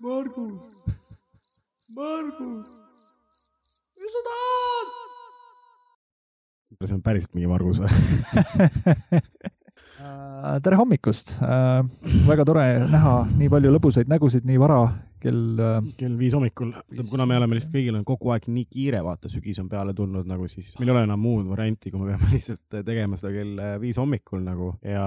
Margus, 0.00 0.62
Margus, 1.92 2.68
mis 4.00 4.12
sa 4.14 4.20
tahad? 4.28 4.88
see 6.88 6.94
on 6.96 7.02
päriselt 7.04 7.34
mingi 7.36 7.50
Margus 7.50 7.82
või? 7.84 7.90
Äh, 10.00 10.56
tere 10.64 10.78
hommikust! 10.80 11.34
väga 12.24 12.46
tore 12.48 12.62
näha 12.88 13.10
nii 13.28 13.50
palju 13.52 13.68
lõbusaid 13.74 14.08
nägusid 14.08 14.46
nii 14.48 14.56
vara 14.62 14.78
kell 15.20 15.60
äh, 15.60 15.82
kell 15.98 16.14
viis 16.16 16.32
hommikul, 16.32 16.70
kuna 17.10 17.26
me 17.28 17.36
oleme 17.36 17.58
lihtsalt 17.58 17.74
kõigil 17.74 17.98
on 17.98 18.06
kogu 18.08 18.32
aeg 18.32 18.48
nii 18.48 18.64
kiire, 18.64 19.02
vaata, 19.04 19.28
sügis 19.28 19.60
on 19.60 19.68
peale 19.68 19.92
tulnud 19.98 20.24
nagu 20.30 20.48
siis, 20.48 20.72
meil 20.80 20.88
ei 20.88 20.94
ole 20.94 21.04
enam 21.04 21.20
muud 21.20 21.44
varianti, 21.52 21.92
kui 21.92 22.00
me 22.00 22.14
peame 22.14 22.30
lihtsalt 22.38 22.80
tegema 22.88 23.20
seda 23.20 23.34
kell 23.36 23.60
viis 23.84 24.00
hommikul 24.00 24.40
nagu 24.46 24.72
ja 24.80 25.04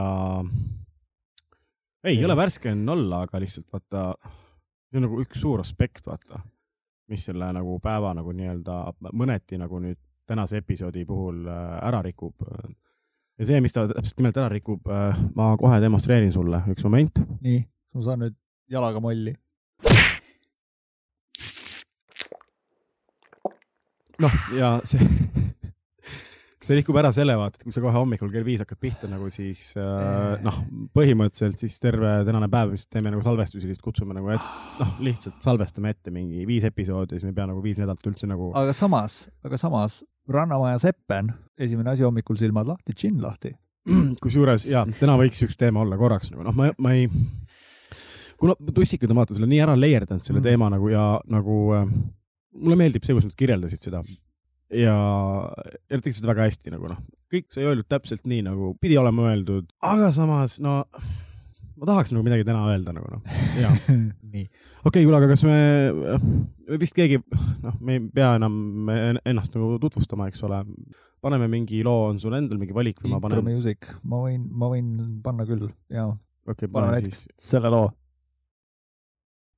ei, 2.05 2.19
jõle 2.19 2.37
värske 2.37 2.69
on 2.77 2.85
olla, 2.93 3.23
aga 3.25 3.41
lihtsalt 3.41 3.73
vaata, 3.73 4.05
see 4.93 5.01
on 5.01 5.07
nagu 5.07 5.21
üks 5.23 5.41
suur 5.41 5.63
aspekt, 5.63 6.05
vaata, 6.05 6.43
mis 7.09 7.25
selle 7.25 7.47
nagu 7.57 7.79
päeva 7.81 8.11
nagu 8.13 8.29
nii-öelda 8.37 8.75
mõneti 9.17 9.57
nagu 9.57 9.79
nüüd 9.81 9.97
tänase 10.29 10.61
episoodi 10.61 11.01
puhul 11.09 11.47
äh, 11.49 11.79
ära 11.87 12.01
rikub. 12.05 12.45
ja 13.39 13.47
see, 13.49 13.57
mis 13.61 13.73
ta 13.73 13.87
täpselt 13.89 14.21
nimelt 14.21 14.37
ära 14.37 14.51
rikub, 14.53 14.85
ma 15.35 15.55
kohe 15.57 15.79
demonstreerin 15.81 16.31
sulle, 16.31 16.61
üks 16.69 16.85
moment. 16.85 17.23
nii, 17.41 17.63
ma 17.97 18.05
saan 18.05 18.21
nüüd 18.27 18.37
jalaga 18.69 19.01
molli. 19.01 19.33
noh, 24.21 24.37
ja 24.53 24.75
see, 24.85 25.09
see 26.63 26.77
rikub 26.79 26.97
ära 27.01 27.11
selle 27.15 27.35
vaata, 27.39 27.59
et 27.59 27.65
kui 27.67 27.73
sa 27.75 27.81
kohe 27.83 27.93
hommikul 27.95 28.31
kell 28.31 28.45
viis 28.47 28.61
hakkad 28.63 28.79
pihta 28.81 29.09
nagu 29.11 29.27
siis 29.33 29.65
äh, 29.79 30.37
noh, 30.45 30.61
põhimõtteliselt 30.95 31.59
siis 31.63 31.75
terve 31.83 32.13
tänane 32.27 32.47
päev, 32.51 32.71
mis 32.77 32.87
teeme 32.87 33.11
nagu 33.13 33.23
salvestusi, 33.25 33.67
lihtsalt 33.69 33.83
kutsume 33.85 34.15
nagu 34.15 34.31
et 34.33 34.47
noh, 34.79 34.95
lihtsalt 35.03 35.43
salvestame 35.43 35.91
ette 35.93 36.13
mingi 36.15 36.47
viis 36.49 36.63
episoodi 36.69 37.17
ja 37.17 37.19
siis 37.19 37.27
me 37.27 37.33
ei 37.35 37.39
pea 37.41 37.49
nagu 37.51 37.63
viis 37.65 37.81
nädalat 37.81 38.07
üldse 38.11 38.29
nagu 38.31 38.51
aga 38.59 38.73
samas, 38.77 39.25
aga 39.43 39.59
samas 39.61 40.01
Rannamaja 40.31 40.79
Seppen, 40.79 41.33
esimene 41.59 41.91
asi 41.91 42.05
hommikul 42.07 42.37
silmad 42.39 42.69
lahti, 42.69 42.93
džinn 42.95 43.19
lahti. 43.19 43.51
kusjuures 44.23 44.63
ja 44.69 44.85
täna 44.99 45.17
võiks 45.19 45.43
üks 45.43 45.57
teema 45.59 45.81
olla 45.83 45.97
korraks 45.99 46.31
nagu 46.31 46.45
noh, 46.47 46.55
ma, 46.55 46.69
ma 46.79 46.93
ei, 46.95 47.09
kuna 48.39 48.55
tussikad 48.75 49.11
on 49.11 49.19
vaata 49.19 49.35
selle 49.35 49.49
nii 49.51 49.59
ära 49.65 49.75
layerdanud 49.75 50.23
selle 50.23 50.39
Mm. 50.39 50.47
teema 50.47 50.69
nagu 50.71 50.87
ja 50.91 51.07
nagu 51.27 51.57
äh, 51.75 51.89
mulle 52.53 52.77
meeldib 52.79 53.03
see, 53.03 53.15
kuidas 53.17 53.27
nad 53.31 53.35
kirjeldasid 53.39 53.83
seda 53.89 53.99
ja, 54.73 54.95
ja 55.89 55.97
nad 55.97 56.05
tegid 56.05 56.19
seda 56.19 56.31
väga 56.33 56.47
hästi 56.49 56.73
nagu 56.73 56.89
noh, 56.91 57.01
kõik 57.33 57.49
sai 57.53 57.67
öeldud 57.67 57.89
täpselt 57.89 58.25
nii 58.29 58.45
nagu 58.45 58.73
pidi 58.81 58.97
olema 58.99 59.29
öeldud, 59.31 59.69
aga 59.85 60.09
samas 60.15 60.59
no 60.63 60.81
ma 61.83 61.89
tahaks 61.89 62.13
nagu 62.13 62.23
midagi 62.25 62.45
täna 62.47 62.63
öelda 62.71 62.93
nagu 62.95 63.09
noh, 63.11 63.39
ja 63.59 63.71
nii, 64.33 64.45
okei 64.45 64.87
okay,, 64.87 65.01
kuule, 65.03 65.17
aga 65.19 65.29
kas 65.33 65.43
me, 65.47 65.57
me 66.69 66.79
vist 66.81 66.95
keegi, 66.97 67.19
noh, 67.63 67.79
me 67.83 67.97
ei 67.97 68.03
pea 68.19 68.35
enam 68.39 68.91
ennast 69.23 69.55
nagu 69.57 69.75
tutvustama, 69.83 70.29
eks 70.31 70.45
ole. 70.47 70.61
paneme 71.23 71.47
mingi 71.51 71.81
loo, 71.87 72.09
on 72.11 72.17
sul 72.19 72.35
endal 72.35 72.59
mingi 72.59 72.75
valik 72.75 73.01
või 73.03 73.13
ma 73.13 73.19
intro 73.19 73.41
panen? 73.41 73.57
music, 73.57 73.89
ma 74.03 74.21
võin, 74.25 74.45
ma 74.51 74.69
võin 74.71 74.93
panna 75.25 75.47
küll 75.49 75.67
ja 75.91 76.07
okei 76.11 76.67
okay,, 76.67 76.71
pane 76.71 76.93
näiteks 76.95 77.25
siis, 77.25 77.35
selle 77.51 77.71
loo. 77.73 77.89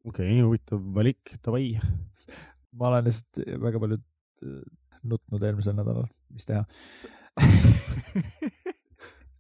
okei 0.06 0.32
okay,, 0.32 0.42
huvitav 0.46 0.82
valik, 0.98 1.36
davai. 1.46 1.76
ma 2.74 2.90
olen 2.90 3.10
lihtsalt 3.10 3.44
väga 3.68 3.82
palju 3.82 4.02
äh, 4.02 4.66
nutnud 5.06 5.44
eelmisel 5.44 5.76
nädalal, 5.78 6.08
mis 6.34 6.46
teha. 6.46 6.64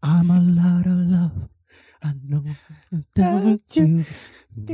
I 0.05 0.21
m 0.21 0.29
a 0.31 0.39
lot 0.57 0.85
of 0.85 0.99
love, 1.09 1.37
I 2.03 2.11
know 2.29 2.43
without 2.91 3.75
you. 3.75 4.05
I 4.57 4.71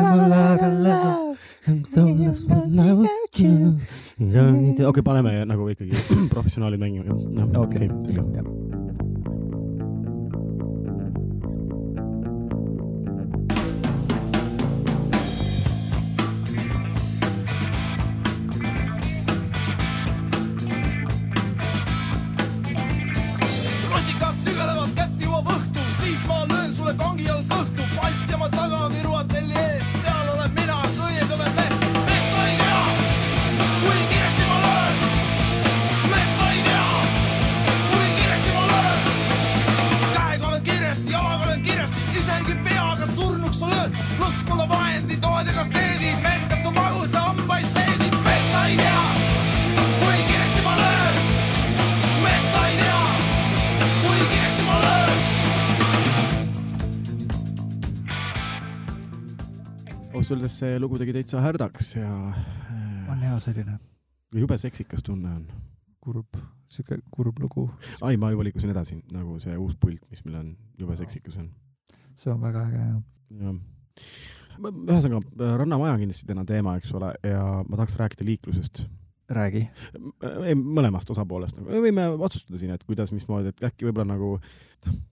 m 0.00 0.06
a 0.06 0.28
lot 0.28 0.60
of 0.60 0.72
love, 0.86 1.38
I 1.66 1.70
m 1.72 1.84
so 1.84 2.04
lost 2.04 2.44
without 2.48 3.38
you. 3.40 3.80
okei, 4.90 5.02
paneme 5.02 5.44
nagu 5.48 5.70
ikkagi 5.72 5.96
professionaalid 6.34 6.80
mängima. 6.80 7.16
okei, 7.64 7.88
selge. 7.88 8.42
rusikad 8.44 8.61
see 60.62 60.78
lugu 60.78 60.98
tegi 61.00 61.16
täitsa 61.16 61.40
härdaks 61.42 61.96
ja 61.96 62.10
on 63.10 63.24
hea 63.26 63.38
selline 63.42 63.80
jube 64.34 64.58
seksikas 64.58 65.02
tunne 65.02 65.30
on. 65.36 65.46
kurb, 66.02 66.36
sihuke 66.72 66.98
kurb 67.10 67.38
lugu. 67.38 67.68
ai, 68.00 68.16
ma 68.16 68.32
juba 68.32 68.44
liikusin 68.48 68.72
edasi, 68.72 68.98
nagu 69.12 69.38
see 69.42 69.56
uus 69.58 69.76
pult, 69.78 70.02
mis 70.10 70.24
meil 70.26 70.40
on, 70.40 70.48
jube 70.78 70.96
seksikas 70.98 71.36
on. 71.38 71.50
see 72.16 72.32
on 72.32 72.40
väga 72.42 72.64
äge 72.68 72.80
jah. 72.80 72.96
jah. 73.42 73.60
ühesõnaga, 74.72 75.20
Rannamaja 75.60 75.94
on 75.96 76.02
kindlasti 76.02 76.28
täna 76.28 76.44
teema, 76.48 76.76
eks 76.80 76.94
ole, 76.98 77.12
ja 77.26 77.44
ma 77.68 77.78
tahaks 77.78 77.96
rääkida 78.00 78.26
liiklusest. 78.26 78.84
räägi. 79.30 79.62
ei, 80.46 80.54
mõlemast 80.54 81.10
osapoolest 81.14 81.58
nagu, 81.58 81.82
võime 81.84 82.08
otsustada 82.18 82.58
siin, 82.60 82.72
et 82.74 82.84
kuidas, 82.84 83.12
mismoodi, 83.14 83.52
et 83.52 83.64
äkki 83.70 83.88
võib-olla 83.88 84.14
nagu 84.14 84.34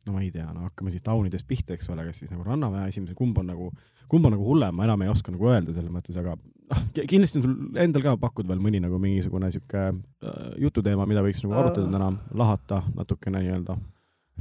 no 0.06 0.14
ma 0.14 0.22
ei 0.24 0.30
tea, 0.34 0.48
no 0.54 0.66
hakkame 0.66 0.92
siis 0.92 1.04
taunidest 1.06 1.46
pihta, 1.48 1.74
eks 1.76 1.90
ole, 1.92 2.04
kas 2.08 2.22
siis 2.22 2.32
nagu 2.32 2.44
Rannamaja 2.46 2.90
esimese, 2.90 3.14
kumb 3.18 3.38
on 3.40 3.50
nagu, 3.52 3.70
kumb 4.10 4.26
on 4.26 4.34
nagu 4.34 4.46
hullem, 4.46 4.74
ma 4.76 4.86
enam 4.86 5.04
ei 5.04 5.12
oska 5.12 5.32
nagu 5.34 5.50
öelda 5.52 5.74
selles 5.76 5.92
mõttes, 5.94 6.18
aga 6.20 6.34
noh, 6.34 6.82
kindlasti 6.98 7.40
on 7.40 7.46
sul 7.46 7.80
endal 7.84 8.04
ka 8.06 8.16
pakkuda 8.20 8.52
veel 8.52 8.62
mõni 8.64 8.82
nagu 8.82 8.98
mingisugune 9.02 9.52
sihuke 9.54 9.86
äh, 9.86 10.42
jututeema, 10.64 11.06
mida 11.10 11.24
võiks 11.26 11.44
nagu 11.46 11.56
arutada 11.60 11.90
täna, 11.92 12.12
lahata 12.34 12.82
natukene 12.96 13.44
nii-öelda 13.46 13.78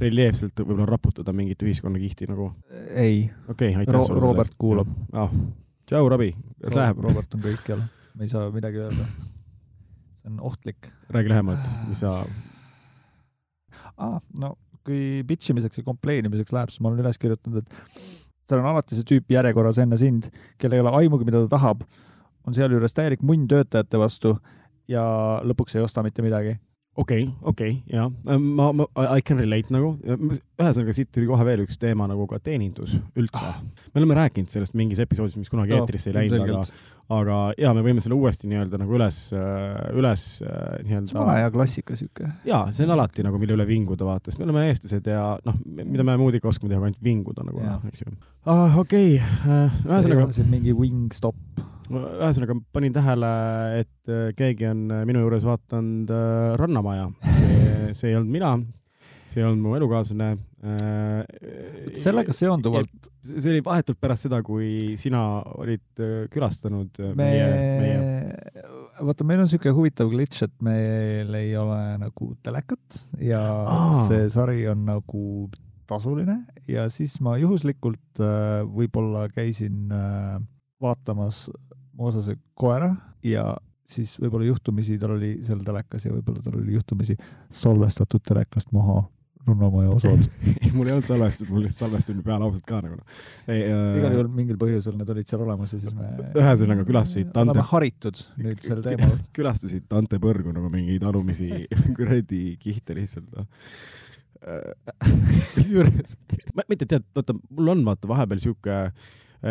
reljeefselt 0.00 0.62
võib-olla 0.62 0.88
raputada 0.88 1.32
mingit 1.36 1.60
ühiskonnakihti 1.62 2.30
nagu, 2.30 2.52
ei, 2.94 3.26
okei 3.52 3.74
okay,, 3.76 3.90
Ro- 3.92 4.20
Robert 4.22 4.56
kuulab.. 4.58 4.88
ah.. 5.12 5.32
tšau, 5.86 6.08
Robbie, 6.08 6.32
kas 6.62 6.78
läheb? 6.78 7.04
Robert 7.04 7.36
on 7.36 7.44
kõikjal, 7.44 7.84
me 8.16 8.26
ei 8.26 8.32
saa 8.32 8.48
midagi 8.54 8.80
öelda. 8.80 9.10
See 10.20 10.32
on 10.32 10.40
ohtlik 10.50 10.90
räägi 11.10 11.32
lähemalt, 11.32 11.68
mis 11.88 12.02
sa, 12.04 12.20
ah,. 13.96 14.18
no 14.38 14.54
kui 14.86 15.22
bitch 15.26 15.52
imiseks 15.52 15.80
ja 15.80 15.86
complain 15.86 16.28
imiseks 16.28 16.54
läheb, 16.56 16.72
siis 16.72 16.80
ma 16.80 16.90
olen 16.90 17.02
üles 17.04 17.20
kirjutanud, 17.20 17.64
et 17.64 18.00
seal 18.48 18.62
on 18.62 18.70
alati 18.72 18.96
see 18.96 19.06
tüüp 19.06 19.34
järjekorras 19.34 19.78
enne 19.82 19.98
sind, 20.00 20.30
kellel 20.58 20.80
ei 20.80 20.84
ole 20.84 20.94
aimugi, 21.02 21.28
mida 21.28 21.44
ta 21.44 21.56
tahab, 21.56 21.84
on 22.48 22.56
sealjuures 22.56 22.96
täielik 22.96 23.22
munn 23.26 23.46
töötajate 23.50 24.00
vastu 24.00 24.34
ja 24.90 25.04
lõpuks 25.46 25.76
ei 25.76 25.84
osta 25.84 26.02
mitte 26.02 26.24
midagi. 26.24 26.56
Okei 26.96 27.30
okei 27.42 27.70
okay,, 27.70 27.96
ja 27.96 28.10
ma, 28.38 28.72
ma, 28.72 28.86
I 29.16 29.22
can 29.22 29.38
relate 29.38 29.70
nagu, 29.70 29.92
ühesõnaga 30.02 30.94
siit 30.94 31.10
tuli 31.14 31.28
kohe 31.28 31.44
veel 31.46 31.62
üks 31.64 31.78
teema 31.80 32.08
nagu 32.10 32.26
ka 32.30 32.40
teenindus 32.42 32.96
üldse 33.18 33.42
ah.. 33.46 33.60
me 33.92 34.02
oleme 34.02 34.16
rääkinud 34.18 34.50
sellest 34.50 34.74
mingis 34.78 35.02
episoodis, 35.02 35.38
mis 35.38 35.52
kunagi 35.52 35.74
Joo, 35.74 35.84
eetrisse 35.84 36.10
ei 36.10 36.16
läinud, 36.16 36.42
aga, 36.42 36.64
aga 37.20 37.38
ja 37.62 37.72
me 37.76 37.84
võime 37.86 38.02
selle 38.02 38.18
uuesti 38.18 38.50
nii-öelda 38.50 38.82
nagu 38.82 38.98
üles, 38.98 39.22
üles 39.94 40.26
äh, 40.42 40.50
see 40.50 40.82
on 40.82 40.90
nii-öelda 40.90 41.18
vana 41.20 41.38
hea 41.38 41.54
klassika 41.54 41.98
sihuke. 42.00 42.32
ja 42.48 42.64
see 42.74 42.88
on 42.88 42.96
alati 42.98 43.26
nagu, 43.26 43.38
mille 43.42 43.54
üle 43.54 43.68
vinguda 43.70 44.10
vaata, 44.10 44.32
sest 44.32 44.42
me 44.42 44.48
oleme 44.48 44.66
eestlased 44.72 45.10
ja 45.14 45.24
noh, 45.46 45.62
mida 45.80 46.06
me 46.06 46.18
muud 46.20 46.40
ikka 46.40 46.50
oskame 46.50 46.74
teha, 46.74 46.82
ainult 46.82 47.02
vinguda 47.06 47.46
nagu 47.46 47.62
noh, 47.62 47.86
eks 47.92 48.02
ju 48.02 48.14
ah,. 48.50 48.78
okei 48.82 49.14
ühesõnaga, 49.20 50.32
siin 50.34 50.50
mingi 50.50 50.74
Wingstop. 51.90 52.20
ühesõnaga 52.20 52.56
panin 52.72 52.94
tähele, 52.94 53.30
et 53.80 54.10
äh, 54.12 54.28
keegi 54.38 54.68
on 54.70 54.84
äh, 54.94 55.06
minu 55.08 55.24
juures 55.24 55.46
vaadanud 55.46 56.10
äh, 56.14 56.52
Rannamaja. 56.60 57.08
see, 57.92 58.12
ei 58.12 58.16
olnud 58.18 58.30
mina, 58.30 58.52
see 59.26 59.40
ei 59.40 59.48
olnud 59.48 59.64
mu 59.64 59.74
elukaaslane 59.74 60.36
sellega 61.98 62.34
seonduvalt 62.36 63.08
see 63.24 63.54
oli 63.54 63.62
vahetult 63.64 63.98
pärast 63.98 64.28
seda, 64.28 64.42
kui 64.44 64.98
sina 65.00 65.22
olid 65.58 66.02
külastanud 66.30 67.00
äh, 67.00 67.14
meie, 67.18 67.48
meie, 67.80 67.96
me, 68.04 68.64
vaata, 69.08 69.26
meil 69.26 69.42
on 69.42 69.50
sihuke 69.50 69.72
huvitav 69.74 70.12
glitch, 70.12 70.44
et 70.46 70.54
meil 70.62 71.34
ei 71.40 71.56
ole 71.58 71.80
nagu 72.04 72.30
telekat 72.44 73.00
ja 73.24 73.40
Aa. 73.40 74.04
see 74.06 74.28
sari 74.30 74.68
on 74.70 74.84
nagu 74.86 75.24
tasuline 75.90 76.36
ja 76.70 76.86
siis 76.92 77.16
ma 77.24 77.34
juhuslikult 77.40 78.22
võib-olla 78.70 79.26
käisin 79.34 79.90
vaatamas 80.80 81.48
Moosase 82.00 82.38
koera 82.58 82.94
ja 83.26 83.50
siis 83.90 84.14
võib-olla 84.20 84.48
juhtumisi 84.48 84.98
tal 85.00 85.16
oli 85.18 85.34
seal 85.46 85.62
telekas 85.66 86.06
ja 86.06 86.12
võib-olla 86.14 86.42
tal 86.44 86.60
oli 86.60 86.76
juhtumisi 86.76 87.16
salvestatud 87.62 88.22
telekast 88.26 88.72
maha 88.76 89.02
Runnamäe 89.46 89.88
osad. 89.88 90.26
ei, 90.62 90.68
mul 90.76 90.90
ei 90.90 90.92
olnud 90.92 91.06
salvestatud, 91.08 91.48
mul 91.54 91.64
lihtsalt 91.64 91.86
salvestamine 91.86 92.24
peal 92.26 92.42
ausalt 92.44 92.64
ka 92.68 92.80
nagu 92.84 92.98
noh. 92.98 93.22
igal 93.48 94.12
juhul 94.12 94.28
mingil 94.36 94.58
põhjusel 94.60 94.98
need 94.98 95.12
olid 95.14 95.30
seal 95.30 95.44
olemas 95.46 95.72
ja 95.72 95.80
siis 95.80 95.94
me 95.96 96.10
Ühesõnaga, 96.36 96.84
külastasid 96.88 97.30
Tante- 97.32 97.54
oleme 97.54 97.64
haritud 97.70 98.20
nüüd 98.36 98.60
sel 98.66 98.82
teemal. 98.84 99.16
külastasid 99.38 99.96
Ante 99.96 100.20
Põrgu 100.20 100.52
nagu 100.56 100.68
mingeid 100.72 101.06
alumisi 101.08 101.48
kuradi 101.96 102.42
kihte 102.60 102.98
lihtsalt 102.98 103.32
noh. 103.38 103.48
kusjuures, 105.56 106.18
mitte 106.60 106.88
tead, 106.88 107.08
vaata, 107.16 107.36
mul 107.48 107.72
on 107.74 107.82
vaata 107.88 108.12
vahepeal 108.12 108.44
sihuke, 108.44 108.76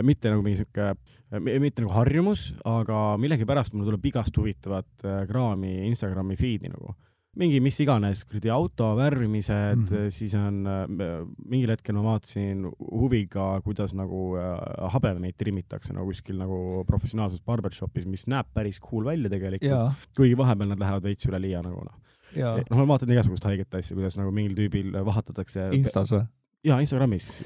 mitte 0.05 0.31
nagu 0.31 0.43
mingi 0.45 0.61
sihuke, 0.61 0.93
mitte 1.41 1.83
nagu 1.83 1.93
harjumus, 1.95 2.49
aga 2.67 3.17
millegipärast 3.21 3.75
mul 3.75 3.87
tuleb 3.89 4.09
igast 4.11 4.37
huvitavat 4.37 5.05
äh, 5.05 5.21
kraami 5.29 5.79
Instagrami 5.89 6.37
feed'i 6.39 6.71
nagu 6.71 6.95
mingi 7.39 7.59
mis 7.61 7.77
iganes 7.83 8.23
kuradi 8.27 8.49
auto 8.51 8.89
värvimised 8.97 9.77
mm. 9.77 9.85
-hmm. 9.85 10.09
siis 10.13 10.33
on 10.35 10.65
äh, 10.67 11.27
mingil 11.45 11.69
hetkel 11.69 11.95
ma 11.95 12.03
vaatasin 12.03 12.65
huviga, 12.79 13.61
kuidas 13.63 13.93
nagu 13.93 14.35
äh, 14.37 14.89
habemeid 14.93 15.37
trimmitakse 15.37 15.93
nagu 15.93 16.09
kuskil 16.09 16.37
nagu 16.37 16.83
professionaalses 16.87 17.41
barbershopis, 17.45 18.05
mis 18.05 18.27
näeb 18.27 18.49
päris 18.53 18.79
cool 18.79 19.05
välja 19.05 19.29
tegelikult, 19.29 19.93
kuigi 20.17 20.37
vahepeal 20.37 20.73
nad 20.73 20.79
lähevad 20.79 21.03
veits 21.03 21.29
üle 21.29 21.41
liia 21.41 21.61
nagu 21.61 21.85
noh. 21.85 21.95
ja 22.35 22.57
noh, 22.57 22.77
ma 22.77 22.87
vaatan 22.95 23.13
igasugust 23.13 23.45
haiget 23.45 23.73
asja, 23.73 23.95
kuidas 23.95 24.17
nagu 24.17 24.31
mingil 24.31 24.57
tüübil 24.57 24.93
vahatatakse. 25.05 25.69
Instas 25.77 26.11
või? 26.11 26.25
jaa, 26.65 26.79
Instagramis. 26.83 27.41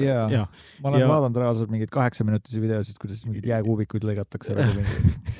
Jaa. 0.00 0.22
jaa, 0.32 0.46
ma 0.80 0.88
olen 0.88 1.02
Ja- 1.02 1.08
vaadanud 1.10 1.36
reaalselt 1.36 1.68
mingeid 1.68 1.90
kaheksaminutisi 1.92 2.60
videosid, 2.62 2.96
kuidas 3.00 3.26
mingeid 3.26 3.44
jääkuubikuid 3.50 4.06
lõigatakse 4.08 4.54
nagu 4.56 4.72
mingi 4.78 5.34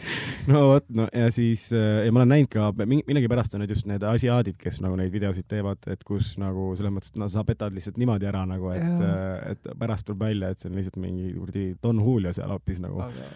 no 0.52 0.60
vot, 0.74 0.84
no 0.92 1.06
ja 1.16 1.30
siis 1.32 1.62
äh, 1.72 2.02
ja 2.04 2.12
ma 2.12 2.20
olen 2.20 2.34
näinud 2.34 2.50
ka, 2.52 2.66
millegipärast 2.84 3.56
on 3.56 3.64
need 3.64 3.72
just 3.72 3.88
need 3.88 4.04
asiaadid, 4.04 4.58
kes 4.60 4.82
nagu 4.84 4.98
neid 5.00 5.08
videosid 5.14 5.48
teevad, 5.48 5.80
et 5.88 6.04
kus 6.04 6.34
nagu 6.42 6.68
selles 6.76 6.92
mõttes, 6.92 7.14
et 7.14 7.20
no 7.22 7.30
sa 7.32 7.46
petad 7.48 7.72
lihtsalt 7.72 7.96
niimoodi 8.02 8.28
ära 8.28 8.44
nagu, 8.50 8.68
et 8.76 8.84
Jaa., 8.84 9.38
et 9.54 9.70
pärast 9.80 10.04
tuleb 10.10 10.26
välja, 10.28 10.52
et 10.52 10.60
see 10.60 10.68
on 10.68 10.76
lihtsalt 10.82 11.00
mingi 11.00 11.32
kuradi 11.38 11.64
Don 11.82 12.04
Julio 12.04 12.36
seal 12.36 12.52
hoopis 12.52 12.84
nagu 12.84 13.00
aga 13.08 13.30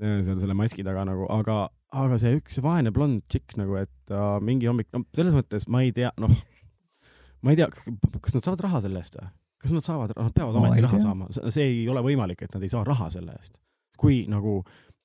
äh, 0.00 0.20
seal 0.24 0.40
selle 0.40 0.56
maski 0.56 0.86
taga 0.86 1.04
nagu, 1.12 1.28
aga, 1.36 1.66
aga 1.92 2.16
see 2.24 2.38
üks 2.40 2.56
vaene 2.64 2.88
blond 2.96 3.20
tšikk 3.28 3.58
nagu, 3.60 3.76
et 3.84 3.92
ta 4.08 4.38
mingi 4.40 4.70
hommik, 4.72 4.88
no 4.96 5.04
selles 5.12 5.36
mõttes 5.36 5.68
ma 5.68 5.84
ei 5.84 5.92
tea, 5.92 6.14
noh, 6.24 6.32
ma 7.42 7.54
ei 7.54 7.60
tea, 7.60 7.68
kas 8.20 8.36
nad 8.36 8.44
saavad 8.44 8.64
raha 8.66 8.82
selle 8.84 9.02
eest 9.02 9.18
või? 9.18 9.30
kas 9.58 9.72
nad 9.74 9.82
saavad, 9.82 10.12
nad 10.14 10.34
peavad 10.34 10.54
Ma 10.54 10.60
ometi 10.68 10.84
raha 10.84 10.98
tea. 10.98 11.02
saama, 11.02 11.26
see 11.50 11.64
ei 11.66 11.80
ole 11.90 12.02
võimalik, 12.06 12.44
et 12.46 12.52
nad 12.54 12.62
ei 12.62 12.70
saa 12.70 12.84
raha 12.86 13.08
selle 13.10 13.34
eest. 13.38 13.58
kui 13.98 14.20
nagu 14.30 14.60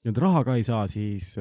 nad 0.06 0.20
raha 0.22 0.44
ka 0.46 0.58
ei 0.60 0.66
saa, 0.68 0.84
siis, 0.92 1.32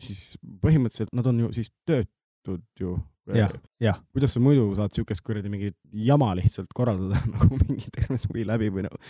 siis 0.00 0.22
põhimõtteliselt 0.62 1.12
nad 1.16 1.26
on 1.28 1.42
ju 1.44 1.52
siis 1.56 1.72
töötud 1.88 2.64
ju. 2.80 2.96
Jah, 3.34 3.50
jah. 3.82 3.96
kuidas 4.14 4.36
sa 4.36 4.40
muidu 4.40 4.68
saad 4.78 4.94
siukest 4.94 5.24
kuradi 5.26 5.50
mingit 5.50 5.74
jama 5.90 6.28
lihtsalt 6.38 6.70
korraldada 6.70 7.18
nagu 7.34 7.58
mingi 7.64 7.90
terve 7.90 8.14
suvi 8.22 8.44
läbi 8.46 8.68
või 8.70 8.84
nagu, 8.86 9.00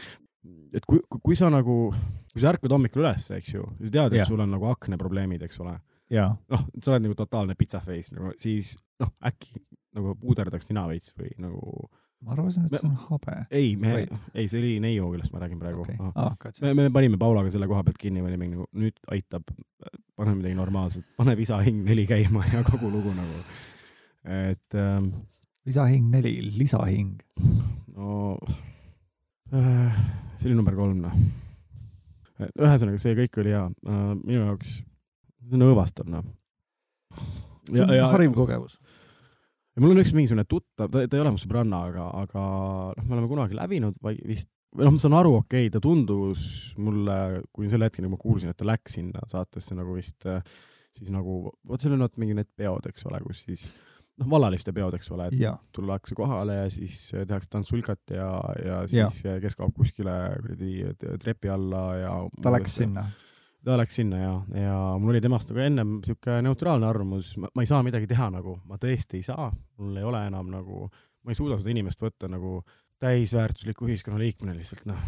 et 0.73 0.87
kui, 0.89 1.03
kui 1.21 1.37
sa 1.37 1.51
nagu, 1.53 1.91
kui 2.33 2.41
sa 2.41 2.55
ärkad 2.55 2.73
hommikul 2.73 3.05
üles, 3.05 3.27
eks 3.37 3.53
ju, 3.53 3.67
sa 3.77 3.91
tead, 3.91 4.17
et 4.17 4.23
Jah. 4.23 4.31
sul 4.31 4.41
on 4.41 4.57
nagu 4.57 4.71
akneprobleemid, 4.73 5.45
eks 5.45 5.61
ole 5.61 5.77
ja, 6.13 6.31
noh, 6.53 6.65
sa 6.81 6.95
oled 6.95 7.07
nagu 7.07 7.17
totaalne 7.19 7.57
pitsa 7.59 7.83
face 7.85 8.15
nagu, 8.17 8.33
siis 8.41 8.73
noh, 9.03 9.13
äkki 9.27 9.61
nagu 9.97 10.17
puuderdaks 10.21 10.69
nina 10.71 10.87
veits 10.91 11.15
või 11.17 11.31
nagu, 11.43 11.87
ma 12.25 12.35
arvasin, 12.35 12.67
et 12.67 12.75
Me- 12.75 12.81
see 12.83 12.89
on 12.89 12.97
habe. 13.11 13.37
ei, 13.51 13.71
me 13.81 13.95
Või-, 13.95 14.19
ei, 14.35 14.49
see 14.51 14.61
oli 14.63 14.75
neiu, 14.83 15.09
kellest 15.13 15.35
ma 15.35 15.43
räägin 15.45 15.61
praegu 15.63 15.85
okay.. 15.85 15.97
ah,, 16.15 16.35
gotcha. 16.41 16.65
me, 16.65 16.75
me 16.79 16.91
panime 16.95 17.21
Paulaga 17.21 17.53
selle 17.53 17.69
koha 17.71 17.85
pealt 17.87 18.01
kinni, 18.01 18.25
me 18.25 18.33
olime 18.33 18.51
nagu 18.53 18.69
nüüd 18.77 18.99
aitab, 19.15 19.49
paneme 20.17 20.41
midagi 20.41 20.59
normaalset, 20.59 21.07
pane 21.19 21.37
visahing 21.39 21.83
neli 21.87 22.07
käima 22.09 22.45
ja 22.53 22.65
kogu 22.67 22.91
lugu 22.93 23.15
nagu. 23.17 23.43
et 24.25 24.79
ähm, 24.81 25.11
lisahing 25.67 26.11
neli, 26.13 26.39
lisahing. 26.57 27.17
no 27.97 28.39
äh, 29.53 30.01
see 30.39 30.51
oli 30.51 30.57
number 30.59 30.77
kolm 30.79 31.03
noh. 31.05 31.17
ühesõnaga, 32.41 32.99
see 33.01 33.17
kõik 33.19 33.41
oli 33.43 33.55
hea 33.55 33.65
äh,, 33.67 34.11
minu 34.23 34.43
jaoks, 34.43 34.79
see 35.47 35.59
on 35.59 35.69
õõvastav 35.69 36.11
noh. 36.13 36.27
see 37.69 37.83
on 37.83 38.13
hariv 38.13 38.35
kogemus. 38.37 38.79
Ja 39.77 39.85
mul 39.85 39.93
on 39.93 40.03
üks 40.03 40.15
mingisugune 40.17 40.47
tuttav, 40.49 40.91
ta, 40.91 41.05
ta 41.05 41.19
ei 41.19 41.23
ole 41.23 41.35
mu 41.35 41.41
sõbranna, 41.41 41.83
aga, 41.91 42.07
aga 42.25 42.45
noh, 42.97 43.09
me 43.09 43.19
oleme 43.19 43.33
kunagi 43.33 43.59
läbinud 43.59 43.99
vai 44.03 44.15
vist, 44.25 44.49
või 44.77 44.89
noh, 44.89 44.97
ma 44.97 45.03
saan 45.03 45.19
aru, 45.19 45.35
okei 45.43 45.67
okay,, 45.67 45.75
ta 45.75 45.83
tundus 45.85 46.47
mulle, 46.81 47.19
kuni 47.55 47.73
selle 47.73 47.91
hetkeni, 47.91 48.09
kui 48.09 48.17
ma 48.17 48.23
kuulsin, 48.23 48.53
et 48.53 48.59
ta 48.59 48.69
läks 48.69 48.97
sinna 48.99 49.25
saatesse 49.31 49.77
nagu 49.77 49.97
vist 49.99 50.29
äh, 50.31 50.41
siis 50.97 51.13
nagu, 51.13 51.43
vot 51.69 51.83
seal 51.83 51.97
on 51.97 52.07
vaat 52.07 52.17
mingi 52.21 52.37
need 52.39 52.49
peod, 52.57 52.89
eks 52.89 53.05
ole, 53.11 53.21
kus 53.27 53.45
siis 53.45 53.67
noh, 54.17 54.29
vallaliste 54.33 54.73
peod, 54.77 54.97
eks 54.97 55.13
ole, 55.13 55.29
et 55.29 55.69
tullakse 55.77 56.17
kohale 56.17 56.61
ja 56.63 56.73
siis 56.73 57.03
äh, 57.13 57.27
tehakse 57.29 57.53
tantsulkat 57.53 58.17
ja, 58.17 58.31
ja 58.65 58.81
siis 58.91 59.23
ja. 59.27 59.37
kes 59.43 59.59
kaob 59.59 59.77
kuskile 59.77 60.17
kuradi 60.41 60.73
trepi 61.23 61.53
alla 61.53 61.85
ja 62.01 62.17
ta 62.43 62.57
läks 62.57 62.81
sinna. 62.81 63.07
Ta 63.67 63.77
läks 63.81 63.99
sinna 63.99 64.21
ja, 64.21 64.33
ja 64.55 64.79
mul 65.01 65.15
oli 65.15 65.21
temast 65.25 65.51
nagu 65.51 65.63
ennem 65.65 65.95
sihuke 66.07 66.39
neutraalne 66.47 66.87
arvamus, 66.87 67.35
ma 67.43 67.65
ei 67.65 67.69
saa 67.69 67.83
midagi 67.87 68.07
teha 68.11 68.29
nagu, 68.37 68.57
ma 68.69 68.79
tõesti 68.83 69.21
ei 69.21 69.27
saa, 69.27 69.49
mul 69.83 69.99
ei 69.99 70.07
ole 70.07 70.23
enam 70.29 70.51
nagu, 70.53 70.87
ma 71.27 71.35
ei 71.35 71.39
suuda 71.39 71.59
seda 71.59 71.73
inimest 71.75 72.03
võtta 72.03 72.31
nagu 72.31 72.61
täisväärtusliku 73.03 73.89
ühiskonnaliikmena 73.91 74.55
lihtsalt 74.57 74.87
noh, 74.89 75.03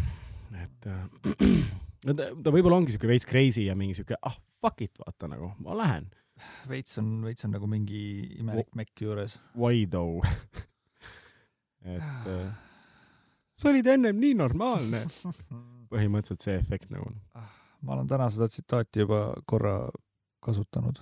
et 0.59 0.89
äh, 0.91 1.51
no 2.05 2.15
ta, 2.19 2.31
ta 2.35 2.53
võib-olla 2.53 2.81
ongi 2.81 2.95
sihuke 2.95 3.09
veits 3.09 3.27
crazy 3.29 3.69
ja 3.69 3.77
mingi 3.79 3.97
sihuke 3.97 4.19
ah 4.19 4.35
fuck 4.59 4.83
it 4.83 4.99
vaata 4.99 5.31
nagu, 5.31 5.53
ma 5.63 5.77
lähen, 5.79 6.09
veits 6.69 6.99
on, 6.99 7.19
veits 7.23 7.47
on 7.47 7.55
nagu 7.55 7.69
mingi 7.71 8.01
imelik 8.41 8.75
mekk 8.75 9.07
juures. 9.07 9.39
why 9.55 9.85
though 9.87 10.19
et 11.95 12.27
äh, 12.27 12.51
sa 13.55 13.71
olid 13.71 13.87
ennem 13.87 14.19
nii 14.19 14.35
normaalne, 14.39 15.05
põhimõtteliselt 15.93 16.43
see 16.45 16.59
efekt 16.59 16.91
nagu. 16.93 17.13
Ma 17.81 17.93
olen 17.95 18.07
täna 18.07 18.29
seda 18.29 18.47
tsitaati 18.51 18.99
juba 19.05 19.19
korra 19.47 19.75
kasutanud, 20.43 20.99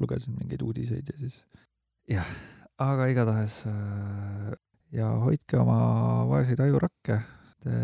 lugesin 0.00 0.36
mingeid 0.38 0.62
uudiseid 0.62 1.08
ja 1.12 1.18
siis 1.18 1.40
jah, 2.10 2.28
aga 2.78 3.06
igatahes 3.12 3.60
äh, 3.68 4.52
ja 4.92 5.08
hoidke 5.24 5.58
oma 5.60 5.78
vaeseid 6.30 6.60
ajurakke, 6.64 7.20
te 7.64 7.80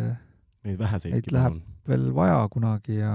Neid 0.65 0.79
väheseidki 0.81 1.35
läheb- 1.35 1.59
palun. 1.59 1.63
veel 1.89 2.07
vaja 2.17 2.39
kunagi 2.53 2.97
ja 2.97 3.15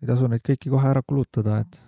ei 0.00 0.06
tasu 0.08 0.28
neid 0.30 0.40
kõiki 0.46 0.70
kohe 0.72 0.88
ära 0.88 1.02
kulutada, 1.04 1.58
et 1.64 1.80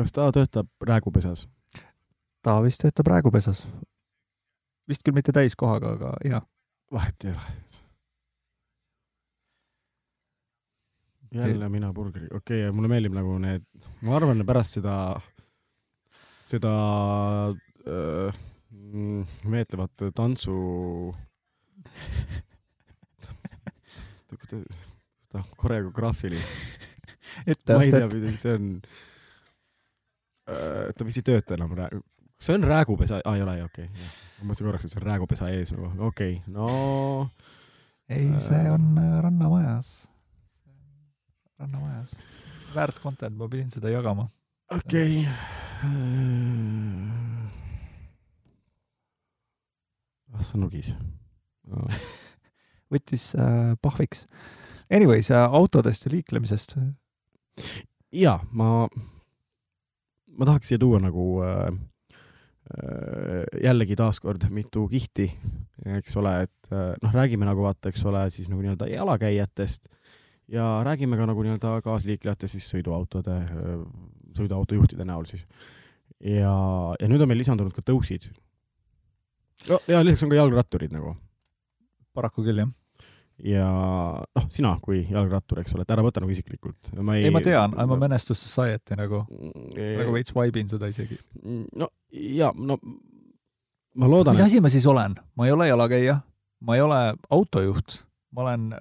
kas 0.00 0.12
ta 0.16 0.30
töötab 0.32 0.68
räägupesas? 0.88 1.44
ta 2.42 2.60
vist 2.64 2.80
töötab 2.80 3.06
räägupesas. 3.12 3.66
vist 4.88 5.02
küll 5.04 5.14
mitte 5.14 5.32
täiskohaga, 5.32 5.92
aga 5.98 6.14
jaa. 6.24 6.42
vahet 6.92 7.24
ei 7.24 7.32
ole. 7.32 7.40
jälle 11.30 11.68
mina 11.68 11.92
burgeri, 11.92 12.26
okei 12.26 12.64
okay,, 12.64 12.72
mulle 12.74 12.88
meeldib 12.88 13.14
nagu 13.14 13.38
need, 13.38 13.62
ma 14.02 14.16
arvan, 14.16 14.46
pärast 14.46 14.72
seda, 14.80 15.20
seda 16.42 16.72
äh, 17.86 18.34
mm, 18.70 19.26
meetlevat 19.52 19.92
tantsu, 20.16 20.54
seda 24.50 25.44
koreograafilist, 25.62 26.54
ma 27.46 27.46
ei 27.46 27.54
tea 27.62 27.78
etteastet,, 27.84 28.40
see 28.42 28.54
on 28.58 28.66
äh,, 30.50 30.90
ta 30.96 31.06
vist 31.06 31.20
ei 31.22 31.26
tööta 31.30 31.56
enam 31.56 31.72
räägu, 31.78 32.02
see 32.40 32.56
on 32.56 32.66
räägupesa, 32.68 33.20
aa 33.24 33.36
ei 33.38 33.44
ole, 33.46 33.56
okei 33.64 33.88
okay,, 33.88 34.10
ma 34.40 34.50
mõtlesin 34.50 34.68
korraks, 34.68 34.86
et 34.86 34.94
see 34.94 35.02
on 35.02 35.08
räägupesa 35.08 35.50
ees 35.54 35.74
nagu, 35.76 35.92
okei 36.10 36.38
okay,, 36.40 36.54
no 36.54 37.28
ei, 38.10 38.26
see 38.42 38.64
on 38.72 38.98
äh, 38.98 39.20
Rannamajas. 39.22 40.08
rannamajas. 41.60 42.16
väärt 42.74 43.02
content, 43.02 43.36
ma 43.36 43.48
pidin 43.48 43.70
seda 43.70 43.92
jagama. 43.92 44.28
okei 44.70 45.20
okay.. 45.20 45.40
ah 50.34 50.42
sa 50.46 50.58
nugis 50.58 50.94
no. 51.68 51.86
võttis 52.90 53.30
äh, 53.38 53.76
pahviks. 53.82 54.26
Anyways 54.90 55.30
äh,, 55.30 55.54
autodest 55.54 56.06
ja 56.06 56.12
liiklemisest. 56.14 56.76
ja 58.12 58.38
ma, 58.50 58.88
ma 60.40 60.48
tahaks 60.48 60.72
siia 60.72 60.80
tuua 60.80 61.00
nagu 61.02 61.24
äh, 61.44 61.70
jällegi 63.62 63.96
taaskord 63.98 64.46
mitu 64.54 64.86
kihti, 64.88 65.28
eks 65.98 66.16
ole, 66.20 66.34
et 66.46 66.72
äh, 66.72 66.94
noh, 67.02 67.12
räägime 67.14 67.48
nagu 67.48 67.64
vaata, 67.66 67.92
eks 67.92 68.04
ole, 68.08 68.24
siis 68.32 68.48
nagu 68.48 68.64
nii-öelda 68.64 68.88
jalakäijatest 68.88 69.90
ja 70.50 70.68
räägime 70.86 71.18
ka 71.20 71.28
nagu 71.28 71.44
nii-öelda 71.44 71.76
kaasliiklejatest 71.84 72.56
siis 72.56 72.68
sõiduautode, 72.72 73.36
sõiduautojuhtide 74.38 75.06
näol 75.06 75.28
siis. 75.28 75.44
ja, 76.24 76.54
ja 77.00 77.10
nüüd 77.10 77.22
on 77.22 77.30
meil 77.30 77.42
lisandunud 77.42 77.76
ka 77.76 77.84
tõusid. 77.86 78.30
ja 79.68 80.00
lisaks 80.02 80.24
on 80.26 80.32
ka 80.32 80.40
jalgratturid 80.40 80.92
nagu. 80.96 81.14
paraku 82.16 82.42
küll, 82.48 82.64
jah 82.64 82.72
ja 83.44 83.66
noh, 84.20 84.46
sina 84.52 84.72
kui 84.82 85.02
jalgrattur, 85.08 85.60
eks 85.62 85.74
ole, 85.76 85.86
et 85.86 85.94
ära 85.94 86.04
võta 86.04 86.22
nagu 86.22 86.32
isiklikult. 86.34 86.92
ei, 86.92 87.24
ei, 87.24 87.34
ma 87.34 87.42
tean, 87.44 87.76
I 87.76 87.86
m 87.86 87.94
a 87.96 88.00
Menestus 88.00 88.42
Society 88.42 88.98
nagu 88.98 89.24
e..., 89.76 89.94
nagu 90.00 90.14
veits 90.16 90.34
vibe 90.36 90.62
in 90.62 90.72
seda 90.72 90.90
isegi. 90.90 91.18
no 91.76 91.90
ja, 92.12 92.52
no 92.56 92.78
ma 94.00 94.10
loodan. 94.10 94.36
mis 94.36 94.44
asi 94.44 94.60
ma 94.62 94.72
siis 94.72 94.86
olen? 94.90 95.16
ma 95.36 95.48
ei 95.48 95.54
ole 95.56 95.70
jalakäija, 95.70 96.20
ma 96.66 96.76
ei 96.76 96.84
ole 96.84 97.00
autojuht, 97.30 98.00
ma 98.36 98.46
olen 98.46 98.74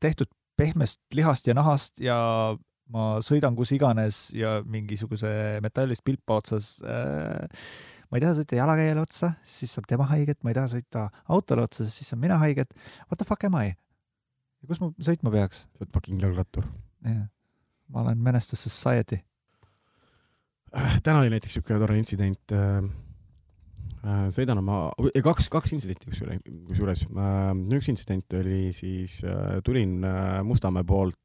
tehtud 0.00 0.30
pehmest 0.58 1.00
lihast 1.14 1.46
ja 1.46 1.54
nahast 1.54 2.00
ja 2.02 2.16
ma 2.92 3.04
sõidan 3.24 3.56
kus 3.56 3.72
iganes 3.76 4.28
ja 4.34 4.58
mingisuguse 4.66 5.30
metallist 5.62 6.02
pilpa 6.06 6.40
otsas 6.40 6.78
äh, 6.82 7.46
ma 8.08 8.18
ei 8.18 8.24
taha 8.24 8.38
sõita 8.40 8.56
jalakäijale 8.56 9.02
otsa, 9.04 9.34
siis 9.44 9.74
saab 9.74 9.88
tema 9.90 10.06
haiget, 10.08 10.40
ma 10.42 10.52
ei 10.52 10.56
taha 10.56 10.72
sõita 10.72 11.08
autole 11.28 11.66
otsa, 11.68 11.88
siis 11.92 12.08
saan 12.08 12.22
mina 12.22 12.38
haiget. 12.40 12.72
What 13.08 13.20
the 13.20 13.28
fuck 13.28 13.44
am 13.44 13.60
I? 13.60 13.76
kus 14.66 14.80
ma 14.82 14.90
sõitma 15.04 15.32
peaks? 15.34 15.66
sa 15.76 15.84
oled 15.84 15.92
fucking 15.94 16.22
jalgrattur. 16.22 16.66
jah, 17.06 17.26
ma 17.92 18.04
olen 18.04 18.22
Menestus 18.22 18.64
Society 18.64 19.20
äh,. 20.74 20.98
täna 21.04 21.22
oli 21.22 21.30
näiteks 21.34 21.54
niisugune 21.54 21.78
tore 21.84 21.98
intsident 22.00 22.54
äh,. 22.56 22.88
äh 24.02 24.26
sõidan 24.34 24.62
oma, 24.64 24.80
kaks, 25.24 25.50
kaks 25.52 25.76
intsidenti 25.76 26.10
kusjuures, 26.10 26.42
kusjuures 26.70 27.06
äh,. 27.06 27.54
üks 27.78 27.90
intsident 27.92 28.38
oli 28.40 28.72
siis 28.76 29.20
äh,, 29.24 29.60
tulin 29.64 30.00
äh, 30.04 30.40
Mustamäe 30.46 30.86
poolt 30.88 31.18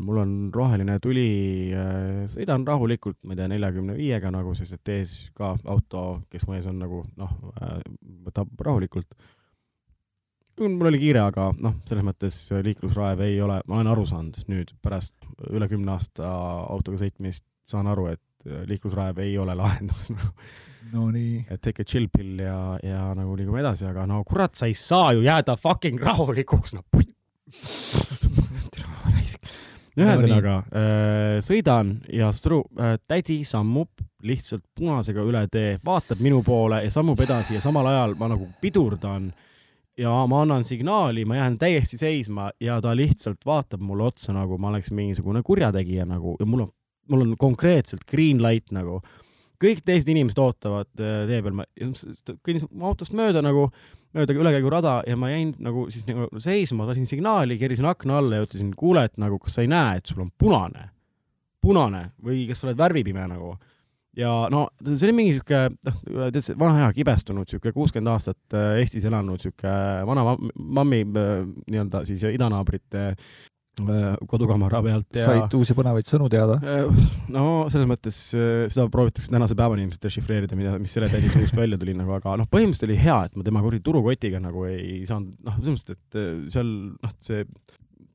mul 0.00 0.16
on 0.16 0.30
roheline 0.54 0.98
tuli 1.04 1.70
uh,, 1.76 2.24
sõidan 2.32 2.64
rahulikult, 2.66 3.18
ma 3.28 3.34
ei 3.34 3.40
tea, 3.42 3.48
neljakümne 3.52 3.96
viiega 3.98 4.30
nagu, 4.32 4.54
sest 4.56 4.78
et 4.78 4.92
ees 4.94 5.16
ka 5.36 5.52
auto, 5.68 6.22
kes 6.32 6.46
mu 6.48 6.56
ees 6.56 6.68
on 6.70 6.78
nagu 6.80 7.02
noh 7.20 7.34
uh,, 7.52 7.74
võtab 8.24 8.48
rahulikult. 8.64 9.12
mul 10.64 10.88
oli 10.90 11.02
kiire, 11.02 11.20
aga 11.28 11.50
noh, 11.60 11.76
selles 11.86 12.06
mõttes 12.06 12.40
liiklusraev 12.64 13.20
ei 13.26 13.36
ole, 13.44 13.60
ma 13.66 13.76
olen 13.76 13.92
aru 13.92 14.06
saanud 14.08 14.40
nüüd 14.48 14.72
pärast 14.82 15.14
üle 15.50 15.68
kümne 15.68 15.92
aasta 15.92 16.32
autoga 16.72 17.04
sõitmist, 17.04 17.44
saan 17.68 17.86
aru, 17.86 18.08
et 18.14 18.24
liiklusraev 18.66 19.20
ei 19.26 19.36
ole 19.38 19.54
lahendus 19.58 20.08
nagu. 20.14 20.32
no 20.94 21.10
nii. 21.12 21.44
et 21.52 21.60
take 21.60 21.84
a 21.84 21.84
chill 21.84 22.08
pill 22.08 22.40
ja, 22.40 22.78
ja 22.82 23.12
nagu 23.18 23.36
liigume 23.36 23.60
edasi, 23.60 23.84
aga 23.84 24.08
no 24.08 24.24
kurat, 24.24 24.56
sa 24.56 24.72
ei 24.72 24.74
saa 24.74 25.12
ju 25.12 25.20
jääda 25.28 25.60
fucking 25.60 26.00
rahulikuks, 26.00 26.72
no 26.78 26.86
putt 26.88 27.12
raisk. 29.14 29.50
ühesõnaga 29.98 30.54
äh, 30.70 31.38
sõidan 31.42 31.96
ja 32.12 32.30
stru- 32.34 32.66
äh,, 32.78 32.96
tädi 33.10 33.40
sammub 33.44 33.90
lihtsalt 34.22 34.64
punasega 34.78 35.22
üle 35.26 35.44
tee, 35.50 35.76
vaatab 35.84 36.22
minu 36.22 36.42
poole 36.46 36.82
ja 36.84 36.90
sammub 36.94 37.20
edasi 37.22 37.56
ja 37.56 37.62
samal 37.62 37.86
ajal 37.90 38.14
ma 38.18 38.30
nagu 38.30 38.46
pidurdan 38.62 39.32
ja 39.98 40.12
ma 40.30 40.42
annan 40.42 40.64
signaali, 40.64 41.24
ma 41.24 41.36
jään 41.36 41.58
täiesti 41.58 41.98
seisma 41.98 42.50
ja 42.60 42.80
ta 42.80 42.96
lihtsalt 42.96 43.46
vaatab 43.46 43.82
mulle 43.82 44.08
otsa, 44.10 44.32
nagu 44.32 44.58
ma 44.58 44.70
oleks 44.72 44.90
mingisugune 44.94 45.42
kurjategija 45.42 46.06
nagu 46.06 46.36
ja 46.40 46.46
mul 46.46 46.66
on, 46.66 46.74
mul 47.10 47.24
on 47.26 47.34
konkreetselt 47.38 48.06
green 48.10 48.42
light 48.42 48.72
nagu. 48.72 49.00
kõik 49.58 49.80
teised 49.82 50.06
inimesed 50.06 50.38
ootavad 50.38 50.90
äh, 51.02 51.24
tee 51.26 51.42
peal, 51.42 51.54
ma 51.58 51.64
kõnnin 52.46 52.84
autost 52.86 53.14
mööda 53.18 53.42
nagu 53.42 53.72
mööda 54.16 54.36
ülekäigurada 54.36 54.94
ja 55.06 55.16
ma 55.20 55.30
jäin 55.32 55.52
nagu 55.62 55.86
siis 55.92 56.06
nagu 56.08 56.28
seisma, 56.40 56.86
lasin 56.88 57.08
signaali, 57.08 57.58
kerisin 57.60 57.88
akna 57.88 58.18
alla 58.20 58.38
ja 58.38 58.46
ütlesin, 58.46 58.70
kuule, 58.76 59.04
et 59.08 59.18
nagu 59.20 59.38
kas 59.42 59.58
sa 59.58 59.64
ei 59.64 59.70
näe, 59.70 59.98
et 60.00 60.08
sul 60.08 60.22
on 60.24 60.30
punane, 60.38 60.88
punane 61.64 62.08
või 62.24 62.46
kas 62.48 62.62
sa 62.62 62.68
oled 62.68 62.80
värvipime 62.80 63.26
nagu. 63.30 63.56
ja 64.18 64.32
no 64.50 64.64
see 64.82 65.06
oli 65.10 65.16
mingi 65.20 65.36
sihuke, 65.36 65.60
noh, 65.86 66.00
tead 66.32 66.40
see 66.42 66.56
vana 66.58 66.80
hea 66.80 66.88
kibestunud 66.96 67.50
sihuke 67.50 67.72
kuuskümmend 67.76 68.14
aastat 68.14 68.56
äh, 68.56 68.80
Eestis 68.80 69.04
elanud 69.06 69.44
sihuke 69.44 69.74
vana 70.08 70.24
mammi 70.56 71.04
äh, 71.04 71.44
nii-öelda 71.68 72.04
siis 72.08 72.24
idanaabrite 72.32 73.12
Äh, 73.78 74.16
kodukamara 74.28 74.80
pealt 74.84 75.16
ja 75.16 75.26
said 75.28 75.54
uusi 75.58 75.76
põnevaid 75.78 76.08
sõnu 76.08 76.28
teada? 76.32 76.58
Äh, 76.62 77.02
no 77.34 77.44
selles 77.72 77.88
mõttes 77.90 78.18
äh, 78.36 78.66
seda 78.70 78.88
proovitakse 78.92 79.32
tänase 79.32 79.56
päevani 79.58 79.86
ilmselt 79.86 80.04
dešifreerida, 80.08 80.58
mida, 80.58 80.74
mis 80.82 80.94
selle 80.96 81.10
tädi 81.12 81.30
suust 81.32 81.56
välja 81.58 81.78
tuli 81.80 81.94
nagu, 81.96 82.14
aga 82.16 82.36
noh, 82.40 82.48
põhimõtteliselt 82.50 82.88
oli 82.88 82.98
hea, 83.00 83.18
et 83.28 83.38
ma 83.38 83.46
tema 83.46 83.62
kuradi 83.64 83.84
turukotiga 83.86 84.42
nagu 84.42 84.66
ei 84.68 85.02
saanud, 85.08 85.36
noh, 85.46 85.58
selles 85.60 85.82
mõttes, 85.82 85.98
et 85.98 86.52
seal 86.54 86.72
noh, 86.96 87.14
see 87.24 87.44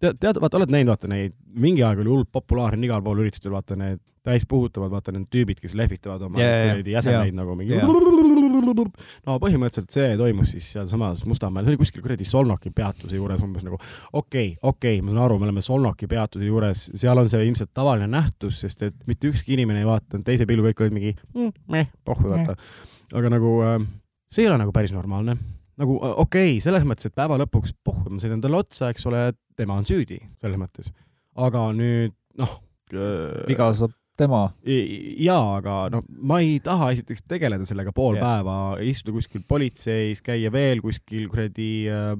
tead, 0.03 0.19
tead, 0.21 0.39
vaata, 0.43 0.59
oled 0.59 0.73
näinud, 0.73 0.93
vaata 0.93 1.11
neid, 1.11 1.35
mingi 1.53 1.83
aeg 1.85 2.01
oli 2.03 2.11
hullult 2.11 2.31
populaarne 2.33 2.87
igal 2.87 3.03
pool 3.05 3.23
üritustel, 3.23 3.53
vaata 3.55 3.77
need 3.79 4.01
täispuhutavad, 4.23 4.91
vaata 4.91 5.11
need 5.11 5.27
tüübid, 5.31 5.59
kes 5.59 5.73
lehvitavad 5.75 6.21
oma 6.23 6.39
yeah, 6.39 6.77
jäsemeid 6.79 7.33
yeah. 7.33 7.35
nagu 7.35 7.55
mingi 7.59 7.75
yeah. 7.75 7.87
no 9.27 9.35
põhimõtteliselt 9.43 9.91
see 9.91 10.13
toimus 10.19 10.53
siis 10.53 10.69
sealsamas 10.77 11.25
Mustamäel, 11.27 11.65
see 11.67 11.73
oli 11.73 11.81
kuskil 11.81 12.05
kuradi 12.05 12.27
Solnoki 12.27 12.71
peatuse 12.75 13.19
juures 13.19 13.43
umbes 13.43 13.65
nagu 13.67 13.75
okei 13.75 14.13
okay,, 14.13 14.53
okei 14.61 14.69
okay,, 14.69 15.01
ma 15.03 15.11
saan 15.11 15.25
aru, 15.25 15.39
me 15.41 15.49
oleme 15.49 15.63
Solnoki 15.65 16.07
peatuse 16.11 16.47
juures, 16.47 16.85
seal 16.95 17.19
on 17.19 17.27
see 17.31 17.43
ilmselt 17.49 17.73
tavaline 17.75 18.07
nähtus, 18.11 18.61
sest 18.63 18.85
et 18.87 18.95
mitte 19.11 19.27
ükski 19.27 19.57
inimene 19.57 19.83
ei 19.83 19.89
vaadanud 19.89 20.23
teise 20.29 20.47
pilgu, 20.47 20.69
kõik 20.71 20.85
olid 20.85 20.95
mingi 21.01 21.11
mm, 21.33 21.51
meh, 21.75 21.91
pohhu, 22.07 22.31
vaata. 22.31 22.55
aga 23.19 23.33
nagu 23.35 23.57
äh, 23.67 23.75
see 24.31 24.47
ei 24.47 24.53
ole 24.53 24.61
nagu 24.63 24.71
päris 24.75 24.95
normaalne 24.95 25.35
nagu 25.81 25.97
okei 25.97 26.53
okay,, 26.57 26.61
selles 26.63 26.85
mõttes, 26.87 27.09
et 27.09 27.17
päeva 27.17 27.39
lõpuks, 27.41 27.73
pohhu, 27.85 28.05
ma 28.13 28.21
sõidan 28.21 28.43
talle 28.43 28.61
otsa, 28.61 28.91
eks 28.93 29.09
ole, 29.09 29.25
tema 29.57 29.77
on 29.79 29.87
süüdi 29.89 30.19
selles 30.41 30.59
mõttes. 30.61 30.93
aga 31.35 31.67
nüüd 31.75 32.15
noh 32.39 32.59
äh,. 32.93 33.43
viga 33.49 33.71
saab 33.77 33.95
tema. 34.17 34.43
jaa, 34.65 35.57
aga 35.57 35.77
noh, 35.93 36.05
ma 36.21 36.39
ei 36.43 36.59
taha 36.63 36.91
esiteks 36.93 37.25
tegeleda 37.25 37.65
sellega 37.65 37.93
pool 37.95 38.19
yeah. 38.19 38.27
päeva, 38.27 38.57
istuda 38.85 39.17
kuskil 39.17 39.45
politseis, 39.49 40.21
käia 40.25 40.51
veel 40.53 40.83
kuskil 40.85 41.25
kuradi 41.31 41.71
äh, 41.89 42.13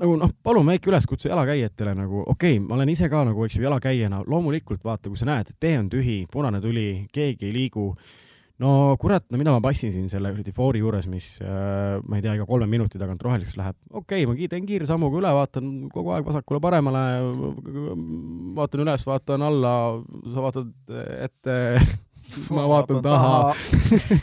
nagu 0.00 0.16
noh, 0.18 0.32
palun 0.42 0.66
väike 0.70 0.90
üleskutse 0.90 1.30
jalakäijatele 1.30 1.94
nagu, 1.98 2.24
okei 2.26 2.56
okay,, 2.56 2.64
ma 2.64 2.76
olen 2.78 2.92
ise 2.92 3.10
ka 3.10 3.22
nagu, 3.26 3.44
eks 3.46 3.58
ju, 3.58 3.66
jalakäijana, 3.66 4.22
loomulikult 4.30 4.84
vaata, 4.86 5.10
kui 5.10 5.20
sa 5.20 5.28
näed, 5.30 5.52
et 5.52 5.60
tee 5.62 5.76
on 5.78 5.90
tühi, 5.92 6.18
punane 6.30 6.62
tuli, 6.62 6.88
keegi 7.12 7.48
ei 7.48 7.54
liigu 7.54 7.90
no 8.60 8.96
kurat, 9.00 9.24
no 9.32 9.38
mida 9.40 9.54
ma 9.54 9.62
passin 9.64 9.92
siin 9.94 10.08
selle 10.12 10.32
kuradi 10.34 10.52
foori 10.54 10.82
juures, 10.82 11.06
mis 11.10 11.32
äh, 11.44 11.96
ma 12.04 12.18
ei 12.18 12.24
tea, 12.24 12.34
iga 12.36 12.46
kolme 12.48 12.68
minuti 12.70 13.00
tagant 13.00 13.22
roheliseks 13.24 13.56
läheb. 13.60 13.78
okei 13.88 14.26
okay,, 14.26 14.28
ma 14.28 14.50
teen 14.52 14.68
kiire 14.68 14.88
sammuga 14.88 15.20
üle, 15.22 15.32
vaatan 15.36 15.72
kogu 15.94 16.12
aeg 16.14 16.28
vasakule-paremale, 16.28 17.04
vaatan 18.58 18.84
üles, 18.84 19.06
vaatan 19.08 19.46
alla, 19.48 19.72
sa 20.34 20.44
vaatad 20.46 20.94
ette 21.28 21.56
ma 22.56 22.68
vaatan 22.74 23.02
taha 23.04 23.34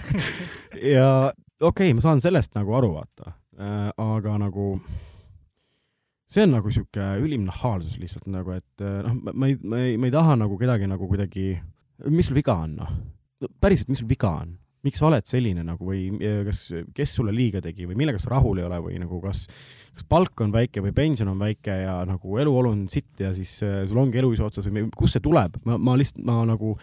ja 0.96 1.10
okei 1.34 1.90
okay,, 1.90 1.98
ma 1.98 2.06
saan 2.06 2.24
sellest 2.24 2.54
nagu 2.58 2.78
aru, 2.78 2.94
vaata 3.00 3.34
äh,. 3.58 3.90
aga 3.98 4.38
nagu 4.46 4.76
see 6.30 6.46
on 6.46 6.58
nagu 6.60 6.70
sihuke 6.74 7.12
ülim 7.24 7.48
nahaalsus 7.48 7.98
lihtsalt 7.98 8.30
nagu, 8.30 8.54
et 8.60 8.86
äh, 8.86 9.02
noh, 9.02 9.34
ma 9.34 9.50
ei, 9.50 9.58
ma 9.64 9.82
ei, 9.82 9.98
ma 9.98 10.12
ei 10.12 10.18
taha 10.20 10.38
nagu 10.46 10.62
kedagi 10.62 10.90
nagu 10.90 11.10
kuidagi, 11.10 11.56
mis 12.14 12.30
sul 12.30 12.38
viga 12.38 12.62
on, 12.68 12.82
noh 12.84 12.98
no 13.44 13.52
päriselt, 13.62 13.92
mis 13.92 14.02
sul 14.04 14.10
viga 14.10 14.32
on? 14.44 14.56
miks 14.86 15.02
sa 15.02 15.08
oled 15.10 15.26
selline 15.28 15.64
nagu 15.66 15.88
või 15.88 16.06
kas, 16.48 16.68
kes 16.96 17.18
sulle 17.18 17.34
liiga 17.36 17.62
tegi 17.64 17.88
või 17.90 17.98
millega 18.00 18.22
sa 18.22 18.32
rahul 18.36 18.62
ei 18.62 18.68
ole 18.68 18.78
või 18.84 19.00
nagu 19.02 19.20
kas, 19.24 19.46
kas 19.96 20.08
palk 20.10 20.46
on 20.46 20.54
väike 20.54 20.84
või 20.86 20.94
pension 20.96 21.32
on 21.32 21.42
väike 21.42 21.80
ja 21.82 21.98
nagu 22.08 22.40
eluolu 22.40 22.72
on 22.76 22.86
sitt 22.94 23.20
ja 23.24 23.34
siis 23.36 23.58
äh, 23.66 23.82
sul 23.90 24.00
ongi 24.04 24.22
elu 24.22 24.32
ise 24.36 24.46
otsas 24.48 24.70
või 24.70 24.88
kust 24.96 25.18
see 25.18 25.26
tuleb? 25.26 25.58
ma, 25.68 25.80
ma 25.82 25.98
lihtsalt, 26.00 26.24
ma 26.28 26.40
nagu, 26.48 26.76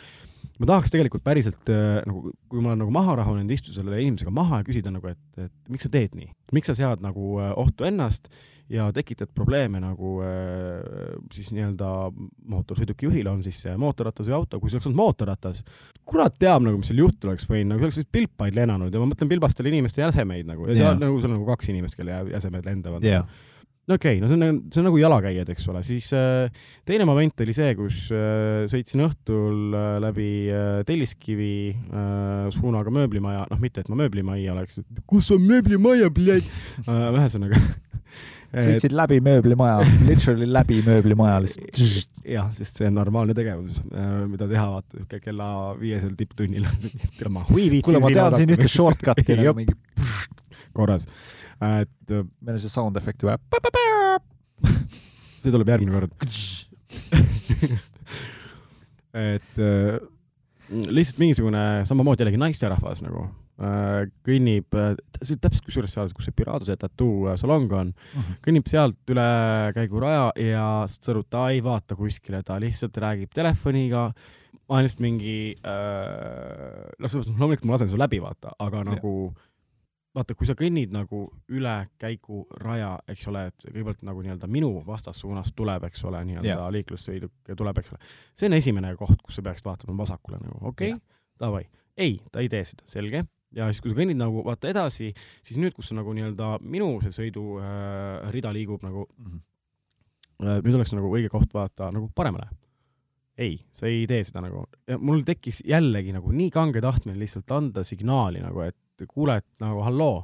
ma 0.59 0.71
tahaks 0.73 0.95
tegelikult 0.95 1.25
päriselt 1.27 1.73
äh, 1.73 2.01
nagu, 2.09 2.35
kui 2.51 2.65
ma 2.65 2.73
olen 2.73 2.85
nagu 2.85 2.95
maha 2.95 3.19
rahunenud, 3.23 3.55
istuda 3.55 3.79
selle 3.81 4.03
inimesega 4.03 4.35
maha 4.35 4.61
ja 4.61 4.69
küsida 4.69 4.93
nagu, 4.95 5.15
et, 5.15 5.47
et 5.47 5.73
miks 5.73 5.87
sa 5.87 5.93
teed 5.95 6.19
nii, 6.19 6.33
miks 6.57 6.73
sa 6.73 6.77
sead 6.79 7.05
nagu 7.05 7.39
äh, 7.41 7.55
ohtu 7.63 7.89
ennast 7.89 8.29
ja 8.73 8.89
tekitad 8.97 9.29
probleeme 9.35 9.81
nagu 9.83 10.17
äh, 10.25 11.17
siis 11.35 11.51
nii-öelda 11.53 11.89
mootorsõiduki 12.51 13.09
juhile, 13.09 13.31
on 13.31 13.43
siis 13.45 13.61
see 13.67 13.75
mootorratas 13.81 14.31
või 14.31 14.39
auto, 14.39 14.61
kui 14.61 14.73
see 14.73 14.79
oleks 14.79 14.89
olnud 14.89 15.01
mootorratas, 15.03 15.65
kurat 16.09 16.39
teab 16.41 16.65
nagu, 16.65 16.81
mis 16.81 16.89
seal 16.91 17.03
juhtuda 17.05 17.35
oleks 17.35 17.49
võinud, 17.51 17.75
nagu 17.75 17.83
see 17.83 17.91
oleks 17.91 18.01
siis 18.01 18.13
pilpaid 18.17 18.57
lennanud 18.57 18.95
ja 18.95 19.03
ma 19.03 19.11
mõtlen 19.13 19.33
pilbastele 19.33 19.73
inimeste 19.73 20.05
jäsemeid 20.05 20.49
nagu. 20.49 20.69
Ja 20.71 20.79
seal 20.79 20.91
yeah. 20.95 21.03
nagu, 21.07 21.19
seal 21.21 21.35
on 21.35 21.39
nagu 21.41 21.51
kaks 21.53 21.75
inimest, 21.75 21.99
kelle 22.01 22.23
jäsemed 22.33 22.71
lendavad 22.71 23.05
yeah 23.05 23.29
no 23.85 23.99
okei 23.99 24.17
okay,, 24.17 24.21
no 24.23 24.29
see 24.29 24.37
on, 24.39 24.41
nagu, 24.41 24.61
see 24.73 24.81
on 24.81 24.87
nagu 24.89 25.01
jalakäijad, 25.01 25.51
eks 25.53 25.67
ole, 25.69 25.83
siis 25.85 26.07
äh, 26.17 26.63
teine 26.89 27.05
moment 27.09 27.43
oli 27.45 27.55
see, 27.57 27.75
kus 27.77 28.07
äh, 28.17 28.65
sõitsin 28.71 29.05
õhtul 29.05 29.77
äh, 29.77 29.89
läbi 30.05 30.29
äh, 30.49 30.79
Telliskivi 30.89 31.57
äh, 31.75 32.47
suunaga 32.55 32.93
mööblimaja, 32.95 33.45
noh, 33.51 33.61
mitte 33.61 33.85
et 33.85 33.91
ma 33.93 33.99
mööblimajja 34.01 34.55
oleks, 34.57 34.81
kus 35.11 35.29
on 35.37 35.45
mööblimaja, 35.45 36.09
pljat 36.17 36.49
äh,, 36.89 37.11
ühesõnaga 37.13 37.61
sõitsid 38.55 38.95
läbi 38.95 39.19
mööblimaja, 39.25 39.85
literally 40.09 40.47
läbi 40.51 40.81
mööblimaja 40.87 41.41
lihtsalt. 41.45 42.21
jah, 42.29 42.51
sest 42.57 42.81
see 42.81 42.89
on 42.91 42.97
normaalne 42.99 43.37
tegevus, 43.37 43.81
mida 44.31 44.49
teha, 44.51 44.67
vaata 44.77 45.01
siuke 45.01 45.21
kella 45.25 45.49
viiesel 45.81 46.15
tipptunnil. 46.19 46.69
tere, 47.19 47.33
ma 47.33 47.45
hui 47.51 47.69
viitsin 47.73 47.89
kuule, 47.91 48.03
ma 48.05 48.13
tean 48.15 48.39
siin 48.39 48.55
ühte 48.57 48.71
shortcut'i 48.71 49.39
nagu 49.41 49.55
mingi, 49.59 49.77
korras, 50.77 51.09
et 51.61 52.15
äh, 52.15 52.25
meil 52.41 52.57
on 52.57 52.63
see 52.63 52.73
sound 52.73 52.99
efekti 53.01 53.29
vaja. 53.29 53.39
see 55.43 55.53
tuleb 55.53 55.71
järgmine 55.75 55.93
kord. 55.99 56.13
et 59.15 59.63
äh, 59.63 60.03
lihtsalt 60.71 61.21
mingisugune 61.23 61.65
samamoodi 61.89 62.25
jällegi 62.25 62.41
naisterahvas 62.41 63.03
nagu 63.05 63.27
äh, 63.27 63.44
kõnnib, 63.55 64.75
see 65.21 65.37
on 65.37 65.43
täpselt 65.45 65.67
kusjuures 65.69 65.93
seal, 65.95 66.11
kus 66.17 66.27
see 66.27 66.35
Piraduse 66.35 66.75
tattoo 66.79 67.29
äh, 67.31 67.37
salong 67.39 67.71
on, 67.79 67.93
kõnnib 68.43 68.67
sealt 68.71 69.15
üle 69.15 69.27
käiguraja 69.77 70.33
ja 70.43 70.67
sõrub, 70.91 71.29
ta 71.31 71.47
ei 71.55 71.63
vaata 71.63 71.95
kuskile, 71.99 72.43
ta 72.43 72.59
lihtsalt 72.63 72.99
räägib 72.99 73.31
telefoniga. 73.35 74.09
ma 74.69 74.79
olen 74.79 74.89
lihtsalt 74.89 75.05
mingi 75.05 75.55
äh,, 75.61 76.95
noh, 76.99 77.07
mõttes 77.07 77.31
loomulikult 77.31 77.69
ma 77.69 77.77
lasen 77.77 77.93
su 77.93 78.01
läbi 78.01 78.19
vaata, 78.25 78.57
aga 78.59 78.83
Jah. 78.83 78.89
nagu 78.91 79.15
vaata, 80.15 80.35
kui 80.39 80.49
sa 80.49 80.57
kõnnid 80.59 80.93
nagu 80.95 81.25
üle 81.55 81.75
käiguraja, 82.01 82.97
eks 83.11 83.29
ole, 83.31 83.47
et 83.51 83.67
kõigepealt 83.67 84.03
nagu 84.07 84.23
nii-öelda 84.25 84.51
minu 84.51 84.73
vastassuunas 84.87 85.53
tuleb, 85.55 85.87
eks 85.91 86.05
ole, 86.11 86.25
nii-öelda 86.31 86.69
liiklussõiduk 86.75 87.55
tuleb, 87.59 87.81
eks 87.83 87.95
ole. 87.95 88.03
see 88.35 88.51
on 88.51 88.59
esimene 88.59 88.95
koht, 88.99 89.23
kus 89.23 89.39
sa 89.39 89.47
peaksid 89.47 89.67
vaatama 89.69 89.97
vasakule 90.03 90.43
nagu, 90.43 90.59
okei 90.71 90.95
okay,, 90.95 91.19
davai. 91.41 91.65
ei, 91.97 92.21
ta 92.33 92.43
ei 92.43 92.51
tee 92.51 92.65
seda, 92.67 92.87
selge. 92.91 93.25
Ja 93.57 93.69
siis, 93.71 93.81
kui 93.83 93.93
sa 93.93 93.99
kõnnid 93.99 94.19
nagu 94.19 94.43
vaata 94.47 94.71
edasi, 94.71 95.13
siis 95.45 95.59
nüüd, 95.61 95.75
kus 95.77 95.93
on 95.93 96.01
nagu 96.03 96.15
nii-öelda 96.17 96.57
minu 96.65 96.97
see 97.05 97.15
sõidurida 97.15 98.27
äh, 98.27 98.33
rida 98.35 98.53
liigub 98.55 98.85
nagu 98.87 99.07
äh, 100.43 100.61
nüüd 100.61 100.75
oleks 100.75 100.95
nagu 100.97 101.13
õige 101.15 101.31
koht 101.33 101.55
vaata 101.55 101.91
nagu 101.95 102.11
paremale. 102.15 102.49
ei, 103.39 103.59
sa 103.75 103.89
ei 103.91 104.05
tee 104.11 104.23
seda 104.27 104.45
nagu 104.45 104.67
ja 104.89 104.99
mul 104.99 105.25
tekkis 105.27 105.63
jällegi 105.67 106.15
nagu 106.15 106.33
nii 106.33 106.51
kange 106.55 106.83
tahtmine 106.85 107.19
lihtsalt 107.19 107.51
anda 107.51 107.85
signaali 107.85 108.43
nagu, 108.43 108.63
et 108.67 109.07
kuule, 109.11 109.41
et 109.43 109.49
nagu 109.63 109.83
halloo, 109.83 110.23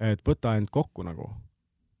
et 0.00 0.20
võta 0.26 0.56
end 0.58 0.68
kokku 0.70 1.04
nagu. 1.06 1.30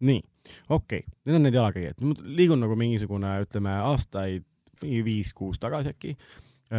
nii, 0.02 0.22
okei 0.68 1.04
okay., 1.04 1.18
need 1.24 1.38
on 1.38 1.46
need 1.46 1.54
jalakäijad, 1.54 2.00
liigun 2.24 2.60
nagu 2.60 2.76
mingisugune, 2.76 3.36
ütleme 3.44 3.76
aastaid, 3.86 4.44
mingi 4.82 5.04
viis-kuus 5.06 5.60
tagasi 5.62 5.92
äkki. 5.94 6.16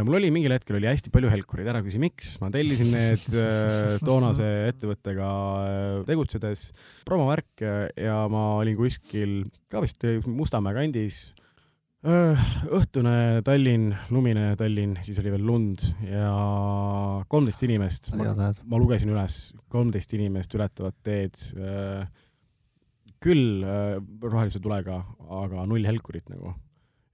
Mul 0.01 0.17
oli 0.17 0.31
mingil 0.33 0.53
hetkel 0.55 0.79
oli 0.79 0.89
hästi 0.89 1.11
palju 1.13 1.29
helkureid, 1.29 1.67
ära 1.69 1.83
küsi, 1.85 1.99
miks, 2.01 2.33
ma 2.41 2.49
tellisin 2.53 2.89
need 2.95 3.27
äh, 3.37 3.99
toonase 4.01 4.47
ettevõttega 4.71 5.29
äh, 5.61 5.99
tegutsedes 6.07 6.71
promovärk 7.05 7.61
äh, 7.61 7.85
ja 8.01 8.23
ma 8.31 8.55
olin 8.61 8.77
kuskil 8.79 9.43
ka 9.69 9.83
vist 9.83 10.01
Mustamäe 10.25 10.75
kandis. 10.77 11.27
õhtune 12.03 13.39
Tallinn, 13.47 13.93
lumine 14.11 14.57
Tallinn, 14.59 14.97
siis 15.05 15.21
oli 15.21 15.31
veel 15.31 15.45
lund 15.47 15.85
ja 16.03 16.33
kolmteist 17.31 17.63
inimest. 17.63 18.11
ma 18.17 18.81
lugesin 18.81 19.13
üles, 19.13 19.53
kolmteist 19.71 20.13
inimest 20.17 20.53
ületavad 20.57 20.97
teed. 21.05 21.39
küll 23.23 23.63
äh, 23.63 24.01
rohelise 24.19 24.59
tulega, 24.59 24.99
aga 25.31 25.63
null 25.69 25.85
helkurit 25.87 26.27
nagu. 26.33 26.57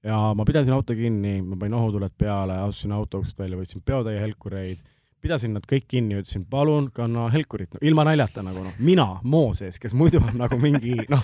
Ja 0.05 0.19
ma 0.37 0.45
pidasin 0.47 0.75
auto 0.75 0.95
kinni, 0.95 1.39
ma 1.43 1.57
panin 1.59 1.77
ohutuled 1.79 2.15
peale, 2.17 2.61
astusin 2.67 2.95
auto 2.95 3.23
uksest 3.23 3.39
välja, 3.39 3.59
võtsin 3.59 3.83
peotäie 3.85 4.21
helkureid, 4.21 4.81
pidasin 5.19 5.53
nad 5.57 5.65
kõik 5.67 5.87
kinni, 5.91 6.19
ütlesin 6.21 6.45
palun 6.49 6.87
kanna 6.95 7.27
helkurit 7.33 7.73
no,, 7.75 7.83
ilma 7.85 8.05
naljata 8.07 8.43
nagu 8.45 8.63
noh, 8.63 8.75
mina, 8.83 9.07
Mooses, 9.27 9.79
kes 9.81 9.95
muidu 9.97 10.21
on 10.23 10.37
nagu 10.39 10.59
mingi 10.61 10.95
noh, 11.11 11.23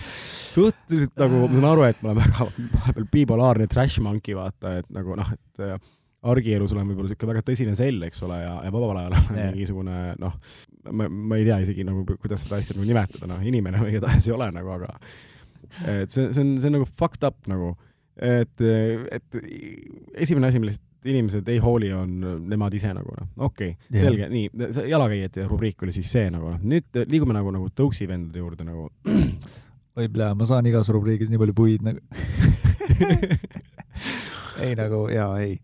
suhteliselt 0.51 1.15
nagu 1.23 1.45
ma 1.45 1.51
saan 1.53 1.69
aru, 1.71 1.85
et 1.87 2.01
ma 2.03 2.11
olen 2.11 2.23
väga 2.23 2.49
vahepeal 2.73 3.11
bipolaarne 3.13 3.69
trash 3.71 4.03
monkey 4.03 4.35
vaata, 4.37 4.79
et 4.81 4.89
nagu 4.95 5.15
noh, 5.19 5.31
et 5.37 5.63
äh, 5.63 5.77
argielus 6.25 6.73
olen 6.73 6.89
võib-olla 6.89 7.11
niisugune 7.11 7.33
väga 7.33 7.45
tõsine 7.45 7.75
sell, 7.77 8.03
eks 8.07 8.23
ole, 8.25 8.41
ja, 8.41 8.57
ja 8.65 8.73
vabal 8.73 8.99
ajal 8.99 9.15
olen 9.15 9.39
Jah. 9.39 9.49
mingisugune 9.53 9.97
noh, 10.21 10.37
ma, 10.91 11.07
ma 11.07 11.39
ei 11.39 11.47
tea 11.47 11.61
isegi 11.63 11.85
nagu, 11.87 12.03
kuidas 12.19 12.45
seda 12.45 12.59
asja 12.59 12.75
nagu 12.75 12.87
nimetada, 12.89 13.29
noh, 13.31 13.43
inimene 13.45 13.81
või 13.83 13.93
igatahes 13.93 14.27
ei 14.27 14.35
ole 14.35 14.49
nagu, 14.55 14.75
aga 14.75 14.91
et 15.91 16.11
see, 16.13 16.29
see 16.33 16.43
on, 16.43 16.55
see 16.59 16.71
on 16.71 16.79
nagu 16.79 16.87
fucked 16.89 17.23
up 17.27 17.47
nagu, 17.51 17.75
et, 18.21 18.61
et 19.11 19.39
esimene 20.23 20.47
asi, 20.49 20.61
millest 20.63 20.83
inimesed 21.05 21.47
ei 21.53 21.59
hooli, 21.61 21.91
on 21.93 22.15
nemad 22.49 22.73
ise 22.73 22.89
nagu 22.95 23.13
noh, 23.13 23.27
okei 23.47 23.75
okay,, 23.75 24.01
selge, 24.01 24.29
nii, 24.31 24.49
jalakäijate 24.89 25.45
rubriik 25.49 25.83
oli 25.85 25.93
siis 25.95 26.09
see 26.15 26.31
nagu 26.33 26.55
noh, 26.55 26.63
nüüd 26.65 27.03
liigume 27.11 27.35
nagu, 27.35 27.53
nagu 27.53 27.69
tõuksi 27.75 28.07
vendade 28.09 28.41
juurde 28.41 28.65
nagu. 28.67 28.89
oi 29.99 30.09
plee, 30.11 30.31
ma 30.35 30.47
saan 30.49 30.67
igas 30.69 30.89
rubriigis 30.91 31.31
nii 31.31 31.41
palju 31.41 31.55
puid 31.55 31.85
nagu. 31.85 32.01
ei 34.65 34.73
nagu 34.79 35.05
jaa, 35.11 35.29
ei. 35.43 35.59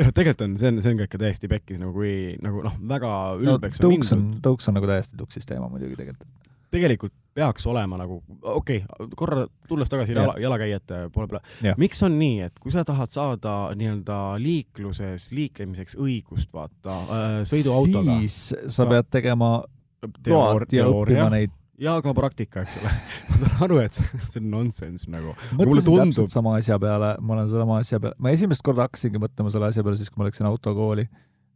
noh, 0.00 0.12
tegelikult 0.14 0.46
on, 0.46 0.56
see 0.60 0.70
on, 0.70 0.80
see 0.84 0.94
on 0.94 1.02
ka 1.02 1.08
ikka 1.08 1.22
täiesti 1.24 1.50
pekkis 1.50 1.80
nagu 1.82 1.94
kui 1.96 2.14
nagu 2.44 2.62
noh, 2.64 2.78
väga 2.94 3.12
no 3.40 3.56
ülbeks 3.56 3.82
tõuks 3.82 4.14
on 4.16 4.28
tõuks 4.44 4.70
on 4.70 4.78
nagu 4.78 4.90
täiesti 4.90 5.18
tuksis 5.18 5.48
teema 5.48 5.68
muidugi 5.72 5.98
tegelikult. 5.98 6.28
Tegelikult 6.72 7.14
peaks 7.34 7.64
olema 7.68 7.96
nagu, 8.00 8.18
okei 8.42 8.82
okay,, 8.84 9.08
korra 9.16 9.46
tulles 9.68 9.90
tagasi 9.92 10.12
jala, 10.16 10.34
jalakäijate 10.40 11.06
poole 11.14 11.30
peale 11.30 11.74
miks 11.80 12.02
on 12.04 12.18
nii, 12.20 12.42
et 12.48 12.60
kui 12.60 12.74
sa 12.74 12.84
tahad 12.88 13.12
saada 13.12 13.54
nii-öelda 13.78 14.18
liikluses 14.42 15.30
liiklemiseks 15.32 15.96
õigust, 16.00 16.52
vaata 16.52 16.98
äh, 17.02 17.34
sõiduautoga, 17.48 18.18
siis 18.20 18.68
sa 18.72 18.88
pead 18.90 19.08
tegema 19.12 19.54
load 20.02 20.76
ja 20.76 20.86
õppima 20.90 21.28
neid. 21.32 21.56
ja 21.82 21.96
ka 22.04 22.14
praktika, 22.16 22.66
eks 22.66 22.78
ole. 22.82 22.92
ma 23.30 23.40
saan 23.40 23.66
aru, 23.68 23.80
et 23.86 23.98
see, 23.98 24.38
on 24.42 24.48
nonsense 24.52 25.10
nagu. 25.12 25.36
mulle 25.56 25.84
tundub 25.86 26.32
sama 26.32 26.56
asja 26.60 26.78
peale, 26.82 27.14
ma 27.20 27.38
olen 27.38 27.52
sama 27.52 27.80
asja 27.82 28.00
peale, 28.02 28.18
ma 28.20 28.32
esimest 28.36 28.64
korda 28.66 28.88
hakkasingi 28.88 29.22
mõtlema 29.22 29.52
selle 29.54 29.72
asja 29.72 29.84
peale 29.86 30.00
siis, 30.00 30.12
kui 30.12 30.22
ma 30.22 30.28
läksin 30.28 30.48
autokooli, 30.50 31.08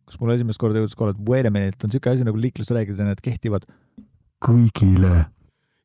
kus 0.09 0.21
mul 0.23 0.33
esimest 0.37 0.63
korda 0.63 0.81
jõudis 0.81 0.97
kohe, 0.97 1.13
et 1.13 1.25
wait 1.29 1.49
a 1.49 1.53
minute, 1.53 1.79
on 1.83 1.93
niisugune 1.93 2.17
asi 2.17 2.29
nagu 2.29 2.41
liiklusreeglid 2.41 3.03
ja 3.03 3.11
need 3.11 3.23
kehtivad 3.25 3.67
kõigile. 4.45 5.27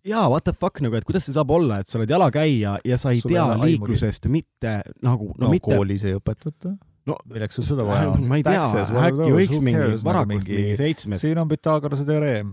jaa, 0.08 0.28
what 0.30 0.44
the 0.48 0.54
fuck 0.54 0.82
nagu, 0.82 0.96
et 0.98 1.06
kuidas 1.06 1.28
see 1.28 1.36
saab 1.36 1.52
olla, 1.54 1.82
et 1.82 1.88
sa 1.92 2.00
oled 2.00 2.10
jalakäija 2.10 2.78
ja 2.86 2.98
sa 2.98 3.12
ei 3.14 3.22
Sul 3.22 3.36
tea 3.36 3.44
ole 3.44 3.54
aimugi. 3.58 3.72
liiklusest 3.76 4.26
mitte 4.34 4.82
nagu, 5.06 5.34
no, 5.34 5.36
no, 5.38 5.46
no 5.46 5.52
mitte 5.54 5.76
koolis 5.76 6.06
ei 6.08 6.16
õpetata. 6.18 6.74
No, 7.10 7.16
milleks 7.34 7.56
sul 7.58 7.66
seda 7.66 7.82
vaja 7.86 8.10
on? 8.14 8.26
ma 8.30 8.38
ei 8.38 8.44
tea, 8.46 8.66
äkki 9.08 9.32
võiks 9.34 9.62
mingi 9.64 9.88
varakult 10.06 10.36
mingi 10.36 10.58
mingi 10.58 10.76
seitsmes, 10.78 11.24
siin 11.24 11.40
on 11.42 11.50
Pythagorase 11.50 12.06
teoreem. 12.06 12.52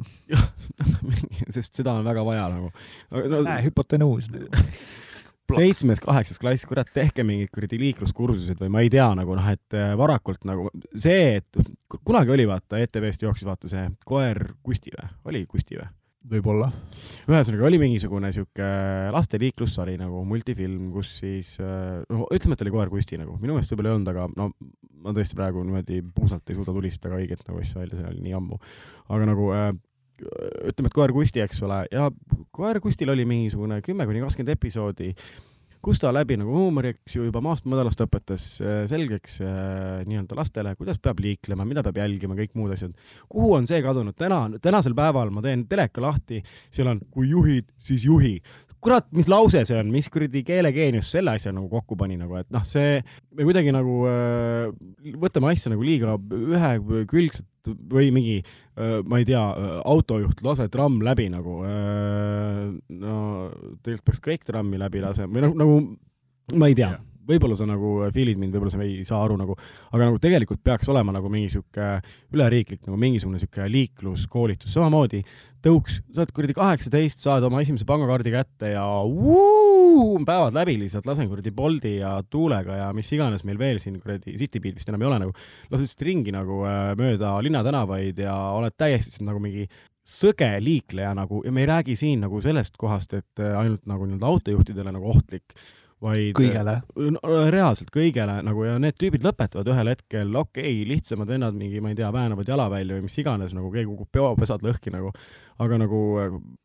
sest 1.55 1.77
seda 1.77 1.97
on 1.97 2.07
väga 2.09 2.25
vaja 2.25 2.47
nagu. 2.53 2.73
No, 3.13 3.43
näe, 3.49 3.61
hüpotenuus. 3.69 4.31
seitsmes, 5.57 6.01
kaheksas 6.05 6.41
klass, 6.43 6.67
kurat, 6.69 6.91
tehke 6.95 7.25
mingid 7.27 7.53
kuradi 7.55 7.79
liikluskursused 7.81 8.61
või 8.61 8.73
ma 8.75 8.83
ei 8.85 8.91
tea 8.93 9.07
nagu 9.17 9.37
noh, 9.39 9.47
et 9.49 9.77
äh, 9.77 9.95
varakult 9.99 10.45
nagu 10.49 10.69
see, 10.93 11.39
et 11.41 11.63
ku- 11.89 12.01
kunagi 12.05 12.35
oli 12.35 12.49
vaata 12.51 12.81
ETV-st 12.83 13.25
jooksis 13.25 13.49
vaata 13.49 13.71
see 13.71 13.87
koer 14.09 14.43
Kusti 14.63 14.93
või, 14.97 15.09
oli 15.33 15.47
Kusti 15.49 15.81
või? 15.81 15.89
võib-olla. 16.29 16.67
ühesõnaga 17.31 17.65
oli 17.65 17.79
mingisugune 17.81 18.29
sihuke 18.35 18.67
laste 19.15 19.39
liiklussari 19.41 19.95
nagu 20.01 20.21
multifilm, 20.29 20.91
kus 20.93 21.15
siis 21.23 21.55
äh, 21.63 22.03
no 22.11 22.27
ütleme, 22.35 22.57
et 22.59 22.65
oli 22.67 22.75
koer 22.75 22.93
Kusti 22.93 23.17
nagu, 23.21 23.39
minu 23.41 23.57
meelest 23.57 23.73
võib-olla 23.73 23.95
ei 23.95 23.99
olnud, 23.99 24.11
aga 24.13 24.27
no 24.37 24.51
ma 24.99 25.15
tõesti 25.17 25.39
praegu 25.39 25.63
niimoodi 25.65 26.03
puusalt 26.15 26.51
ei 26.51 26.59
suuda 26.59 26.75
tulistada 26.75 27.15
ka 27.15 27.21
õiget 27.23 27.45
nagu 27.47 27.63
asja 27.63 27.81
välja, 27.81 28.01
see 28.01 28.11
oli 28.11 28.25
nii 28.27 28.35
ammu. 28.37 28.59
aga 29.09 29.29
nagu 29.31 29.49
äh, 29.55 29.71
ütleme, 30.19 30.89
et 30.89 30.95
koer 30.95 31.13
Kusti, 31.15 31.43
eks 31.45 31.63
ole, 31.67 31.83
ja 31.93 32.09
koer 32.55 32.81
Kustil 32.83 33.11
oli 33.13 33.27
mingisugune 33.29 33.81
kümme 33.87 34.07
kuni 34.09 34.23
kakskümmend 34.25 34.57
episoodi, 34.57 35.13
kus 35.85 36.01
ta 36.03 36.11
läbi 36.15 36.37
nagu 36.39 36.53
huumori, 36.55 36.93
eks 36.95 37.17
ju, 37.17 37.25
juba 37.29 37.43
maast 37.45 37.67
madalast 37.71 38.01
õpetas 38.03 38.47
äh, 38.63 38.81
selgeks 38.91 39.39
äh, 39.45 40.05
nii-öelda 40.09 40.39
lastele, 40.39 40.75
kuidas 40.79 40.99
peab 41.03 41.21
liiklema, 41.23 41.67
mida 41.69 41.85
peab 41.87 42.01
jälgima, 42.03 42.37
kõik 42.39 42.57
muud 42.59 42.75
asjad. 42.75 42.95
kuhu 43.31 43.53
on 43.61 43.69
see 43.71 43.81
kadunud? 43.85 44.17
täna, 44.19 44.45
tänasel 44.63 44.97
päeval 44.99 45.31
ma 45.35 45.45
teen 45.45 45.67
teleka 45.71 46.03
lahti, 46.03 46.43
seal 46.75 46.91
on, 46.95 47.05
kui 47.15 47.31
juhid, 47.31 47.69
siis 47.85 48.09
juhi. 48.09 48.39
kurat, 48.83 49.07
mis 49.15 49.31
lause 49.31 49.65
see 49.67 49.79
on, 49.79 49.91
mis 49.95 50.11
kuradi 50.11 50.43
keelegeenius 50.47 51.11
selle 51.15 51.37
asja 51.39 51.55
nagu 51.55 51.71
kokku 51.71 51.97
pani 51.99 52.19
nagu, 52.19 52.37
et 52.39 52.51
noh, 52.55 52.67
see, 52.67 52.99
me 53.39 53.47
kuidagi 53.47 53.75
nagu 53.75 54.01
äh, 54.11 55.15
võtame 55.19 55.55
asja 55.55 55.73
nagu 55.75 55.87
liiga 55.87 56.19
ühekülgselt 56.19 57.47
või 57.93 58.13
mingi 58.15 58.39
äh,, 58.41 58.99
ma 59.05 59.21
ei 59.21 59.29
tea, 59.29 59.43
autojuht 59.89 60.43
laseb 60.47 60.73
tramm 60.75 61.03
läbi 61.05 61.29
nagu 61.33 61.61
äh,, 61.67 62.65
no 63.01 63.19
tegelikult 63.83 64.09
peaks 64.09 64.25
kõik 64.25 64.49
trammi 64.49 64.81
läbi 64.81 65.05
lasema 65.05 65.33
või 65.35 65.47
nagu, 65.47 65.61
nagu 65.63 66.59
ma 66.59 66.71
ei 66.71 66.79
tea 66.79 66.95
võib-olla 67.29 67.59
sa 67.59 67.67
nagu 67.69 67.93
feel'id 68.15 68.41
mind, 68.41 68.55
võib-olla 68.55 68.73
sa 68.75 68.83
ei 68.85 69.05
saa 69.09 69.21
aru 69.25 69.37
nagu, 69.41 69.57
aga 69.93 70.09
nagu 70.09 70.21
tegelikult 70.23 70.63
peaks 70.65 70.89
olema 70.93 71.15
nagu 71.15 71.31
mingi 71.33 71.53
sihuke 71.53 71.91
üleriiklik 72.35 72.87
nagu 72.87 72.99
mingisugune 73.01 73.41
sihuke 73.43 73.69
liikluskoolitus, 73.73 74.73
samamoodi 74.75 75.23
tõuks, 75.65 75.99
sa 76.13 76.23
oled 76.23 76.33
kuradi 76.35 76.55
kaheksateist, 76.57 77.23
saad 77.25 77.45
oma 77.47 77.63
esimese 77.65 77.87
pangakaardi 77.89 78.33
kätte 78.33 78.73
ja 78.75 78.85
vuu, 79.05 80.19
päevad 80.27 80.55
läbi 80.57 80.77
lihtsalt, 80.85 81.09
lasen 81.09 81.29
kuradi 81.31 81.53
Bolti 81.55 81.97
ja 81.99 82.15
Tuulega 82.31 82.79
ja 82.79 82.89
mis 82.97 83.11
iganes 83.15 83.45
meil 83.49 83.59
veel 83.61 83.83
siin 83.83 83.99
kuradi 84.03 84.37
Citybeat 84.39 84.79
vist 84.79 84.91
enam 84.91 85.03
ei 85.03 85.11
ole 85.11 85.21
nagu, 85.25 85.35
lased 85.73 85.85
lihtsalt 85.85 86.07
ringi 86.09 86.35
nagu 86.35 86.63
äh, 86.69 86.93
mööda 86.99 87.35
linnatänavaid 87.45 88.23
ja 88.23 88.37
oled 88.59 88.77
täiesti 88.79 89.27
nagu 89.27 89.43
mingi 89.43 89.67
sõge 90.09 90.49
liikleja 90.63 91.11
nagu 91.17 91.43
ja 91.45 91.53
me 91.53 91.65
ei 91.65 91.69
räägi 91.69 91.99
siin 91.99 92.23
nagu 92.25 92.41
sellest 92.45 92.79
kohast, 92.81 93.19
et 93.19 93.43
äh, 93.43 93.59
ainult 93.59 93.85
nagu 93.91 94.07
nii-öelda 94.07 94.31
autojuhtidele 94.31 94.95
nagu 94.95 95.11
ohtlik, 95.11 95.59
vaid 96.05 96.33
kõigele. 96.39 96.75
no, 97.15 97.21
reaalselt 97.51 97.91
kõigele 97.95 98.39
nagu 98.47 98.65
ja 98.67 98.77
need 98.83 98.97
tüübid 99.01 99.25
lõpetavad 99.27 99.69
ühel 99.73 99.93
hetkel, 99.93 100.31
okei 100.31 100.73
okay,, 100.79 100.89
lihtsamad 100.93 101.31
vennad 101.31 101.59
mingi, 101.59 101.83
ma 101.83 101.93
ei 101.93 101.99
tea, 101.99 102.11
väänavad 102.15 102.49
jalavälja 102.49 102.99
või 102.99 103.09
mis 103.09 103.19
iganes, 103.19 103.55
nagu 103.57 103.71
keegi 103.75 103.91
kukub 103.91 104.11
peopesad 104.15 104.63
lõhki 104.67 104.95
nagu, 104.95 105.13
aga 105.59 105.81
nagu 105.83 106.01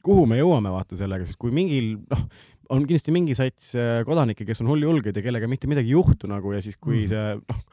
kuhu 0.05 0.25
me 0.29 0.37
jõuame 0.41 0.73
vaata 0.73 0.99
sellega, 0.99 1.25
sest 1.25 1.41
kui 1.41 1.53
mingil, 1.55 1.95
noh, 2.13 2.25
on 2.73 2.85
kindlasti 2.85 3.13
mingi 3.15 3.35
sats 3.37 3.73
äh, 3.75 4.01
kodanikke, 4.07 4.45
kes 4.47 4.61
on 4.63 4.69
hulljulged 4.71 5.17
ja 5.17 5.25
kellega 5.25 5.49
mitte 5.49 5.69
midagi 5.71 5.91
ei 5.91 5.97
juhtu 5.97 6.29
nagu 6.31 6.53
ja 6.53 6.61
siis, 6.63 6.77
kui 6.77 7.03
Mhm. 7.03 7.09
see, 7.09 7.35
noh, 7.49 7.63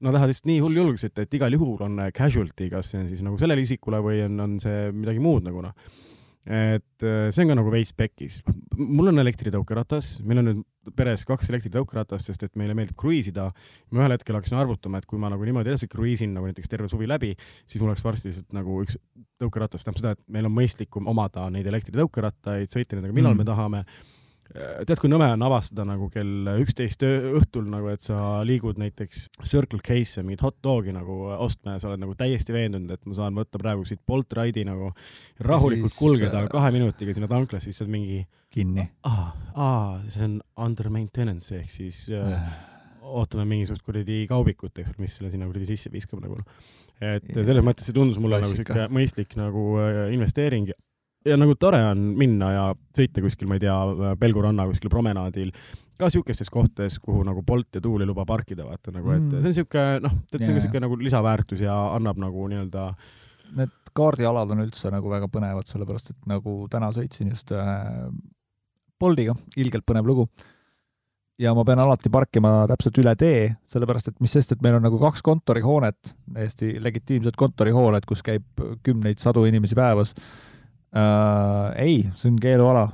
nad 0.00 0.16
lähevad 0.16 0.32
lihtsalt 0.32 0.48
nii 0.48 0.60
hulljulgeks, 0.64 1.04
et, 1.10 1.34
igal 1.36 1.52
juhul 1.52 1.82
on 1.84 1.98
casualty, 2.16 2.70
kas 2.72 2.90
see 2.92 3.02
on 3.02 3.08
siis 3.10 3.20
nagu 3.22 3.36
sellele 3.40 3.60
isikule 3.60 4.00
või 4.00 4.22
on, 4.24 4.40
on 4.40 4.54
see 4.62 4.88
midagi 4.96 5.20
muud 5.20 5.44
nagu 5.44 5.60
noh. 5.68 5.74
Et 6.46 7.04
äh, 7.04 7.28
see 7.34 7.44
on 7.44 7.52
ka 7.52 7.56
nagu 7.58 7.72
veits 7.72 7.92
pekkis. 7.96 8.40
mul 8.78 9.10
on 9.10 9.20
elektritõukeratas, 9.20 10.18
meil 10.24 10.40
on 10.40 10.48
nüüd 10.48 10.62
peres 10.96 11.26
kaks 11.28 11.50
elektritõukeratast, 11.52 12.30
sest 12.30 12.46
et 12.46 12.54
meile 12.56 12.74
meeldib 12.74 12.96
kruiisida. 13.00 13.50
ma 13.90 14.00
ühel 14.00 14.16
hetkel 14.16 14.38
hakkasin 14.38 14.60
arvutama, 14.62 14.98
et 14.98 15.06
kui 15.06 15.20
ma 15.20 15.28
nagu 15.32 15.44
niimoodi 15.44 15.72
edasi 15.72 15.88
kruiisin 15.88 16.32
nagu 16.34 16.48
näiteks 16.48 16.72
terve 16.72 16.88
suvi 16.88 17.08
läbi, 17.08 17.34
siis 17.66 17.82
mul 17.82 17.92
oleks 17.92 18.04
varsti 18.04 18.30
lihtsalt 18.30 18.56
nagu 18.56 18.80
üks 18.84 18.96
tõukeratas, 19.40 19.84
tähendab 19.84 20.00
seda, 20.00 20.14
et 20.16 20.24
meil 20.32 20.48
on 20.48 20.56
mõistlikum 20.56 21.10
omada 21.12 21.48
neid 21.52 21.68
elektritõukerattaid, 21.68 22.72
sõita 22.72 22.96
nendega, 22.96 23.14
millal 23.14 23.34
Mm. 23.34 23.36
mm. 23.36 23.44
me 23.44 23.44
tahame 23.52 23.84
tead, 24.50 24.98
kui 24.98 25.10
nõme 25.10 25.28
on 25.34 25.44
avastada 25.46 25.84
nagu 25.86 26.08
kell 26.12 26.48
üksteist 26.62 27.04
õhtul 27.06 27.68
nagu, 27.70 27.90
et 27.92 28.02
sa 28.02 28.40
liigud 28.46 28.80
näiteks 28.80 29.28
Circle 29.46 29.78
K-sse 29.84 30.24
mingit 30.26 30.42
hot 30.44 30.56
dogi 30.64 30.94
nagu 30.94 31.20
ostma 31.36 31.76
ja 31.76 31.82
sa 31.82 31.90
oled 31.90 32.02
nagu 32.02 32.16
täiesti 32.18 32.54
veendunud, 32.54 32.90
et 32.94 33.06
ma 33.06 33.16
saan 33.18 33.38
võtta 33.38 33.60
praegu 33.62 33.86
siit 33.88 34.02
Bolt 34.06 34.32
Ride'i 34.36 34.66
nagu 34.66 34.90
rahulikult 35.46 35.92
Siis, 35.92 36.00
kulgeda 36.00 36.44
äh, 36.44 36.50
kahe 36.50 36.72
minutiga 36.74 37.14
sinna 37.14 37.30
tanklasse, 37.30 37.70
siis 37.70 37.78
sa 37.80 37.86
oled 37.86 37.94
mingi 37.94 38.24
kinni. 38.50 38.88
aa, 39.06 39.30
aa, 39.54 39.94
see 40.10 40.26
on 40.26 40.40
under 40.66 40.90
maintenance 40.90 41.54
ehk 41.54 41.70
siis 41.70 42.08
äh, 42.10 42.34
ootame 43.06 43.46
mingisugust 43.52 43.86
kuradi 43.86 44.24
kaubikut, 44.30 44.74
eks 44.82 44.92
ole, 44.92 45.06
mis 45.06 45.18
selle 45.18 45.30
sinna 45.32 45.48
kuradi 45.50 45.70
sisse 45.70 45.92
viskab 45.94 46.22
nagu 46.24 46.42
et 47.00 47.30
selles 47.32 47.64
mõttes 47.64 47.86
see 47.88 47.96
tundus 47.96 48.18
mulle 48.20 48.42
nagu 48.42 48.50
Klassika. 48.50 48.74
siuke 48.74 48.94
mõistlik 48.98 49.38
nagu 49.38 49.66
äh, 49.80 50.06
investeering 50.16 50.74
ja 51.26 51.36
nagu 51.36 51.54
tore 51.60 51.80
on 51.90 51.98
minna 52.18 52.50
ja 52.54 52.64
sõita 52.96 53.22
kuskil, 53.24 53.48
ma 53.50 53.58
ei 53.58 53.64
tea, 53.66 53.76
Pelgu 54.20 54.42
ranna 54.44 54.66
kuskil 54.70 54.90
promenaadil, 54.92 55.50
ka 56.00 56.08
siukestes 56.12 56.48
kohtades, 56.52 56.98
kuhu 57.02 57.22
nagu 57.28 57.42
Bolt 57.44 57.76
ja 57.76 57.80
Tuul 57.84 58.00
ei 58.04 58.08
luba 58.08 58.24
parkida, 58.28 58.64
vaata 58.64 58.92
nagu, 58.94 59.10
et 59.12 59.20
Mm. 59.22 59.40
see 59.42 59.48
on 59.50 59.56
siuke 59.58 59.82
noh, 60.00 60.14
tead, 60.30 60.44
see 60.46 60.54
on 60.54 60.62
siuke 60.64 60.80
nagu 60.80 60.96
lisaväärtus 60.96 61.60
ja 61.60 61.74
annab 61.96 62.16
nagu 62.22 62.48
nii-öelda 62.48 62.94
Need 63.50 63.72
kaardialad 63.98 64.50
on 64.54 64.60
üldse 64.62 64.92
nagu 64.94 65.10
väga 65.10 65.26
põnevad, 65.26 65.66
sellepärast 65.66 66.12
et 66.12 66.26
nagu 66.30 66.68
täna 66.70 66.92
sõitsin 66.94 67.32
just 67.32 67.50
äh, 67.50 68.06
Boldiga, 69.00 69.34
ilgelt 69.58 69.82
põnev 69.88 70.06
lugu. 70.06 70.28
ja 71.40 71.54
ma 71.56 71.64
pean 71.64 71.80
alati 71.80 72.10
parkima 72.12 72.66
täpselt 72.68 72.98
üle 73.00 73.14
tee, 73.16 73.56
sellepärast 73.66 74.08
et 74.12 74.20
mis 74.20 74.30
sest, 74.30 74.52
et 74.52 74.62
meil 74.62 74.76
on 74.76 74.82
nagu 74.84 74.98
kaks 75.00 75.22
kontorihoonet, 75.24 76.14
täiesti 76.34 76.74
legitiimsed 76.84 77.34
kontorihooned, 77.36 78.04
kus 78.06 78.22
käib 78.22 78.44
kümneid 78.84 79.18
sadu 79.18 79.46
inimesi 79.48 79.74
päevas 79.74 80.14
äh,. 80.96 81.82
ei, 81.82 82.10
see 82.16 82.32
on 82.32 82.40
keeluala 82.40 82.88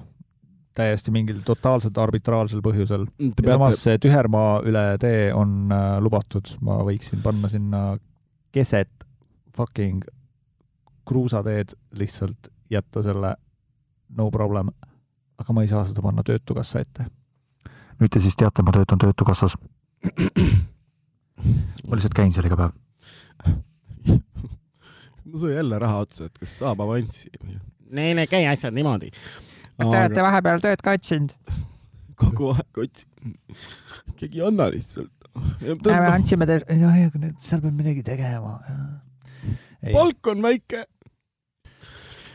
täiesti 0.76 1.12
mingil 1.14 1.40
totaalselt 1.44 1.98
arbitraarsel 1.98 2.60
põhjusel. 2.64 3.06
samas 3.40 3.80
see 3.82 3.96
tühermaa 4.02 4.60
üle 4.68 4.84
tee 5.00 5.32
on 5.34 5.72
äh, 5.72 5.96
lubatud, 6.04 6.52
ma 6.60 6.82
võiksin 6.84 7.22
panna 7.24 7.48
sinna 7.52 7.80
keset 8.52 9.06
fucking 9.56 10.04
kruusateed 11.06 11.72
lihtsalt 11.96 12.50
jätta 12.70 13.02
selle 13.02 13.36
no 14.16 14.30
problem, 14.30 14.70
aga 15.38 15.54
ma 15.54 15.64
ei 15.64 15.70
saa 15.70 15.84
seda 15.86 16.02
panna 16.04 16.24
Töötukassa 16.26 16.82
ette. 16.82 17.06
nüüd 18.00 18.12
te 18.12 18.20
siis 18.20 18.36
teate, 18.36 18.62
ma 18.62 18.74
töötan 18.76 19.00
Töötukassas, 19.00 19.56
ma 21.86 21.96
lihtsalt 21.96 22.16
käin 22.16 22.34
seal 22.36 22.48
iga 22.50 22.58
päev. 22.60 22.72
mul 25.24 25.40
sai 25.40 25.54
jälle 25.56 25.78
raha 25.78 26.04
otsa, 26.04 26.28
et 26.28 26.38
kas 26.42 26.58
saab 26.60 26.82
avanssi. 26.84 27.30
Neil 27.94 28.18
ei 28.22 28.30
käi 28.30 28.44
asjad 28.50 28.74
niimoodi. 28.76 29.12
kas 29.76 29.88
te 29.90 29.96
olete 29.98 30.24
vahepeal 30.26 30.62
tööd 30.64 30.82
ka 30.84 30.96
otsinud? 30.96 31.36
kogu 32.20 32.52
aeg 32.54 32.82
otsin. 32.86 33.36
keegi 34.16 34.40
ei 34.40 34.46
anna 34.48 34.68
lihtsalt. 34.72 35.12
me 35.84 35.96
andsime 36.10 36.48
teile, 36.48 36.78
jah, 36.80 37.00
aga 37.08 37.22
nüüd 37.22 37.40
seal 37.44 37.62
peab 37.64 37.80
midagi 37.80 38.04
tegema. 38.06 38.58
palk 39.92 40.32
on 40.32 40.44
väike. 40.44 40.86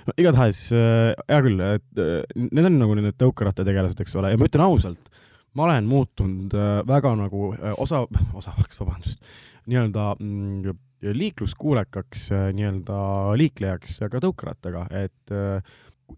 no 0.07 0.17
igatahes 0.21 0.67
äh, 0.77 1.13
hea 1.29 1.41
küll, 1.47 1.65
et 1.77 2.03
äh, 2.03 2.43
need 2.49 2.69
on 2.69 2.77
nagu 2.81 2.99
need 2.99 3.17
tõukerattategelased, 3.21 4.05
eks 4.05 4.15
ole, 4.21 4.33
ja 4.33 4.39
ma 4.39 4.49
ütlen 4.49 4.65
ausalt, 4.65 5.11
ma 5.57 5.67
olen 5.67 5.89
muutunud 5.89 6.53
äh, 6.57 6.77
väga 6.89 7.15
nagu 7.19 7.51
osa, 7.77 8.05
osavaks, 8.39 8.79
vabandust, 8.81 9.33
nii-öelda 9.69 10.13
mm, 10.19 10.77
liikluskuulekaks 11.01 12.27
äh, 12.35 12.49
nii-öelda 12.57 12.97
liiklejaks 13.41 14.01
ka 14.11 14.21
tõukerattaga, 14.23 14.85
et 15.03 15.33
äh, 15.35 15.63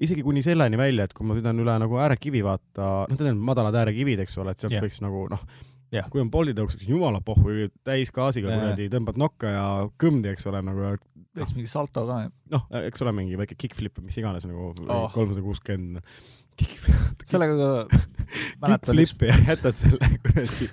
isegi 0.03 0.23
kuni 0.25 0.43
selleni 0.45 0.79
välja, 0.79 1.07
et 1.07 1.13
kui 1.15 1.27
ma 1.27 1.37
sõidan 1.37 1.59
üle 1.61 1.75
nagu 1.83 1.99
äärekivi, 2.01 2.41
vaata, 2.45 2.89
noh, 3.09 3.13
need 3.13 3.29
on 3.33 3.45
madalad 3.51 3.77
äärekivid, 3.83 4.23
eks 4.25 4.39
ole, 4.41 4.55
et 4.55 4.63
sealt 4.63 4.75
yeah. 4.75 4.83
võiks 4.85 5.01
nagu 5.03 5.27
noh 5.33 5.45
Jah. 5.93 6.07
kui 6.09 6.23
on 6.23 6.29
Bolti 6.33 6.55
tõuks, 6.57 6.79
siis 6.79 6.89
jumala 6.89 7.19
pohhu, 7.21 7.67
täisgaasiga 7.85 8.49
Jaa. 8.49 8.59
kuradi 8.59 8.87
tõmbad 8.89 9.19
nokka 9.21 9.51
ja 9.51 9.65
kõmdi, 10.01 10.31
eks 10.33 10.47
ole, 10.49 10.63
nagu 10.65 10.95
võiks 11.37 11.53
mingi 11.53 11.69
salto 11.69 12.05
ka. 12.07 12.23
noh, 12.53 12.63
eks 12.81 13.03
ole, 13.05 13.13
mingi 13.13 13.37
väike 13.37 13.57
kickflip 13.59 13.99
või 13.99 14.09
mis 14.09 14.17
iganes 14.17 14.47
nagu 14.49 14.71
Oh. 14.87 15.11
kolmsada 15.13 15.43
kuuskümmend. 15.45 16.01
sellega 17.25 17.53
ka 17.57 18.01
mäletan 18.61 18.97
Kickflipi 18.97 19.29
ja 19.29 19.37
jätad 19.53 19.77
selle 19.77 20.09
kuradi, 20.25 20.69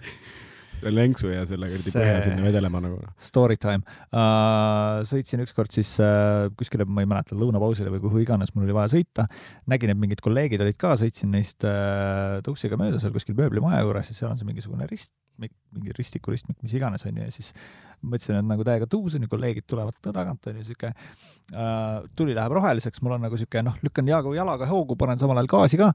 selle 0.80 0.92
lenksu 0.96 1.30
ja 1.32 1.44
selle 1.48 1.68
kuradi 1.70 1.94
põhja 1.94 2.18
sinna 2.24 2.44
vedelema 2.44 2.82
nagu 2.84 2.98
noh. 3.00 3.12
story 3.22 3.58
time 3.60 3.84
uh,. 3.84 5.00
sõitsin 5.08 5.44
ükskord 5.44 5.72
siis 5.74 5.92
uh, 6.02 6.48
kuskile, 6.58 6.86
ma 6.88 7.04
ei 7.04 7.10
mäleta, 7.10 7.38
lõunapausile 7.38 7.92
või 7.94 8.02
kuhu 8.04 8.24
iganes 8.24 8.54
mul 8.54 8.66
oli 8.66 8.76
vaja 8.76 8.94
sõita. 8.94 9.26
nägin, 9.70 9.94
et 9.94 10.00
mingid 10.00 10.24
kolleegid 10.24 10.62
olid 10.64 10.78
ka, 10.80 10.96
sõitsin 11.00 11.32
neist 11.34 11.66
uh, 11.68 12.40
tõuksiga 12.46 12.80
mööda 12.80 13.00
seal 13.02 13.14
kuskil 13.14 13.36
mööblimaja 13.38 13.84
juures 13.84 14.12
ja 14.12 14.16
seal 14.16 14.32
on 14.32 14.40
see 14.40 14.48
mingisugune 14.48 14.88
rist, 14.90 15.12
mingi 15.40 15.94
ristiku 15.96 16.34
ristmik, 16.34 16.58
mis 16.64 16.74
iganes 16.76 17.06
onju 17.08 17.24
ja 17.24 17.32
siis 17.32 17.52
mõtlesin, 18.00 18.40
et 18.40 18.48
nagu 18.48 18.64
täiega 18.64 18.88
tuus 18.90 19.16
onju, 19.16 19.28
kolleegid 19.30 19.66
tulevad 19.68 19.96
ka 20.00 20.12
tagant 20.16 20.48
onju, 20.50 20.64
siuke 20.68 20.92
uh, 20.92 22.08
tuli 22.16 22.36
läheb 22.36 22.56
roheliseks, 22.56 23.02
mul 23.04 23.16
on 23.16 23.24
nagu 23.28 23.38
siuke 23.40 23.62
noh, 23.64 23.76
lükkan 23.84 24.08
jalaga, 24.08 24.34
jalaga 24.36 24.68
hoogu, 24.70 24.96
panen 25.00 25.20
samal 25.20 25.40
ajal 25.40 25.50
gaasi 25.54 25.80
ka 25.80 25.92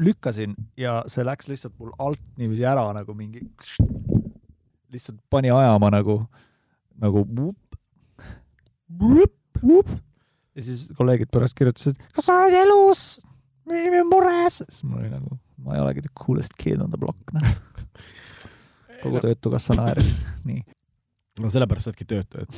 lükkasin 0.00 0.54
ja 0.76 1.02
see 1.10 1.24
läks 1.26 1.48
lihtsalt 1.50 1.74
mul 1.80 1.92
alt 2.00 2.22
niiviisi 2.38 2.64
ära 2.68 2.84
nagu 2.96 3.14
mingi, 3.16 3.42
lihtsalt 4.92 5.20
pani 5.30 5.50
ajama 5.52 5.90
nagu, 5.92 6.18
nagu 7.02 7.24
vup, 7.28 7.76
vup, 9.00 9.36
vup. 9.62 9.92
ja 10.56 10.64
siis 10.64 10.88
kolleegid 10.96 11.32
pärast 11.32 11.56
kirjutasid, 11.58 12.00
kas 12.14 12.28
sa 12.28 12.40
oled 12.42 12.56
elus, 12.62 13.04
me 13.68 13.80
olime 13.80 14.04
mures, 14.08 14.62
siis 14.68 14.84
mul 14.86 15.02
oli 15.02 15.12
nagu, 15.12 15.38
ma 15.64 15.76
ei 15.76 15.84
olegi 15.84 16.06
the 16.06 16.14
coolest 16.18 16.56
kid 16.60 16.80
on 16.82 16.92
the 16.92 17.00
block, 17.00 17.34
noh. 17.36 17.48
kogu 19.02 19.20
Töötukassa 19.22 19.76
naeris, 19.78 20.12
nii. 20.48 20.62
no 21.42 21.50
sellepärast 21.52 21.90
saadki 21.90 22.06
töötajad 22.08 22.52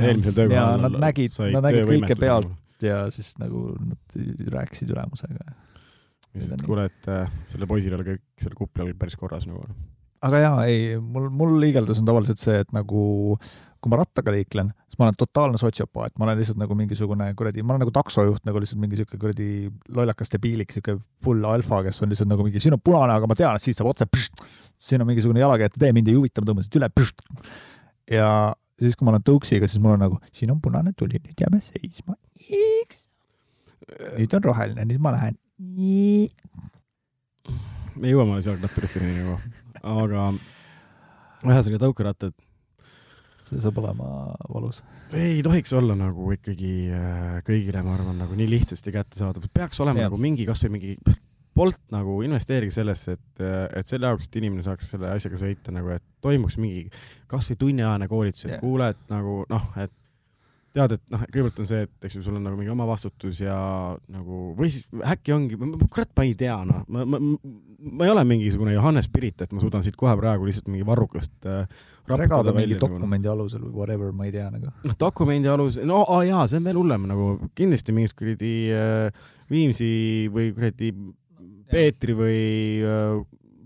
eelmisel 0.00 0.32
ja 0.32 0.36
töökohal. 0.42 0.84
nad 0.86 1.00
nägid, 1.08 1.38
nad 1.54 1.66
nägid 1.66 1.88
kõike 1.88 2.18
pealt 2.20 2.84
ja 2.84 3.02
siis 3.12 3.34
nagu 3.40 3.74
nad 3.76 4.20
rääkisid 4.54 4.92
ülemusega. 4.94 5.52
Lihtsalt 6.36 6.66
kuule, 6.66 6.86
et 6.90 7.08
äh, 7.10 7.32
sellel 7.50 7.70
poisil 7.70 7.96
oli 7.96 8.12
kõik 8.12 8.22
seal 8.42 8.54
kupli 8.58 8.84
all 8.84 8.98
päris 8.98 9.18
korras 9.18 9.48
nagu. 9.48 9.64
aga 10.26 10.44
jaa, 10.44 10.60
ei, 10.68 10.94
mul, 11.00 11.30
mul 11.32 11.56
liigeldus 11.62 12.00
on 12.02 12.08
tavaliselt 12.08 12.42
see, 12.42 12.60
et 12.62 12.70
nagu 12.76 13.02
kui 13.80 13.88
ma 13.88 13.96
rattaga 13.96 14.32
liiklen, 14.34 14.68
siis 14.90 14.98
ma 15.00 15.06
olen 15.06 15.16
totaalne 15.16 15.58
sotsiopaat, 15.60 16.12
ma 16.20 16.26
olen 16.26 16.36
lihtsalt 16.40 16.58
nagu 16.60 16.74
mingisugune 16.76 17.30
kuradi, 17.36 17.62
ma 17.64 17.74
olen 17.74 17.86
nagu 17.86 17.94
taksojuht 17.96 18.44
nagu 18.44 18.60
lihtsalt 18.60 18.80
mingi 18.82 18.98
siuke 19.00 19.16
kuradi 19.20 19.70
lollakas 19.96 20.32
debiilik, 20.34 20.72
siuke 20.74 20.98
full 21.24 21.46
alfa, 21.48 21.80
kes 21.86 22.02
on 22.04 22.12
lihtsalt 22.12 22.28
nagu 22.28 22.44
mingi, 22.44 22.60
siin 22.60 22.76
on 22.76 22.82
punane, 22.84 23.16
aga 23.16 23.30
ma 23.30 23.36
tean, 23.38 23.56
et 23.56 23.64
siit 23.64 23.78
saab 23.78 23.88
otse, 23.94 24.04
siin 24.80 25.00
on 25.00 25.08
mingisugune 25.08 25.40
jalakäijate 25.40 25.80
tee, 25.80 25.94
mind 25.96 26.12
ei 26.12 26.18
huvita, 26.18 26.44
ma 26.44 26.50
tõmban 26.50 26.68
siit 26.68 26.76
üle. 26.76 26.90
ja 28.10 28.28
siis, 28.80 28.96
kui 28.96 29.08
ma 29.08 29.14
olen 29.14 29.24
tõuksiga, 29.24 29.68
siis 29.68 29.80
mul 29.82 29.96
on 29.96 30.04
nagu, 30.04 30.20
siin 30.36 30.52
on 30.52 30.60
punane 30.60 30.92
tuli, 30.96 31.20
nüüd 31.24 31.40
jääme 31.40 31.60
seisma. 31.64 32.16
nüüd 34.18 34.36
on 34.36 34.44
roheline, 34.44 34.84
nüüd 34.84 35.00
ma 35.00 35.14
lähen. 35.16 35.40
Me 38.00 38.12
jõuame 38.12 38.40
jalgratturiteni 38.40 39.12
nagu, 39.18 39.34
aga 39.80 40.28
ühesõnaga 41.44 41.82
tõukerattad 41.84 42.36
see 43.50 43.60
saab 43.62 43.80
olema 43.82 44.08
valus. 44.52 44.82
see 45.10 45.24
ei 45.34 45.40
tohiks 45.44 45.72
olla 45.76 45.96
nagu 45.98 46.30
ikkagi 46.34 46.74
äh, 46.94 47.40
kõigile, 47.46 47.82
ma 47.86 47.96
arvan, 47.96 48.20
nagu 48.22 48.36
nii 48.38 48.48
lihtsasti 48.52 48.94
kättesaadav, 48.94 49.48
peaks 49.54 49.80
olema 49.82 50.04
ja. 50.04 50.08
nagu 50.08 50.20
mingi, 50.20 50.46
kasvõi 50.48 50.76
mingi 50.78 50.94
Bolt 51.60 51.80
nagu 51.90 52.20
investeerige 52.22 52.70
sellesse, 52.72 53.16
et, 53.18 53.40
et 53.76 53.90
selle 53.90 54.06
jaoks, 54.06 54.28
et 54.28 54.36
inimene 54.38 54.62
saaks 54.62 54.92
selle 54.92 55.08
asjaga 55.10 55.40
sõita 55.42 55.74
nagu, 55.74 55.90
et 55.96 56.04
toimuks 56.22 56.56
mingi 56.62 56.84
kasvõi 57.28 57.58
tunniajane 57.58 58.06
koolitus, 58.08 58.46
et 58.46 58.54
Jah. 58.54 58.60
kuule, 58.62 58.92
et 58.94 59.10
nagu 59.10 59.40
noh, 59.50 59.64
et 59.82 59.92
tead, 60.76 60.94
et 60.94 61.02
noh, 61.10 61.22
kõigepealt 61.26 61.60
on 61.62 61.68
see, 61.68 61.84
et 61.86 62.06
eks 62.06 62.16
ju, 62.16 62.22
sul 62.24 62.36
on 62.38 62.44
nagu 62.46 62.58
mingi 62.58 62.70
oma 62.72 62.86
vastutus 62.86 63.40
ja 63.42 63.56
nagu 64.10 64.40
või 64.58 64.70
siis 64.70 64.86
äkki 65.02 65.34
ongi, 65.34 65.58
kurat, 65.90 66.10
ma 66.16 66.26
ei 66.26 66.36
tea, 66.38 66.56
noh, 66.66 66.84
ma, 66.86 67.04
ma, 67.08 67.20
ma 67.20 68.06
ei 68.06 68.12
ole 68.12 68.24
mingisugune 68.28 68.74
Johannes 68.76 69.10
Pirit, 69.10 69.42
et 69.42 69.54
ma 69.54 69.62
suudan 69.62 69.82
siit 69.86 69.98
kohe 69.98 70.14
praegu 70.20 70.46
lihtsalt 70.46 70.70
mingi 70.70 70.86
varrukast 70.86 71.48
äh, 71.50 71.64
regada 72.10 72.54
mingi 72.54 72.76
nagu, 72.76 72.86
dokumendi 73.00 73.30
alusel 73.32 73.64
või 73.66 73.74
whatever, 73.82 74.12
ma 74.14 74.28
ei 74.28 74.34
tea 74.34 74.46
nagu. 74.52 74.70
noh, 74.86 74.98
dokumendi 75.00 75.50
alusel, 75.50 75.86
no 75.90 76.04
aa, 76.04 76.22
jaa, 76.28 76.46
see 76.50 76.60
on 76.60 76.70
veel 76.70 76.78
hullem 76.82 77.08
nagu 77.10 77.30
kindlasti 77.58 77.96
mingid 77.96 78.14
kuradi 78.18 78.54
äh, 78.76 79.26
Viimsi 79.50 79.90
või 80.30 80.52
kuradi 80.54 80.92
Peetri 81.70 82.14
või 82.14 82.38
äh, 82.86 83.18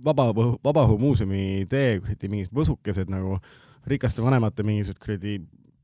Vaba, 0.05 0.31
Vabaõhumuuseumi 0.37 1.64
tee 1.69 1.99
kuradi 2.01 2.33
mingid 2.33 2.57
võsukesed 2.57 3.12
nagu 3.12 3.38
rikaste 3.88 4.25
vanemate 4.25 4.64
mingisugused 4.64 5.05
kuradi 5.05 5.38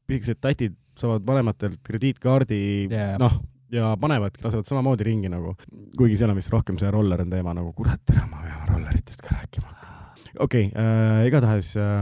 pisikesed 0.09 0.41
tatid 0.43 0.77
saavad 1.01 1.25
vanematelt 1.27 1.81
krediitkaardi 1.87 2.61
Jaa. 2.91 3.17
noh, 3.21 3.41
ja 3.73 3.93
panevadki, 4.01 4.45
lasevad 4.45 4.69
samamoodi 4.69 5.07
ringi 5.07 5.31
nagu, 5.33 5.55
kuigi 5.99 6.19
seal 6.21 6.33
on 6.33 6.41
vist 6.41 6.53
rohkem 6.53 6.79
see 6.81 6.91
roller 6.93 7.23
on 7.25 7.33
teema 7.33 7.55
nagu, 7.57 7.73
kurat, 7.77 8.03
tere, 8.07 8.25
ma 8.31 8.43
pean 8.45 8.69
rolleritest 8.71 9.23
ka 9.25 9.37
rääkima 9.37 9.71
hakkama. 9.71 10.15
okei 10.39 10.71
okay, 10.71 10.85
äh,, 10.85 11.27
igatahes 11.31 11.75
äh, 11.81 12.01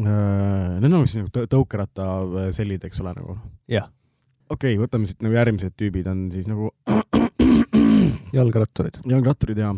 äh, 0.00 0.80
need 0.80 0.92
on 0.92 1.06
siis 1.06 1.22
nagu 1.22 1.34
tõ- 1.34 1.48
tõukeratta 1.56 2.08
eks 2.90 3.04
ole, 3.04 3.14
nagu 3.20 3.38
jah, 3.70 3.90
okei 4.50 4.74
okay,, 4.74 4.80
võtame 4.82 5.10
siit 5.10 5.22
nagu 5.24 5.38
järgmised 5.38 5.76
tüübid 5.78 6.10
on 6.10 6.26
siis 6.34 6.50
nagu 6.50 6.72
jalgratturid. 8.38 9.00
jalgratturid 9.08 9.62
ja 9.62 9.74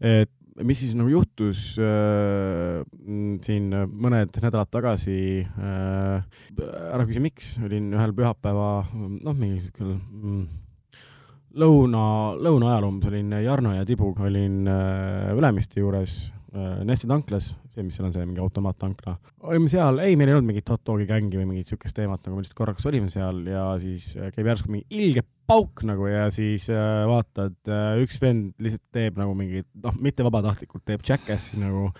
et 0.00 0.32
mis 0.66 0.80
siis 0.82 0.94
nagu 0.98 1.10
juhtus 1.12 1.74
äh, 1.80 2.80
m, 3.04 3.36
siin 3.44 3.70
mõned 3.72 4.34
nädalad 4.42 4.70
tagasi 4.72 5.18
äh,, 5.44 6.24
ära 6.60 7.06
küsi, 7.08 7.22
miks, 7.22 7.54
olin 7.64 7.92
ühel 7.96 8.14
pühapäeva, 8.16 8.72
noh, 8.94 9.36
mingi 9.36 9.64
siuke 9.66 9.86
mm, 9.86 10.42
lõuna, 11.60 12.04
lõuna 12.38 12.74
ajal 12.74 12.88
umbes 12.90 13.10
olin 13.10 13.32
Jarno 13.44 13.74
ja 13.74 13.86
Tibuga 13.88 14.28
olin 14.28 14.62
äh, 14.70 15.32
Ülemiste 15.36 15.82
juures 15.82 16.20
äh, 16.54 16.80
Neste 16.86 17.08
tanklas, 17.10 17.52
see, 17.72 17.84
mis 17.86 17.96
seal 17.98 18.08
on, 18.08 18.14
see 18.14 18.26
mingi 18.26 18.42
automaattankla. 18.42 19.16
olime 19.50 19.70
seal, 19.72 20.00
ei, 20.04 20.16
meil 20.18 20.30
ei 20.30 20.38
olnud 20.38 20.50
mingit 20.50 20.70
hot 20.72 20.82
dogi 20.86 21.08
gängi 21.08 21.40
või 21.40 21.48
mingit 21.52 21.72
siukest 21.72 21.96
teemat, 21.96 22.22
nagu 22.24 22.36
me 22.38 22.44
lihtsalt 22.44 22.58
korraks 22.58 22.88
olime 22.90 23.10
seal 23.12 23.42
ja 23.48 23.66
siis 23.82 24.12
äh, 24.18 24.32
käib 24.34 24.50
järsku 24.50 24.72
mingi 24.72 24.86
ilge 25.02 25.24
pauk 25.50 25.84
nagu 25.86 26.06
ja 26.10 26.28
siis 26.34 26.68
äh, 26.72 27.02
vaatad 27.10 27.58
äh,, 27.70 28.00
üks 28.04 28.20
vend 28.22 28.54
lihtsalt 28.62 28.86
teeb 28.94 29.20
nagu 29.20 29.34
mingi, 29.38 29.64
noh, 29.82 29.96
mitte 30.02 30.26
vabatahtlikult 30.26 30.86
teeb 30.86 31.06
jackassi 31.06 31.60
nagu. 31.60 31.90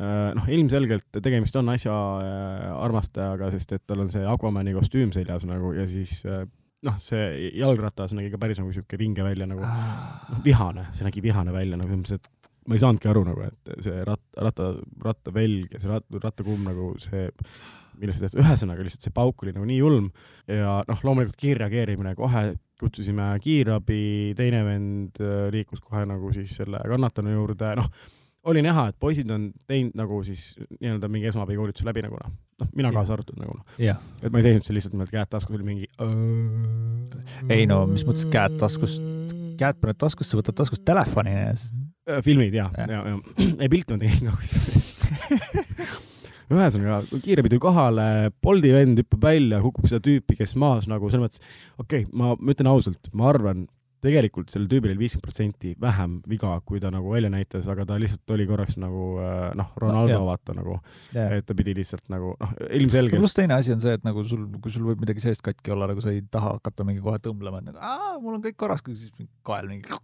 Äh, 0.00 0.30
noh, 0.36 0.46
ilmselgelt 0.48 1.18
tegemist 1.18 1.56
on 1.58 1.68
asja 1.72 1.92
äh, 2.22 2.70
armastajaga, 2.78 3.50
sest 3.56 3.74
et 3.74 3.84
tal 3.90 4.04
on 4.04 4.12
see 4.12 4.22
Aquamani 4.22 4.72
kostüüm 4.76 5.10
seljas 5.12 5.44
nagu 5.48 5.74
ja 5.74 5.88
siis 5.90 6.20
äh, 6.24 6.44
noh, 6.86 6.96
see 7.02 7.50
jalgratas 7.58 8.14
nägi 8.16 8.30
ka 8.32 8.40
päris 8.40 8.60
nagu 8.60 8.72
sihuke 8.74 8.98
vinge 9.00 9.24
välja 9.26 9.48
nagu. 9.50 9.64
Noh, 9.64 10.42
vihane, 10.44 10.88
see 10.96 11.06
nägi 11.06 11.22
vihane 11.24 11.52
välja 11.54 11.78
nagu 11.80 11.90
selles 11.90 12.04
mõttes, 12.04 12.20
et 12.20 12.39
ma 12.70 12.78
ei 12.78 12.82
saanudki 12.84 13.10
aru 13.10 13.24
nagu, 13.26 13.48
et 13.48 13.82
see 13.82 14.04
rat-, 14.06 14.40
ratta, 14.46 14.70
rattavelg 15.02 15.74
ja 15.74 15.82
see 15.82 15.90
rat-, 15.90 16.18
rattakumm 16.22 16.68
nagu 16.68 16.92
see, 17.02 17.26
millest 17.98 18.22
see 18.22 18.38
ühesõnaga 18.38 18.86
lihtsalt 18.86 19.08
see 19.08 19.14
pauk 19.16 19.42
oli 19.42 19.54
nagu 19.56 19.66
nii 19.66 19.80
julm 19.80 20.06
ja 20.46 20.78
noh, 20.86 21.02
loomulikult 21.06 21.38
kiirreageerimine 21.40 22.14
kohe, 22.18 22.44
kutsusime 22.80 23.32
kiirabi, 23.42 24.04
teine 24.38 24.62
vend 24.68 25.18
äh, 25.20 25.48
liikus 25.52 25.82
kohe 25.82 26.06
nagu 26.08 26.30
siis 26.36 26.54
selle 26.62 26.80
kannatanu 26.86 27.34
juurde, 27.34 27.74
noh, 27.80 27.90
oli 28.48 28.62
näha, 28.64 28.86
et 28.92 28.96
poisid 29.02 29.28
on 29.34 29.50
teinud 29.68 29.98
nagu 29.98 30.22
siis 30.24 30.54
nii-öelda 30.78 31.10
mingi 31.12 31.28
esmaabikoolituse 31.28 31.90
läbi 31.90 32.06
nagu 32.06 32.22
noh, 32.22 32.30
noh, 32.62 32.70
mina 32.78 32.94
kaasa 32.94 33.18
arvatud 33.18 33.42
nagu 33.42 33.58
noh, 33.58 33.76
jah, 33.82 33.98
et 34.22 34.30
ma 34.30 34.40
ei 34.40 34.46
seisnud 34.46 34.68
seal 34.68 34.78
lihtsalt 34.78 34.96
niimoodi 34.96 35.18
käed 35.18 35.34
taskus, 35.34 35.58
oli 35.58 35.66
mingi 35.66 35.90
ei 37.50 37.66
no 37.68 37.82
mis 37.90 38.06
mõttes 38.08 38.30
käed 38.32 38.56
taskust, 38.62 39.02
käed 39.60 39.82
paned 39.82 40.00
taskusse, 40.00 40.38
võtad 40.38 40.56
taskust 40.62 40.86
telefoni 40.88 41.34
ja 41.34 41.52
siis 41.58 41.74
filmid 42.26 42.54
ja, 42.56 42.68
ja, 42.76 43.02
ja 43.12 43.48
ei 43.60 43.70
pilte 43.72 43.96
ma 43.96 44.02
tegin 44.04 44.30
ka 44.30 44.36
ühesõnaga, 46.50 47.02
kiirabi 47.22 47.50
tuli 47.52 47.62
kohale, 47.62 48.06
Bolti 48.42 48.72
vend 48.74 48.98
hüppab 49.02 49.26
välja, 49.28 49.60
kukub 49.62 49.86
seda 49.90 50.02
tüüpi, 50.02 50.38
kes 50.40 50.56
maas 50.58 50.88
nagu 50.90 51.10
selles 51.10 51.28
mõttes, 51.28 51.44
okei 51.78 52.06
okay,, 52.06 52.08
ma, 52.10 52.32
ma 52.38 52.54
ütlen 52.54 52.70
ausalt, 52.72 53.10
ma 53.14 53.28
arvan, 53.30 53.68
tegelikult 54.00 54.48
sellel 54.48 54.68
tüübil 54.70 54.94
oli 54.94 55.02
viiskümmend 55.02 55.26
protsenti 55.26 55.74
vähem 55.80 56.16
viga, 56.28 56.54
kui 56.66 56.80
ta 56.80 56.88
nagu 56.92 57.12
välja 57.12 57.30
näitas, 57.32 57.68
aga 57.70 57.84
ta 57.88 57.98
lihtsalt 58.00 58.32
oli 58.32 58.46
korraks 58.48 58.78
nagu 58.80 59.06
äh, 59.20 59.50
noh, 59.60 59.72
Ronaldo 59.82 60.14
jah. 60.14 60.24
vaata 60.24 60.56
nagu, 60.56 60.78
et 61.12 61.46
ta 61.46 61.56
pidi 61.58 61.76
lihtsalt 61.76 62.06
nagu 62.12 62.32
noh, 62.40 62.54
ilmselgelt 62.80 63.20
pluss 63.20 63.36
teine 63.36 63.58
asi 63.58 63.74
on 63.76 63.82
see, 63.84 63.98
et 64.00 64.06
nagu 64.06 64.24
sul, 64.26 64.46
kui 64.62 64.72
sul 64.72 64.88
võib 64.88 65.04
midagi 65.04 65.22
seest 65.26 65.44
katki 65.44 65.76
olla, 65.76 65.90
nagu 65.92 66.02
sa 66.04 66.14
ei 66.16 66.24
taha 66.32 66.56
hakata 66.56 66.86
mingi 66.88 67.04
kohe 67.04 67.20
tõmblema, 67.22 67.60
et 67.60 67.70
nagu 67.70 67.84
aa, 67.84 68.16
mul 68.22 68.38
on 68.38 68.46
kõik 68.48 68.56
korras, 68.64 68.82
kui 68.86 68.96
siis 68.96 69.12
kael 69.46 69.68
mingi 69.68 70.00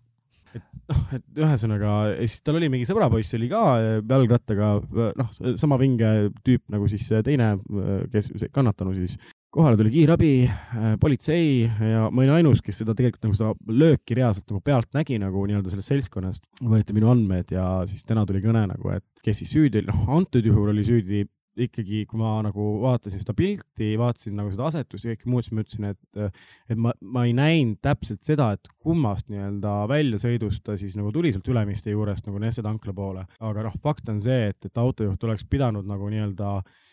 noh, 0.90 1.00
et 1.16 1.40
ühesõnaga, 1.40 1.94
siis 2.20 2.44
tal 2.46 2.58
oli 2.60 2.70
mingi 2.72 2.88
sõbrapoiss 2.88 3.36
oli 3.38 3.48
ka 3.50 3.62
äh, 3.78 3.96
jalgrattaga, 4.02 4.74
noh, 5.20 5.32
sama 5.60 5.78
vinge 5.80 6.12
tüüp 6.46 6.66
nagu 6.72 6.88
siis 6.90 7.08
see 7.10 7.24
teine, 7.26 7.54
kes, 8.12 8.32
kannatanu 8.54 8.94
siis. 8.96 9.18
kohale 9.56 9.78
tuli 9.78 9.88
kiirabi, 9.94 10.32
politsei 11.00 11.62
ja 11.64 12.10
ma 12.12 12.22
olin 12.22 12.34
ainus, 12.34 12.60
kes 12.60 12.82
seda 12.82 12.92
tegelikult 12.96 13.24
nagu 13.24 13.36
seda 13.38 13.54
lööki 13.72 14.18
reaalselt 14.18 14.50
nagu 14.50 14.60
pealt 14.60 14.90
nägi 14.92 15.16
nagu 15.22 15.46
nii-öelda 15.48 15.72
sellest 15.72 15.94
seltskonnast. 15.94 16.42
võeti 16.60 16.92
minu 16.96 17.08
andmed 17.08 17.54
ja 17.54 17.64
siis 17.88 18.04
täna 18.04 18.26
tuli 18.28 18.42
kõne 18.44 18.66
nagu, 18.68 18.92
et 18.92 19.06
kes 19.24 19.40
siis 19.40 19.54
süüdi 19.56 19.86
noh, 19.86 20.04
antud 20.18 20.44
juhul 20.44 20.74
oli 20.74 20.84
süüdi 20.84 21.24
ikkagi, 21.56 22.04
kui 22.08 22.20
ma 22.20 22.36
nagu 22.44 22.66
vaatasin 22.82 23.22
seda 23.22 23.34
pilti, 23.36 23.92
vaatasin 24.00 24.36
nagu 24.36 24.52
seda 24.52 24.66
asetust 24.70 25.06
ja 25.06 25.14
kõike 25.14 25.30
muud, 25.32 25.46
siis 25.46 25.56
ma 25.56 25.64
ütlesin, 25.64 25.88
et 25.92 26.40
et 26.72 26.80
ma, 26.80 26.92
ma 27.00 27.26
ei 27.28 27.34
näinud 27.36 27.80
täpselt 27.84 28.24
seda, 28.26 28.50
et 28.56 28.68
kummast 28.82 29.30
nii-öelda 29.32 29.76
väljasõidust 29.90 30.64
ta 30.66 30.76
siis 30.80 30.96
nagu 30.98 31.12
tuli 31.14 31.32
sealt 31.34 31.48
Ülemiste 31.48 31.94
juurest 31.94 32.26
nagu 32.28 32.40
Nesse 32.42 32.64
tankla 32.64 32.92
poole. 32.96 33.26
aga 33.40 33.68
noh, 33.68 33.78
fakt 33.82 34.08
on 34.12 34.20
see, 34.22 34.50
et, 34.50 34.58
et 34.68 34.82
autojuht 34.82 35.24
oleks 35.24 35.46
pidanud 35.48 35.88
nagu 35.88 36.10
nii-öelda 36.12 36.50
äh, 36.58 36.84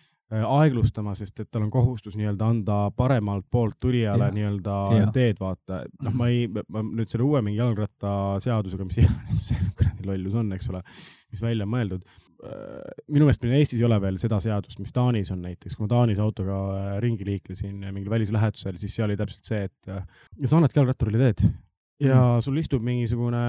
aeglustama, 0.41 1.13
sest 1.17 1.43
et 1.43 1.49
tal 1.51 1.65
on 1.65 1.71
kohustus 1.73 2.15
nii-öelda 2.17 2.47
anda 2.55 2.77
paremalt 2.95 3.45
poolt 3.51 3.77
tulijale 3.79 4.31
nii-öelda 4.33 4.77
teed, 5.13 5.37
vaata. 5.39 5.83
noh, 6.03 6.15
ma 6.17 6.29
ei, 6.31 6.47
ma 6.47 6.83
nüüd 6.87 7.11
selle 7.11 7.27
uue 7.27 7.43
mingi 7.45 7.59
jalgrattaseadusega, 7.59 8.87
mis 8.87 9.01
iganes 9.03 9.47
see 9.51 9.71
kuradi 9.77 10.07
lollus 10.09 10.37
on, 10.39 10.51
eks 10.57 10.71
ole, 10.73 10.83
mis 11.33 11.43
välja 11.43 11.67
mõeldud, 11.69 12.07
minu 12.43 13.27
meelest 13.27 13.43
meil 13.45 13.59
Eestis 13.61 13.81
ei 13.81 13.87
ole 13.87 13.99
veel 14.03 14.17
seda 14.21 14.39
seadust, 14.43 14.79
mis 14.83 14.93
Taanis 14.95 15.31
on 15.33 15.43
näiteks, 15.45 15.77
kui 15.77 15.85
ma 15.85 15.91
Taanis 15.95 16.21
autoga 16.23 16.61
äh, 16.75 16.95
ringi 17.03 17.27
liiklesin 17.27 17.83
äh, 17.83 17.93
mingil 17.95 18.11
välislähetusel, 18.13 18.79
siis 18.81 18.95
seal 18.97 19.09
oli 19.09 19.19
täpselt 19.19 19.47
see, 19.47 19.67
et 19.69 19.91
äh, 19.93 20.03
ja 20.39 20.51
sa 20.51 20.59
annadki 20.59 20.81
jalgratturile 20.81 21.21
teed 21.23 21.45
ja 22.03 22.21
sul 22.43 22.57
istub 22.61 22.83
mingisugune, 22.85 23.43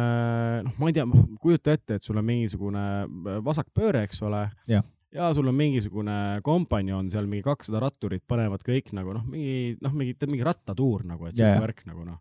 noh, 0.67 0.75
ma 0.79 0.91
ei 0.91 0.97
tea, 0.97 1.07
kujuta 1.43 1.75
ette, 1.75 1.99
et 1.99 2.07
sul 2.07 2.19
on 2.21 2.27
mingisugune 2.29 2.85
äh, 3.05 3.39
vasakpööre, 3.45 4.05
eks 4.09 4.23
ole. 4.27 4.47
Ja 5.15 5.29
sul 5.35 5.47
on 5.47 5.55
mingisugune 5.55 6.41
kompanjon 6.43 7.07
seal, 7.11 7.29
mingi 7.31 7.45
kakssada 7.47 7.79
ratturit 7.85 8.25
panevad 8.27 8.65
kõik 8.67 8.91
nagu 8.99 9.15
noh, 9.15 9.27
mingi 9.31 9.77
noh, 9.83 9.93
mingi, 9.95 10.17
teed 10.19 10.33
mingi 10.33 10.47
rattatuur 10.47 11.05
nagu, 11.07 11.29
et 11.31 11.39
jah. 11.39 11.55
värk 11.63 11.85
nagu 11.87 12.03
noh. 12.07 12.19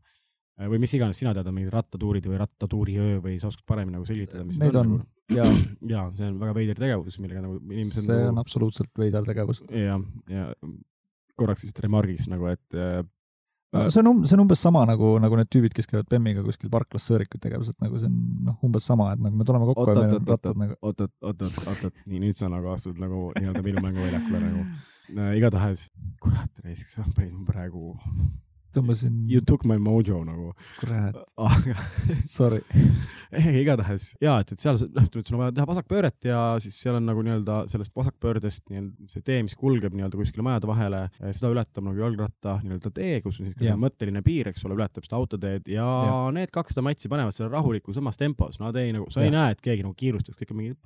Või 0.62 0.80
mis 0.84 0.94
iganes 0.94 1.18
sina 1.20 1.34
tead, 1.34 1.48
on 1.50 1.56
mingid 1.58 1.74
rattatuurid 1.74 2.28
või 2.30 2.40
rattatuuriöö 2.42 3.18
või 3.24 3.40
sa 3.42 3.50
oskad 3.50 3.66
paremini 3.70 3.98
nagu 3.98 4.06
selgitada, 4.08 4.44
mis 4.46 4.60
Neid 4.62 4.78
on 4.78 4.92
nagu. 4.98 5.08
ja 5.34 5.48
ja 5.94 6.06
see 6.14 6.30
on 6.30 6.38
väga 6.42 6.54
veider 6.58 6.84
tegevus, 6.84 7.18
millega 7.24 7.42
nagu 7.46 7.58
inimesed 7.64 8.06
see 8.06 8.20
on 8.20 8.30
nagu 8.30 8.44
absoluutselt 8.44 8.94
veider 9.00 9.26
tegevus. 9.28 9.64
ja, 9.74 9.98
ja 10.30 10.52
korraks 11.40 11.66
lihtsalt 11.66 11.84
remargiks 11.88 12.30
nagu, 12.30 12.46
et 12.54 12.78
äh, 12.78 13.02
see 13.90 14.04
on 14.04 14.12
um-, 14.12 14.24
see 14.28 14.38
on 14.38 14.44
umbes 14.46 14.62
sama 14.62 14.86
nagu, 14.86 15.16
nagu 15.24 15.40
need 15.40 15.50
tüübid, 15.54 15.74
kes 15.74 15.90
käivad 15.90 16.10
Bemmiga 16.12 16.44
kuskil 16.46 16.72
parklas 16.74 17.08
sõõrikuid 17.10 17.42
tegemas, 17.42 17.74
et 17.74 17.84
nagu 17.84 18.00
see 18.00 18.10
on 18.12 18.22
noh, 18.52 18.58
umbes 18.68 18.86
sama, 18.90 19.10
et 19.16 19.24
nagu 19.24 19.40
me 19.40 19.48
tuleme 19.50 19.70
kokku 19.72 19.86
oot, 19.88 19.94
ja 19.94 20.04
meil 20.04 20.14
oot, 20.14 20.16
on 20.20 20.22
oot, 20.22 20.34
rattad 20.36 20.62
nagu. 20.62 20.78
oot, 20.82 21.06
oot, 21.06 21.14
oot, 21.22 21.46
oot, 21.48 21.60
oot, 21.66 21.86
oot, 21.90 22.02
nii 22.10 22.22
nüüd 22.28 22.40
sa 22.40 22.52
nagu 22.54 22.70
astud 22.74 23.02
nagu 23.02 23.26
nii-öelda 23.40 23.66
minu 23.66 23.86
mänguväljakule 23.88 24.44
nagu 24.44 24.64
äh,. 24.64 25.36
igatahes, 25.40 25.90
kurat, 26.22 26.52
raisk, 26.66 26.94
sa 26.94 27.06
panid 27.16 27.34
mu 27.34 27.48
praegu, 27.50 27.98
tõmbasin, 28.76 29.16
you 29.30 29.44
took 29.46 29.66
my 29.70 29.78
mojo 29.82 30.22
nagu, 30.28 30.52
kurat, 30.80 31.18
sorry. 32.36 32.62
ei, 33.32 33.62
igatahes 33.62 34.12
ja 34.24 34.38
et, 34.44 34.54
et 34.56 34.64
seal 34.64 34.80
noh, 34.80 35.08
ütleme, 35.08 35.24
et 35.24 35.32
sul 35.32 35.38
on 35.38 35.44
vaja 35.44 35.56
teha 35.58 35.68
vasakpööret 35.70 36.30
ja 36.30 36.42
siis 36.64 36.78
seal 36.84 37.00
on 37.00 37.08
nagu 37.10 37.24
nii-öelda 37.26 37.64
sellest 37.72 37.94
vasakpöördest 37.96 38.66
nii-öelda 38.72 39.12
see 39.14 39.26
tee, 39.26 39.40
mis 39.46 39.58
kulgeb 39.60 39.96
nii-öelda 39.98 40.20
kuskile 40.20 40.46
majade 40.46 40.70
vahele, 40.70 41.04
seda 41.32 41.52
ületab 41.54 41.88
nagu 41.88 42.04
jalgratta 42.04 42.58
nii-öelda 42.64 42.94
tee, 42.96 43.20
kus 43.26 43.42
on 43.42 43.50
siis 43.50 43.58
ka 43.58 43.68
see 43.68 43.78
mõtteline 43.80 44.24
piir, 44.26 44.52
eks 44.52 44.66
ole, 44.68 44.78
ületab 44.80 45.08
seda 45.08 45.20
autoteed 45.20 45.70
ja, 45.72 45.88
ja. 46.10 46.18
Need 46.34 46.54
kakssada 46.54 46.86
matsi 46.86 47.12
panevad 47.12 47.36
selle 47.36 47.52
rahulikus 47.54 48.00
omas 48.02 48.20
tempos, 48.20 48.60
nad 48.62 48.78
ei 48.80 48.94
nagu, 48.96 49.10
sa 49.14 49.24
ei 49.24 49.30
Jah. 49.30 49.38
näe, 49.38 49.58
et 49.58 49.64
keegi 49.64 49.86
nagu 49.86 49.96
kiirustaks, 49.98 50.40
kõik 50.40 50.54
on 50.54 50.62
mingi. 50.62 50.78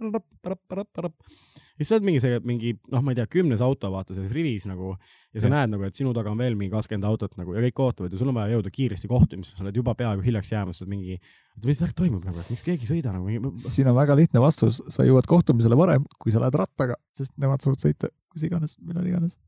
Ja 1.78 1.86
siis 1.86 1.94
sa 1.94 1.98
oled 1.98 2.08
mingi 2.10 2.22
see, 2.24 2.42
mingi 2.48 2.74
noh, 2.92 3.04
ma 3.06 3.14
ei 3.14 3.20
tea, 3.20 3.28
kümnes 3.38 3.64
auto 3.64 3.92
vaata 3.94 4.18
selles 4.18 4.34
rivis 4.36 4.68
nagu 4.70 4.96
ja 4.96 5.42
sa 5.42 5.48
Jah. 5.48 5.54
näed 5.56 5.76
nagu, 5.76 5.86
et 5.88 5.98
sinu 5.98 6.14
taga 6.18 6.34
on 6.34 6.42
veel 6.42 6.58
mingi 6.58 6.74
kakskümmend 6.74 7.08
autot 7.08 7.38
nagu 7.38 7.56
ja 7.56 7.64
kõik 7.68 7.82
ootavad 7.86 8.14
ja 8.14 8.22
sul 8.22 8.32
on 8.34 8.40
vaja 8.40 8.58
jõuda 8.58 8.74
kiiresti 8.74 9.12
kohtumisele, 9.12 9.58
sa 9.60 9.66
oled 9.66 9.78
juba 9.78 9.94
peaaegu 9.98 10.26
hiljaks 10.26 10.54
jäämas, 10.56 10.80
sa 10.80 10.86
oled 10.86 10.96
mingi, 10.96 11.20
mis 11.66 11.82
värk 11.82 11.98
toimub 11.98 12.26
nagu, 12.26 12.42
et 12.42 12.54
miks 12.54 12.66
keegi 12.66 12.88
ei 12.88 12.94
sõida 12.96 13.14
nagu 13.14 13.54
siin 13.62 13.90
on 13.92 13.98
väga 13.98 14.18
lihtne 14.18 14.42
vastus, 14.42 14.82
sa 14.94 15.06
jõuad 15.06 15.30
kohtumisele 15.30 15.78
varem, 15.78 16.08
kui 16.18 16.34
sa 16.34 16.42
lähed 16.42 16.58
rattaga, 16.58 16.98
sest 17.16 17.36
nemad 17.38 17.62
saavad 17.62 17.86
sõita 17.86 18.10
kus 18.38 18.46
iganes, 18.46 18.78
millal 18.86 19.08
iganes. 19.10 19.40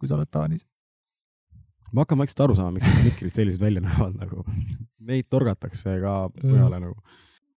kui 0.00 0.08
sa 0.08 0.16
oled 0.16 0.30
Taanis. 0.32 0.64
ma 1.94 2.02
hakkan 2.02 2.18
vaikselt 2.18 2.40
aru 2.46 2.56
saama, 2.58 2.74
miks 2.78 2.88
need 2.88 3.12
mikrid 3.12 3.36
sellised 3.36 3.62
välja 3.62 3.84
näevad 3.84 4.16
nagu. 4.18 4.42
Neid 5.04 5.28
torgatakse 5.30 6.00
ka 6.02 6.14
mujale 6.42 6.80
nagu. 6.82 6.96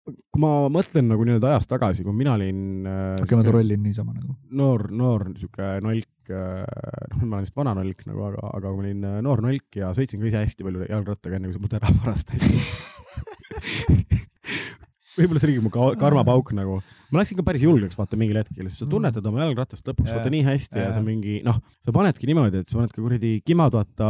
Kui 0.07 0.39
ma 0.43 0.51
mõtlen 0.71 1.09
nagu 1.11 1.25
nii-öelda 1.27 1.49
ajas 1.53 1.67
tagasi, 1.67 2.03
kui 2.05 2.15
mina 2.15 2.35
olin 2.37 2.87
äh, 2.87 3.17
okei, 3.23 3.37
ma 3.39 3.43
trollin 3.47 3.81
niisama 3.83 4.13
nagu. 4.15 4.35
noor, 4.55 4.87
noor 4.95 5.27
sihuke 5.35 5.73
nolk, 5.83 6.31
noh, 6.31 7.17
nüüd 7.17 7.27
ma 7.27 7.39
olen 7.39 7.47
vist 7.47 7.57
vana 7.59 7.73
nolk 7.77 8.05
nagu, 8.07 8.21
aga, 8.29 8.51
aga 8.59 8.71
kui 8.71 8.77
ma 8.79 8.85
olin 8.85 9.07
äh, 9.11 9.17
noor 9.25 9.43
nolk 9.45 9.79
ja 9.81 9.91
sõitsin 9.97 10.21
ka 10.23 10.29
ise 10.31 10.43
hästi 10.45 10.67
palju 10.67 10.87
jalgrattaga, 10.87 11.39
enne 11.39 11.49
kui 11.51 11.57
see 11.57 11.65
mult 11.65 11.77
ära 11.79 11.91
varastasid. 12.01 12.55
võib-olla 15.17 15.41
see 15.41 15.49
oligi 15.49 15.63
mu 15.65 15.71
ka- 15.73 15.95
karmapauk 15.97 16.51
nagu, 16.57 16.77
ma 17.11 17.21
läksin 17.21 17.39
ka 17.39 17.45
päris 17.47 17.63
julgeks 17.65 17.97
vaata 17.97 18.19
mingil 18.19 18.37
hetkel, 18.41 18.67
sest 18.69 18.83
sa 18.83 18.89
tunnetad 18.91 19.25
oma 19.25 19.41
jalgratast 19.45 19.87
lõpuks 19.89 20.11
Jaa. 20.11 20.19
vaata 20.19 20.33
nii 20.33 20.43
hästi 20.45 20.77
ja 20.77 20.85
Jaa. 20.87 20.93
see 20.93 21.01
on 21.01 21.07
mingi 21.07 21.39
noh, 21.47 21.57
sa 21.85 21.93
panedki 21.95 22.29
niimoodi, 22.29 22.61
et 22.61 22.69
sa 22.69 22.77
paned 22.77 22.93
ka 22.93 23.01
kuradi 23.01 23.31
kimad 23.47 23.73
vaata 23.73 24.09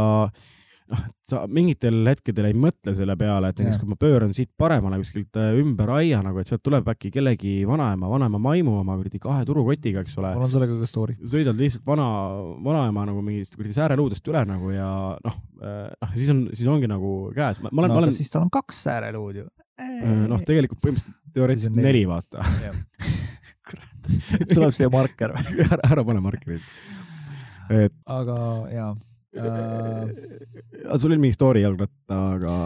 noh, 0.92 1.02
sa 1.28 1.42
mingitel 1.50 2.00
hetkedel 2.08 2.48
ei 2.48 2.56
mõtle 2.56 2.94
selle 2.96 3.14
peale, 3.20 3.50
et 3.50 3.60
näiteks 3.60 3.80
kui 3.82 3.90
ma 3.90 3.98
pööran 4.00 4.32
siit 4.36 4.50
paremale 4.60 4.98
kuskilt 5.02 5.36
äh, 5.40 5.52
ümber 5.60 5.92
aia 5.98 6.20
nagu, 6.24 6.40
et 6.40 6.50
sealt 6.50 6.62
tuleb 6.64 6.88
äkki 6.92 7.10
kellegi 7.14 7.54
vanaema, 7.68 8.08
vanaema 8.10 8.40
maimu 8.42 8.78
oma 8.80 8.96
kuradi 8.98 9.20
kahe 9.22 9.44
turukotiga, 9.48 10.04
eks 10.04 10.18
ole 10.20 10.32
mul 10.36 10.46
on 10.46 10.54
sellega 10.54 10.78
ka 10.80 10.90
story. 10.90 11.18
sõidad 11.28 11.58
lihtsalt 11.60 11.86
vana, 11.88 12.08
vanaema 12.64 13.06
nagu 13.10 13.24
mingist 13.24 13.56
kuradi 13.58 13.76
sääreluudest 13.76 14.32
üle 14.32 14.44
nagu 14.48 14.72
ja 14.74 14.90
noh, 15.24 15.40
noh, 15.60 16.12
siis 16.16 16.30
on, 16.34 16.44
siis 16.54 16.68
ongi 16.72 16.90
nagu 16.90 17.14
käes, 17.36 17.60
ma 17.64 17.72
olen, 17.72 17.92
no 17.92 17.98
ma 17.98 18.04
olen, 18.04 18.14
siis 18.16 18.32
tal 18.32 18.46
on 18.46 18.52
kaks 18.54 18.84
sääreluud 18.88 19.42
ju. 19.42 19.48
noh, 20.28 20.44
tegelikult 20.46 20.80
põhimõtteliselt 20.84 21.34
teoreetiliselt 21.36 21.76
neli 21.76 21.90
neli., 21.92 22.06
vaata. 22.08 22.46
kurat, 23.68 24.08
tuleb 24.54 24.72
siia 24.76 24.88
marker 24.92 25.36
või? 25.36 25.58
ära, 25.68 25.82
ära 25.92 26.06
pane 26.08 26.24
markerit. 26.24 26.72
et 27.68 27.94
aga 28.08 28.38
jaa 28.72 28.94
äh,, 29.36 30.08
äh, 30.84 30.98
sul 30.98 31.12
oli 31.12 31.20
mingi 31.20 31.36
story 31.36 31.62
jalgrattaga. 31.64 32.56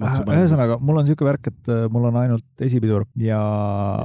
ühesõnaga, 0.00 0.78
mul 0.80 1.00
on 1.00 1.06
niisugune 1.06 1.32
värk, 1.32 1.52
et 1.52 1.72
äh, 1.72 1.86
mul 1.92 2.08
on 2.10 2.20
ainult 2.22 2.66
esipidur 2.66 3.06
ja 3.20 3.40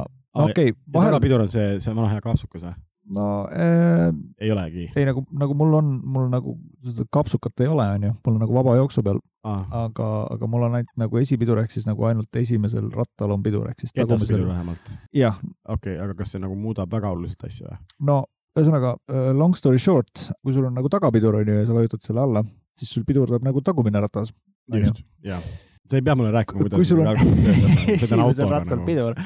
no 0.03 0.47
okei 0.47 0.71
okay,, 0.71 0.79
vahel, 0.93 1.11
tagapidur 1.11 1.45
on 1.45 1.51
see, 1.51 1.75
see 1.83 1.93
vana 1.95 2.11
hea 2.11 2.23
kapsukas 2.23 2.65
või? 2.65 2.77
no 3.11 3.27
äh, 3.51 4.11
ei 4.39 4.51
olegi 4.53 4.87
ei 4.95 5.05
nagu, 5.07 5.23
nagu 5.31 5.55
mul 5.57 5.73
on, 5.79 5.91
mul 6.03 6.27
nagu 6.31 6.55
seda 6.85 7.05
kapsukat 7.11 7.63
ei 7.63 7.71
ole, 7.71 7.87
onju, 7.97 8.13
mul 8.25 8.37
on 8.37 8.43
nagu 8.45 8.55
vaba 8.55 8.75
jooksu 8.79 9.03
peal, 9.05 9.19
ah,? 9.47 9.63
aga, 9.85 10.09
aga 10.35 10.51
mul 10.51 10.67
on 10.67 10.77
ainult 10.79 10.93
nagu 11.01 11.21
esipidur 11.21 11.63
ehk 11.63 11.73
siis 11.73 11.87
nagu 11.89 12.05
ainult 12.07 12.41
esimesel 12.43 12.91
rattal 12.95 13.35
on 13.35 13.43
pidur 13.43 13.67
ehk 13.71 13.83
siis 13.83 13.95
tagumisel. 13.95 14.45
vähemalt. 14.47 14.93
jah, 15.15 15.39
okei 15.65 15.97
okay,, 15.97 16.03
aga 16.03 16.19
kas 16.21 16.35
see 16.35 16.43
nagu 16.43 16.55
muudab 16.55 16.91
väga 16.93 17.11
oluliselt 17.15 17.49
asja 17.49 17.73
või? 17.73 17.81
no 18.11 18.21
ühesõnaga 18.57 18.95
äh, 19.11 19.29
long 19.37 19.55
story 19.57 19.79
short, 19.81 20.27
kui 20.43 20.55
sul 20.55 20.67
on 20.69 20.75
nagu 20.77 20.89
tagapidur 20.91 21.41
onju 21.41 21.59
ja 21.61 21.67
sa 21.67 21.75
vajutad 21.77 22.05
selle 22.05 22.23
alla, 22.25 22.43
siis 22.77 22.91
sul 22.95 23.05
pidurdab 23.07 23.45
nagu 23.45 23.63
tagumine 23.65 24.01
ratas. 24.03 24.33
just, 24.71 25.03
jaa. 25.25 25.39
sa 25.87 25.99
ei 25.99 26.03
pea 26.05 26.15
mulle 26.15 26.33
rääkima, 26.35 26.59
kui 26.59 26.69
kuidas 26.69 26.91
sul 26.91 27.01
on 27.03 27.11
esimesel 27.95 28.51
rattal 28.51 28.77
nagu. 28.77 28.87
pidur, 28.87 29.17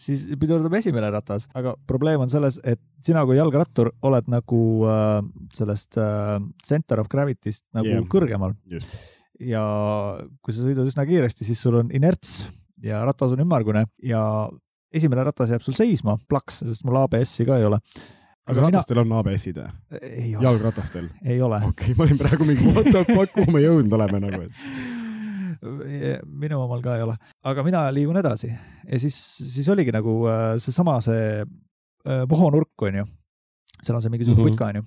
siis 0.00 0.26
pidurdab 0.40 0.78
esimene 0.80 1.10
ratas, 1.12 1.48
aga 1.58 1.74
probleem 1.88 2.24
on 2.24 2.32
selles, 2.32 2.60
et 2.64 2.80
sina 3.04 3.24
kui 3.28 3.38
jalgrattur 3.38 3.92
oled 4.02 4.30
nagu 4.32 4.62
äh, 4.88 5.20
sellest 5.56 6.00
äh, 6.00 6.38
center 6.66 7.04
of 7.04 7.12
gravity'st 7.12 7.64
nagu 7.76 7.92
yeah. 7.98 8.08
kõrgemal 8.10 8.56
ja 9.38 9.64
kui 10.42 10.54
sa 10.54 10.64
sõidad 10.64 10.88
üsna 10.88 11.06
kiiresti, 11.08 11.46
siis 11.46 11.60
sul 11.62 11.78
on 11.82 11.92
inerts 11.94 12.42
ja 12.82 13.02
ratas 13.06 13.34
on 13.34 13.42
ümmargune 13.42 13.84
ja 14.02 14.22
esimene 14.94 15.24
ratas 15.26 15.52
jääb 15.52 15.64
sul 15.64 15.76
seisma, 15.78 16.16
plaks, 16.30 16.62
sest 16.64 16.86
mul 16.86 16.98
ABS-i 17.02 17.46
ka 17.48 17.58
ei 17.60 17.66
ole. 17.68 17.80
Kas 18.48 18.60
ratastel 18.64 19.02
on 19.02 19.14
ABS-id 19.20 19.60
või? 19.60 19.70
ei 20.00 20.34
ole, 20.34 20.44
jalgratastel? 20.46 21.08
ei 21.24 21.40
ole. 21.44 21.60
okei 21.68 21.92
okay,, 21.92 21.96
ma 21.98 22.06
olin 22.06 22.20
praegu 22.20 22.48
mingi 22.48 22.72
what 22.72 22.88
the 22.88 23.04
fuck, 23.10 23.32
kuhu 23.34 23.54
me 23.54 23.62
jõudnud 23.64 23.96
oleme 23.98 24.20
nagu, 24.24 24.44
et 24.48 26.26
minu 26.28 26.60
omal 26.62 26.82
ka 26.84 26.98
ei 26.98 27.04
ole, 27.06 27.16
aga 27.50 27.64
mina 27.66 27.86
liigun 27.94 28.20
edasi 28.20 28.50
ja 28.50 29.00
siis, 29.00 29.16
siis 29.54 29.68
oligi 29.72 29.94
nagu 29.94 30.20
äh, 30.30 30.52
seesama 30.62 30.98
see 31.04 31.24
äh, 31.42 32.22
vohonurk 32.30 32.88
onju, 32.88 33.04
seal 33.82 33.98
on 33.98 34.04
see 34.04 34.14
mingisugune 34.14 34.42
mm 34.42 34.46
-hmm. 34.46 34.56
putka 34.56 34.70
onju. 34.72 34.84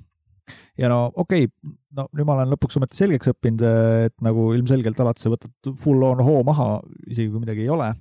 ja 0.81 0.89
no 0.89 0.99
okei 1.15 1.45
okay,, 1.45 1.73
no 1.97 2.07
nüüd 2.11 2.27
ma 2.27 2.37
olen 2.39 2.53
lõpuks 2.55 2.79
ometi 2.79 2.97
selgeks 2.97 3.33
õppinud, 3.33 3.65
et 4.07 4.15
nagu 4.21 4.51
ilmselgelt 4.57 4.99
alati 4.99 5.21
sa 5.21 5.33
võtad 5.33 5.75
full 5.83 6.03
on 6.07 6.23
hoo 6.23 6.43
maha, 6.47 6.79
isegi 7.07 7.29
kui 7.29 7.43
midagi 7.43 7.67
ei 7.67 7.69
ole. 7.69 7.93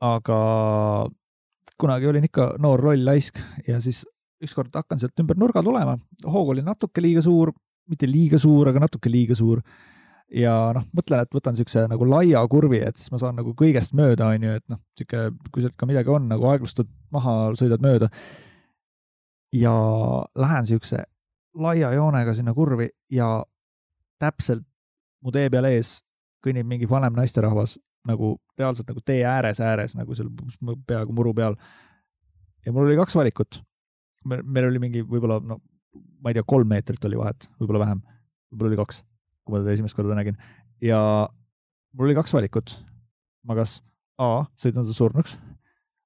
aga 0.00 0.38
kunagi 1.78 2.06
olin 2.06 2.24
ikka 2.24 2.54
noor 2.62 2.84
loll 2.84 3.04
laisk 3.04 3.38
ja 3.66 3.80
siis 3.80 4.04
ükskord 4.44 4.74
hakkan 4.74 5.00
sealt 5.00 5.18
ümber 5.20 5.38
nurga 5.38 5.62
tulema, 5.64 5.96
hoog 6.24 6.54
oli 6.54 6.64
natuke 6.66 7.02
liiga 7.02 7.22
suur, 7.24 7.52
mitte 7.88 8.08
liiga 8.10 8.38
suur, 8.38 8.70
aga 8.70 8.84
natuke 8.84 9.10
liiga 9.10 9.36
suur 9.38 9.62
ja 10.34 10.54
noh, 10.76 10.84
mõtlen, 10.96 11.24
et 11.24 11.34
võtan 11.34 11.56
siukse 11.56 11.86
nagu 11.88 12.06
laia 12.08 12.42
kurvi, 12.50 12.82
et 12.84 13.00
siis 13.00 13.12
ma 13.12 13.20
saan 13.20 13.38
nagu 13.40 13.54
kõigest 13.56 13.94
mööda, 13.96 14.28
onju, 14.34 14.58
et 14.60 14.64
noh, 14.68 14.80
sihuke, 14.98 15.28
kui 15.52 15.64
sealt 15.64 15.76
ka 15.80 15.88
midagi 15.88 16.12
on, 16.12 16.28
nagu 16.28 16.48
aeglustad 16.50 16.90
maha, 17.14 17.54
sõidad 17.58 17.84
mööda. 17.84 18.10
ja 19.52 19.72
lähen 20.36 20.66
siukse 20.68 21.06
laia 21.56 21.92
joonega 21.92 22.34
sinna 22.34 22.54
kurvi 22.54 22.90
ja 23.10 23.42
täpselt 24.20 24.66
mu 25.24 25.32
tee 25.32 25.48
peal 25.50 25.64
ees 25.64 26.02
kõnnib 26.44 26.68
mingi 26.68 26.88
vanem 26.90 27.16
naisterahvas 27.16 27.78
nagu 28.08 28.36
reaalselt 28.58 28.88
nagu 28.90 29.02
tee 29.04 29.24
ääres, 29.26 29.60
ääres 29.60 29.94
nagu 29.98 30.14
seal 30.14 30.30
peaaegu 30.86 31.12
muru 31.12 31.34
peal. 31.34 31.56
ja 32.66 32.72
mul 32.72 32.86
oli 32.86 32.96
kaks 32.96 33.16
valikut. 33.16 33.62
Meil 34.26 34.70
oli 34.70 34.82
mingi 34.82 35.02
võib-olla 35.06 35.38
no 35.44 35.60
ma 36.22 36.30
ei 36.30 36.36
tea, 36.36 36.46
kolm 36.46 36.68
meetrit 36.68 37.04
oli 37.06 37.18
vahet, 37.18 37.48
võib-olla 37.60 37.84
vähem, 37.84 38.00
võib-olla 38.50 38.72
oli 38.72 38.80
kaks 38.80 39.02
kui 39.48 39.56
ma 39.56 39.62
teda 39.62 39.72
esimest 39.78 39.96
korda 39.96 40.16
nägin 40.18 40.36
ja 40.84 41.00
mul 41.96 42.10
oli 42.10 42.16
kaks 42.18 42.34
valikut. 42.36 42.76
ma 43.48 43.56
kas 43.56 43.82
A 44.18 44.44
sõidan 44.58 44.82
ta 44.82 44.92
surnuks 44.92 45.36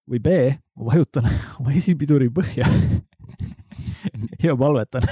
või 0.09 0.21
B 0.21 0.33
ma 0.77 0.93
vajutan 0.93 1.27
oma 1.59 1.75
esipiduri 1.75 2.29
põhja 2.31 2.69
ja 4.45 4.57
palvetan. 4.57 5.07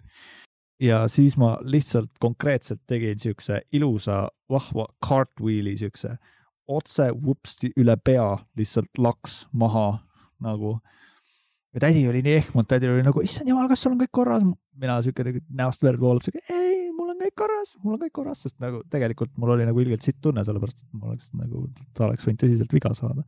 ja 0.88 1.04
siis 1.08 1.36
ma 1.36 1.56
lihtsalt 1.62 2.12
konkreetselt 2.22 2.80
tegin 2.86 3.18
siukse 3.18 3.60
ilusa 3.72 4.28
vahva 4.48 4.86
cartwheel'i 5.04 5.76
siukse 5.76 6.16
otse 6.70 7.10
vupsti 7.24 7.72
üle 7.76 7.96
pea 7.98 8.38
lihtsalt 8.56 8.98
laks 8.98 9.44
maha 9.52 9.98
nagu. 10.40 10.78
Ja 11.74 11.82
tädi 11.86 12.02
oli 12.10 12.22
nii 12.26 12.36
ehmunud, 12.40 12.68
tädi 12.70 12.88
oli 12.90 13.04
nagu, 13.06 13.22
issand 13.24 13.50
jumal, 13.50 13.68
kas 13.70 13.84
sul 13.84 13.94
on 13.94 14.02
kõik 14.02 14.12
korras? 14.20 14.44
mina 14.80 14.96
siuke 15.04 15.24
näost 15.56 15.82
verd 15.84 16.00
voolab 16.00 16.24
siuke, 16.24 16.40
ei, 16.48 16.88
mul 16.96 17.12
on 17.12 17.18
kõik 17.20 17.34
korras, 17.36 17.74
mul 17.82 17.96
on 17.96 18.00
kõik 18.06 18.14
korras, 18.16 18.44
sest 18.46 18.56
nagu 18.62 18.80
tegelikult 18.92 19.34
mul 19.40 19.52
oli 19.56 19.66
nagu 19.68 19.82
ilgelt 19.82 20.06
sitt 20.06 20.20
tunne, 20.24 20.44
sellepärast 20.46 20.80
et 20.80 20.94
mul 20.94 21.12
oleks 21.12 21.34
nagu, 21.36 21.66
ta 21.96 22.06
oleks 22.08 22.24
võinud 22.26 22.40
tõsiselt 22.40 22.72
viga 22.72 22.94
saada. 22.96 23.26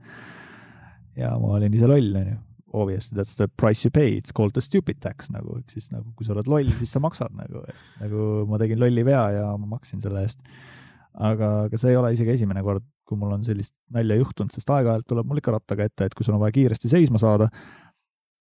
ja 1.18 1.34
ma 1.40 1.58
olin 1.58 1.76
ise 1.76 1.90
loll, 1.90 2.16
onju. 2.22 2.38
Obviously 2.72 3.18
that's 3.18 3.36
the 3.36 3.50
price 3.60 3.84
you 3.84 3.92
pay, 3.92 4.14
it's 4.16 4.32
called 4.32 4.54
the 4.56 4.62
stupid 4.64 4.96
tax 5.04 5.28
nagu, 5.28 5.58
ehk 5.60 5.74
siis 5.74 5.90
nagu 5.92 6.06
kui 6.16 6.24
sa 6.24 6.32
oled 6.32 6.48
loll, 6.48 6.70
siis 6.80 6.94
sa 6.94 7.02
maksad 7.04 7.34
nagu, 7.36 7.66
nagu 8.00 8.28
ma 8.48 8.56
tegin 8.62 8.80
lolli 8.80 9.04
vea 9.04 9.26
ja 9.36 9.50
ma 9.60 9.74
maksin 9.74 10.00
selle 10.00 10.24
eest. 10.24 10.40
aga, 11.12 11.66
aga 11.66 11.76
see 11.76 11.92
ei 11.92 12.00
ole 12.00 12.14
isegi 12.16 12.32
esimene 12.32 12.64
kord, 12.64 12.86
kui 13.04 13.20
mul 13.20 13.34
on 13.36 13.44
sellist 13.44 13.74
nalja 13.92 14.16
juhtunud, 14.16 14.56
sest 14.56 14.72
aeg-ajalt 14.72 15.04
tuleb 15.04 15.28
mul 15.28 15.42
ikka 15.42 15.52
rattaga 15.52 15.84
ette, 15.84 16.08
et 16.08 16.16
kui 16.16 16.24
sul 16.24 16.38
on 16.38 16.40
vaja 16.40 16.56
kiiresti 16.56 16.88
seisma 16.88 17.20
saada 17.20 17.50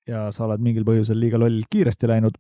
ja 0.08 0.28
sa 0.34 0.46
oled 0.46 0.62
mingil 0.64 0.86
põhjusel 0.88 1.18
liiga 1.20 1.40
loll 1.40 1.62
kiiresti 1.70 2.08
läinud, 2.10 2.36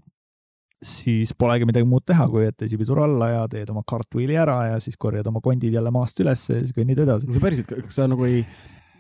siis 0.84 1.32
polegi 1.38 1.66
midagi 1.66 1.86
muud 1.88 2.04
teha, 2.06 2.28
kui 2.30 2.46
et 2.46 2.62
esipidur 2.66 3.02
alla 3.02 3.30
ja 3.32 3.40
teed 3.50 3.70
oma 3.72 3.82
cartwheel'i 3.88 4.36
ära 4.38 4.58
ja 4.72 4.76
siis 4.82 4.98
korjad 5.00 5.26
oma 5.30 5.42
kondid 5.44 5.74
jälle 5.74 5.90
maast 5.94 6.20
üles 6.22 6.44
ja 6.50 6.60
siis 6.60 6.74
kõnnid 6.76 7.02
edasi. 7.02 7.26
no 7.26 7.34
sa 7.34 7.42
päriselt, 7.42 7.72
kas 7.82 7.98
sa 7.98 8.06
nagu 8.10 8.26
ei, 8.28 8.44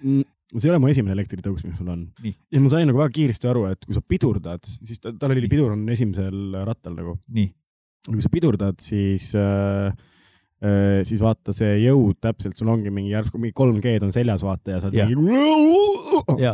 see 0.02 0.66
ei 0.66 0.72
ole 0.72 0.80
mu 0.82 0.90
esimene 0.90 1.14
elektritõus, 1.14 1.62
mis 1.66 1.78
mul 1.78 1.92
on 1.94 2.02
Nii.. 2.24 2.34
ja 2.56 2.62
ma 2.64 2.72
sain 2.72 2.90
nagu 2.90 2.98
väga 2.98 3.14
kiiresti 3.14 3.50
aru, 3.50 3.64
et 3.70 3.86
kui 3.86 3.94
sa 3.96 4.02
pidurdad, 4.02 4.66
siis 4.82 5.02
ta- 5.02 5.14
tal 5.14 5.34
oli, 5.34 5.46
pidur 5.50 5.74
on 5.76 5.86
esimesel 5.94 6.58
rattal 6.66 6.98
nagu. 6.98 7.18
nii, 7.38 7.52
kui 8.10 8.24
sa 8.24 8.32
pidurdad, 8.32 8.80
siis 8.82 9.30
äh, 9.38 9.92
äh, 10.64 11.04
siis 11.06 11.22
vaata 11.22 11.54
see 11.56 11.76
jõud 11.84 12.18
täpselt, 12.24 12.58
sul 12.58 12.72
ongi 12.74 12.90
mingi 12.90 13.14
järsku 13.14 13.38
mingi 13.38 13.54
kolm 13.54 13.78
G-d 13.78 14.08
on 14.08 14.14
seljas, 14.14 14.42
vaata 14.46 14.74
ja 14.74 14.82
sa 14.82 14.90
oled 14.90 14.98
mingi. 15.14 16.48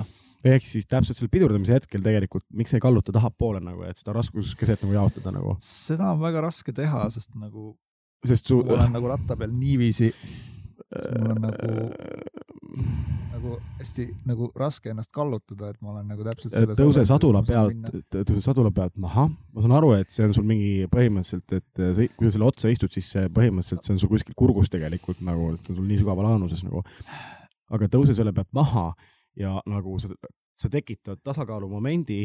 Ehk 0.45 0.67
siis 0.69 0.87
täpselt 0.91 1.17
seal 1.19 1.31
pidurdamise 1.33 1.79
hetkel 1.79 2.03
tegelikult, 2.05 2.45
miks 2.53 2.75
ei 2.77 2.83
kalluta 2.85 3.15
tahapoole 3.15 3.63
nagu, 3.65 3.85
et 3.89 4.01
seda 4.01 4.17
raskuskeset 4.19 4.85
nagu 4.85 4.97
jaotada 4.99 5.33
nagu, 5.35 5.57
seda 5.65 6.13
on 6.13 6.21
väga 6.21 6.45
raske 6.45 6.75
teha, 6.77 7.07
sest 7.15 7.33
nagu 7.39 7.73
sest 8.25 8.51
su. 8.51 8.61
ma 8.65 8.79
olen 8.79 8.93
nagu 8.99 9.09
ratta 9.13 9.37
peal 9.41 9.53
niiviisi, 9.55 10.11
mul 11.21 11.33
on 11.35 11.43
nagu, 11.45 11.73
nagu 13.35 13.55
hästi 13.79 14.07
nagu 14.29 14.49
raske 14.59 14.93
ennast 14.93 15.13
kallutada, 15.15 15.73
et 15.73 15.81
ma 15.85 15.95
olen 15.95 16.09
nagu 16.13 16.27
täpselt 16.27 16.55
selles 16.55 16.81
tõuse 16.81 17.05
sadula 17.09 17.43
pealt 17.47 18.05
tõuse 18.15 18.43
sadula 18.45 18.73
pealt 18.75 18.97
maha, 19.01 19.27
ma 19.29 19.65
saan 19.65 19.77
aru, 19.79 19.95
et 19.99 20.13
see 20.15 20.27
on 20.27 20.35
sul 20.37 20.47
mingi 20.49 20.89
põhimõtteliselt, 20.93 21.57
et 21.57 21.85
see- 21.99 22.11
kui 22.17 22.29
sa 22.29 22.37
selle 22.37 22.49
otsa 22.49 22.73
istud, 22.73 22.93
siis 22.95 23.11
see 23.17 23.29
põhimõtteliselt 23.29 23.85
see 23.85 23.97
on 23.97 24.03
sul 24.03 24.13
kuskil 24.13 24.37
kurgus 24.37 24.73
tegelikult 24.73 25.21
nagu, 25.25 25.53
et 25.55 25.65
see 25.65 25.75
on 25.75 25.83
sul 25.83 25.89
nii 25.91 26.01
sügaval 26.03 26.33
aanuses 26.35 26.65
nagu. 26.67 26.85
aga 27.75 27.89
tõuse 27.89 28.15
selle 28.15 28.33
pealt 28.37 28.53
maha 28.53 28.93
ja 29.37 29.59
nagu 29.71 29.99
sa, 30.03 30.11
sa 30.59 30.71
tekitad 30.73 31.23
tasakaalumomendi 31.25 32.25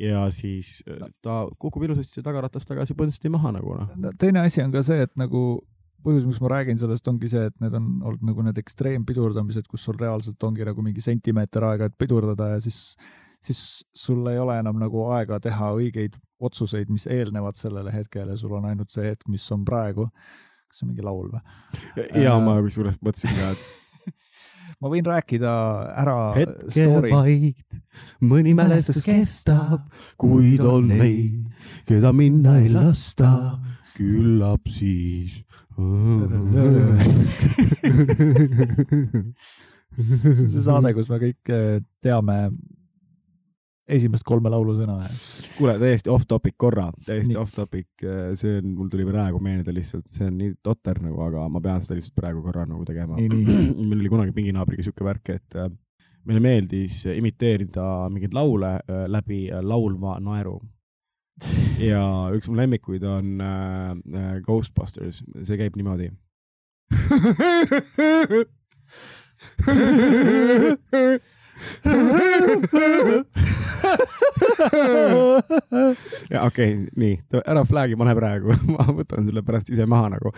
ja 0.00 0.24
siis 0.34 0.80
äh, 0.88 1.08
ta 1.22 1.42
kukub 1.58 1.84
ilusasti 1.88 2.22
tagaratas 2.24 2.68
tagasi 2.68 2.96
põnsti 2.96 3.32
maha 3.32 3.54
nagu 3.58 3.76
noh. 3.78 3.92
no 3.96 4.12
teine 4.18 4.44
asi 4.44 4.62
on 4.64 4.72
ka 4.72 4.82
see, 4.86 5.02
et 5.06 5.12
nagu 5.20 5.60
põhjus, 6.04 6.26
miks 6.28 6.40
ma 6.40 6.50
räägin 6.54 6.78
sellest, 6.80 7.08
ongi 7.10 7.28
see, 7.28 7.46
et 7.50 7.56
need 7.62 7.74
on 7.76 7.88
olnud 8.08 8.22
nagu 8.30 8.44
need 8.46 8.60
ekstreempidurdamised, 8.62 9.66
kus 9.68 9.84
sul 9.84 9.98
reaalselt 10.00 10.42
ongi 10.48 10.64
nagu 10.64 10.84
mingi 10.84 11.02
sentimeeter 11.04 11.66
aega, 11.68 11.90
et 11.90 11.96
pidurdada 12.00 12.54
ja 12.54 12.62
siis, 12.64 12.96
siis 13.44 13.60
sul 13.96 14.24
ei 14.30 14.40
ole 14.40 14.56
enam 14.62 14.80
nagu 14.80 15.04
aega 15.16 15.40
teha 15.42 15.72
õigeid 15.76 16.16
otsuseid, 16.40 16.88
mis 16.92 17.04
eelnevad 17.10 17.58
sellele 17.58 17.92
hetkele, 17.92 18.36
sul 18.40 18.56
on 18.56 18.70
ainult 18.70 18.92
see 18.94 19.10
hetk, 19.10 19.26
mis 19.28 19.44
on 19.52 19.66
praegu. 19.68 20.08
kas 20.70 20.80
see 20.80 20.86
on 20.86 20.92
mingi 20.94 21.04
laul 21.04 21.28
või? 21.34 21.40
ja 22.22 22.36
Äh. 22.36 22.44
ma 22.46 22.56
kusjuures 22.64 22.96
mõtlesin 23.04 23.36
ka, 23.36 23.52
et 23.52 23.89
ma 24.80 24.88
võin 24.92 25.04
rääkida 25.04 25.52
ära 26.00 26.16
hetke 26.36 26.86
vaid, 27.04 27.78
mõni 28.24 28.54
mälestus 28.56 29.02
kestab, 29.04 29.80
kuid 30.20 30.64
on 30.64 30.88
neid, 30.88 31.44
keda 31.88 32.12
minna 32.16 32.58
ei 32.62 32.68
lasta, 32.72 33.58
küllap 33.96 34.68
siis. 34.72 35.44
see 40.00 40.44
on 40.44 40.48
see 40.50 40.62
saade, 40.64 40.92
kus 40.96 41.08
me 41.10 41.18
kõik 41.22 41.52
eh, 41.54 41.80
teame 42.04 42.36
esimest 43.90 44.24
kolme 44.26 44.50
laulusõna. 44.52 44.98
kuule, 45.56 45.74
täiesti 45.80 46.10
off 46.12 46.26
topic 46.28 46.54
korra, 46.60 46.88
täiesti 47.06 47.34
Nii. 47.34 47.40
off 47.40 47.54
topic, 47.56 47.88
see 48.38 48.58
on, 48.60 48.72
mul 48.78 48.90
tuli 48.92 49.06
praegu 49.08 49.40
meelde 49.42 49.74
lihtsalt, 49.74 50.06
see 50.12 50.28
on 50.28 50.36
nii 50.38 50.50
totter 50.62 51.00
nagu, 51.02 51.18
aga 51.26 51.46
ma 51.52 51.62
pean 51.64 51.82
seda 51.84 51.98
lihtsalt 51.98 52.16
praegu 52.18 52.40
korra 52.44 52.66
nagu 52.68 52.84
tegema. 52.88 53.14
meil 53.88 53.98
oli 53.98 54.12
kunagi 54.12 54.32
pinginaabriga 54.36 54.82
siuke 54.86 55.02
värk, 55.06 55.26
et 55.36 55.58
äh, 55.58 55.70
meile 56.28 56.40
meeldis 56.44 56.94
imiteerida 57.14 57.86
mingeid 58.12 58.34
laule 58.36 58.72
äh, 58.80 59.06
läbi 59.08 59.40
äh, 59.50 59.62
laulva 59.64 60.18
naeru. 60.22 60.60
ja 61.80 62.02
üks 62.36 62.48
mu 62.50 62.56
lemmikuid 62.58 63.04
on 63.08 63.40
äh, 63.40 63.90
äh, 63.90 64.40
Ghostbusters, 64.44 65.22
see 65.42 65.56
käib 65.60 65.74
niimoodi. 65.80 66.08
ja 76.30 76.44
okei 76.44 76.74
okay,, 76.74 76.86
nii, 77.00 77.14
ära 77.40 77.64
flag'i 77.68 77.96
pane 77.98 78.14
praegu, 78.18 78.54
ma 78.74 78.84
võtan 78.94 79.26
selle 79.28 79.42
pärast 79.46 79.68
ise 79.72 79.84
maha 79.90 80.06
nagu, 80.16 80.28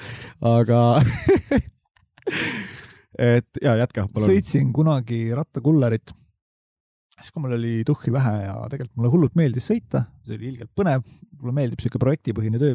aga 0.53 0.81
et 3.35 3.51
ja 3.63 3.73
jätka, 3.83 4.01
palun. 4.13 4.29
sõitsin 4.31 4.67
kunagi 4.75 5.21
rattakullerit, 5.37 6.09
siis 7.19 7.31
kui 7.35 7.41
mul 7.45 7.55
oli 7.59 7.75
tuhhi 7.89 8.11
vähe 8.15 8.35
ja 8.47 8.55
tegelikult 8.73 8.99
mulle 9.01 9.13
hullult 9.17 9.35
meeldis 9.39 9.67
sõita, 9.73 9.99
see 10.27 10.35
oli 10.39 10.47
ilgelt 10.55 10.73
põnev, 10.79 11.01
mulle 11.41 11.55
meeldib 11.61 11.79
sihuke 11.83 11.99
projektipõhine 12.03 12.59
töö. 12.63 12.75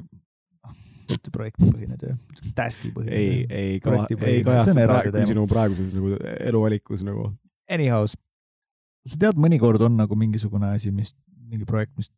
mitte 1.07 1.29
projektipõhine 1.31 1.95
töö, 1.99 2.13
task'i 2.55 2.89
põhine 2.91 3.11
ei, 3.15 3.27
töö. 3.47 3.57
ei, 3.57 3.67
ei 3.71 3.77
on 3.85 3.91
kajastu 4.51 4.73
praegu 4.75 5.27
sinu 5.31 5.43
praeguses 5.47 5.91
nagu 5.95 6.07
eluvalikus 6.51 7.01
nagu. 7.07 7.23
Anyhows, 7.71 8.13
sa 9.07 9.19
tead, 9.21 9.39
mõnikord 9.41 9.83
on 9.87 9.97
nagu 9.99 10.17
mingisugune 10.19 10.73
asi, 10.75 10.91
mis, 10.93 11.13
mingi 11.47 11.67
projekt, 11.67 11.93
mis, 11.99 12.11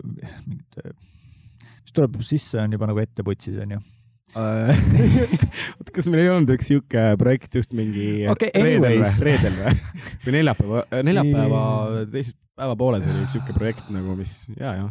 mis 0.00 1.94
tuleb 1.94 2.20
sisse, 2.26 2.60
on 2.62 2.76
juba 2.76 2.90
nagu 2.90 3.02
ette 3.02 3.24
putsis, 3.26 3.58
onju. 3.60 3.80
oota, 4.30 5.88
kas 5.90 6.06
meil 6.06 6.22
ei 6.22 6.28
olnud 6.30 6.52
üks 6.54 6.68
sihuke 6.70 7.02
projekt 7.18 7.56
just 7.58 7.72
mingi 7.74 8.28
Okei, 8.30 8.52
reedel 8.54 8.84
või 8.84 8.92
anyways., 8.92 9.16
reedel 9.26 9.56
või, 9.56 9.72
või 10.22 10.34
neljapäeva, 10.36 10.84
neljapäeva 11.08 11.62
teises 12.12 12.36
päeva 12.60 12.76
pooles 12.78 13.08
oli 13.10 13.24
üks 13.24 13.34
sihuke 13.34 13.56
projekt 13.56 13.90
nagu, 13.90 14.14
mis 14.18 14.36
ja, 14.54 14.76
ja 14.78 14.86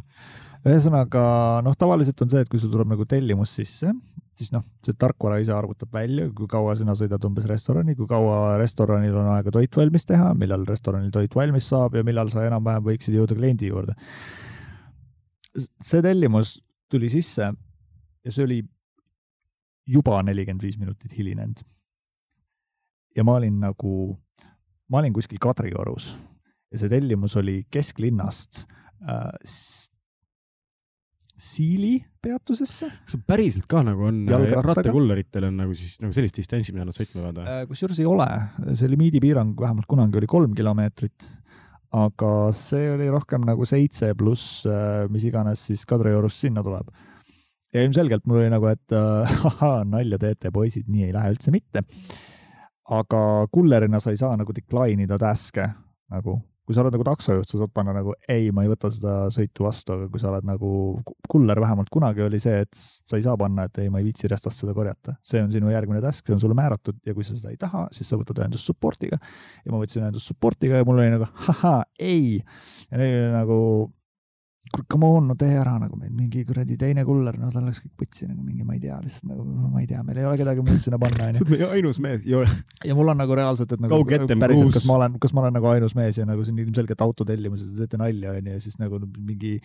ühesõnaga 0.67 1.23
noh, 1.63 1.75
tavaliselt 1.79 2.19
on 2.23 2.31
see, 2.31 2.43
et 2.43 2.49
kui 2.51 2.59
sul 2.61 2.71
tuleb 2.73 2.89
nagu 2.91 3.05
tellimus 3.09 3.53
sisse, 3.55 3.93
siis 4.39 4.51
noh, 4.55 4.63
see 4.85 4.95
tarkvara 4.99 5.39
ise 5.43 5.53
arvutab 5.55 5.91
välja, 5.95 6.27
kui 6.35 6.47
kaua 6.51 6.75
sina 6.79 6.95
sõidad 6.97 7.23
umbes 7.27 7.47
restorani, 7.49 7.95
kui 7.97 8.07
kaua 8.09 8.57
restoranil 8.59 9.15
on 9.19 9.31
aega 9.35 9.53
toit 9.55 9.79
valmis 9.81 10.07
teha, 10.07 10.31
millal 10.39 10.65
restoranil 10.67 11.11
toit 11.15 11.35
valmis 11.35 11.67
saab 11.71 11.97
ja 11.99 12.05
millal 12.07 12.31
sa 12.31 12.45
enam-vähem 12.47 12.85
võiksid 12.87 13.17
jõuda 13.19 13.37
kliendi 13.39 13.71
juurde. 13.71 13.95
see 15.57 16.01
tellimus 16.05 16.59
tuli 16.91 17.09
sisse 17.09 17.49
ja 17.49 18.31
see 18.31 18.43
oli 18.45 18.61
juba 19.89 20.21
nelikümmend 20.23 20.63
viis 20.63 20.77
minutit 20.79 21.15
hilinenud. 21.17 21.63
ja 23.15 23.23
ma 23.23 23.39
olin 23.39 23.59
nagu, 23.59 23.93
ma 24.89 24.99
olin 24.99 25.13
kuskil 25.13 25.39
Kadriorus 25.41 26.13
ja 26.71 26.79
see 26.79 26.91
tellimus 26.91 27.35
oli 27.35 27.63
kesklinnast 27.71 28.65
äh, 29.03 29.31
Siili 31.39 31.93
peatusesse. 32.19 32.89
kas 33.05 33.13
see 33.15 33.21
päriselt 33.23 33.67
ka 33.71 33.79
nagu 33.87 34.09
on, 34.09 34.23
Jalgrattaga? 34.27 34.81
rattakulleritel 34.83 35.45
on 35.47 35.59
nagu 35.61 35.75
siis 35.77 35.95
nagu 36.03 36.11
sellist 36.15 36.35
distantsi, 36.35 36.73
mida 36.75 36.83
nad 36.87 36.97
sõitma 36.97 37.21
peavad 37.21 37.37
või? 37.39 37.45
Äh, 37.53 37.61
kusjuures 37.69 38.01
ei 38.03 38.07
ole, 38.09 38.27
see 38.75 38.89
limiidipiirang 38.91 39.53
vähemalt 39.59 39.87
kunagi 39.87 40.19
oli 40.19 40.27
kolm 40.29 40.57
kilomeetrit, 40.57 41.29
aga 41.95 42.31
see 42.55 42.89
oli 42.91 43.07
rohkem 43.13 43.47
nagu 43.47 43.67
seitse 43.69 44.11
pluss 44.19 44.65
äh, 44.67 45.05
mis 45.13 45.29
iganes 45.29 45.63
siis 45.69 45.85
Kadriorust 45.87 46.43
sinna 46.43 46.63
tuleb. 46.65 46.91
ja 47.71 47.85
ilmselgelt 47.87 48.27
mul 48.27 48.43
oli 48.43 48.51
nagu, 48.51 48.67
et 48.73 48.97
äh, 48.99 49.39
ahaa, 49.53 49.85
nalja 49.87 50.19
teete, 50.19 50.51
poisid, 50.51 50.91
nii 50.91 51.07
ei 51.07 51.15
lähe 51.15 51.31
üldse 51.37 51.55
mitte. 51.55 51.85
aga 52.99 53.23
kullerina 53.47 54.03
sa 54.03 54.11
ei 54.11 54.19
saa 54.19 54.35
nagu 54.35 54.51
decline 54.51 55.07
ida 55.07 55.15
task'e 55.21 55.71
nagu, 56.11 56.35
kui 56.69 56.75
sa 56.77 56.83
oled 56.83 56.93
nagu 56.93 57.05
taksojuht, 57.07 57.49
sa 57.49 57.57
saad 57.57 57.71
panna 57.73 57.95
nagu 57.97 58.13
ei, 58.29 58.51
ma 58.53 58.61
ei 58.61 58.69
võta 58.69 58.91
seda 58.93 59.13
sõitu 59.33 59.65
vastu, 59.65 59.95
aga 59.95 60.05
kui 60.13 60.21
sa 60.21 60.29
oled 60.29 60.45
nagu 60.45 60.69
kuller, 61.31 61.57
vähemalt 61.63 61.89
kunagi 61.89 62.21
oli 62.21 62.37
see, 62.43 62.59
et 62.61 62.77
sa 62.77 63.17
ei 63.17 63.25
saa 63.25 63.33
panna, 63.41 63.65
et 63.65 63.79
ei, 63.81 63.89
ma 63.89 63.97
ei 63.97 64.05
viitsi 64.05 64.29
restast 64.29 64.61
seda 64.61 64.75
korjata. 64.77 65.15
see 65.25 65.41
on 65.41 65.49
sinu 65.49 65.73
järgmine 65.73 66.01
task, 66.03 66.27
see 66.27 66.35
on 66.35 66.43
sulle 66.43 66.57
määratud 66.57 66.99
ja 67.09 67.15
kui 67.17 67.25
sa 67.25 67.33
seda 67.33 67.49
ei 67.49 67.57
taha, 67.57 67.87
siis 67.95 68.11
sa 68.11 68.19
võtad 68.21 68.37
ühendust 68.43 68.69
support'iga. 68.69 69.17
ja 69.65 69.73
ma 69.73 69.81
võtsin 69.81 70.03
ühendust 70.03 70.29
support'iga 70.29 70.83
ja 70.83 70.85
mul 70.85 71.01
oli 71.01 71.15
nagu 71.15 71.25
ahaa, 71.55 71.81
ei. 71.97 72.37
ja 72.91 73.01
neil 73.01 73.17
oli 73.17 73.33
nagu, 73.33 73.59
come 74.89 75.05
on, 75.07 75.27
no 75.29 75.35
tee 75.39 75.55
ära 75.57 75.75
nagu 75.81 75.97
meil 75.97 76.11
mingi 76.13 76.43
kuradi 76.45 76.75
teine 76.79 77.03
kuller, 77.07 77.37
no 77.41 77.49
tal 77.53 77.65
läks 77.65 77.81
kõik 77.83 78.03
putsi 78.03 78.27
nagu 78.27 78.43
mingi, 78.43 78.65
ma 78.67 78.75
ei 78.75 78.81
tea, 78.83 78.97
lihtsalt 79.01 79.31
nagu 79.31 79.45
ma 79.45 79.81
ei 79.81 79.87
tea, 79.89 80.01
meil 80.05 80.19
ei 80.21 80.27
ole 80.29 80.37
kedagi 80.39 80.65
muud 80.65 80.83
sinna 80.83 80.99
panna, 81.01 81.29
sa 81.33 81.41
onju. 81.41 81.47
oled 81.47 81.53
meie 81.55 81.69
ainus 81.77 82.01
mees, 82.03 82.27
ja 82.27 82.97
mul 82.97 83.13
on 83.13 83.19
nagu 83.23 83.39
reaalselt, 83.39 83.73
et 83.73 83.81
nagu 83.81 84.01
päriselt, 84.05 84.75
kas 84.75 84.85
ma 84.89 84.99
olen, 84.99 85.17
kas 85.23 85.33
ma 85.33 85.45
olen 85.45 85.57
nagu 85.57 85.71
ainus 85.71 85.97
mees 85.97 86.21
ja 86.21 86.27
nagu 86.29 86.45
see 86.45 86.53
on 86.53 86.61
ilmselgelt 86.65 87.01
autotellimus 87.07 87.65
ja 87.65 87.71
te 87.71 87.87
teete 87.87 88.01
nalja, 88.01 88.35
onju, 88.37 88.59
ja 88.59 88.63
siis 88.67 88.77
nagu 88.81 89.01
mingi 89.17 89.55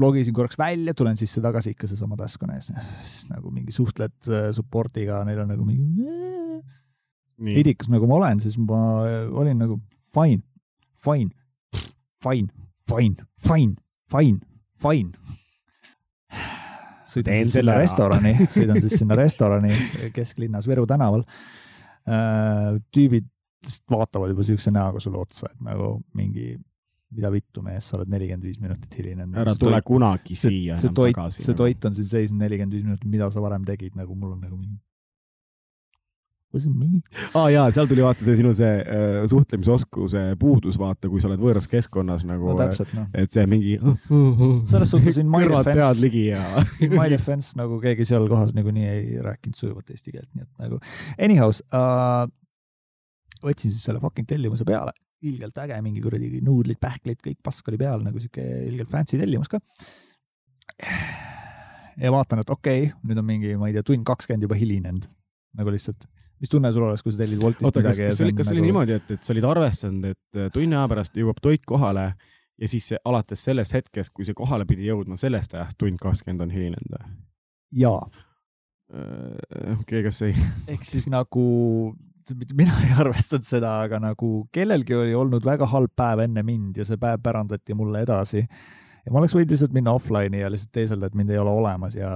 logisin 0.00 0.36
korraks 0.36 0.58
välja, 0.60 0.96
tulen 0.96 1.20
sisse 1.20 1.42
tagasi, 1.44 1.74
ikka 1.74 1.90
seesama 1.90 2.16
task 2.20 2.42
on 2.46 2.54
ees. 2.56 2.70
siis 3.02 3.28
nagu 3.28 3.52
mingi 3.52 3.74
suhtled 3.74 4.16
äh, 4.30 4.48
support'iga, 4.56 5.20
neil 5.28 5.44
on 5.44 5.50
nagu 5.52 5.68
mingi 5.68 6.08
idikas 7.58 7.90
nagu 7.92 8.08
ma 8.08 8.20
olen, 8.22 8.40
siis 8.40 8.56
ma 8.60 8.80
olin 9.34 9.58
nagu 9.60 9.80
fine, 10.14 10.44
fine, 11.04 11.34
fine, 12.22 12.48
fine, 12.90 13.28
fine, 13.48 13.76
fine, 14.10 14.40
fine. 14.82 15.12
sõidan 17.10 17.30
Teen 17.30 17.46
siis 17.46 17.58
sinna 17.60 17.76
ära. 17.76 17.84
restorani, 17.84 18.34
sõidan 18.50 18.80
siis 18.82 18.98
sinna 18.98 19.18
restorani 19.18 19.76
kesklinnas 20.14 20.66
Võru 20.68 20.86
tänaval. 20.90 21.22
tüübid 22.94 23.30
lihtsalt 23.64 23.96
vaatavad 23.96 24.32
juba 24.34 24.44
siukse 24.46 24.72
näoga 24.74 25.00
sulle 25.00 25.20
otsa, 25.20 25.48
et 25.52 25.60
nagu 25.64 25.96
mingi, 26.18 26.54
mida 27.14 27.30
vittu 27.32 27.62
mees, 27.64 27.88
sa 27.88 27.98
oled 27.98 28.10
nelikümmend 28.12 28.44
viis 28.44 28.60
minutit 28.60 28.98
hilinenud. 28.98 29.36
ära 29.40 29.54
tule 29.58 29.80
kunagi 29.86 30.36
see, 30.36 30.50
siia 30.50 30.76
see 30.76 30.90
enam 30.90 30.98
toit, 31.00 31.16
tagasi. 31.16 31.40
nagu. 31.40 31.46
see 31.46 31.60
toit 31.60 31.88
on 31.88 31.96
siin 31.96 32.10
seisnud 32.10 32.42
nelikümmend 32.44 32.76
viis 32.76 32.84
minutit, 32.86 33.10
mida 33.10 33.30
sa 33.32 33.44
varem 33.44 33.64
tegid, 33.68 33.94
nagu 33.98 34.16
mul 34.18 34.34
on 34.36 34.42
nagu 34.44 34.58
mingi. 34.58 34.80
Was 36.54 36.68
it 36.68 36.74
me? 36.78 37.00
aa 37.34 37.40
ah, 37.40 37.48
jaa, 37.50 37.64
seal 37.74 37.88
tuli 37.90 38.04
vaata 38.04 38.22
see 38.22 38.36
sinu 38.38 38.52
see 38.54 38.70
äh, 38.80 39.24
suhtlemisoskuse 39.30 40.22
puudus, 40.38 40.76
vaata, 40.78 41.08
kui 41.10 41.22
sa 41.22 41.26
oled 41.30 41.40
võõras 41.42 41.66
keskkonnas 41.70 42.22
nagu 42.28 42.52
no, 42.52 42.54
täpselt 42.60 42.92
noh. 42.94 43.08
et 43.18 43.32
see 43.34 43.42
mingi 43.50 43.74
selles 44.70 44.92
suhtes 44.94 45.18
in 45.18 45.30
my 45.30 45.42
defense, 45.50 45.98
ligi 45.98 46.28
ja 46.28 46.44
in 46.84 46.94
my 47.00 47.08
defense 47.10 47.58
nagu 47.58 47.80
keegi 47.82 48.06
seal 48.06 48.28
kohas 48.30 48.54
niikuinii 48.54 48.86
ei 48.92 49.24
rääkinud 49.24 49.58
sujuvat 49.58 49.90
eesti 49.90 50.14
keelt, 50.14 50.30
nii 50.36 50.46
et 50.46 50.62
nagu 50.62 50.78
anyhows 51.26 51.64
uh,. 51.74 52.28
võtsin 53.42 53.74
siis 53.74 53.82
selle 53.90 53.98
fucking 54.04 54.30
tellimuse 54.30 54.66
peale, 54.68 54.94
ilgelt 55.26 55.58
äge, 55.64 55.80
mingi 55.84 56.04
kuradi 56.04 56.38
nuudlid, 56.44 56.78
pähklid, 56.80 57.18
kõik 57.24 57.40
pask 57.44 57.66
oli 57.72 57.80
peal 57.82 58.06
nagu 58.06 58.22
siuke 58.22 58.46
ilgelt 58.68 58.94
fancy 58.94 59.18
tellimus 59.18 59.50
ka. 59.50 59.58
ja 61.98 62.14
vaatan, 62.14 62.46
et 62.46 62.56
okei 62.58 62.88
okay,, 62.88 62.96
nüüd 63.10 63.20
on 63.20 63.30
mingi, 63.34 63.58
ma 63.58 63.72
ei 63.72 63.76
tea, 63.76 63.86
tund 63.90 64.06
kakskümmend 64.06 64.46
juba 64.46 64.62
hilinenud 64.62 65.10
nagu 65.58 65.74
lihtsalt. 65.74 66.08
Mis 66.44 66.52
tunne 66.52 66.70
sul 66.74 66.84
oleks, 66.84 67.02
kui 67.04 67.14
sa 67.14 67.22
tellid 67.22 67.40
Woltist 67.40 67.64
oota, 67.64 67.80
kas, 67.80 67.96
midagi 67.96 68.10
kas 68.10 68.18
see 68.20 68.26
oli, 68.28 68.36
kas 68.36 68.50
see 68.50 68.58
oli 68.58 68.66
niimoodi, 68.66 68.98
et, 69.00 69.12
et 69.16 69.24
sa 69.24 69.32
olid 69.32 69.48
arvestanud, 69.48 70.06
et 70.12 70.40
äh, 70.40 70.52
tunni 70.52 70.76
aja 70.76 70.90
pärast 70.92 71.16
jõuab 71.16 71.40
toit 71.44 71.64
kohale 71.68 72.10
ja 72.60 72.70
siis 72.70 72.90
see, 72.92 73.00
alates 73.08 73.44
sellest 73.48 73.74
hetkest, 73.74 74.12
kui 74.14 74.28
see 74.28 74.36
kohale 74.36 74.66
pidi 74.68 74.86
jõudma, 74.90 75.18
sellest 75.20 75.56
ajast 75.56 75.78
tund 75.80 76.00
kakskümmend 76.02 76.44
on 76.46 76.54
hilinenud 76.54 76.96
või? 76.96 77.14
jaa, 77.74 78.02
okei, 79.80 80.04
kas 80.06 80.20
ei, 80.28 80.36
ehk 80.76 80.84
siis 80.86 81.08
nagu 81.10 81.46
mina 82.56 82.76
ei 82.86 82.94
arvestanud 83.00 83.44
seda, 83.46 83.78
aga 83.84 84.00
nagu 84.00 84.30
kellelgi 84.54 84.96
oli 84.96 85.16
olnud 85.18 85.44
väga 85.44 85.68
halb 85.72 85.92
päev 85.96 86.24
enne 86.24 86.44
mind 86.46 86.80
ja 86.80 86.86
see 86.88 87.00
päev 87.00 87.20
pärandati 87.24 87.76
mulle 87.76 88.04
edasi. 88.06 88.44
ja 88.44 89.12
ma 89.12 89.20
oleks 89.20 89.34
võinud 89.36 89.52
lihtsalt 89.52 89.74
minna 89.76 89.92
offline'i 89.96 90.40
ja 90.40 90.52
lihtsalt 90.52 90.72
teeselda, 90.72 91.10
et 91.10 91.18
mind 91.18 91.34
ei 91.34 91.40
ole 91.42 91.52
olemas 91.52 91.98
ja 91.98 92.12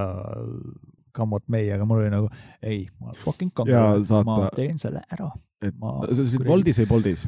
come 1.16 1.36
what 1.36 1.44
may, 1.48 1.70
aga 1.74 1.86
mul 1.88 2.02
oli 2.04 2.10
nagu 2.14 2.30
ei, 2.62 2.86
ma 3.00 3.10
olen 3.12 3.20
fucking 3.24 3.52
kangelane, 3.54 4.24
ma 4.28 4.48
teen 4.56 4.78
selle 4.78 5.02
ära. 5.14 5.30
et 5.62 5.74
Ma 5.78 5.98
sa 6.06 6.22
olid 6.22 6.34
kuradi- 6.38 6.48
Woldis 6.54 6.78
või 6.84 6.88
Boltis? 6.94 7.26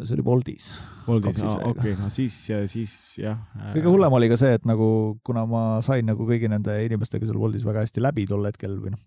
see 0.00 0.14
oli 0.16 0.22
Woldis. 0.24 0.66
Woldis, 1.04 1.42
okei 1.44 1.92
no 1.98 2.06
siis, 2.14 2.32
siis 2.72 2.92
jah. 3.20 3.36
kõige 3.74 3.90
hullem 3.90 4.14
oli 4.16 4.30
ka 4.32 4.36
see, 4.40 4.54
et 4.56 4.64
nagu 4.68 5.18
kuna 5.26 5.42
ma 5.48 5.62
sain 5.84 6.06
nagu 6.08 6.24
kõigi 6.24 6.48
nende 6.48 6.72
inimestega 6.86 7.26
seal 7.28 7.36
Woldis 7.40 7.66
väga 7.66 7.82
hästi 7.84 8.00
läbi 8.00 8.24
tol 8.30 8.46
hetkel 8.48 8.78
või 8.80 8.94
noh, 8.94 9.02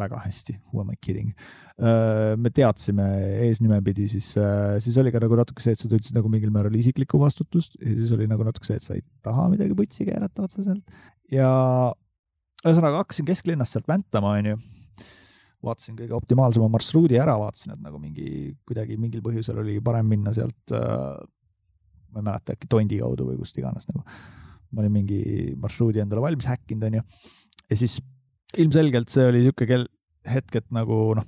väga 0.00 0.20
hästi, 0.26 0.58
who 0.72 0.82
am 0.82 0.90
I 0.92 0.98
kidding. 1.00 1.32
me 2.36 2.50
teadsime 2.54 3.06
eesnimepidi, 3.48 4.04
siis, 4.10 4.34
siis 4.84 4.98
oli 5.00 5.10
ka 5.14 5.22
nagu 5.24 5.34
natuke 5.40 5.64
see, 5.64 5.72
et 5.74 5.80
sa 5.80 5.88
tundsid 5.88 6.14
nagu 6.14 6.28
mingil 6.30 6.52
määral 6.54 6.76
isiklikku 6.76 7.18
vastutust 7.18 7.78
ja 7.80 7.94
siis 7.96 8.12
oli 8.14 8.28
nagu 8.30 8.44
natuke 8.46 8.68
see, 8.68 8.76
et 8.76 8.84
sa 8.84 8.94
ei 8.98 9.02
taha 9.24 9.48
midagi 9.54 9.74
putsi 9.74 10.04
keerata 10.06 10.44
otseselt 10.44 10.84
ja 11.32 11.48
ühesõnaga 12.64 13.02
hakkasin 13.02 13.28
kesklinnast 13.28 13.76
sealt 13.76 13.88
väntama, 13.90 14.38
onju 14.40 14.58
vaatasin 15.64 15.96
kõige 15.96 16.12
optimaalsema 16.12 16.66
marsruudi 16.68 17.16
ära, 17.16 17.38
vaatasin, 17.40 17.72
et 17.72 17.80
nagu 17.80 17.96
mingi 17.96 18.50
kuidagi 18.68 18.98
mingil 19.00 19.22
põhjusel 19.24 19.62
oli 19.62 19.78
parem 19.84 20.10
minna 20.12 20.32
sealt 20.36 20.74
äh, 20.76 21.22
ma 22.14 22.22
ei 22.22 22.28
mäleta, 22.28 22.54
äkki 22.54 22.70
Tondi 22.70 23.00
kaudu 23.02 23.28
või 23.28 23.38
kust 23.40 23.58
iganes 23.58 23.88
nagu. 23.90 24.04
ma 24.74 24.82
olin 24.82 24.92
mingi 24.94 25.20
marsruudi 25.60 26.02
endale 26.02 26.22
valmis 26.22 26.48
häkkinud, 26.50 26.88
onju. 26.88 27.02
ja 27.70 27.78
siis 27.78 28.00
ilmselgelt 28.58 29.10
see 29.10 29.28
oli 29.30 29.42
niisugune 29.42 29.70
kell, 29.70 29.86
hetk, 30.30 30.58
et 30.60 30.66
nagu 30.74 30.98
noh, 31.18 31.26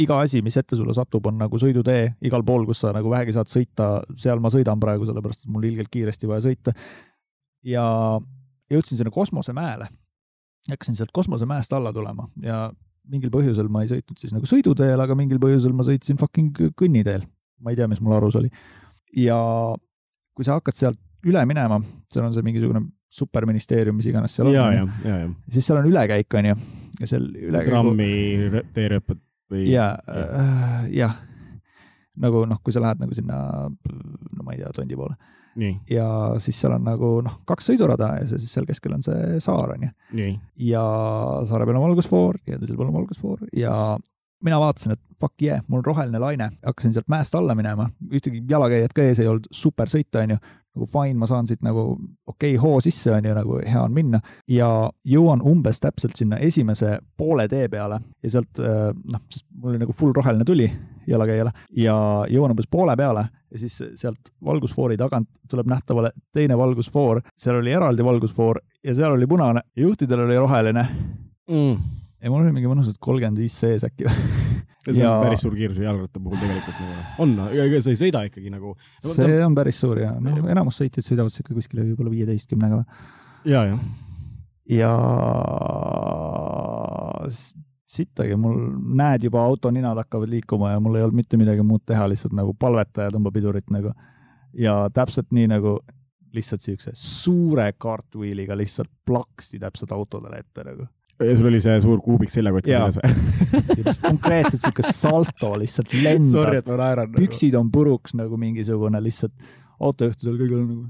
iga 0.00 0.20
asi, 0.24 0.42
mis 0.44 0.56
ette 0.60 0.76
sulle 0.78 0.94
satub, 0.96 1.26
on 1.28 1.38
nagu 1.40 1.60
sõidutee 1.60 2.14
igal 2.24 2.44
pool, 2.46 2.66
kus 2.68 2.84
sa 2.84 2.92
nagu 2.96 3.10
vähegi 3.12 3.34
saad 3.36 3.50
sõita, 3.52 3.88
seal 4.20 4.40
ma 4.40 4.52
sõidan 4.52 4.80
praegu, 4.80 5.08
sellepärast 5.08 5.44
et 5.44 5.52
mul 5.52 5.68
ilgelt 5.68 5.90
kiiresti 5.92 6.30
vaja 6.30 6.46
sõita. 6.48 6.74
ja 7.66 7.84
jõudsin 8.70 9.00
sinna 9.00 9.12
kosmosemäele. 9.12 9.88
Hakkasin 10.70 10.98
sealt 10.98 11.12
kosmosemäest 11.14 11.72
alla 11.72 11.92
tulema 11.94 12.28
ja 12.42 12.68
mingil 13.08 13.32
põhjusel 13.32 13.70
ma 13.72 13.82
ei 13.84 13.90
sõitnud 13.92 14.20
siis 14.20 14.34
nagu 14.34 14.48
sõiduteel, 14.48 15.00
aga 15.00 15.16
mingil 15.18 15.40
põhjusel 15.42 15.74
ma 15.76 15.86
sõitsin 15.86 16.18
fucking 16.20 16.74
kõnniteel. 16.78 17.24
ma 17.64 17.72
ei 17.72 17.78
tea, 17.78 17.88
mis 17.90 18.00
mul 18.04 18.16
arus 18.18 18.36
oli. 18.38 18.50
ja 19.16 19.38
kui 20.36 20.46
sa 20.46 20.58
hakkad 20.58 20.76
sealt 20.78 21.00
üle 21.26 21.42
minema, 21.48 21.80
seal 22.12 22.28
on 22.28 22.34
see 22.36 22.44
mingisugune 22.46 22.84
superministeerium, 23.08 23.96
mis 23.98 24.10
iganes 24.10 24.34
seal 24.36 24.52
ja, 24.52 24.66
on 24.68 25.32
siis 25.48 25.66
seal 25.66 25.80
on 25.80 25.88
ülekäik, 25.88 26.28
onju, 26.38 26.58
ja 27.00 27.08
seal 27.08 27.24
ülekäigu 27.32 27.72
trammi 27.72 28.12
rö- 28.52 28.66
teerööpad 28.76 29.22
või? 29.50 29.64
ja 29.72 29.90
äh,, 30.12 30.84
jah, 30.92 31.16
nagu 32.20 32.44
noh, 32.50 32.60
kui 32.62 32.76
sa 32.76 32.84
lähed 32.84 33.00
nagu 33.00 33.16
sinna, 33.16 33.40
no 33.72 34.44
ma 34.44 34.54
ei 34.54 34.60
tea, 34.60 34.74
Tondi 34.76 34.98
poole 34.98 35.16
ja 35.90 36.08
siis 36.42 36.60
seal 36.60 36.76
on 36.76 36.84
nagu 36.86 37.14
noh, 37.26 37.40
kaks 37.48 37.70
sõidurada 37.70 38.14
ja 38.20 38.28
siis 38.30 38.50
seal 38.52 38.68
keskel 38.68 38.94
on 38.96 39.02
see 39.06 39.40
saar, 39.44 39.74
onju. 39.74 39.90
nii, 40.18 40.36
ja 40.70 40.84
saare 41.48 41.66
peal 41.66 41.80
on 41.80 41.88
valgusfoor 41.88 42.40
ja 42.46 42.60
teisel 42.60 42.78
pool 42.78 42.92
on 42.92 43.00
valgusfoor 43.00 43.48
ja 43.56 43.74
mina 44.44 44.60
vaatasin, 44.60 44.94
et 44.94 45.02
fuck 45.20 45.42
yeah, 45.42 45.62
mul 45.66 45.80
on 45.80 45.88
roheline 45.88 46.20
laine, 46.22 46.50
hakkasin 46.64 46.94
sealt 46.94 47.08
mäest 47.10 47.34
alla 47.34 47.56
minema, 47.58 47.88
ühtegi 48.12 48.44
jalakäijat 48.50 48.94
ka 48.94 49.06
ees 49.06 49.22
ei 49.22 49.30
olnud, 49.30 49.48
super 49.54 49.90
sõita, 49.90 50.22
onju. 50.22 50.38
Nagu 50.78 50.86
fine, 50.90 51.18
ma 51.18 51.26
saan 51.26 51.48
siit 51.50 51.64
nagu 51.66 51.90
okei 52.26 52.54
okay, 52.54 52.62
hoo 52.62 52.78
sisse, 52.84 53.10
onju, 53.16 53.34
nagu 53.36 53.58
hea 53.64 53.82
on 53.82 53.94
minna 53.94 54.20
ja 54.50 54.68
jõuan 55.08 55.42
umbes 55.44 55.82
täpselt 55.82 56.16
sinna 56.18 56.38
esimese 56.44 56.98
poole 57.18 57.48
tee 57.50 57.66
peale 57.72 58.00
ja 58.22 58.30
sealt 58.36 58.62
äh, 58.62 58.88
noh, 58.94 59.24
sest 59.32 59.46
mul 59.50 59.74
oli 59.74 59.82
nagu 59.82 59.96
full 59.96 60.14
roheline 60.16 60.46
tuli 60.48 60.68
jalakäijale 61.08 61.52
ja 61.76 61.98
jõuan 62.30 62.54
umbes 62.54 62.70
poole 62.70 62.96
peale 62.96 63.26
ja 63.50 63.60
siis 63.60 63.78
sealt 63.98 64.32
valgusfoori 64.44 64.96
tagant 65.00 65.28
tuleb 65.50 65.68
nähtavale 65.70 66.12
teine 66.36 66.58
valgusfoor, 66.58 67.22
seal 67.36 67.60
oli 67.62 67.72
eraldi 67.72 68.04
valgusfoor 68.04 68.60
ja 68.84 68.94
seal 68.94 69.16
oli 69.16 69.26
punane 69.26 69.64
ja 69.74 69.82
juhtidel 69.82 70.26
oli 70.26 70.38
roheline 70.38 70.86
mm.. 71.50 71.76
ja 72.22 72.30
mul 72.30 72.44
oli 72.44 72.54
mingi 72.54 72.70
mõnusalt 72.70 73.00
kolmkümmend 73.00 73.40
viis 73.40 73.58
sees 73.58 73.86
äkki 73.88 74.08
ja 74.88 74.94
see 74.96 75.04
on 75.04 75.12
Ja- 75.12 75.20
päris 75.26 75.44
suur 75.44 75.54
kiirus 75.58 75.78
jalgratta 75.84 76.20
puhul 76.24 76.40
tegelikult 76.40 76.80
nagu 76.80 77.22
on, 77.24 77.36
ega 77.52 77.80
sa 77.84 77.92
ei 77.94 78.00
sõida 78.00 78.24
ikkagi 78.30 78.50
nagu. 78.54 78.74
see 79.04 79.38
on 79.44 79.54
päris 79.58 79.78
suur 79.84 80.00
ja 80.02 80.14
no, 80.20 80.36
enamus 80.48 80.80
sõitjad 80.80 81.04
sõidavad 81.06 81.34
sihuke 81.34 81.54
kuskile 81.60 81.84
võib-olla 81.90 82.10
viieteistkümnega. 82.16 82.82
ja, 83.44 83.64
jah, 83.68 83.80
ja 84.68 84.92
s- 87.28 87.54
sittagi, 87.88 88.36
mul 88.36 88.58
näed 88.98 89.24
juba 89.24 89.40
auto 89.48 89.70
ninad 89.72 89.96
hakkavad 89.96 90.28
liikuma 90.28 90.74
ja 90.74 90.80
mul 90.80 90.98
ei 90.98 91.02
olnud 91.06 91.16
mitte 91.22 91.38
midagi 91.40 91.62
muud 91.64 91.84
teha, 91.88 92.08
lihtsalt 92.10 92.34
nagu 92.36 92.52
palveta 92.54 93.06
ja 93.06 93.14
tõmba 93.14 93.32
pidurit 93.34 93.70
nagu. 93.72 93.92
ja 94.52 94.88
täpselt 94.92 95.28
nii 95.32 95.46
nagu 95.50 95.78
lihtsalt 96.34 96.60
siukse 96.64 96.90
suure 96.96 97.70
cartwheel'iga 97.80 98.56
lihtsalt 98.56 98.90
plaksti 99.06 99.58
täpselt 99.60 99.92
autodele 99.92 100.38
ette 100.44 100.64
nagu. 100.64 100.86
Ja 101.18 101.36
sul 101.38 101.48
oli 101.50 101.60
see 101.62 101.78
suur 101.82 102.02
kuubik 102.04 102.30
seljakott 102.32 102.68
seljas 102.68 102.98
või? 103.00 103.94
konkreetselt 104.08 104.62
siuke 104.62 104.84
salto 104.86 105.54
lihtsalt 105.58 105.94
lendab 105.96 106.30
Sorry, 106.30 106.60
et 106.62 106.68
ma 106.70 106.78
naeran. 106.82 107.16
püksid 107.16 107.56
on 107.58 107.72
puruks 107.74 108.14
nagu 108.18 108.38
mingisugune 108.40 109.00
lihtsalt 109.02 109.34
autojuhtidel 109.78 110.38
kõigil 110.38 110.60
on 110.60 110.68
nagu 110.68 110.84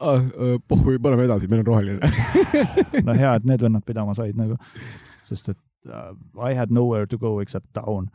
ah,. 0.00 0.22
pohhui, 0.68 0.98
paneme 1.02 1.26
edasi, 1.28 1.48
meil 1.50 1.64
on 1.64 1.70
roheline. 1.70 2.12
no 3.06 3.16
hea, 3.16 3.34
et 3.36 3.48
need 3.48 3.64
vennad 3.64 3.84
pidama 3.88 4.16
said 4.16 4.38
nagu, 4.38 4.58
sest 5.28 5.52
et 5.52 5.60
uh, 5.90 6.16
I 6.40 6.56
had 6.56 6.72
nowhere 6.72 7.08
to 7.08 7.20
go 7.20 7.36
except 7.44 7.68
down. 7.76 8.10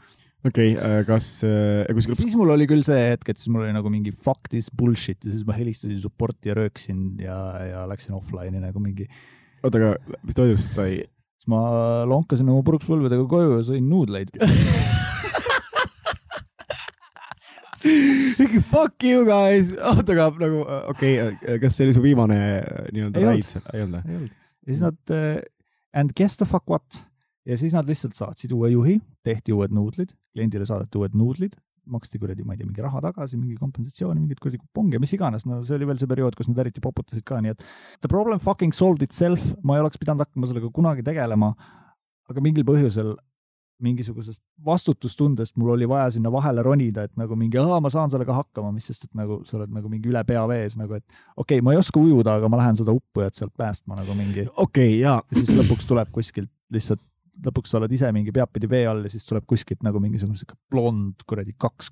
okei, 0.46 0.74
kas 1.06 1.44
äh, 1.46 1.86
kuskil 1.94 2.18
siis 2.18 2.34
mul 2.38 2.50
oli 2.56 2.66
küll 2.70 2.82
see 2.86 2.98
hetk, 3.12 3.30
et 3.30 3.38
siis 3.38 3.52
mul 3.54 3.68
oli 3.68 3.76
nagu 3.76 3.92
mingi 3.94 4.14
fuck 4.14 4.50
this 4.50 4.72
bullshit 4.74 5.22
ja 5.22 5.34
siis 5.34 5.46
ma 5.46 5.54
helistasin 5.54 6.02
support'i 6.02 6.50
ja 6.50 6.58
rööksin 6.58 7.22
ja, 7.22 7.38
ja 7.68 7.84
läksin 7.90 8.18
offline'i 8.18 8.64
nagu 8.64 8.82
mingi, 8.82 9.06
oota, 9.62 9.78
aga 9.78 10.18
mis 10.26 10.38
toidust 10.38 10.74
sai? 10.74 11.04
Siis 11.42 11.50
ma 11.50 12.06
lonkasin 12.06 12.50
oma 12.54 12.62
puruks 12.66 12.86
põlvedega 12.86 13.26
koju 13.30 13.56
ja 13.58 13.64
sõin 13.66 13.88
nuudleid. 13.90 14.30
Fuck 18.72 19.04
you 19.04 19.24
guys, 19.26 19.72
oota, 19.74 20.14
aga 20.14 20.28
nagu 20.38 20.60
okei 20.92 21.16
okay,, 21.24 21.58
kas 21.64 21.74
see 21.76 21.88
oli 21.88 21.96
su 21.98 22.04
viimane 22.04 22.38
äh, 22.60 22.84
nii-öelda 22.94 23.24
raid 23.26 23.48
seal, 23.50 23.64
ei 23.74 23.82
olnud 23.84 24.06
või? 24.06 24.28
ja 24.30 24.70
siis 24.70 24.84
nad 24.86 25.14
uh, 25.18 25.40
and 25.98 26.14
guess 26.18 26.38
the 26.38 26.46
fuck 26.46 26.70
what? 26.70 27.02
Ja 27.50 27.58
siis 27.58 27.74
nad 27.74 27.90
lihtsalt 27.90 28.14
saatsid 28.16 28.54
uue 28.54 28.70
juhi, 28.70 29.00
tehti 29.26 29.56
uued 29.56 29.74
nuudlid, 29.74 30.14
kliendile 30.36 30.68
saadeti 30.70 31.02
uued 31.02 31.18
nuudlid, 31.18 31.58
maksti 31.90 32.20
kuradi, 32.22 32.46
ma 32.46 32.54
ei 32.54 32.62
tea, 32.62 32.68
mingi 32.70 32.84
raha 32.84 33.02
tagasi, 33.08 33.40
mingi 33.40 33.58
kompensatsiooni, 33.60 34.22
mingeid 34.22 34.42
kuradi 34.44 34.60
kuponge, 34.62 35.00
mis 35.02 35.16
iganes, 35.18 35.48
no 35.50 35.62
see 35.66 35.78
oli 35.78 35.90
veel 35.90 36.00
see 36.02 36.10
periood, 36.12 36.38
kus 36.38 36.50
nad 36.52 36.62
eriti 36.64 36.84
poputasid 36.84 37.26
ka, 37.28 37.40
nii 37.42 37.56
et 37.56 37.66
the 38.04 38.12
problem 38.12 38.42
fucking 38.44 38.76
solved 38.76 39.02
itself, 39.06 39.42
ma 39.66 39.78
ei 39.78 39.84
oleks 39.86 40.02
pidanud 40.02 40.26
hakkama 40.26 40.50
sellega 40.52 40.70
kunagi 40.76 41.06
tegelema, 41.08 41.54
aga 42.30 42.44
mingil 42.44 42.68
põhjusel 42.68 43.16
mingisugusest 43.82 44.44
vastutustundest 44.66 45.56
mul 45.58 45.74
oli 45.74 45.88
vaja 45.90 46.12
sinna 46.14 46.32
vahele 46.32 46.64
ronida, 46.64 47.08
et 47.08 47.16
nagu 47.18 47.36
mingi, 47.36 47.58
ma 47.58 47.90
saan 47.90 48.12
sellega 48.14 48.36
hakkama, 48.38 48.72
mis 48.76 48.88
sest, 48.92 49.08
et 49.10 49.16
nagu 49.18 49.42
sa 49.48 49.58
oled 49.58 49.74
nagu 49.74 49.90
mingi 49.90 50.12
üle 50.12 50.22
pea 50.28 50.44
vees 50.50 50.78
nagu, 50.78 51.00
et 51.00 51.06
okei 51.36 51.58
okay,, 51.58 51.66
ma 51.66 51.74
ei 51.74 51.82
oska 51.82 52.02
ujuda, 52.02 52.38
aga 52.38 52.50
ma 52.52 52.62
lähen 52.62 52.78
seda 52.78 52.94
uppujat 52.96 53.40
sealt 53.40 53.54
päästma 53.58 53.98
nagu 53.98 54.18
mingi. 54.18 54.46
Okei 54.54 54.62
okay,, 54.66 55.00
jaa. 55.02 55.18
ja 55.26 55.40
siis 55.40 55.56
lõpuks 55.58 55.90
tuleb 55.90 56.14
kuskilt 56.14 56.52
lihtsalt, 56.72 57.02
lõpuks 57.46 57.72
sa 57.72 57.80
oled 57.80 57.92
ise 57.96 58.10
mingi 58.16 58.34
peapidi 58.36 58.70
vee 58.70 58.86
all 58.90 59.06
ja 59.06 59.12
siis 59.14 59.28
tuleb 59.28 59.46
kuskilt 59.50 59.84
nagu 59.86 60.02
mingisugune 60.04 60.40
sihuke 60.40 60.60
blond 60.72 61.24
kuradi 61.28 61.56
kaks 61.58 61.92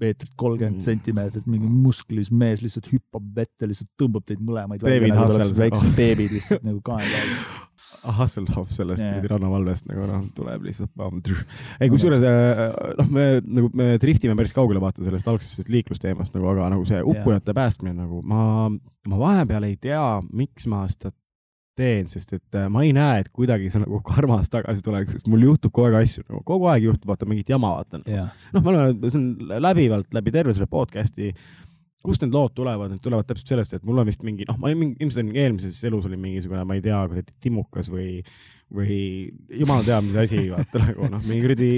meetrit 0.00 0.32
kolmkümmend 0.36 0.76
Mm. 0.76 0.84
sentimeetrit, 0.84 1.46
mingi 1.48 1.68
musklis 1.70 2.30
mees 2.30 2.62
lihtsalt 2.64 2.90
hüppab 2.92 3.28
vette, 3.36 3.68
lihtsalt 3.68 3.88
tõmbab 4.00 4.26
teid 4.28 4.42
mõlemaid 4.44 4.82
välja, 4.84 5.12
nagu 5.14 5.32
oleksite 5.32 5.62
väiksed 5.62 5.94
beebid 5.96 6.34
lihtsalt 6.36 6.66
nagu 6.66 6.82
kaela 6.84 7.22
all. 7.22 7.38
Hasselhoff 8.16 8.70
sellest 8.74 9.02
yeah. 9.02 9.24
rannavalvest 9.30 9.86
nagu 9.88 10.06
noh, 10.06 10.22
tuleb 10.36 10.66
lihtsalt. 10.68 10.92
ei, 11.80 11.88
kusjuures 11.90 12.22
äh, 12.26 12.62
noh, 13.00 13.08
me 13.10 13.26
nagu 13.40 13.70
me 13.74 13.96
driftime 14.02 14.36
päris 14.38 14.54
kaugele 14.54 14.82
vaata 14.82 15.02
sellest 15.06 15.26
algsest 15.30 15.70
liiklusteemast 15.72 16.36
nagu, 16.36 16.50
aga 16.52 16.68
nagu 16.74 16.84
see 16.86 17.00
uppujate 17.02 17.54
päästmine 17.56 17.96
nagu 17.96 18.20
ma, 18.26 18.68
ma 19.08 19.20
vahepeal 19.22 19.66
ei 19.70 19.78
tea, 19.80 20.02
miks 20.30 20.68
ma 20.70 20.84
seda 20.92 21.14
teen, 21.76 22.08
sest 22.12 22.32
et 22.36 22.58
äh, 22.58 22.66
ma 22.72 22.82
ei 22.86 22.94
näe, 22.96 23.20
et 23.22 23.30
kuidagi 23.34 23.68
see 23.72 23.82
nagu 23.82 24.00
karmas 24.06 24.50
tagasi 24.52 24.84
tuleks, 24.84 25.16
sest 25.16 25.30
mul 25.32 25.44
juhtub 25.50 25.74
kogu 25.74 25.90
aeg 25.90 26.00
asju 26.00 26.24
nagu 26.26 26.42
kogu 26.48 26.70
aeg 26.72 26.88
juhtub, 26.88 27.10
vaata 27.12 27.28
mingit 27.28 27.52
jama, 27.52 27.74
vaata. 27.78 28.02
jah, 28.10 28.32
noh, 28.54 28.64
me 28.64 28.72
oleme, 28.72 29.12
see 29.12 29.20
on 29.20 29.54
läbivalt 29.68 30.16
läbi 30.16 30.34
terve 30.34 30.56
selle 30.56 30.70
podcast'i, 30.72 31.32
kust 32.06 32.22
need 32.22 32.34
lood 32.34 32.54
tulevad, 32.56 32.92
need 32.92 33.02
tulevad 33.04 33.28
täpselt 33.28 33.54
sellest, 33.54 33.76
et 33.76 33.86
mul 33.86 34.02
on 34.02 34.08
vist 34.08 34.22
mingi, 34.26 34.46
noh, 34.48 34.58
ma 34.62 34.72
mingi, 34.72 34.96
ilmselt 35.02 35.24
on 35.24 35.32
eelmises 35.34 35.78
elus 35.88 36.06
oli 36.08 36.18
mingisugune, 36.20 36.64
ma 36.68 36.76
ei 36.78 36.84
tea, 36.84 36.98
kuradi 37.10 37.34
timukas 37.42 37.90
või, 37.92 38.20
või 38.72 38.98
jumal 39.62 39.86
teab, 39.86 40.06
mis 40.06 40.20
asi, 40.22 40.46
vaata 40.52 40.84
nagu 40.86 41.10
noh, 41.12 41.24
mingi 41.26 41.42
kuradi 41.48 41.72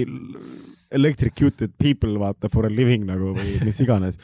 electrocuted 0.95 1.73
people, 1.81 2.13
vaata 2.21 2.49
for 2.51 2.65
a 2.65 2.71
living 2.71 3.05
nagu 3.09 3.33
või 3.37 3.57
mis 3.65 3.81
iganes. 3.83 4.21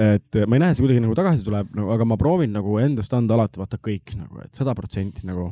Et 0.00 0.40
ma 0.46 0.56
ei 0.56 0.64
näe, 0.64 0.74
see 0.74 0.86
kuidagi 0.86 1.04
nagu 1.04 1.14
tagasi 1.18 1.46
tuleb 1.46 1.76
nagu, 1.76 1.92
aga 1.94 2.08
ma 2.08 2.18
proovin 2.20 2.54
nagu 2.56 2.80
endast 2.82 3.14
anda 3.16 3.36
alati 3.36 3.60
vaata 3.60 3.80
kõik 3.82 4.16
nagu, 4.16 4.42
et 4.44 4.56
sada 4.56 4.74
protsenti 4.78 5.28
nagu. 5.28 5.50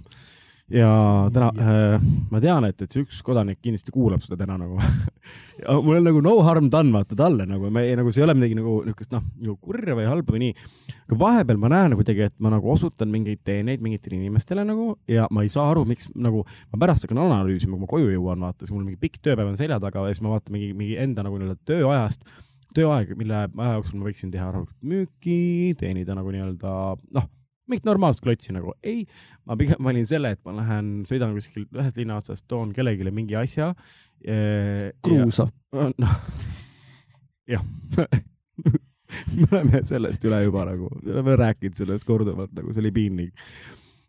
Ja 0.69 0.89
täna 1.33 1.47
äh, 1.57 2.03
ma 2.29 2.43
tean, 2.45 2.67
et, 2.69 2.83
et 2.85 2.93
see 2.93 3.01
üks 3.01 3.23
kodanik 3.25 3.57
kindlasti 3.65 3.93
kuulab 3.93 4.21
seda 4.21 4.37
täna 4.43 4.59
nagu. 4.61 4.77
Mul 5.85 5.97
on 5.97 6.05
nagu 6.05 6.21
no 6.21 6.35
harm 6.45 6.67
done 6.69 6.93
vaata 6.93 7.17
talle 7.17 7.47
nagu, 7.49 7.71
me 7.73 7.87
ei, 7.89 7.95
nagu 7.97 8.13
see 8.13 8.21
ei 8.21 8.27
ole 8.27 8.35
midagi 8.37 8.59
nagu 8.59 8.75
niisugust 8.85 9.15
noh, 9.15 9.23
nagu 9.41 9.55
kurja 9.65 9.97
või 9.97 10.05
halba 10.11 10.35
või 10.35 10.43
nii. 10.43 10.67
aga 11.07 11.19
vahepeal 11.23 11.63
ma 11.63 11.71
näen 11.73 11.97
kuidagi, 11.97 12.27
et 12.29 12.37
ma 12.45 12.53
nagu 12.53 12.69
osutan 12.75 13.09
mingeid 13.13 13.41
teeneid 13.49 13.81
mingitele 13.85 14.19
inimestele 14.21 14.67
nagu 14.69 14.91
ja 15.09 15.25
ma 15.33 15.47
ei 15.47 15.53
saa 15.53 15.71
aru, 15.73 15.87
miks 15.89 16.13
nagu 16.13 16.45
ma 16.45 16.83
pärast 16.85 17.07
hakkan 17.07 17.23
analüüsima, 17.25 17.73
kui 17.73 17.87
ma 17.87 17.91
koju 17.95 18.13
jõuan, 18.13 18.45
vaata, 18.45 18.67
siis 18.67 18.77
mul 18.77 18.85
mingi 18.85 19.01
pikk 19.01 19.23
tööpäev 19.25 19.55
on 19.55 19.57
selja 19.61 19.81
taga 19.81 20.05
ja 20.05 20.13
siis 20.13 20.27
ma 20.27 20.37
vaatan 20.37 20.53
mingi, 20.53 20.75
mingi 20.77 21.01
enda 21.01 21.25
nagu 21.25 21.41
nii-öelda 21.41 21.59
tööajast 21.65 22.29
tööaeg, 22.77 23.15
mille 23.19 23.45
aja 23.47 23.75
jooksul 23.79 24.01
ma 24.01 24.09
võiksin 24.09 24.33
teha 24.33 24.51
rahulikult 24.53 24.89
müüki, 24.91 25.75
teenida 25.81 26.17
nagu 26.19 26.33
nii-öelda 26.35 26.73
noh, 27.17 27.29
mingit 27.69 27.89
normaalset 27.89 28.25
klotsi 28.25 28.55
nagu, 28.57 28.75
ei, 28.87 29.05
ma 29.49 29.57
pigem 29.61 29.81
valin 29.85 30.09
selle, 30.09 30.33
et 30.35 30.43
ma 30.49 30.57
lähen, 30.57 30.93
sõidan 31.09 31.35
kuskilt 31.37 31.73
ühest 31.77 32.01
linna 32.01 32.19
otsast, 32.21 32.47
toon 32.49 32.73
kellelegi 32.77 33.13
mingi 33.15 33.37
asja. 33.39 33.73
kruusa. 35.05 35.49
noh, 36.05 36.19
jah 37.49 37.65
me 39.39 39.47
oleme 39.51 39.81
sellest 39.89 40.25
üle 40.29 40.43
juba 40.45 40.67
nagu, 40.69 40.91
me 41.03 41.15
oleme 41.17 41.37
rääkinud 41.41 41.77
sellest 41.79 42.09
korduvalt, 42.09 42.53
nagu 42.57 42.73
see 42.75 42.85
oli 42.85 42.93
piinlik 42.93 43.47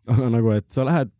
aga 0.10 0.28
nagu, 0.32 0.52
et 0.56 0.66
sa 0.72 0.84
lähed, 0.86 1.12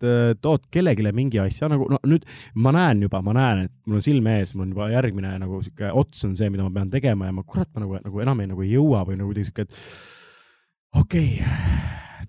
tood 0.43 0.65
kellelegi 0.73 1.13
mingi 1.15 1.41
asja 1.43 1.69
nagu, 1.71 1.87
no 1.93 1.99
nüüd 2.09 2.25
ma 2.59 2.73
näen 2.75 3.05
juba, 3.05 3.21
ma 3.25 3.35
näen, 3.37 3.67
et 3.69 3.75
mul 3.87 4.01
on 4.01 4.05
silme 4.05 4.39
ees, 4.41 4.55
mul 4.55 4.67
on 4.67 4.73
juba 4.75 4.89
järgmine 4.93 5.35
nagu 5.43 5.61
sihuke 5.65 5.93
ots 6.01 6.25
on 6.27 6.33
see, 6.39 6.49
mida 6.53 6.65
ma 6.67 6.73
pean 6.75 6.91
tegema 6.93 7.29
ja 7.29 7.37
ma 7.37 7.45
kurat, 7.47 7.69
ma 7.75 7.85
nagu, 7.85 7.99
nagu 8.07 8.25
enam 8.25 8.41
ei 8.41 8.51
nagu 8.51 8.65
ei 8.65 8.73
jõua 8.73 9.05
või 9.09 9.21
nagu 9.21 9.31
kuidagi 9.31 9.51
sihuke, 9.51 9.69
et 9.69 11.01
okei 11.01 11.29
okay,, 11.39 11.69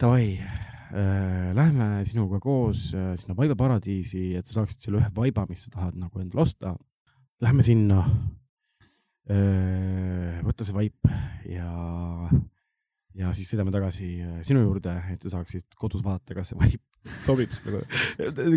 davai 0.01 0.25
äh,, 0.37 1.51
lähme 1.57 2.05
sinuga 2.05 2.39
koos 2.43 2.91
äh, 2.93 3.13
sinna 3.19 3.35
vaibaparadiisi, 3.37 4.35
et 4.39 4.47
sa 4.47 4.61
saaksid 4.61 4.85
selle 4.85 5.01
ühe 5.01 5.09
vaiba, 5.15 5.45
mis 5.49 5.65
sa 5.65 5.73
tahad 5.73 5.97
nagu 5.99 6.21
endale 6.21 6.45
osta. 6.45 6.75
Lähme 7.41 7.65
sinna 7.65 8.03
äh,, 9.29 10.41
võta 10.45 10.67
see 10.67 10.75
vaip 10.77 11.11
ja, 11.49 11.71
ja 13.17 13.33
siis 13.35 13.49
sõidame 13.51 13.73
tagasi 13.73 14.07
äh, 14.23 14.39
sinu 14.47 14.63
juurde, 14.63 14.93
et 15.13 15.25
sa 15.25 15.37
saaksid 15.37 15.77
kodus 15.79 16.03
vaadata, 16.05 16.35
kas 16.37 16.51
see 16.51 16.59
vaip 16.59 16.81
sobib 17.25 17.53
nagu. 17.65 17.81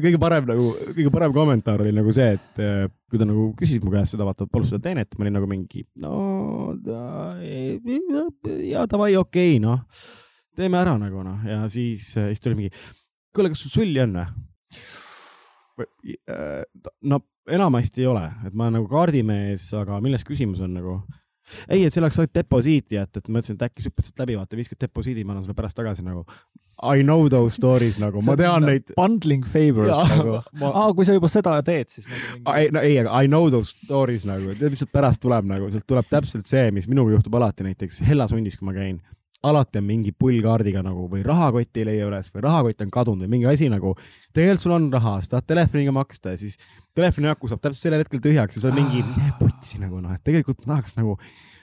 kõige 0.04 0.20
parem 0.20 0.50
nagu, 0.50 0.66
kõige 0.90 1.12
parem 1.14 1.34
kommentaar 1.36 1.84
oli 1.84 1.94
nagu 1.96 2.12
see, 2.14 2.34
et 2.36 2.60
äh, 2.62 2.84
kui 3.10 3.20
ta 3.20 3.28
nagu 3.28 3.48
küsis 3.58 3.82
mu 3.84 3.92
käest 3.94 4.16
seda, 4.16 4.26
vaata, 4.28 4.48
palus 4.50 4.72
seda 4.72 4.84
teenet, 4.88 5.16
ma 5.16 5.26
olin 5.26 5.38
nagu 5.40 5.48
mingi, 5.50 5.86
no 6.04 6.74
ja 8.68 8.84
davai, 8.90 9.14
okei 9.20 9.56
okay,, 9.56 9.62
noh 9.64 9.82
teeme 10.54 10.78
ära 10.78 10.94
nagu 11.00 11.24
noh, 11.26 11.42
ja 11.48 11.64
siis, 11.72 12.12
äh, 12.20 12.30
siis 12.32 12.42
tuli 12.42 12.58
mingi, 12.58 12.84
kuule, 13.34 13.50
kas 13.52 13.64
sul 13.64 13.74
sulli 13.74 14.02
on 14.04 14.18
või? 15.74 15.88
No 17.10 17.18
enamasti 17.50 18.04
ei 18.04 18.08
ole, 18.08 18.24
et 18.46 18.54
ma 18.54 18.68
olen 18.68 18.78
nagu 18.78 18.88
kaardimees, 18.90 19.66
aga 19.76 19.98
milles 20.04 20.24
küsimus 20.26 20.62
on 20.64 20.76
nagu? 20.78 20.98
Ei, 21.68 21.84
et 21.84 21.96
oleks 22.00 22.18
ainult 22.20 22.34
deposiiti 22.34 22.98
jätta, 22.98 23.20
et 23.20 23.28
ma 23.28 23.38
mõtlesin, 23.38 23.58
et 23.58 23.64
äkki 23.68 23.84
sa 23.84 23.90
hüppad 23.90 24.08
sealt 24.08 24.22
läbi, 24.24 24.36
vaata, 24.38 24.58
viskad 24.58 24.80
deposiidi, 24.80 25.24
ma 25.24 25.34
annan 25.34 25.46
sulle 25.46 25.56
pärast 25.58 25.78
tagasi 25.78 26.04
nagu. 26.06 26.24
I 26.82 27.04
know 27.06 27.28
those 27.30 27.54
stories 27.54 28.00
nagu, 28.02 28.22
ma 28.26 28.36
tean 28.38 28.66
neid. 28.66 28.94
Bundling 28.98 29.46
favors 29.46 29.92
ja, 29.92 30.00
nagu. 30.10 30.38
Ma... 30.60 30.72
ah,, 30.72 30.90
kui 30.96 31.06
sa 31.06 31.16
juba 31.16 31.30
seda 31.30 31.56
teed, 31.66 31.92
siis 31.92 32.08
nagu 32.10 32.56
ei, 32.58 32.70
no 32.74 32.82
ei, 32.84 32.98
aga 33.02 33.22
I 33.22 33.30
know 33.30 33.50
those 33.52 33.76
stories 33.86 34.26
nagu, 34.28 34.54
mis 34.58 34.82
sealt 34.82 34.94
pärast 34.94 35.22
tuleb 35.22 35.48
nagu, 35.50 35.70
sealt 35.74 35.86
tuleb 35.90 36.08
täpselt 36.10 36.50
see, 36.50 36.70
mis 36.74 36.88
minuga 36.90 37.14
juhtub 37.16 37.36
alati 37.40 37.66
näiteks 37.68 38.02
Hellasundis, 38.08 38.58
kui 38.58 38.68
ma 38.70 38.76
käin 38.76 38.98
alati 39.44 39.80
on 39.80 39.86
mingi 39.88 40.12
pullkaardiga 40.18 40.82
nagu 40.84 41.06
või 41.10 41.22
rahakott 41.26 41.80
ei 41.80 41.86
leia 41.88 42.08
üles 42.08 42.30
või 42.34 42.44
rahakott 42.46 42.84
on 42.84 42.92
kadunud 42.94 43.26
või 43.26 43.36
mingi 43.36 43.48
asi 43.50 43.68
nagu, 43.72 43.94
tegelikult 44.32 44.64
sul 44.64 44.76
on 44.76 44.90
raha, 44.92 45.16
sa 45.22 45.36
tahad 45.36 45.48
telefoniga 45.52 45.94
maksta 45.94 46.34
ja 46.34 46.40
siis 46.40 46.58
telefoni 46.96 47.30
aku 47.32 47.50
saab 47.50 47.62
täpselt 47.64 47.88
sellel 47.88 48.04
hetkel 48.04 48.22
tühjaks 48.24 48.58
ja 48.58 48.64
see 48.64 48.72
on 48.72 48.78
mingi, 48.80 49.04
mine 49.14 49.34
putsi 49.40 49.82
nagu 49.82 50.00
noh, 50.00 50.14
et 50.16 50.24
tegelikult 50.26 50.64
ma 50.64 50.74
tahaks 50.74 50.96
nagu, 50.98 51.16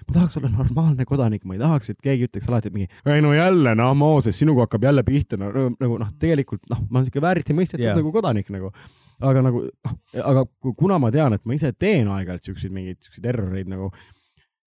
ma 0.08 0.18
tahaks 0.20 0.40
olla 0.42 0.54
normaalne 0.54 1.08
kodanik, 1.10 1.46
ma 1.50 1.58
ei 1.58 1.64
tahaks, 1.64 1.94
et 1.94 2.02
keegi 2.04 2.30
ütleks 2.30 2.50
alati, 2.52 2.74
mingi, 2.76 2.90
ei 3.10 3.26
no 3.26 3.34
jälle 3.36 3.76
noh, 3.78 3.94
Mooses, 3.98 4.38
sinuga 4.38 4.68
hakkab 4.68 4.90
jälle 4.90 5.06
pihta 5.08 5.40
no,, 5.42 5.70
nagu 5.82 6.02
noh, 6.02 6.16
tegelikult 6.22 6.66
noh, 6.72 6.86
ma 6.90 7.02
olen 7.02 7.10
siuke 7.10 7.24
vääriti 7.24 7.58
mõistetud 7.58 7.88
yeah. 7.88 7.98
nagu 7.98 8.14
kodanik 8.14 8.52
nagu 8.54 8.74
aga 9.22 9.44
nagu 9.46 9.66
aga 10.18 10.46
kuna 10.78 10.98
ma 11.02 11.12
tean, 11.14 11.36
et 11.38 11.46
ma 11.46 11.56
ise 11.58 11.72
teen 11.78 12.10
aeg-ajalt 12.12 12.50
siukseid 12.50 12.74
mingeid 12.74 13.02
siukseid 13.06 13.28
erroreid 13.34 13.70
nagu 13.70 13.92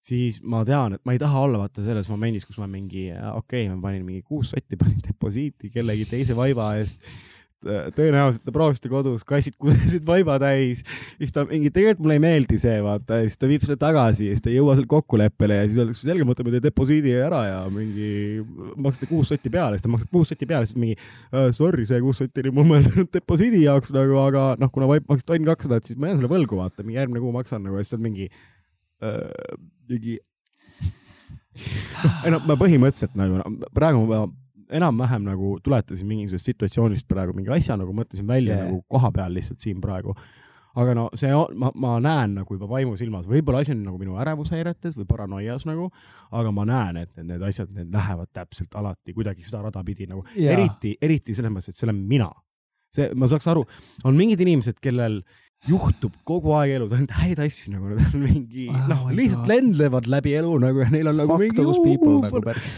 siis 0.05 0.41
ma 0.45 0.63
tean, 0.69 0.99
et 0.99 1.05
ma 1.07 1.15
ei 1.15 1.21
taha 1.21 1.45
olla 1.47 1.65
vaata 1.65 1.85
selles 1.85 2.11
momendis, 2.13 2.47
kus 2.49 2.61
ma 2.61 2.69
mingi, 2.71 3.09
okei 3.11 3.65
okay,, 3.65 3.71
ma 3.73 3.81
panin 3.89 4.05
mingi 4.07 4.25
kuus 4.25 4.53
sotti, 4.55 4.79
panin 4.81 5.01
deposiiti 5.05 5.73
kellegi 5.73 6.09
teise 6.11 6.37
vaiba 6.37 6.75
eest. 6.81 7.01
tõenäoliselt 7.65 8.43
te 8.45 8.53
proovisite 8.53 8.91
kodus, 8.93 9.23
kassid 9.25 9.55
kudesid 9.57 10.03
vaiba 10.05 10.35
täis, 10.37 10.83
siis 11.17 11.31
ta 11.33 11.47
mingi, 11.49 11.71
tegelikult 11.73 12.03
mulle 12.05 12.19
ei 12.19 12.21
meeldi 12.21 12.59
see, 12.61 12.75
vaata, 12.85 13.23
siis 13.25 13.41
ta 13.41 13.49
viib 13.49 13.63
selle 13.65 13.79
tagasi 13.81 14.27
siis 14.27 14.45
ta 14.45 14.51
ei 14.51 14.59
jõua 14.59 14.75
seal 14.77 14.85
kokkuleppele 14.91 15.57
ja 15.57 15.63
siis 15.65 15.79
öeldakse, 15.81 16.05
selge, 16.05 16.27
me 16.27 16.35
võtame 16.35 16.53
teie 16.53 16.67
deposiidi 16.67 17.15
ära 17.17 17.41
ja 17.49 17.63
mingi 17.73 18.11
maksate 18.77 19.09
kuus 19.09 19.33
sotti 19.33 19.49
peale, 19.55 19.79
siis 19.79 19.87
ta 19.87 19.95
maksab 19.95 20.13
kuus 20.13 20.35
sotti 20.35 20.51
peale, 20.51 20.69
siis 20.69 20.77
mingi 20.77 20.99
uh, 20.99 21.49
sorry, 21.57 21.89
see 21.89 22.03
kuus 22.05 22.21
sotti 22.21 22.45
oli 22.45 22.53
mul 22.53 22.69
mõeldud 22.75 23.09
deposiidi 23.17 23.63
jaoks 23.65 23.97
nagu, 23.97 24.21
aga 24.27 24.45
noh, 24.61 24.73
kuna 24.75 24.91
vaip 24.91 25.09
maksis 25.09 25.31
tonn 25.33 25.49
kakssada, 25.49 25.81
et 25.81 25.89
siis 25.89 25.97
ma 25.97 26.13
jään 26.13 26.21
selle 26.21 26.35
võlgu, 26.37 26.61
vaata, 26.61 26.85
mingi 26.85 27.01
järgmine 27.01 27.25
kuu 27.25 27.33
maksan 27.33 27.65
nagu. 27.65 27.81
Ja 27.81 27.89
siis 27.89 27.97
on 27.97 28.05
mingi 28.05 28.29
Äh, 28.29 28.54
mingi 29.89 30.19
ei 32.25 32.33
no 32.35 32.41
ma 32.49 32.57
põhimõtteliselt 32.59 33.15
nagu 33.19 33.61
praegu 33.75 34.07
ma 34.09 34.25
enam-vähem 34.75 35.27
nagu 35.27 35.59
tuletasin 35.65 36.09
mingisugusest 36.09 36.53
situatsioonist 36.53 37.09
praegu 37.11 37.35
mingi 37.37 37.53
asja 37.55 37.77
nagu 37.79 37.95
mõtlesin 37.97 38.27
välja 38.29 38.57
yeah. 38.57 38.67
nagu 38.67 38.83
koha 38.91 39.11
peal 39.15 39.37
lihtsalt 39.37 39.63
siin 39.63 39.81
praegu. 39.83 40.15
aga 40.75 40.95
no 40.99 41.05
see 41.15 41.31
on, 41.31 41.53
ma, 41.59 41.71
ma 41.79 41.93
näen 42.03 42.33
nagu 42.41 42.57
juba 42.57 42.67
vaimusilmas, 42.67 43.29
võib-olla 43.31 43.61
asi 43.63 43.71
on 43.77 43.85
nagu 43.87 43.99
minu 44.01 44.17
ärevushäiretes 44.19 44.97
või 44.99 45.07
paranoias 45.07 45.69
nagu, 45.69 45.87
aga 46.35 46.51
ma 46.51 46.65
näen, 46.67 46.97
et 47.05 47.13
need, 47.15 47.29
need 47.29 47.45
asjad, 47.47 47.71
need 47.77 47.95
lähevad 47.95 48.33
täpselt 48.35 48.75
alati 48.75 49.15
kuidagi 49.15 49.47
seda 49.47 49.63
rada 49.69 49.85
pidi 49.87 50.09
nagu 50.11 50.25
yeah., 50.35 50.57
eriti, 50.57 50.97
eriti 50.99 51.37
selles 51.37 51.55
mõttes, 51.55 51.71
et 51.71 51.79
see 51.79 51.87
olen 51.87 52.03
mina. 52.11 52.33
see, 52.95 53.07
ma 53.15 53.31
saaks 53.31 53.47
aru, 53.51 53.63
on 54.05 54.19
mingid 54.19 54.43
inimesed, 54.43 54.81
kellel 54.83 55.21
juhtub 55.69 56.12
kogu 56.29 56.53
aeg 56.59 56.75
elus 56.77 56.93
ainult 56.93 57.12
häid 57.17 57.41
asju 57.41 57.73
nagu 57.73 57.93
nad 57.93 58.03
on 58.05 58.25
mingi 58.25 58.67
oh, 58.69 58.81
noh, 58.91 59.05
lihtsalt 59.17 59.49
lendlevad 59.49 60.09
läbi 60.12 60.35
elu 60.41 60.53
nagu 60.61 60.83
ja 60.83 60.89
neil 60.93 61.09
on 61.12 61.17
nagu 61.23 61.39
Fuck 61.39 61.57
mingi 61.57 61.87
people 61.87 62.19
nagu 62.21 62.43
päris. 62.45 62.75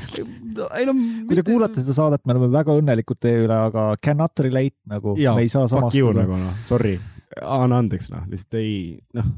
ei 0.78 0.86
no 0.86 0.94
kui 1.26 1.38
te 1.38 1.44
kuulate 1.46 1.82
seda 1.82 1.96
saadet, 1.96 2.22
me 2.24 2.36
oleme 2.36 2.50
väga 2.54 2.76
õnnelikud 2.78 3.18
teie 3.22 3.42
üle, 3.42 3.56
aga 3.70 3.88
cannot 4.02 4.44
relate 4.46 4.78
nagu, 4.92 5.16
me 5.18 5.42
ei 5.42 5.50
saa 5.52 5.66
samastuda. 5.70 6.22
nagu 6.22 6.38
noh, 6.44 6.54
sorry, 6.66 6.94
anna 7.42 7.82
andeks 7.82 8.10
noh, 8.14 8.22
lihtsalt 8.30 8.60
ei 8.60 8.76
noh, 9.18 9.32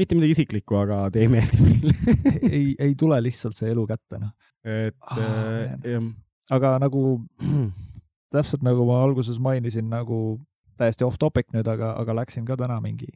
mitte 0.00 0.18
midagi 0.18 0.36
isiklikku, 0.36 0.76
aga 0.82 1.06
te 1.14 1.24
ei 1.24 1.32
meeldi 1.32 1.64
meile 1.64 1.96
ei, 2.58 2.74
ei 2.76 2.92
tule 2.98 3.22
lihtsalt 3.24 3.56
see 3.56 3.72
elu 3.72 3.86
kätte 3.88 4.20
noh. 4.20 4.36
et 4.68 5.00
oh, 5.16 5.24
äh, 5.24 5.94
jah. 5.96 6.12
aga 6.58 6.76
nagu 6.84 7.06
täpselt 8.34 8.68
nagu 8.68 8.84
ma 8.84 9.00
alguses 9.08 9.40
mainisin, 9.42 9.88
nagu 9.90 10.38
täiesti 10.80 11.06
off 11.06 11.20
topic 11.20 11.50
nüüd, 11.54 11.68
aga, 11.68 11.94
aga 12.00 12.16
läksin 12.22 12.46
ka 12.48 12.56
täna 12.60 12.80
mingi 12.80 13.08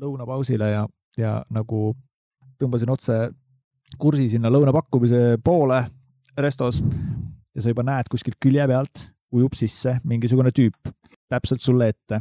lõunapausile 0.00 0.72
ja, 0.72 0.86
ja 1.20 1.34
nagu 1.52 1.92
tõmbasin 2.60 2.90
otse 2.92 3.18
kursi 4.00 4.28
sinna 4.32 4.50
lõunapakkumise 4.52 5.38
poole 5.44 5.82
restos 6.38 6.82
ja 7.54 7.62
sa 7.62 7.72
juba 7.72 7.84
näed 7.86 8.10
kuskilt 8.12 8.38
külje 8.42 8.66
pealt 8.68 9.08
ujub 9.34 9.56
sisse 9.58 9.98
mingisugune 10.08 10.52
tüüp 10.54 10.92
täpselt 11.28 11.60
sulle 11.60 11.90
ette. 11.92 12.20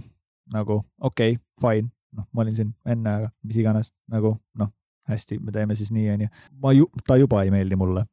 Nagu 0.51 0.81
okei 1.03 1.35
okay,, 1.35 1.43
fine, 1.61 1.89
noh, 2.15 2.27
ma 2.31 2.43
olin 2.43 2.55
siin 2.55 2.71
enne, 2.87 3.13
aga 3.19 3.31
mis 3.47 3.59
iganes, 3.59 3.91
nagu 4.11 4.33
noh, 4.59 4.71
hästi, 5.11 5.39
me 5.43 5.51
teeme 5.55 5.75
siis 5.75 5.91
nii, 5.95 6.07
onju. 6.13 6.29
ma 6.63 6.71
ju, 6.75 6.87
ta 7.07 7.17
juba 7.19 7.43
ei 7.43 7.51
meeldi 7.51 7.79
mulle. 7.79 8.05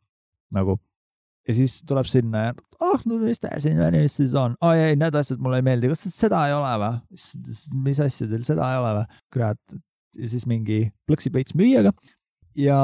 Nagu 0.55 0.79
ja 1.49 1.57
siis 1.57 1.79
tuleb 1.89 2.09
sinna 2.09 2.47
ja 2.47 2.53
ah, 2.85 3.01
no 3.09 3.19
mis 3.23 3.41
teil 3.43 3.63
siin 3.63 3.81
menüüs 3.81 4.19
siis 4.21 4.35
on? 4.39 4.57
aa 4.65 4.77
ei, 4.81 4.99
need 5.01 5.17
asjad 5.19 5.43
mulle 5.43 5.61
ei 5.61 5.67
meeldi, 5.67 5.91
kas 5.93 6.07
seda 6.15 6.45
ei 6.49 6.55
ole 6.57 6.75
või? 6.83 6.93
mis 7.87 8.05
asja 8.05 8.29
teil 8.31 8.47
seda 8.47 8.71
ei 8.73 8.83
ole 8.83 8.93
või? 9.01 9.19
kurat, 9.35 9.77
ja 10.19 10.31
siis 10.31 10.47
mingi 10.51 10.87
plõksib 11.09 11.37
veits 11.37 11.57
müüjaga 11.59 11.93
ja 12.59 12.79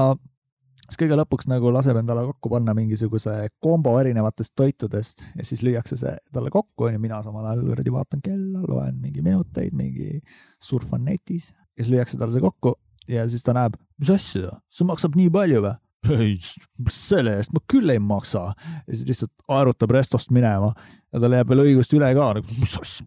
siis 0.90 0.98
kõige 1.00 1.18
lõpuks 1.20 1.48
nagu 1.50 1.72
laseb 1.72 2.00
endale 2.00 2.26
kokku 2.28 2.52
panna 2.52 2.74
mingisuguse 2.76 3.36
kombo 3.62 3.94
erinevatest 4.02 4.54
toitudest 4.58 5.24
ja 5.38 5.46
siis 5.46 5.64
lüüakse 5.66 5.98
see 6.00 6.14
talle 6.34 6.52
kokku, 6.52 6.88
onju, 6.88 7.00
mina 7.02 7.22
samal 7.24 7.46
ajal 7.46 7.64
kuradi 7.68 7.94
vaatan 7.94 8.24
kella, 8.24 8.64
loen 8.66 9.00
mingi 9.00 9.24
minuteid, 9.24 9.76
mingi 9.76 10.20
surfan 10.62 11.06
netis 11.06 11.52
ja 11.52 11.84
siis 11.84 11.94
lüüakse 11.94 12.20
talle 12.20 12.36
see 12.36 12.44
kokku 12.44 12.76
ja 13.11 13.28
siis 13.30 13.46
ta 13.46 13.54
näeb, 13.56 13.78
mis 14.00 14.11
asja, 14.12 14.58
see 14.72 14.88
maksab 14.88 15.16
nii 15.18 15.30
palju 15.32 15.62
või? 15.64 15.78
Ei, 16.09 16.38
selle 16.94 17.36
eest 17.38 17.53
ma 17.55 17.61
küll 17.70 17.90
ei 17.92 17.98
maksa. 18.03 18.55
ja 18.86 18.92
siis 18.94 19.07
lihtsalt 19.09 19.32
aerutab 19.48 19.90
restost 19.94 20.30
minema 20.34 20.70
ja 21.12 21.20
tal 21.22 21.32
jääb 21.36 21.48
veel 21.53 21.64
õigust 21.66 21.94
üle 21.96 22.09
ka, 22.16 22.26
mis 22.61 22.74
asja. 22.80 23.05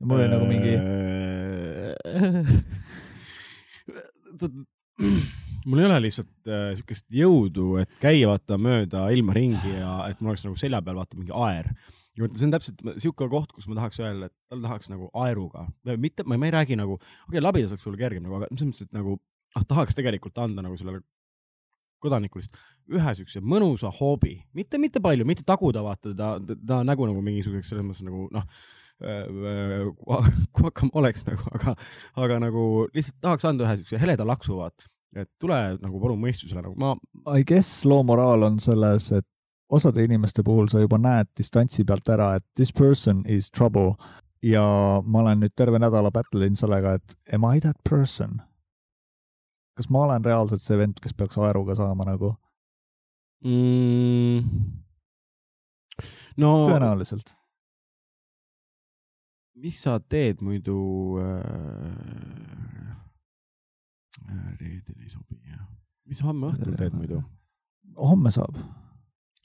ja 0.00 0.04
mul 0.06 0.18
oli 0.18 0.28
nagu 0.32 0.46
mingi. 0.48 0.72
mul 5.66 5.78
ei 5.78 5.88
ole 5.88 5.98
lihtsalt 6.06 6.50
äh, 6.50 6.74
siukest 6.78 7.06
jõudu, 7.14 7.66
et 7.82 7.92
käia 8.02 8.26
vaata 8.30 8.54
mööda 8.60 9.00
ilma 9.14 9.32
ringi 9.36 9.72
ja 9.78 9.90
et 10.10 10.18
mul 10.20 10.30
oleks 10.34 10.46
nagu 10.46 10.56
selja 10.58 10.80
peal 10.84 10.98
vaata 10.98 11.14
mingi 11.18 11.32
aer 11.34 11.66
ja 12.12 12.18
vot 12.24 12.34
see 12.36 12.46
on 12.48 12.52
täpselt 12.52 12.78
sihuke 13.00 13.24
koht, 13.32 13.50
kus 13.56 13.66
ma 13.70 13.74
tahaks 13.78 13.98
öelda, 14.02 14.24
et 14.28 14.34
tal 14.52 14.60
tahaks 14.64 14.86
nagu 14.92 15.04
aeruga, 15.24 15.60
mitte, 16.00 16.20
ma 16.28 16.36
ei 16.36 16.54
räägi 16.54 16.74
nagu, 16.76 16.94
okei 16.98 17.30
okay,, 17.30 17.44
labidas 17.44 17.72
oleks 17.72 17.84
võib-olla 17.86 18.02
kergem 18.02 18.22
nagu, 18.26 18.34
aga 18.38 18.46
selles 18.50 18.68
mõttes, 18.68 18.88
et 18.88 18.96
nagu 18.96 19.12
ah, 19.56 19.64
tahaks 19.68 19.98
tegelikult 19.98 20.38
anda 20.42 20.64
nagu 20.64 20.76
sellele 20.80 21.02
kodanikule 22.02 22.46
ühe 22.92 23.14
siukse 23.14 23.40
mõnusa 23.40 23.90
hoobi, 23.94 24.36
mitte, 24.58 24.78
mitte 24.82 25.00
palju, 25.02 25.26
mitte 25.28 25.44
taguda 25.46 25.84
vaata 25.84 26.14
ta, 26.18 26.36
ta 26.66 26.80
nägu 26.86 27.06
nagu 27.08 27.22
mingisuguseks 27.24 27.70
selles 27.72 27.86
mõttes 27.86 28.06
nagu 28.06 28.26
noh, 28.34 28.46
guacamoleks 30.58 31.24
nagu, 31.26 31.46
aga, 31.56 31.76
aga 32.22 32.38
nagu 32.42 32.64
lihtsalt 32.94 33.18
tahaks 33.24 33.46
anda 33.48 33.66
ühe 33.66 33.76
siukse 33.80 34.00
heleda 34.02 34.26
laksu 34.26 34.58
vaata, 34.58 34.86
et 35.16 35.30
tule 35.42 35.58
nagu 35.82 36.02
palun 36.02 36.20
mõistusele 36.22 36.64
nagu 36.64 36.74
ma, 36.78 36.94
I 37.38 37.46
guess 37.46 37.84
loo 37.88 38.02
moraal 38.06 38.46
on 38.50 38.58
selles, 38.62 39.10
et 39.14 39.26
osade 39.72 40.04
inimeste 40.04 40.44
puhul 40.44 40.68
sa 40.68 40.82
juba 40.82 40.98
näed 41.00 41.30
distantsi 41.38 41.86
pealt 41.88 42.08
ära, 42.12 42.34
et 42.36 42.46
this 42.58 42.72
person 42.72 43.24
is 43.26 43.50
trouble. 43.50 43.94
Ja 44.42 44.62
ma 45.06 45.20
olen 45.22 45.44
nüüd 45.44 45.52
terve 45.56 45.78
nädala 45.78 46.10
battle 46.10 46.48
inud 46.48 46.58
sellega, 46.58 46.96
et 46.98 47.14
am 47.32 47.46
I 47.46 47.60
that 47.62 47.78
person? 47.88 48.40
Kas 49.78 49.90
ma 49.90 50.06
olen 50.06 50.24
reaalselt 50.24 50.62
see 50.62 50.78
vend, 50.78 51.00
kes 51.02 51.14
peaks 51.14 51.38
aeruga 51.38 51.76
saama 51.78 52.06
nagu? 52.08 52.34
mm,. 53.44 54.42
no 56.42 56.52
tõenäoliselt. 56.70 57.34
mis 59.62 59.82
sa 59.82 59.98
teed 60.00 60.42
muidu 60.44 60.78
äh,? 61.22 62.52
reedel 64.60 65.02
ei 65.02 65.10
sobi 65.10 65.40
jah. 65.48 65.64
mis 66.06 66.20
sa 66.20 66.30
homme 66.30 66.52
õhtul 66.52 66.78
teed 66.78 66.94
muidu? 66.96 67.22
homme 67.98 68.32
saab. 68.34 68.56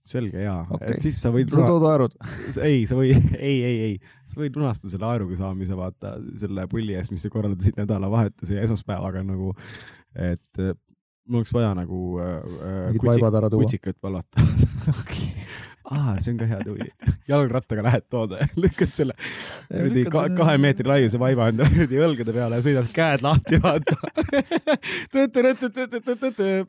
selge 0.08 0.40
jaa 0.40 0.62
Okei. 0.72 0.94
et 0.96 1.04
siis 1.04 1.18
sa 1.20 1.32
võid 1.34 1.52
sa 1.52 1.66
tood 1.68 1.84
aerud? 1.90 2.14
ei, 2.64 2.86
sa 2.90 2.96
võid, 3.00 3.18
ei, 3.50 3.58
ei, 3.58 3.80
ei, 3.90 3.96
sa 4.30 4.40
võid 4.42 4.56
lunastada 4.60 4.94
selle 4.94 5.10
aeruga 5.10 5.40
saamise 5.40 5.78
vaata 5.78 6.16
selle 6.40 6.68
pulli 6.72 6.96
eest, 6.98 7.12
mis 7.16 7.26
sa 7.26 7.34
korraldasid 7.34 7.80
nädalavahetuse 7.82 8.60
ja 8.60 8.64
esmaspäevaga 8.68 9.26
nagu, 9.28 9.54
et 10.18 10.61
äh, 10.63 10.76
mul 11.28 11.43
oleks 11.43 11.53
vaja 11.55 11.74
nagu 11.78 12.20
äh, 12.24 12.91
ära 12.97 13.49
tuua. 13.49 13.63
kutsikat 13.63 13.97
vallata. 14.03 14.43
aa, 15.88 16.15
see 16.20 16.34
on 16.34 16.39
ka 16.39 16.47
hea 16.49 16.59
tuli. 16.65 16.88
jalgrattaga 17.30 17.84
lähed 17.86 18.05
tood, 18.11 18.34
lükkad 18.63 18.91
selle 18.95 19.15
kuradi 19.70 20.03
ka, 20.11 20.24
kahe 20.38 20.57
meetri 20.61 20.88
laiuse 20.89 21.20
vaiba 21.22 21.49
enda 21.51 21.68
kuradi 21.72 22.01
õlgade 22.07 22.36
peale 22.36 22.59
ja 22.59 22.65
sõidad 22.65 22.91
käed 22.95 23.24
lahti, 23.26 23.59
vaata. 23.63 23.95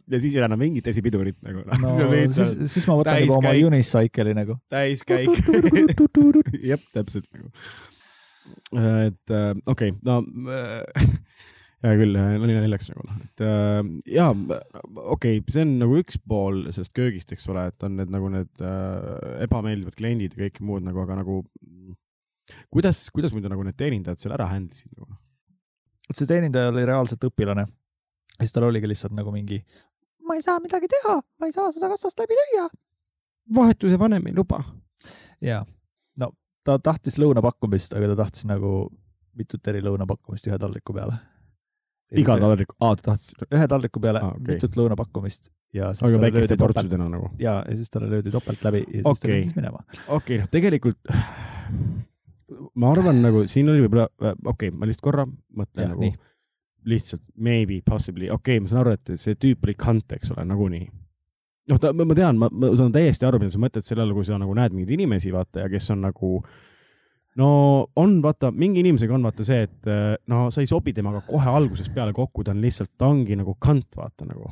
ja 0.07 0.23
siis 0.23 0.35
ei 0.35 0.41
ole 0.41 0.49
enam 0.51 0.63
mingit 0.63 0.91
esipidurit 0.93 1.39
nagu. 1.47 1.65
no 1.67 1.81
siis 1.83 2.05
on 2.07 2.37
siis 2.39 2.75
siis 2.77 2.89
ma 2.91 2.99
võtan 3.01 3.23
juba 3.25 3.41
oma 3.41 3.55
unicycle'i 3.71 4.37
nagu. 4.39 4.59
täiskäik. 4.71 5.35
jep, 6.63 6.87
täpselt 6.95 7.27
nagu. 7.35 7.51
et 8.79 9.35
äh, 9.35 9.51
okei 9.67 9.95
okay,, 9.95 9.99
no 10.07 10.23
äh, 10.53 11.17
hea 11.85 11.99
küll, 12.01 12.17
nali 12.19 12.57
naljaks 12.57 12.91
nagu 12.91 13.07
noh, 13.07 13.21
et 13.23 13.45
äh, 13.47 13.81
ja 14.17 14.29
okei 14.33 15.39
okay,, 15.39 15.43
see 15.53 15.63
on 15.67 15.77
nagu 15.83 16.01
üks 16.01 16.19
pool 16.19 16.65
sellest 16.73 16.95
köögist, 16.97 17.33
eks 17.35 17.47
ole, 17.53 17.69
et 17.71 17.87
on 17.87 17.97
need 18.01 18.11
nagu 18.15 18.31
need 18.35 18.65
äh, 18.65 19.45
ebameeldivad 19.47 19.99
kliendid 19.99 20.35
ja 20.35 20.49
kõik 20.49 20.61
muud 20.67 20.87
nagu, 20.87 21.05
aga 21.05 21.21
nagu 21.21 21.43
kuidas, 22.73 23.07
kuidas 23.15 23.35
muidu 23.37 23.51
nagu 23.53 23.65
need 23.67 23.79
teenindajad 23.79 24.23
seal 24.23 24.35
ära 24.37 24.49
handle 24.51 24.75
isid 24.75 24.93
nagu? 24.97 25.15
see 26.09 26.29
teenindaja 26.29 26.73
oli 26.73 26.87
reaalselt 26.89 27.25
õpilane. 27.29 27.67
siis 28.41 28.55
tal 28.55 28.69
oligi 28.69 28.89
lihtsalt 28.89 29.15
nagu 29.17 29.33
mingi, 29.35 29.61
ma 30.27 30.39
ei 30.39 30.45
saa 30.45 30.61
midagi 30.65 30.89
teha, 30.91 31.19
ma 31.41 31.49
ei 31.49 31.55
saa 31.55 31.73
seda 31.75 31.91
kassast 31.93 32.19
läbi 32.21 32.37
lüüa. 32.39 32.69
vahetuse 33.55 33.99
vanem 33.99 34.27
ei 34.27 34.37
luba. 34.37 34.63
ja, 35.45 35.65
no 36.21 36.33
ta 36.65 36.79
tahtis 36.79 37.19
lõunapakkumist, 37.21 37.97
aga 37.97 38.13
ta 38.13 38.23
tahtis 38.25 38.49
nagu 38.49 38.89
mitut 39.39 39.67
eri 39.71 39.85
lõunapakkumist 39.85 40.49
ühe 40.51 40.59
taldriku 40.59 40.97
peale. 40.97 41.21
Iga 42.17 42.39
taldrik, 42.41 42.75
aa 42.81 42.97
ta 42.97 43.11
tahtis, 43.11 43.35
ühe 43.53 43.69
taldriku 43.69 44.01
peale 44.01 44.23
ah, 44.25 44.35
okay. 44.37 44.57
mitut 44.57 44.77
lõunapakkumist 44.79 45.51
ja 45.77 45.91
siis 45.93 46.09
aga 46.09 46.21
väikeste 46.23 46.57
portsudena 46.61 47.09
nagu. 47.13 47.31
ja, 47.43 47.61
ja 47.69 47.77
siis 47.77 47.91
talle 47.93 48.11
löödi 48.11 48.33
topelt 48.33 48.63
läbi 48.65 48.85
ja 48.87 49.03
siis 49.03 49.05
ta 49.05 49.29
Okei. 49.29 49.41
läks 49.43 49.57
minema. 49.57 49.83
okei 49.85 50.15
okay,, 50.17 50.39
noh, 50.43 50.49
tegelikult 50.53 51.01
ma 52.75 52.93
arvan 52.93 53.21
nagu 53.23 53.45
siin 53.51 53.69
oli 53.73 53.85
võib-olla, 53.85 54.09
okei 54.09 54.41
okay,, 54.53 54.73
ma 54.73 54.89
lihtsalt 54.89 55.05
korra 55.05 55.27
mõtlen 55.29 55.85
Jah, 55.85 55.93
nagu 55.93 56.07
nii. 56.07 56.15
lihtsalt 56.93 57.25
maybe, 57.37 57.83
possibly, 57.85 58.31
okei 58.31 58.57
okay,, 58.57 58.65
ma 58.65 58.73
saan 58.73 58.85
aru, 58.85 58.97
et 58.97 59.21
see 59.21 59.37
tüüp 59.37 59.67
oli 59.67 59.77
kant, 59.79 60.17
eks 60.17 60.33
ole, 60.35 60.47
nagunii. 60.49 60.89
noh, 61.69 61.83
ta, 61.83 61.93
ma 61.93 62.17
tean, 62.17 62.41
ma, 62.41 62.49
ma 62.53 62.73
saan 62.79 62.95
täiesti 62.95 63.29
aru, 63.29 63.43
mida 63.43 63.53
sa 63.53 63.61
mõtled 63.63 63.85
selle 63.85 64.07
all, 64.07 64.17
kui 64.17 64.29
sa 64.29 64.41
nagu 64.41 64.57
näed 64.57 64.77
mingeid 64.77 64.97
inimesi, 64.97 65.33
vaata, 65.35 65.67
ja 65.67 65.73
kes 65.73 65.93
on 65.93 66.07
nagu 66.09 66.39
no 67.39 67.51
on, 67.97 68.17
vaata, 68.25 68.51
mingi 68.55 68.83
inimesega 68.83 69.15
on 69.17 69.27
vaata 69.29 69.47
see, 69.47 69.67
et 69.69 69.91
eh, 69.91 70.17
no 70.31 70.49
sa 70.55 70.65
ei 70.65 70.71
sobi 70.71 70.95
temaga 70.97 71.23
kohe 71.27 71.53
algusest 71.61 71.95
peale 71.95 72.15
kokku, 72.17 72.45
ta 72.45 72.55
on 72.55 72.65
lihtsalt, 72.65 72.93
ta 72.99 73.11
ongi 73.11 73.39
nagu 73.39 73.55
kant, 73.63 73.89
vaata 73.99 74.27
nagu. 74.29 74.51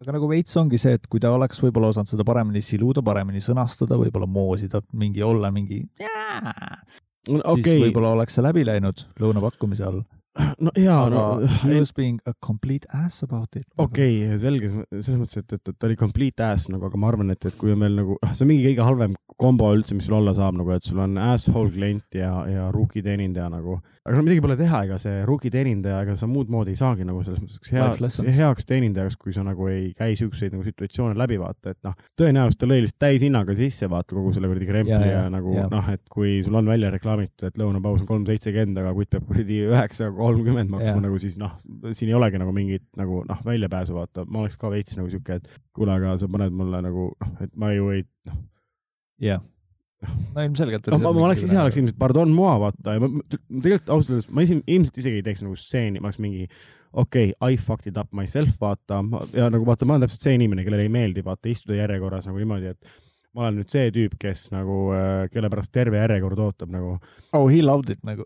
aga 0.00 0.14
nagu 0.16 0.30
veits 0.30 0.56
ongi 0.60 0.78
see, 0.80 0.96
et 0.96 1.10
kui 1.10 1.22
ta 1.22 1.34
oleks 1.36 1.60
võib-olla 1.64 1.90
osanud 1.92 2.12
seda 2.12 2.26
paremini 2.26 2.62
siluda, 2.64 3.02
paremini 3.04 3.42
sõnastada, 3.44 3.98
võib-olla 4.00 4.30
moosida, 4.30 4.82
mingi 4.96 5.24
olla 5.26 5.50
mingi 5.54 5.82
yeah!, 6.00 6.80
siis 7.26 7.42
okei, 7.44 7.82
võib-olla 7.86 8.14
oleks 8.16 8.38
see 8.38 8.46
läbi 8.46 8.64
läinud 8.68 9.04
lõunapakkumise 9.20 9.86
all. 9.88 10.04
no 10.64 10.72
jaa, 10.78 10.98
aga 11.06 11.14
no 11.14 11.50
he 11.64 11.78
was 11.78 11.92
being 11.96 12.18
a 12.26 12.34
complete 12.46 12.88
ass 12.92 13.24
about 13.26 13.56
it. 13.56 13.66
okei 13.76 14.16
okay,, 14.24 14.38
selge, 14.42 14.70
selles 14.70 15.20
mõttes, 15.20 15.40
et, 15.42 15.56
et, 15.56 15.72
et 15.72 15.78
ta 15.78 15.88
oli 15.88 15.98
complete 16.00 16.46
ass 16.46 16.70
nagu, 16.72 16.88
aga 16.88 17.00
ma 17.00 17.10
arvan, 17.12 17.34
et, 17.34 17.44
et 17.50 17.56
kui 17.60 17.74
on 17.74 17.84
veel 17.84 17.98
nagu, 18.02 18.18
see 18.32 18.46
on 18.46 18.52
mingi 18.52 18.66
kõige 18.70 18.88
halvem 18.88 19.16
kombo 19.40 19.70
üldse, 19.74 19.96
mis 19.96 20.08
sul 20.08 20.18
olla 20.20 20.34
saab 20.36 20.58
nagu, 20.60 20.74
et 20.74 20.86
sul 20.86 21.00
on 21.02 21.16
asshole 21.30 21.72
klient 21.74 22.20
ja, 22.20 22.32
ja 22.50 22.68
rookie 22.74 23.04
teenindaja 23.06 23.48
nagu. 23.52 23.80
Aga 24.06 24.16
no 24.16 24.22
midagi 24.24 24.40
pole 24.40 24.54
teha, 24.56 24.78
ega 24.86 24.96
see 25.00 25.18
rookie 25.28 25.50
teenindaja, 25.52 25.98
ega 26.06 26.14
sa 26.16 26.26
muud 26.30 26.48
moodi 26.52 26.72
ei 26.72 26.78
saagi 26.80 27.04
nagu 27.04 27.20
selles 27.26 27.42
mõttes 27.42 27.72
hea 27.74 27.88
heaks 28.38 28.68
teenindajaks, 28.68 29.18
kui 29.20 29.34
sa 29.36 29.44
nagu 29.44 29.66
ei 29.68 29.90
käi 29.98 30.14
siukseid 30.16 30.54
nagu 30.56 30.64
situatsioone 30.64 31.18
läbi, 31.20 31.36
vaata, 31.40 31.74
et 31.74 31.80
noh, 31.84 31.98
tõenäoliselt 32.18 32.62
ta 32.62 32.68
lõi 32.70 32.80
lihtsalt 32.80 33.00
täishinnaga 33.04 33.56
sisse, 33.58 33.90
vaata 33.92 34.16
kogu 34.16 34.32
selle 34.36 34.48
kuradi 34.48 34.70
krempli 34.70 34.96
ja, 34.96 35.10
Ja, 35.10 35.26
ja 35.26 35.28
nagu 35.32 35.52
noh, 35.74 35.92
et 35.92 36.02
kui 36.12 36.38
sul 36.46 36.56
on 36.56 36.72
välja 36.72 36.90
reklaamitud, 36.94 37.44
et 37.50 37.60
lõunapaus 37.60 38.00
on 38.04 38.08
kolm 38.08 38.24
seitsekümmend, 38.28 38.80
aga 38.80 38.94
kutt 38.96 39.12
peab 39.12 39.28
kuradi 39.28 39.60
üheksa 39.68 40.08
kolmkümmend 40.16 40.72
maksma 40.72 41.04
nagu 41.04 41.20
siis 41.20 41.36
noh, 41.40 41.58
siin 41.92 42.08
ei 42.08 42.16
olegi 42.16 42.40
nagu 42.40 42.56
mingit 42.56 42.86
nagu 43.00 43.20
noh, 43.28 43.44
väljapääsu, 43.44 43.98
vaata, 44.00 44.24
ma 44.24 44.46
oleks 44.46 44.56
ka 44.60 44.72
veits 44.72 44.96
nagu 44.96 45.12
sihuke, 45.12 45.40
et 45.42 45.60
kuule, 45.76 45.92
aga 45.92 46.16
sa 46.20 46.28
paned 46.30 46.56
mulle 46.56 46.80
nagu 46.88 47.10
noh, 47.20 47.34
et 47.44 47.52
ma 47.60 47.74
ju 47.76 47.92
ei, 47.98 48.06
noh, 48.30 48.40
jah, 49.28 49.44
no 50.08 50.44
ilmselgelt. 50.44 50.90
ma, 50.96 51.12
ma 51.12 51.26
oleks 51.28 51.44
ise 51.46 51.58
oleks 51.60 51.78
ilmselt 51.80 51.98
pardon 52.00 52.32
moi, 52.34 52.54
vaata 52.62 52.96
ja 52.96 53.02
ma 53.02 53.10
ma- 53.18 53.24
tegelikult 53.30 53.92
ausalt 53.96 54.14
öeldes 54.16 54.30
ma 54.36 54.44
isi- 54.46 54.62
ilmselt 54.66 55.00
isegi 55.02 55.20
ei 55.20 55.26
teeks 55.26 55.44
nagu 55.44 55.56
stseeni, 55.58 56.00
ma 56.00 56.10
oleks 56.10 56.20
mingi 56.22 56.46
okei 56.92 57.30
okay,, 57.36 57.54
I 57.54 57.60
fucked 57.60 57.90
it 57.90 58.00
up 58.00 58.12
myself, 58.16 58.56
vaata 58.60 59.02
ja 59.36 59.50
nagu 59.52 59.66
vaata, 59.68 59.86
ma 59.88 59.96
olen 59.96 60.06
täpselt 60.06 60.26
see 60.26 60.38
inimene, 60.38 60.64
kellele 60.66 60.88
ei 60.88 60.92
meeldi 60.92 61.24
vaata 61.26 61.50
istuda 61.52 61.78
järjekorras 61.82 62.26
nagu 62.30 62.40
niimoodi, 62.40 62.72
et 62.74 63.09
ma 63.34 63.46
olen 63.46 63.60
nüüd 63.60 63.72
see 63.72 63.90
tüüp, 63.94 64.18
kes 64.20 64.48
nagu, 64.54 64.90
kelle 65.32 65.50
pärast 65.52 65.72
terve 65.74 66.00
järjekord 66.00 66.40
ootab 66.48 66.72
nagu 66.74 66.96
oh 67.32 67.46
he 67.50 67.62
loved 67.62 67.90
it 67.90 68.02
nagu. 68.06 68.24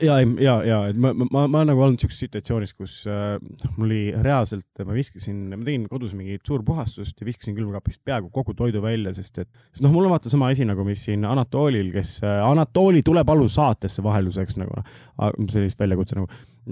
ja, 0.00 0.18
ja, 0.40 0.54
ja, 0.64 0.78
et 0.90 0.98
ma, 0.98 1.12
ma, 1.12 1.26
ma, 1.28 1.44
olen 1.46 1.70
nagu 1.72 1.84
olnud 1.86 2.02
siukses 2.02 2.22
situatsioonis, 2.24 2.72
kus 2.76 2.98
äh, 3.10 3.36
mul 3.76 3.86
oli 3.86 4.00
reaalselt, 4.24 4.68
ma 4.86 4.96
viskasin, 4.96 5.42
ma 5.52 5.62
tegin 5.66 5.86
kodus 5.90 6.14
mingit 6.16 6.46
suur 6.46 6.64
puhastust 6.66 7.20
ja 7.20 7.28
viskasin 7.28 7.56
külmkapist 7.58 8.02
peaaegu 8.06 8.30
kogu 8.34 8.56
toidu 8.56 8.82
välja, 8.84 9.12
sest 9.16 9.42
et, 9.44 9.50
sest 9.70 9.84
noh, 9.84 9.94
mul 9.94 10.08
on 10.08 10.16
vaata 10.16 10.32
sama 10.32 10.50
asi 10.52 10.66
nagu, 10.68 10.84
mis 10.88 11.04
siin 11.08 11.24
Anatolil, 11.28 11.92
kes 11.94 12.18
äh,, 12.24 12.40
Anatoli 12.46 13.04
tule 13.06 13.24
palun 13.28 13.50
saatesse 13.52 14.04
vahelduseks 14.06 14.60
nagu, 14.62 14.84
sellist 15.52 15.80
väljakutse 15.80 16.18
nagu, 16.18 16.30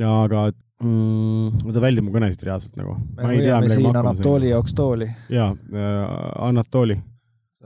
aga 0.08 0.46
mm, 0.82 1.64
ta 1.74 1.84
väldib 1.84 2.08
mu 2.08 2.14
kõnesid 2.14 2.46
reaalselt 2.48 2.78
nagu. 2.80 2.96
me 3.18 3.32
hoiame 3.34 3.72
siin 3.72 3.90
Anatoli 3.92 4.54
jaoks 4.54 4.76
tooli. 4.78 5.10
jaa 5.32 5.52
äh,, 5.52 6.14
Anatoli, 6.48 6.98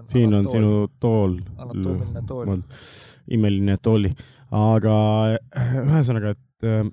siin 0.06 0.34
on 0.34 0.48
sinu 0.48 0.88
tool. 1.00 1.38
anatoomiline 1.56 2.22
tool. 2.26 2.62
imeline 3.30 3.76
tooli, 3.82 4.14
aga 4.54 4.94
äh, 5.34 5.74
ühesõnaga, 5.82 6.36
et 6.36 6.68
äh, 6.68 6.86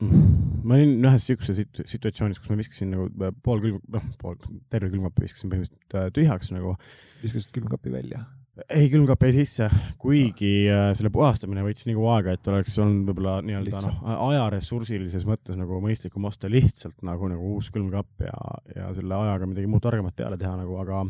ma 0.00 0.76
olin 0.76 1.04
ühes 1.08 1.24
situ- 1.24 1.84
situatsioonis, 1.88 2.40
kus 2.40 2.52
ma 2.52 2.58
viskasin 2.60 2.90
nagu 2.92 3.06
äh, 3.08 3.34
pool 3.44 3.62
külm, 3.64 3.78
noh, 3.92 4.08
pool, 4.20 4.36
terve 4.72 4.90
külmkapi 4.92 5.24
viskasin 5.24 5.52
põhimõtteliselt 5.52 5.96
äh, 5.96 6.08
tühjaks 6.16 6.52
nagu. 6.52 6.74
viskasid 7.22 7.52
külmkapi 7.54 7.92
välja. 7.94 8.26
ei, 8.72 8.90
külmkapp 8.92 9.24
jäi 9.24 9.32
sisse, 9.38 9.70
kuigi 10.00 10.68
äh, 10.72 10.90
selle 10.96 11.10
puhastamine 11.12 11.64
võttis 11.64 11.88
nii 11.88 11.96
kaua 11.96 12.18
aega, 12.18 12.36
et 12.36 12.52
oleks 12.52 12.76
olnud 12.80 13.08
võib-olla 13.08 13.38
nii-öelda 13.44 13.82
noh, 13.86 13.98
ajaressursilises 14.28 15.26
mõttes 15.28 15.56
nagu 15.60 15.80
mõistlikum 15.84 16.28
osta 16.28 16.50
lihtsalt 16.52 17.00
nagu, 17.04 17.28
nagu 17.32 17.56
uus 17.56 17.72
külmkapp 17.72 18.28
ja, 18.28 18.36
ja 18.76 18.92
selle 18.96 19.16
ajaga 19.16 19.48
midagi 19.48 19.68
muud 19.70 19.84
targemat 19.84 20.16
peale 20.16 20.40
teha 20.40 20.54
nagu, 20.60 20.76
aga 20.80 21.04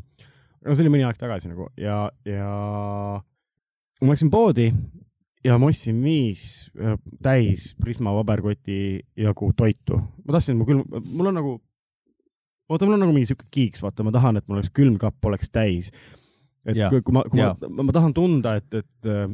no 0.67 0.75
see 0.75 0.85
oli 0.85 0.93
mõni 0.97 1.07
aeg 1.07 1.19
tagasi 1.21 1.51
nagu 1.51 1.71
ja, 1.81 2.07
ja 2.27 2.53
ma 4.03 4.13
läksin 4.13 4.31
poodi 4.33 4.71
ja 5.47 5.57
ma 5.61 5.71
ostsin 5.71 5.99
viis 6.03 6.67
äh, 6.81 6.97
täis 7.23 7.71
Prisma 7.81 8.15
paberkoti 8.19 9.01
jagu 9.19 9.53
toitu. 9.57 10.01
ma 10.25 10.37
tahtsin, 10.37 10.59
mu 10.59 10.67
külm, 10.69 10.85
mul 11.05 11.31
on 11.31 11.39
nagu, 11.39 11.57
vaata, 12.71 12.87
mul 12.87 12.99
on 12.99 13.05
nagu 13.05 13.15
mingi 13.15 13.31
sihuke 13.31 13.49
kiiks, 13.55 13.83
vaata, 13.85 14.07
ma 14.07 14.15
tahan, 14.15 14.41
et 14.41 14.47
mul 14.49 14.61
oleks 14.61 14.73
külmkapp 14.77 15.31
oleks 15.31 15.53
täis. 15.53 15.93
et 16.67 16.79
Jaa. 16.79 16.91
kui, 16.91 17.03
ma, 17.15 17.25
kui 17.31 17.43
Jaa. 17.43 17.55
ma, 17.69 17.87
ma 17.87 17.95
tahan 17.95 18.15
tunda, 18.17 18.57
et, 18.61 18.69
et 18.75 19.11
äh, 19.11 19.29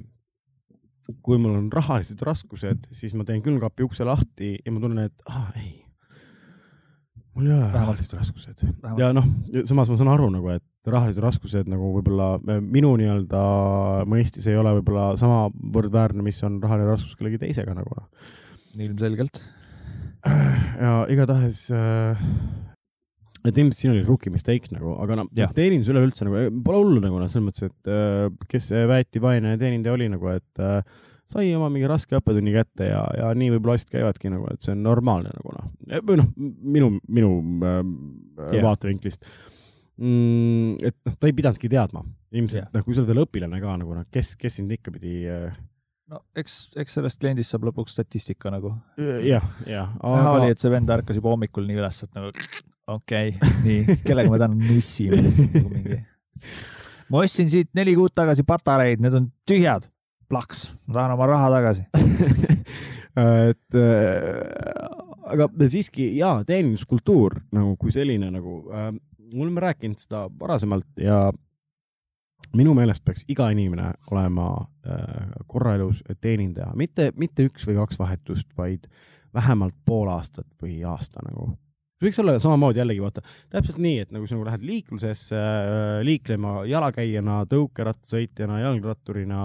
kui 1.24 1.41
mul 1.41 1.57
on 1.59 1.70
rahalised 1.72 2.20
raskused, 2.26 2.91
siis 2.95 3.14
ma 3.18 3.26
teen 3.28 3.43
külmkapi 3.45 3.87
ukse 3.87 4.07
lahti 4.07 4.57
ja 4.61 4.74
ma 4.74 4.83
tunnen, 4.83 5.09
et 5.09 5.30
ah, 5.33 5.49
ei, 5.59 5.82
mul 7.37 7.49
ei 7.49 7.55
ole 7.57 7.70
rahalised 7.72 8.12
raskused. 8.18 8.62
ja 8.99 9.12
noh, 9.16 9.26
samas 9.68 9.91
ma 9.91 9.99
saan 10.01 10.12
aru 10.12 10.28
nagu, 10.35 10.53
et 10.53 10.93
rahalised 10.93 11.22
raskused 11.24 11.70
nagu 11.70 11.93
võib-olla 11.97 12.35
äh, 12.41 12.61
minu 12.61 12.95
nii-öelda 13.01 13.43
mõistis 14.11 14.49
ei 14.51 14.59
ole 14.59 14.74
võib-olla 14.78 15.12
samavõrd 15.20 15.93
väärne, 15.95 16.24
mis 16.26 16.43
on 16.47 16.61
rahaline 16.62 16.91
raskus 16.91 17.16
kellegi 17.18 17.41
teisega 17.45 17.76
nagu 17.78 18.03
ilmselgelt. 18.76 19.43
ja 20.22 21.03
igatahes 21.11 21.66
äh, 21.74 22.20
et 23.43 23.59
ilmselt 23.59 23.78
siin 23.78 23.93
oli 23.95 24.03
rookie 24.07 24.30
mistake 24.33 24.70
nagu, 24.74 24.95
aga 25.03 25.22
noh 25.22 25.55
teenindus 25.57 25.91
üleüldse 25.93 26.26
nagu 26.26 26.39
eh, 26.39 26.51
pole 26.64 26.83
hullu 26.83 27.03
nagu 27.03 27.18
noh, 27.18 27.30
selles 27.30 27.49
mõttes, 27.49 27.70
et 27.72 27.91
äh, 27.91 28.28
kes 28.51 28.70
see 28.72 28.85
väeti 28.91 29.22
vaene 29.22 29.57
teenindaja 29.61 29.97
oli 29.97 30.09
nagu, 30.12 30.30
et 30.37 30.62
äh, 30.62 30.83
sai 31.33 31.53
oma 31.57 31.70
mingi 31.72 31.89
raske 31.91 32.18
õppetunni 32.18 32.55
kätte 32.55 32.91
ja, 32.91 33.03
ja 33.18 33.30
nii 33.39 33.55
võib-olla 33.55 33.78
asjad 33.78 33.95
käivadki 33.97 34.33
nagu, 34.33 34.49
et 34.53 34.64
see 34.64 34.74
on 34.76 34.85
normaalne 34.85 35.33
nagu 35.39 35.57
noh, 35.57 35.72
või 36.09 36.20
noh, 36.20 36.30
minu, 36.76 36.93
minu 37.09 37.33
äh, 37.64 37.80
yeah. 38.53 38.62
vaatevinklist 38.66 39.24
mm,. 39.97 40.78
et 40.83 40.97
noh, 41.09 41.18
ta 41.18 41.30
ei 41.30 41.37
pidanudki 41.37 41.70
teadma, 41.72 42.05
ilmselt 42.35 42.64
Jah. 42.64 42.72
noh, 42.74 42.87
kui 42.87 42.97
sa 42.97 43.03
oled 43.03 43.12
veel 43.12 43.24
õpilane 43.24 43.61
ka 43.62 43.76
nagu 43.80 43.99
noh, 43.99 44.09
kes, 44.12 44.35
kes 44.41 44.61
sind 44.61 44.72
ikka 44.76 44.95
pidi 44.95 45.22
äh, 45.30 45.53
no 46.12 46.20
eks, 46.39 46.59
eks 46.80 46.99
sellest 46.99 47.20
kliendist 47.22 47.53
saab 47.53 47.66
lõpuks 47.68 47.95
statistika 47.97 48.53
nagu. 48.53 48.74
jah, 48.99 49.47
jah, 49.68 49.95
näha 50.03 50.37
oli, 50.37 50.53
et 50.53 50.62
see 50.62 50.72
vend 50.72 50.91
ärkas 50.93 51.18
juba 51.18 51.33
hommikul 51.33 51.66
nii 51.68 51.80
üles, 51.80 52.03
et 52.05 52.18
nagu 52.18 52.33
okei 52.93 53.33
okay,, 53.37 53.57
nii, 53.64 53.99
kellega 54.07 54.33
ma 54.33 54.41
täna 54.43 54.59
nussin 54.59 55.16
nagu 55.16 55.68
mingi. 55.70 56.01
ma 57.12 57.24
ostsin 57.24 57.51
siit 57.53 57.72
neli 57.78 57.97
kuud 57.99 58.14
tagasi 58.16 58.45
patareid, 58.49 59.03
need 59.05 59.16
on 59.18 59.30
tühjad. 59.49 59.89
plaks, 60.33 60.64
ma 60.89 60.97
tahan 60.99 61.14
oma 61.16 61.28
raha 61.28 61.53
tagasi. 61.53 61.87
et 63.47 63.76
äh, 63.76 64.93
aga 65.33 65.49
siiski 65.68 66.09
jaa, 66.16 66.41
teeninduskultuur 66.49 67.39
nagu 67.53 67.76
kui 67.80 67.93
selline 67.95 68.30
nagu 68.33 68.59
äh,, 68.72 68.93
me 69.33 69.45
oleme 69.45 69.61
rääkinud 69.64 70.01
seda 70.01 70.26
varasemalt 70.41 70.89
ja 71.01 71.26
minu 72.57 72.74
meelest 72.76 73.05
peaks 73.05 73.24
iga 73.33 73.49
inimene 73.53 73.93
olema 74.11 74.49
äh, 74.87 75.33
korra 75.47 75.76
elus 75.78 76.03
teenindaja, 76.20 76.72
mitte, 76.76 77.11
mitte 77.16 77.47
üks 77.49 77.66
või 77.68 77.78
kaks 77.80 78.01
vahetust, 78.01 78.49
vaid 78.59 78.89
vähemalt 79.35 79.76
pool 79.85 80.11
aastat 80.12 80.49
või 80.62 80.83
aasta 80.85 81.24
nagu. 81.28 81.53
See 82.03 82.11
võiks 82.11 82.20
olla 82.22 82.36
samamoodi 82.42 82.82
jällegi 82.82 83.03
vaata, 83.03 83.24
täpselt 83.53 83.80
nii, 83.82 83.98
et 84.05 84.14
nagu 84.14 84.26
sa 84.26 84.36
nagu 84.36 84.46
lähed 84.48 84.64
liiklusesse 84.66 85.38
äh, 85.38 85.98
liiklema 86.07 86.62
jalakäijana, 86.68 87.42
tõukerattasõitjana, 87.50 88.62
jalgratturina, 88.64 89.42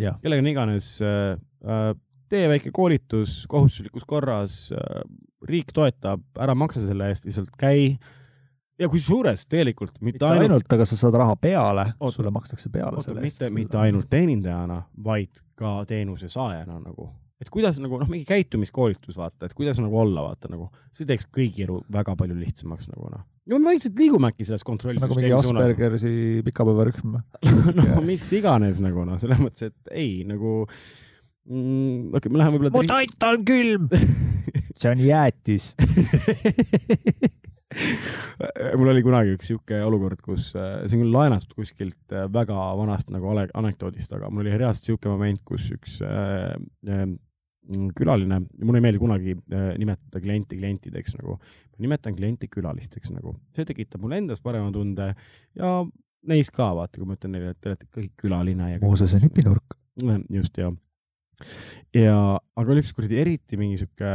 jah, 0.00 0.20
kellega 0.24 0.46
iganes 0.54 0.94
äh,, 1.04 1.34
äh, 1.64 1.90
tee 2.30 2.46
väike 2.50 2.72
koolitus 2.74 3.42
kohustuslikus 3.50 4.06
korras 4.08 4.62
äh,, 4.72 5.02
riik 5.48 5.74
toetab, 5.76 6.24
ära 6.40 6.56
maksa 6.58 6.82
selle 6.84 7.10
eest, 7.10 7.28
lihtsalt 7.28 7.52
käi. 7.60 7.96
ja 8.80 8.88
kusjuures 8.88 9.46
tegelikult 9.48 9.98
mitte, 10.00 10.16
mitte 10.20 10.26
ainult, 10.26 10.48
ainult, 10.48 10.72
aga 10.72 10.88
sa 10.88 10.96
saad 10.96 11.16
raha 11.20 11.36
peale 11.40 11.86
sulle 12.12 12.32
makstakse 12.32 12.72
peale 12.72 12.96
oota, 12.96 13.10
selle 13.10 13.24
eest. 13.24 13.40
mitte, 13.40 13.54
mitte 13.54 13.80
ainult 13.80 14.10
teenindajana, 14.12 14.82
vaid 15.04 15.42
ka 15.56 15.80
teenuse 15.88 16.28
saajana 16.32 16.78
nagu, 16.80 17.10
et 17.40 17.50
kuidas 17.52 17.80
nagu 17.80 17.98
noh, 18.00 18.08
mingi 18.10 18.26
käitumiskoolitus 18.28 19.16
vaata, 19.18 19.48
et 19.48 19.56
kuidas 19.56 19.80
nagu 19.80 19.96
olla, 20.02 20.26
vaata 20.28 20.50
nagu, 20.52 20.68
see 20.94 21.08
teeks 21.08 21.28
kõigi 21.32 21.64
elu 21.66 21.80
väga 21.92 22.14
palju 22.20 22.36
lihtsamaks 22.36 22.90
nagu 22.92 23.10
noh. 23.14 23.24
ja 23.48 23.56
me 23.56 23.72
vaikselt 23.72 24.00
liigume 24.00 24.30
äkki 24.30 24.48
selles 24.48 24.64
nagu 24.64 24.70
mingi 24.70 24.70
kontrollisüsteemi 24.70 25.42
suunas. 25.48 25.64
Aspergersi 25.64 26.14
pikapäevarühm. 26.46 27.18
no 27.80 28.00
mis 28.06 28.26
iganes 28.36 28.82
nagu 28.84 29.06
noh, 29.08 29.20
selles 29.22 29.40
mõttes, 29.40 29.72
et 29.72 29.96
ei 29.96 30.20
nagu 30.28 30.50
mm,, 31.48 32.12
okei 32.12 32.20
okay,, 32.20 32.32
me 32.32 32.42
läheme 32.42 32.58
mu 32.58 32.68
võib-olla 32.68 32.94
toit 32.94 33.30
on 33.30 33.44
külm. 33.48 33.84
see 34.80 34.92
on 34.92 35.04
jäätis. 35.04 35.72
mul 38.78 38.90
oli 38.90 39.02
kunagi 39.06 39.34
üks 39.36 39.50
sihuke 39.52 39.78
olukord, 39.86 40.20
kus 40.24 40.50
äh, 40.58 40.82
see 40.86 40.98
on 40.98 41.04
küll 41.04 41.14
laenatud 41.14 41.52
kuskilt 41.54 42.14
äh, 42.14 42.26
väga 42.32 42.58
vanast 42.78 43.12
nagu 43.14 43.30
anekdoodist, 43.32 44.12
aga 44.16 44.30
mul 44.30 44.44
oli 44.44 44.56
reaalselt 44.56 44.90
sihuke 44.90 45.12
moment, 45.12 45.42
kus 45.46 45.70
üks 45.76 46.00
äh, 46.06 46.56
äh, 46.90 47.06
külaline, 47.96 48.40
mulle 48.64 48.80
ei 48.80 48.84
meeldi 48.84 49.00
kunagi 49.02 49.34
äh, 49.36 49.72
nimetada 49.80 50.22
klienti 50.22 50.58
klientideks 50.58 51.16
nagu, 51.20 51.36
ma 51.40 51.84
nimetan 51.86 52.16
klienti 52.18 52.50
külalisteks 52.50 53.12
nagu, 53.14 53.36
see 53.56 53.68
tekitab 53.68 54.02
mulle 54.04 54.20
endas 54.20 54.42
parema 54.44 54.72
tunde 54.74 55.12
ja 55.58 55.74
neis 56.30 56.50
ka 56.54 56.70
vaata, 56.76 56.98
kui 56.98 57.08
ma 57.08 57.16
ütlen 57.16 57.36
neile, 57.36 57.54
et 57.54 57.60
te 57.60 57.72
olete 57.72 57.88
kõik 57.94 58.12
külaline 58.20 58.74
ja. 58.74 58.80
Moosese 58.82 59.20
nipinurk. 59.22 59.76
just 60.32 60.58
ja, 60.58 60.70
ja 61.96 62.14
aga 62.38 62.72
oli 62.72 62.82
üks 62.84 62.92
kuradi 62.94 63.18
eriti 63.18 63.58
mingi 63.58 63.80
sihuke 63.80 64.10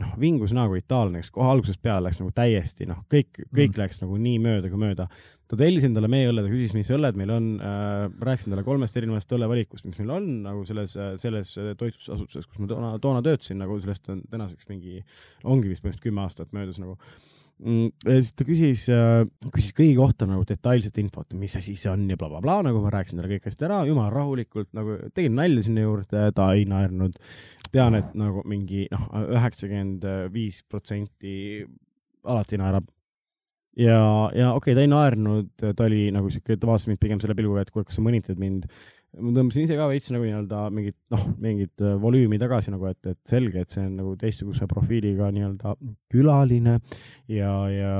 noh, 0.00 0.14
vingus 0.20 0.54
näoga 0.56 0.78
itaallane, 0.80 1.22
kes 1.22 1.32
kohe 1.34 1.48
algusest 1.52 1.82
peale 1.84 2.08
läks 2.08 2.18
nagu 2.22 2.32
täiesti 2.34 2.88
noh, 2.90 3.04
kõik, 3.12 3.44
kõik 3.44 3.74
mm. 3.74 3.80
läks 3.82 4.02
nagu 4.02 4.18
nii 4.22 4.40
mööda 4.42 4.72
kui 4.72 4.80
mööda. 4.82 5.06
ta 5.46 5.58
tellis 5.60 5.86
endale 5.86 6.10
meie 6.10 6.30
õlle, 6.32 6.42
ta 6.42 6.50
küsis, 6.50 6.74
mis 6.74 6.90
õlled 6.94 7.20
meil 7.20 7.30
on 7.36 7.52
äh,, 7.60 8.08
rääkisin 8.30 8.54
talle 8.54 8.66
kolmest 8.66 8.98
erinevast 8.98 9.36
õllevalikust, 9.36 9.86
mis 9.86 10.00
meil 10.02 10.16
on 10.16 10.28
nagu 10.48 10.66
selles, 10.66 10.96
selles 11.22 11.54
toitlustusasutuses, 11.54 12.50
kus 12.50 12.62
ma 12.62 12.72
toona, 12.72 12.96
toona 13.02 13.22
töötasin, 13.26 13.62
nagu 13.62 13.78
sellest 13.82 14.10
on 14.10 14.26
tänaseks 14.32 14.68
mingi, 14.72 15.04
ongi 15.44 15.70
vist 15.70 15.84
põhimõtteliselt 15.84 16.10
kümme 16.10 16.26
aastat 16.26 16.56
möödas 16.56 16.82
nagu 16.82 16.98
ja 16.98 17.35
siis 17.56 18.32
ta 18.36 18.44
küsis, 18.44 18.82
küsis 19.54 19.72
kõigi 19.76 19.94
kohta 19.96 20.26
nagu 20.28 20.44
detailset 20.48 20.98
infot, 21.00 21.32
mis 21.38 21.56
asi 21.56 21.76
see 21.78 21.88
on 21.88 22.04
ja 22.10 22.18
blablabla 22.18 22.44
bla,, 22.44 22.56
nagu 22.68 22.82
ma 22.84 22.92
rääkisin 22.92 23.20
talle 23.20 23.32
kõik 23.32 23.48
hästi 23.48 23.68
ära, 23.68 23.78
jumala 23.88 24.12
rahulikult 24.12 24.74
nagu 24.76 24.98
tegin 25.16 25.38
nalja 25.38 25.64
sinna 25.64 25.86
juurde, 25.86 26.26
ta 26.36 26.50
ei 26.52 26.66
naernud. 26.68 27.16
tean, 27.72 27.96
et 27.98 28.12
nagu 28.16 28.44
mingi 28.48 28.86
noh, 28.92 29.08
üheksakümmend 29.36 30.04
viis 30.32 30.62
protsenti 30.68 31.64
alati 32.24 32.60
naerab. 32.60 32.86
ja, 33.76 33.98
ja 34.36 34.52
okei 34.52 34.72
okay,, 34.72 34.76
ta 34.76 34.84
ei 34.84 34.92
naernud, 34.92 35.50
ta 35.64 35.88
oli 35.88 36.10
nagu 36.12 36.30
siuke, 36.32 36.58
ta 36.60 36.68
vaatas 36.68 36.90
mind 36.90 37.00
pigem 37.00 37.24
selle 37.24 37.36
pilguga, 37.38 37.64
et 37.64 37.72
kuule, 37.72 37.88
kas 37.88 37.96
sa 37.96 38.04
mõnitad 38.04 38.40
mind 38.40 38.68
ma 39.16 39.32
tõmbasin 39.32 39.64
ise 39.64 39.76
ka 39.78 39.86
veits 39.88 40.10
nagu 40.12 40.26
nii-öelda 40.26 40.62
mingit 40.74 40.96
noh, 41.12 41.22
mingit 41.42 41.84
äh, 41.84 41.94
volüümi 42.00 42.38
tagasi 42.40 42.72
nagu, 42.74 42.88
et, 42.90 43.00
et 43.08 43.18
selge, 43.28 43.62
et 43.62 43.72
see 43.72 43.84
on 43.86 43.94
nagu 44.00 44.12
teistsuguse 44.20 44.68
profiiliga 44.70 45.30
nii-öelda 45.34 45.72
külaline 46.12 46.76
ja, 47.32 47.52
ja, 47.72 47.94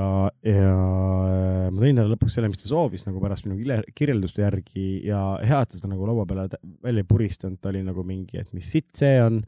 ja 0.44 0.74
äh, 0.74 1.64
ma 1.70 1.80
tõin 1.80 1.96
talle 1.96 2.12
lõpuks 2.12 2.36
selle, 2.36 2.50
mis 2.52 2.60
ta 2.60 2.68
soovis 2.68 3.06
nagu 3.08 3.22
pärast 3.22 3.48
minu 3.48 3.80
kirjelduste 3.96 4.44
järgi 4.44 4.86
ja 5.08 5.22
hea, 5.40 5.62
et 5.62 5.72
ta 5.72 5.80
seda 5.80 5.92
nagu 5.94 6.08
laua 6.08 6.28
peale 6.28 6.48
välja 6.84 7.04
ei 7.04 7.08
puristanud, 7.08 7.60
ta 7.62 7.72
oli 7.72 7.82
nagu 7.86 8.06
mingi, 8.06 8.42
et 8.42 8.52
mis 8.56 8.68
sitt 8.76 8.92
see 8.98 9.16
on, 9.24 9.40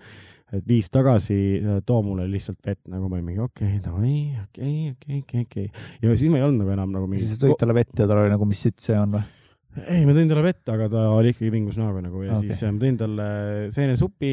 et 0.57 0.65
viis 0.69 0.89
tagasi, 0.89 1.39
too 1.87 2.01
mulle 2.07 2.25
lihtsalt 2.33 2.63
vett, 2.65 2.81
nagu 2.89 3.11
ma 3.11 3.19
olin 3.19 3.27
mingi 3.29 3.45
okei 3.45 3.75
okay,, 3.77 3.83
davai, 3.85 4.19
okei, 4.47 4.77
okei, 4.95 5.25
okei, 5.25 5.45
okei. 5.45 5.89
ja 6.01 6.17
siis 6.17 6.33
ma 6.33 6.41
ei 6.41 6.49
olnud 6.49 6.65
nagu 6.65 6.79
enam 6.79 6.95
nagu 6.97 7.11
mingi 7.11 7.27
siis 7.27 7.37
sa 7.37 7.45
tõid 7.45 7.61
talle 7.61 7.77
vett 7.77 7.93
ja 7.93 8.09
tal 8.09 8.23
oli 8.23 8.33
nagu, 8.33 8.49
mis 8.49 8.65
sitt 8.65 8.81
see 8.81 8.97
on 8.97 9.19
või? 9.19 9.27
ei, 9.85 10.05
ma 10.07 10.15
tõin 10.17 10.31
talle 10.31 10.45
vett, 10.45 10.63
aga 10.73 10.89
ta 10.93 11.07
oli 11.15 11.33
ikkagi 11.35 11.51
vingus 11.55 11.79
näoga 11.81 12.03
nagu 12.05 12.23
ja 12.25 12.35
okay. 12.35 12.49
Siis 12.49 12.65
äh, 12.67 12.75
ma 12.75 12.83
tõin 12.83 13.01
talle 13.01 13.31
seenesupi, 13.75 14.33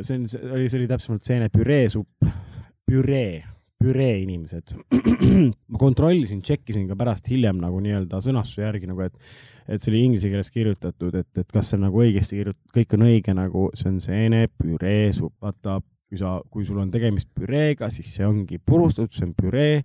see 0.00 0.18
on, 0.18 0.28
see 0.30 0.42
oli, 0.50 0.68
see 0.68 0.80
oli 0.80 0.90
täpsemalt 0.90 1.28
seenepüreesupp, 1.28 2.28
püree, 2.88 3.42
püree 3.82 4.12
inimesed. 4.22 4.76
ma 5.72 5.80
kontrollisin, 5.80 6.42
tšekkisin 6.44 6.86
ka 6.90 6.98
pärast 6.98 7.30
hiljem 7.32 7.60
nagu 7.62 7.80
nii-öelda 7.84 8.22
sõnastuse 8.24 8.66
järgi 8.66 8.90
nagu, 8.90 9.08
et 9.08 9.16
et 9.70 9.82
see 9.82 9.92
oli 9.92 10.00
inglise 10.08 10.26
keeles 10.26 10.50
kirjutatud, 10.50 11.14
et, 11.20 11.28
et 11.38 11.52
kas 11.54 11.68
see 11.70 11.78
on 11.78 11.84
nagu 11.86 12.00
õigesti 12.02 12.38
kirjutatud, 12.40 12.70
kõik 12.74 12.96
on 12.96 13.04
õige 13.06 13.34
nagu, 13.38 13.68
see 13.78 13.92
on 13.92 14.00
seenepüreesupp, 14.02 15.36
vaata, 15.42 15.76
kui 16.10 16.20
sa, 16.20 16.32
kui 16.50 16.66
sul 16.66 16.80
on 16.82 16.90
tegemist 16.92 17.30
püreega, 17.36 17.88
siis 17.94 18.10
see 18.16 18.26
ongi 18.26 18.58
purustatud, 18.58 19.14
see 19.14 19.28
on 19.28 19.36
püree 19.38 19.76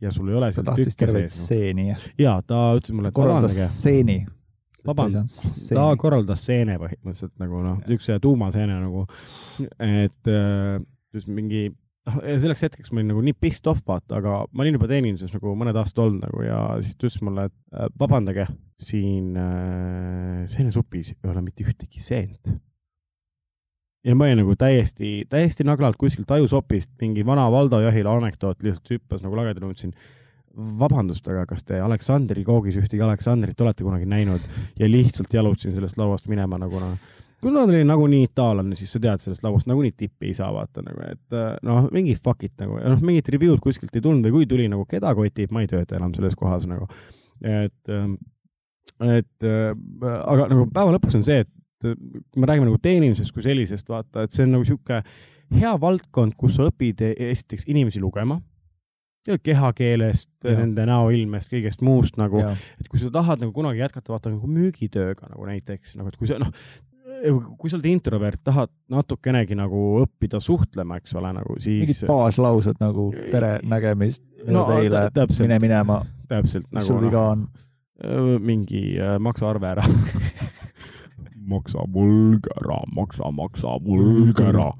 ja 0.00 0.12
sul 0.12 0.28
ei 0.30 0.38
ole 0.38 0.50
ta 0.50 0.58
seal 0.58 0.66
tahtis 0.68 0.92
tükke 0.92 1.04
terveid 1.04 1.28
sees 1.30 1.38
no.. 1.38 1.44
stseeni. 1.44 1.86
ja 2.20 2.34
ta 2.46 2.64
ütles 2.78 2.96
mulle, 2.96 3.12
et 3.12 3.16
korraldas 3.16 3.60
stseeni. 3.76 4.24
Vabandust, 4.86 5.72
ta 5.74 5.86
korraldas 5.98 6.44
seene 6.46 6.76
põhimõtteliselt 6.78 7.32
nagu 7.42 7.62
noh, 7.64 7.80
siukse 7.88 8.20
tuumaseene 8.22 8.76
nagu, 8.78 9.02
et 9.82 10.30
äh, 10.30 10.76
just 11.16 11.26
mingi, 11.26 11.64
noh, 12.06 12.20
selleks 12.22 12.62
hetkeks 12.68 12.92
ma 12.92 13.00
olin 13.00 13.10
nagu 13.10 13.24
nii 13.26 13.34
pissed 13.34 13.66
off, 13.72 13.82
vaata, 13.88 14.20
aga 14.20 14.36
ma 14.52 14.62
olin 14.62 14.78
juba 14.78 14.86
teeninduses 14.92 15.34
nagu 15.34 15.56
mõned 15.58 15.80
aastad 15.80 16.04
olnud 16.04 16.22
nagu 16.28 16.44
ja 16.46 16.60
siis 16.86 16.94
ta 16.94 17.08
ütles 17.08 17.24
mulle, 17.26 17.48
et 17.50 17.56
äh, 17.74 17.90
vabandage, 17.98 18.46
siin 18.78 19.34
äh, 19.42 20.46
seenesupis 20.54 21.16
ei 21.16 21.32
ole 21.32 21.42
mitte 21.48 21.66
ühtegi 21.66 22.04
seent. 22.04 22.54
Ja 24.06 24.14
ma 24.14 24.28
olin 24.28 24.40
nagu 24.42 24.54
täiesti, 24.58 25.24
täiesti 25.30 25.66
naglalt 25.66 25.98
kuskilt 25.98 26.30
ajusopist 26.30 26.92
mingi 27.00 27.26
vana 27.26 27.48
Valdo 27.50 27.80
Jahila 27.82 28.14
anekdoot 28.20 28.62
lihtsalt 28.62 28.94
hüppas 28.94 29.24
nagu 29.24 29.38
lagedale, 29.38 29.70
mõtlesin 29.72 29.96
vabandust, 30.80 31.26
aga 31.28 31.44
kas 31.50 31.66
te 31.66 31.80
Aleksandri 31.82 32.44
koogis 32.46 32.78
ühtegi 32.80 33.02
Aleksandrit 33.04 33.60
olete 33.60 33.84
kunagi 33.84 34.06
näinud 34.08 34.44
ja 34.78 34.88
lihtsalt 34.88 35.34
jalutasin 35.34 35.74
sellest 35.74 35.98
lauast 36.00 36.30
minema 36.32 36.58
nagu 36.60 36.80
noh, 36.80 36.94
kui 37.42 37.52
nad 37.52 37.68
olid 37.68 37.84
nagunii 37.88 38.22
itaallane, 38.30 38.78
siis 38.78 38.94
sa 38.94 39.02
tead 39.02 39.20
sellest 39.22 39.44
lauast 39.44 39.68
nagunii 39.68 39.92
tippi 39.96 40.30
ei 40.30 40.38
saa 40.38 40.48
vaata 40.54 40.84
nagu, 40.86 41.02
et 41.10 41.36
äh, 41.36 41.50
noh, 41.66 41.90
mingi 41.92 42.16
fuck 42.16 42.46
it 42.46 42.56
nagu, 42.62 42.78
noh, 42.80 43.02
mingit 43.04 43.28
review'd 43.34 43.60
kuskilt 43.64 43.98
ei 43.98 44.04
tulnud 44.06 44.24
või 44.30 44.38
kui 44.38 44.48
tuli 44.54 44.70
nagu 44.72 44.86
keda 44.88 45.12
kotib, 45.18 45.52
ma 45.52 45.64
ei 45.64 45.70
tööta 45.70 45.98
enam 45.98 46.14
selles 46.16 46.38
kohas 46.38 46.64
nagu. 46.70 46.88
et 47.42 47.92
ähm, 47.92 48.16
et 49.02 49.44
äh, 49.44 49.74
aga 50.22 50.48
nagu 50.54 50.70
päeva 50.72 50.94
lõpuks 50.94 51.18
on 51.18 51.26
see, 51.26 51.42
et 51.44 51.50
kui 51.84 52.40
me 52.40 52.48
räägime 52.48 52.68
nagu 52.68 52.80
teenimisest 52.82 53.34
kui 53.34 53.44
sellisest, 53.44 53.88
vaata, 53.88 54.26
et 54.26 54.36
see 54.36 54.46
on 54.46 54.54
nagu 54.56 54.66
sihuke 54.68 55.02
hea 55.56 55.72
valdkond, 55.80 56.36
kus 56.38 56.58
sa 56.58 56.68
õpid 56.70 57.02
e-, 57.06 57.14
esiteks 57.30 57.68
inimesi 57.70 58.02
lugema 58.02 58.40
ja 59.26 59.38
kehakeelest, 59.42 60.30
nende 60.46 60.84
näoilmest, 60.86 61.50
kõigest 61.50 61.82
muust 61.82 62.18
nagu, 62.20 62.44
et 62.78 62.90
kui 62.90 63.00
sa 63.02 63.10
tahad 63.14 63.42
nagu 63.42 63.50
kunagi 63.54 63.82
jätkata, 63.82 64.12
vaata 64.14 64.30
nagu 64.30 64.46
müügitööga 64.46 65.32
nagu 65.32 65.48
näiteks 65.48 65.96
nagu, 65.98 66.12
et 66.12 66.18
kui 66.20 66.30
sa 66.30 66.38
noh, 66.38 66.52
kui 67.58 67.70
sa 67.70 67.78
oled 67.78 67.88
introvert, 67.90 68.38
tahad 68.46 68.70
natukenegi 68.92 69.58
nagu 69.58 69.82
õppida 70.04 70.38
suhtlema, 70.42 71.00
eks 71.00 71.16
ole, 71.18 71.32
nagu 71.40 71.58
mingid 71.58 71.94
siis 71.94 72.06
baaslaused 72.06 72.78
nagu 72.82 73.10
tere 73.32 73.56
nägemist 73.66 74.22
No, 74.46 74.66
teile 74.68 75.08
mine 75.40 75.58
minema, 75.62 76.00
täpselt 76.30 76.68
mis 76.70 76.78
nagu 76.78 76.86
sul 76.86 77.00
viga 77.02 77.22
on. 77.32 77.46
Öö, 78.04 78.38
mingi 78.38 78.98
äh, 79.00 79.16
maksa 79.18 79.48
arve 79.50 79.70
ära. 79.72 79.84
maksa 81.50 81.84
võlg 81.92 82.48
ära, 82.56 82.80
maksa, 82.94 83.30
maksa 83.34 83.76
võlg 83.82 84.40
ära. 84.44 84.70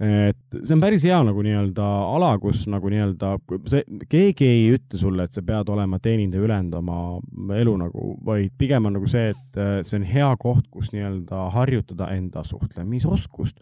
et 0.00 0.56
see 0.62 0.72
on 0.72 0.80
päris 0.80 1.04
hea 1.04 1.18
nagu 1.26 1.42
nii-öelda 1.44 1.86
ala, 2.14 2.30
kus 2.40 2.64
nagu 2.72 2.88
nii-öelda 2.88 3.34
see, 3.68 3.84
keegi 4.08 4.48
ei 4.48 4.62
ütle 4.78 5.00
sulle, 5.00 5.26
et 5.28 5.36
sa 5.36 5.44
pead 5.44 5.68
olema 5.68 5.98
teenindaja 6.00 6.46
ülejäänud 6.46 6.78
oma 6.80 7.58
elu 7.60 7.76
nagu, 7.82 8.14
vaid 8.24 8.54
pigem 8.58 8.88
on 8.88 8.96
nagu 8.96 9.10
see, 9.12 9.34
et 9.34 9.60
äh, 9.60 9.78
see 9.84 10.00
on 10.00 10.08
hea 10.08 10.32
koht, 10.40 10.66
kus 10.72 10.94
nii-öelda 10.96 11.50
harjutada 11.56 12.08
enda 12.16 12.44
suhtlemisoskust. 12.48 13.60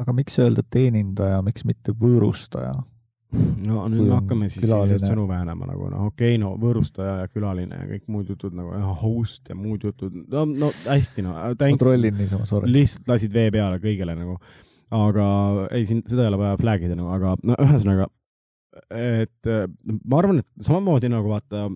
aga 0.00 0.16
miks 0.16 0.38
öelda 0.40 0.64
teenindaja, 0.68 1.40
miks 1.44 1.64
mitte 1.64 1.96
võõrustaja? 1.96 2.76
No 3.30 3.84
nüüd 3.90 4.08
me 4.08 4.16
hakkame 4.16 4.48
siis 4.50 4.66
selliseid 4.66 5.04
sõnu 5.06 5.26
väänama 5.30 5.68
nagu 5.70 5.90
noh, 5.92 6.08
okei 6.10 6.34
okay,, 6.34 6.40
no 6.42 6.54
võõrustaja 6.60 7.20
ja 7.22 7.28
külaline 7.30 7.82
ja 7.82 7.88
kõik 7.92 8.08
muud 8.10 8.32
jutud 8.32 8.56
nagu 8.58 8.74
ja 8.74 8.94
host 9.02 9.52
ja 9.52 9.56
muud 9.58 9.84
jutud, 9.86 10.16
no, 10.32 10.44
no 10.48 10.70
hästi 10.86 11.24
no, 11.26 11.36
ma 11.36 11.52
thanks, 11.58 11.82
trollin 11.84 12.16
niisama, 12.18 12.48
sorry. 12.48 12.70
lihtsalt 12.74 13.10
lasid 13.10 13.34
vee 13.34 13.52
peale 13.54 13.78
kõigele 13.82 14.16
nagu. 14.18 14.38
aga 14.98 15.26
ei, 15.70 15.86
siin 15.86 16.02
seda 16.10 16.26
ei 16.26 16.32
ole 16.32 16.40
vaja 16.40 16.58
flag 16.58 16.86
ida 16.86 16.98
nagu, 16.98 17.12
aga 17.14 17.36
no 17.46 17.58
ühesõnaga, 17.66 18.08
et 18.90 19.50
äh, 19.50 19.66
ma 20.02 20.22
arvan, 20.22 20.42
et 20.42 20.66
samamoodi 20.66 21.12
nagu 21.12 21.30
vaata 21.30 21.68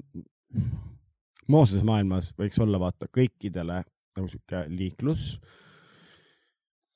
moodsases 1.51 1.85
maailmas 1.87 2.33
võiks 2.39 2.59
olla 2.63 2.81
vaata 2.83 3.07
kõikidele 3.15 3.83
nagu 4.15 4.31
sihuke 4.31 4.65
liiklus, 4.71 5.37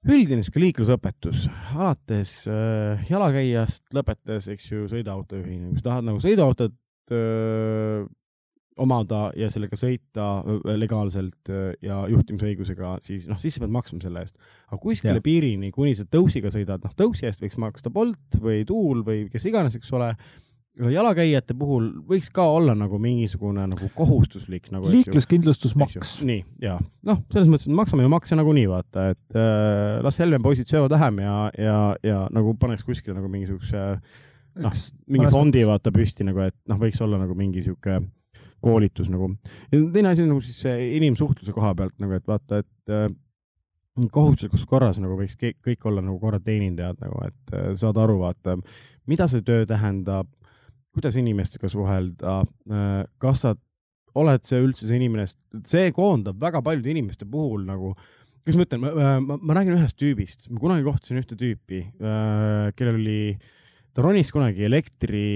üldine 0.09 0.45
sihuke 0.45 0.63
liiklusõpetus, 0.63 1.47
alates 1.77 2.35
äh, 2.51 3.09
jalakäijast 3.11 3.85
lõpetades, 3.97 4.49
eks 4.55 4.71
ju, 4.71 4.87
sõiduautojuhini, 4.91 5.73
kui 5.73 5.83
sa 5.83 5.91
tahad 5.91 6.09
nagu 6.09 6.23
sõiduautot 6.23 6.77
öö, 7.13 8.07
omada 8.79 9.29
ja 9.37 9.49
sellega 9.51 9.77
sõita 9.79 10.27
öö, 10.45 10.77
legaalselt 10.79 11.51
öö, 11.51 11.73
ja 11.85 12.03
juhtimisõigusega, 12.13 12.97
siis 13.05 13.27
noh, 13.31 13.41
siis 13.41 13.57
sa 13.57 13.65
pead 13.65 13.75
maksma 13.75 14.01
selle 14.05 14.25
eest. 14.25 14.37
aga 14.69 14.81
kuskile 14.83 15.17
Jah. 15.19 15.25
piirini, 15.25 15.73
kuni 15.75 15.97
sa 15.99 16.07
tõusiga 16.09 16.53
sõidad, 16.55 16.85
noh 16.85 16.95
tõusi 16.99 17.29
eest 17.29 17.43
võiks 17.45 17.59
maksta 17.61 17.93
Bolt 17.93 18.39
või 18.43 18.63
Tuul 18.69 19.03
või 19.07 19.27
kes 19.33 19.49
iganes, 19.51 19.77
eks 19.79 19.93
ole. 19.99 20.13
Jalakäijate 20.79 21.57
puhul 21.59 21.89
võiks 22.09 22.31
ka 22.35 22.45
olla 22.55 22.75
nagu 22.79 23.01
mingisugune 23.03 23.67
nagu 23.71 23.91
kohustuslik 23.97 24.71
nagu. 24.75 24.91
liikluskindlustusmaks. 24.93 26.19
nii, 26.29 26.45
ja 26.63 26.77
noh, 26.79 27.23
selles 27.33 27.51
mõttes, 27.51 27.67
et 27.69 27.77
maksame 27.79 28.07
ju 28.07 28.13
makse 28.13 28.39
nagunii 28.39 28.69
vaata, 28.71 29.09
et 29.15 29.39
äh, 29.39 29.99
las 30.05 30.21
Helme 30.23 30.41
poisid 30.45 30.71
söövad 30.71 30.95
vähem 30.95 31.23
ja, 31.25 31.37
ja, 31.59 31.79
ja 32.07 32.23
nagu 32.35 32.55
paneks 32.61 32.87
kuskile 32.87 33.19
nagu 33.19 33.31
mingisuguse 33.33 33.85
noh, 34.63 34.79
mingi 35.11 35.33
fondi 35.33 35.65
vaata 35.67 35.93
püsti 35.95 36.27
nagu, 36.27 36.47
et 36.47 36.57
noh, 36.71 36.81
võiks 36.81 37.03
olla 37.05 37.21
nagu 37.21 37.35
mingi 37.39 37.65
sihuke 37.67 38.01
koolitus 38.65 39.11
nagu. 39.11 39.31
ja 39.73 39.81
teine 39.95 40.13
asi 40.13 40.27
nagu 40.27 40.43
siis 40.43 40.65
inimsuhtluse 40.99 41.55
koha 41.55 41.75
pealt 41.79 41.99
nagu, 42.03 42.19
et 42.19 42.27
vaata, 42.27 42.63
et 42.63 42.95
äh, 42.95 43.09
kohustuslikus 44.15 44.67
korras 44.69 45.01
nagu 45.03 45.19
võiks 45.19 45.37
kõik, 45.39 45.59
kõik 45.65 45.87
olla 45.91 46.03
nagu 46.05 46.19
korra 46.23 46.41
teenindajad 46.43 47.01
nagu, 47.03 47.21
et 47.27 47.55
äh, 47.55 47.71
saad 47.79 47.99
aru, 48.01 48.21
vaata, 48.23 48.59
mida 49.11 49.29
see 49.31 49.45
töö 49.47 49.67
tähendab, 49.69 50.31
kuidas 50.99 51.19
inimestega 51.21 51.71
suhelda, 51.73 52.41
kas 53.23 53.45
sa 53.47 53.55
oled 54.19 54.47
see 54.49 54.63
üldse 54.63 54.89
see 54.89 54.99
inimene, 54.99 55.27
see 55.69 55.93
koondab 55.95 56.41
väga 56.43 56.63
paljude 56.65 56.91
inimeste 56.93 57.29
puhul 57.31 57.67
nagu, 57.69 57.93
kuidas 58.43 58.59
ma 58.59 58.67
ütlen, 58.67 58.83
ma, 58.83 59.13
ma, 59.23 59.37
ma 59.39 59.59
räägin 59.59 59.77
ühest 59.77 59.99
tüübist, 60.01 60.49
ma 60.51 60.63
kunagi 60.63 60.87
kohtasin 60.87 61.21
ühte 61.21 61.39
tüüpi, 61.39 61.85
kellel 62.79 62.99
oli, 62.99 63.21
ta 63.95 64.05
ronis 64.05 64.33
kunagi 64.35 64.67
elektri, 64.67 65.29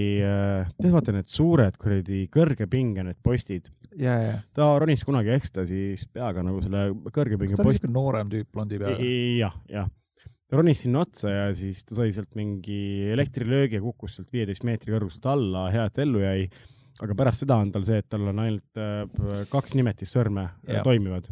tead 0.79 0.91
vaata 0.93 1.15
need 1.15 1.31
suured 1.31 1.79
kuradi 1.79 2.25
kõrge 2.33 2.67
pinge 2.71 3.05
need 3.07 3.21
postid, 3.23 3.71
ja, 3.99 4.15
ja, 4.19 4.37
ta 4.55 4.71
ronis 4.81 5.05
kunagi 5.05 5.33
ekstasis 5.35 6.07
peaga 6.13 6.43
nagu 6.45 6.61
selle 6.63 6.89
kõrge 7.13 7.37
kas 7.37 7.43
pinge 7.45 7.57
ta 7.59 7.63
on 7.63 7.69
posti 7.69 7.85
niisugune 7.85 7.99
noorem 7.99 8.31
tüüp 8.33 8.49
blondi 8.53 8.81
peaga? 8.81 9.11
jah, 9.39 9.59
jah. 9.71 9.91
Ronis 10.53 10.83
sinna 10.85 11.03
otsa 11.03 11.31
ja 11.31 11.45
siis 11.57 11.83
ta 11.87 11.97
sai 11.97 12.13
sealt 12.15 12.33
mingi 12.39 13.09
elektrilöögi 13.13 13.79
ja 13.79 13.83
kukkus 13.83 14.17
sealt 14.17 14.33
viieteist 14.33 14.65
meetri 14.67 14.93
kõrguselt 14.93 15.27
alla, 15.31 15.67
hea, 15.73 15.85
et 15.89 16.01
ellu 16.03 16.23
jäi. 16.23 16.49
aga 17.03 17.15
pärast 17.17 17.43
seda 17.43 17.57
on 17.61 17.71
tal 17.73 17.85
see, 17.87 18.01
et 18.03 18.09
tal 18.09 18.27
on 18.29 18.41
ainult 18.43 18.81
äh, 18.81 19.45
kaks 19.51 19.73
nimetissõrme 19.79 20.45
yeah. 20.67 20.83
toimivad. 20.85 21.29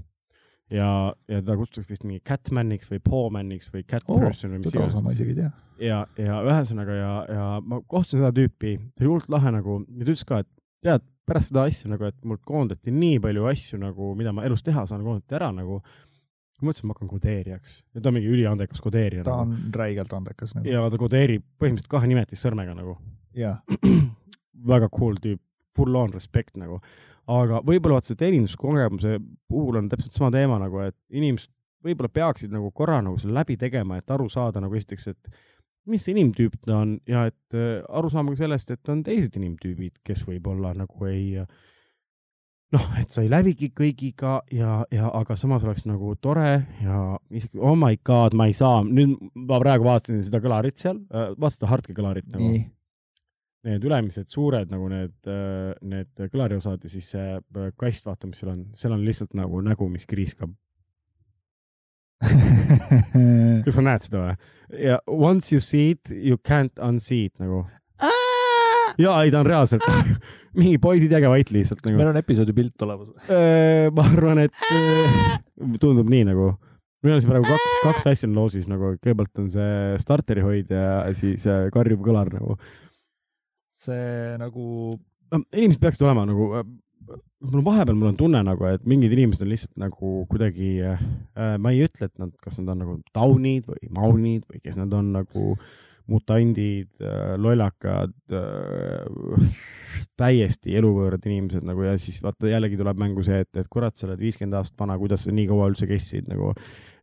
ja, 0.72 0.90
ja 1.30 1.42
ta 1.46 1.58
kutsutakse 1.60 1.94
vist 1.94 2.08
mingi 2.08 2.24
Catmaniks 2.28 2.90
või 2.92 3.04
Pawmaniks 3.10 3.74
või 3.74 3.86
Cat 3.88 4.08
oo, 4.08 4.20
Person 4.24 4.56
või 4.56 4.64
mis 4.64 4.74
iganes. 4.74 4.98
ma 5.04 5.14
isegi 5.14 5.36
ei 5.36 5.40
tea. 5.44 5.52
ja, 5.88 6.02
ja 6.18 6.42
ühesõnaga 6.48 6.98
ja, 6.98 7.14
ja 7.30 7.46
ma 7.62 7.82
kohtasin 7.86 8.24
seda 8.24 8.34
tüüpi, 8.36 8.78
ta 8.96 9.06
oli 9.06 9.14
hullult 9.14 9.32
lahe 9.34 9.54
nagu 9.60 9.82
ja 9.86 10.06
ta 10.06 10.10
ütles 10.10 10.28
ka, 10.28 10.42
et 10.46 10.52
tead, 10.82 11.06
pärast 11.28 11.52
seda 11.52 11.66
asja 11.70 11.92
nagu, 11.92 12.08
et 12.10 12.18
mult 12.28 12.42
koondati 12.48 12.94
nii 12.94 13.20
palju 13.24 13.46
asju 13.52 13.80
nagu, 13.82 14.14
mida 14.20 14.34
ma 14.36 14.46
elus 14.48 14.64
teha 14.66 14.86
saan, 14.90 15.04
koondati 15.06 15.38
ära 15.38 15.52
nagu. 15.56 15.80
Ma 16.62 16.70
mõtlesin, 16.70 16.86
et 16.86 16.90
ma 16.90 16.96
hakkan 16.96 17.12
kodeerijaks 17.12 17.78
ja 17.96 18.02
ta 18.02 18.12
on 18.12 18.18
mingi 18.18 18.32
üliandekas 18.32 18.82
kodeerija 18.84 19.24
ta 19.28 19.38
nagu. 19.42 19.56
on 19.56 19.78
räigelt 19.82 20.14
andekas 20.18 20.56
nagu. 20.56 20.70
ja 20.70 20.84
ta 20.90 21.00
kodeerib 21.02 21.46
põhimõtteliselt 21.62 21.92
kahe 21.92 22.10
nimetissõrmega 22.12 22.76
nagu. 22.78 22.98
jaa, 23.38 23.56
väga 24.74 24.92
cool 24.94 25.18
tüüp, 25.22 25.42
full 25.78 25.98
on 25.98 26.14
respect 26.14 26.58
nagu. 26.62 26.82
aga 27.32 27.62
võib-olla 27.66 28.00
vaata 28.00 28.14
see 28.14 28.22
teeninduskogemuse 28.22 29.18
puhul 29.50 29.82
on 29.82 29.90
täpselt 29.92 30.18
sama 30.18 30.32
teema 30.34 30.60
nagu, 30.62 30.84
et 30.86 30.98
inimesed 31.10 31.52
võib-olla 31.86 32.12
peaksid 32.14 32.52
nagu 32.54 32.70
korra 32.76 33.00
nagu 33.02 33.18
selle 33.18 33.34
läbi 33.40 33.58
tegema, 33.58 33.98
et 33.98 34.14
aru 34.14 34.28
saada 34.30 34.62
nagu 34.62 34.76
esiteks, 34.78 35.08
et 35.08 35.32
mis 35.90 36.06
inimtüüp 36.12 36.60
ta 36.62 36.78
on 36.84 36.96
ja 37.10 37.26
et 37.32 37.58
äh, 37.58 37.82
aru 37.90 38.12
saama 38.14 38.36
ka 38.36 38.44
sellest, 38.44 38.74
et 38.76 38.92
on 38.94 39.02
teised 39.06 39.36
inimtüübid, 39.40 40.02
kes 40.06 40.26
võib-olla 40.28 40.76
nagu 40.78 41.08
ei 41.10 41.42
noh, 42.76 42.90
et 43.02 43.12
sa 43.12 43.24
ei 43.24 43.32
lävigi 43.32 43.72
kõigiga 43.76 44.40
ja, 44.56 44.82
ja 44.94 45.10
aga 45.18 45.36
samas 45.40 45.66
oleks 45.68 45.88
nagu 45.90 46.14
tore 46.22 46.62
ja 46.84 47.00
isegi 47.30 47.60
oh 47.60 47.76
my 47.80 48.00
god, 48.08 48.36
ma 48.38 48.48
ei 48.50 48.56
saa, 48.58 48.84
nüüd 48.88 49.18
ma 49.36 49.60
praegu 49.64 49.88
vaatasin 49.88 50.22
seda 50.24 50.44
kõlarit 50.44 50.80
seal, 50.82 51.02
vaata 51.10 51.56
seda 51.58 51.72
Hartke 51.74 51.98
kõlarit 51.98 52.30
nagu 52.32 52.54
need 53.68 53.86
ülemised 53.86 54.30
suured 54.32 54.72
nagu 54.74 54.90
need, 54.92 55.14
need 55.86 56.24
kõlariosad 56.34 56.82
ja 56.86 56.92
siis 56.92 57.12
see 57.14 57.28
äh, 57.38 57.70
kast, 57.78 58.08
vaata, 58.10 58.30
mis 58.30 58.42
seal 58.42 58.54
on, 58.56 58.66
seal 58.78 58.96
on 58.96 59.06
lihtsalt 59.06 59.36
nagu 59.38 59.62
nägu, 59.66 59.90
mis 59.92 60.08
kriiskab. 60.10 60.54
kas 63.66 63.74
sa 63.74 63.82
näed 63.82 64.04
seda 64.06 64.20
või? 64.22 64.34
ja 64.78 65.00
once 65.10 65.50
you 65.54 65.62
see 65.62 65.96
it, 65.96 66.12
you 66.14 66.38
can't 66.38 66.82
unsee 66.82 67.30
it 67.30 67.42
nagu. 67.42 67.64
Ja 69.00 69.16
ei, 69.24 69.32
ta 69.32 69.42
on 69.42 69.50
reaalselt 69.50 69.86
mingi 70.60 70.82
poisid 70.84 71.14
jäge 71.14 71.30
vait 71.32 71.54
lihtsalt 71.54 71.86
nagu. 71.86 71.98
meil 72.00 72.12
on 72.12 72.20
episoodi 72.20 72.56
pilt 72.56 72.86
olemas. 72.86 73.32
ma 73.96 74.06
arvan, 74.12 74.44
et 74.48 74.68
äh, 74.76 75.40
tundub 75.80 76.10
nii 76.12 76.28
nagu. 76.32 76.52
meil 77.06 77.16
on 77.16 77.24
siis 77.24 77.32
praegu 77.32 77.48
kaks, 77.48 77.76
kaks 77.86 78.08
asja 78.12 78.30
on 78.30 78.38
loosis 78.38 78.70
nagu, 78.72 78.96
kõigepealt 79.02 79.42
on 79.42 79.50
see 79.54 80.00
starteri 80.04 80.46
hoidja 80.46 80.86
ja 80.86 81.18
siis 81.18 81.48
äh, 81.50 81.68
karjuv 81.74 82.04
kõlar 82.06 82.32
nagu 82.36 82.58
see 83.82 84.38
nagu, 84.38 84.64
inimesed 85.34 85.82
peaksid 85.82 86.06
olema 86.06 86.28
nagu, 86.30 86.50
mul 87.42 87.62
on 87.62 87.66
vahepeal, 87.66 87.98
mul 87.98 88.12
on 88.12 88.18
tunne 88.20 88.42
nagu, 88.46 88.68
et 88.70 88.84
mingid 88.90 89.14
inimesed 89.16 89.46
on 89.46 89.52
lihtsalt 89.52 89.80
nagu 89.82 90.12
kuidagi 90.30 90.74
äh,, 90.86 91.02
ma 91.62 91.74
ei 91.74 91.86
ütle, 91.88 92.12
et 92.12 92.22
nad, 92.22 92.34
kas 92.44 92.60
nad 92.62 92.76
on 92.76 92.84
nagu 92.84 92.98
taunid 93.16 93.66
või 93.70 93.90
maunid 93.96 94.46
või 94.46 94.62
kes 94.62 94.78
nad 94.80 94.94
on 94.98 95.14
nagu 95.16 95.56
mutandid 96.10 96.92
äh,, 97.04 97.36
lollakad 97.38 98.16
äh,, 98.34 99.62
täiesti 100.18 100.76
eluvõõrad 100.80 101.26
inimesed 101.28 101.66
nagu 101.68 101.84
ja 101.86 101.96
siis 102.00 102.22
vaata 102.24 102.50
jällegi 102.50 102.80
tuleb 102.80 103.00
mängu 103.02 103.24
see, 103.26 103.42
et, 103.44 103.52
et 103.60 103.70
kurat, 103.72 103.98
sa 103.98 104.08
oled 104.08 104.22
viiskümmend 104.22 104.58
aastat 104.60 104.80
vana, 104.80 104.98
kuidas 105.02 105.26
sa 105.28 105.34
nii 105.36 105.50
kaua 105.50 105.70
üldse 105.72 105.90
kestsid 105.90 106.30
nagu, 106.32 106.54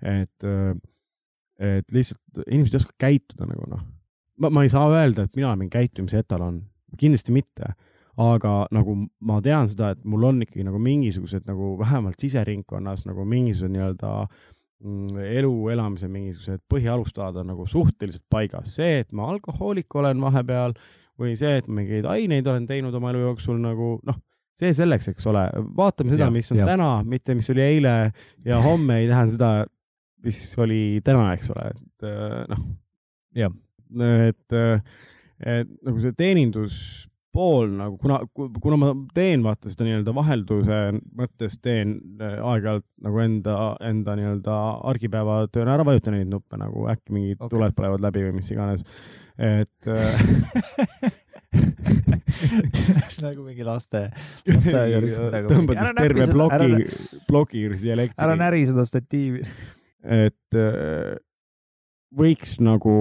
et 0.03 0.49
äh, 0.49 0.73
et 1.59 1.93
lihtsalt 1.93 2.45
inimesed 2.47 2.77
ei 2.77 2.79
oska 2.79 2.95
käituda 3.03 3.47
nagu 3.49 3.67
noh, 3.67 3.83
ma, 4.39 4.51
ma 4.51 4.65
ei 4.65 4.73
saa 4.73 4.87
öelda, 4.93 5.27
et 5.27 5.37
mina 5.37 5.51
olen 5.51 5.65
mingi 5.65 5.75
käitumise 5.75 6.23
etalon, 6.23 6.61
kindlasti 6.99 7.35
mitte, 7.35 7.73
aga 8.19 8.53
nagu 8.75 8.95
ma 9.27 9.39
tean 9.43 9.71
seda, 9.71 9.93
et 9.95 10.05
mul 10.09 10.27
on 10.31 10.43
ikkagi 10.43 10.67
nagu 10.67 10.79
mingisugused 10.83 11.47
nagu 11.49 11.75
vähemalt 11.79 12.19
siseringkonnas 12.23 13.05
nagu 13.07 13.27
mingisugused 13.29 13.75
nii-öelda 13.75 14.13
mm, 14.25 14.58
elu 14.79 15.53
elamise 15.73 16.07
mingisugused 16.11 16.63
põhialustalad 16.71 17.41
on 17.41 17.51
nagu 17.51 17.67
suhteliselt 17.67 18.25
paigas, 18.31 18.77
see, 18.79 19.01
et 19.03 19.13
ma 19.17 19.27
alkohoolik 19.33 19.95
olen 19.99 20.21
vahepeal 20.23 20.77
või 21.19 21.35
see, 21.39 21.57
et 21.59 21.67
mingeid 21.67 22.07
aineid 22.07 22.47
olen 22.47 22.67
teinud 22.69 22.95
oma 22.95 23.11
elu 23.11 23.25
jooksul 23.25 23.59
nagu 23.63 23.97
noh, 24.07 24.21
see 24.59 24.71
selleks, 24.75 25.11
eks 25.13 25.27
ole, 25.31 25.45
vaatame 25.79 26.15
seda, 26.15 26.31
mis 26.35 26.53
on 26.55 26.63
jah. 26.63 26.71
täna, 26.71 26.91
mitte 27.07 27.35
mis 27.39 27.51
oli 27.55 27.65
eile 27.65 27.95
ja 28.47 28.61
homme 28.69 29.01
ei 29.03 29.11
tähenda 29.11 29.35
seda, 29.35 29.51
mis 30.25 30.43
oli 30.63 30.83
täna, 31.07 31.33
eks 31.35 31.51
ole, 31.55 31.71
et 31.75 32.09
äh, 32.09 32.45
noh. 32.53 32.69
Et, 33.39 34.55
et 35.47 35.69
nagu 35.87 36.01
see 36.03 36.15
teeninduspool 37.39 37.71
nagu, 37.79 37.99
kuna, 37.99 38.19
kuna 38.63 38.79
ma 38.81 38.91
teen 39.15 39.45
vaata 39.45 39.71
seda 39.71 39.87
nii-öelda 39.87 40.15
vahelduse 40.17 40.81
mõttes 41.19 41.59
teen 41.63 41.95
äh, 42.21 42.39
aeg-ajalt 42.43 42.87
nagu 43.05 43.23
enda, 43.23 43.55
enda 43.85 44.17
nii-öelda 44.19 44.57
argipäevatööna 44.91 45.77
ära 45.77 45.87
vajutan 45.87 46.17
neid 46.17 46.31
nuppe 46.33 46.59
nagu 46.61 46.89
äkki 46.91 47.15
mingid 47.15 47.39
okay. 47.39 47.55
tuled 47.55 47.79
põlevad 47.79 48.05
läbi 48.05 48.27
või 48.27 48.35
mis 48.41 48.51
iganes. 48.55 48.85
et 49.39 49.89
äh, 49.89 50.15
nagu 53.25 53.47
mingi 53.47 53.65
laste, 53.67 54.09
lasteaiarühm 54.49 55.31
nagu. 55.37 55.55
tõmbad 55.55 55.83
siis 55.83 55.97
terve 56.01 56.29
ploki, 56.33 56.71
ploki 57.29 57.65
dialekti. 57.77 58.19
ära 58.25 58.37
näri 58.39 58.67
seda 58.69 58.87
statiivi. 58.89 59.45
et 60.03 60.59
äh, 60.59 61.17
võiks 62.19 62.59
nagu, 62.65 62.97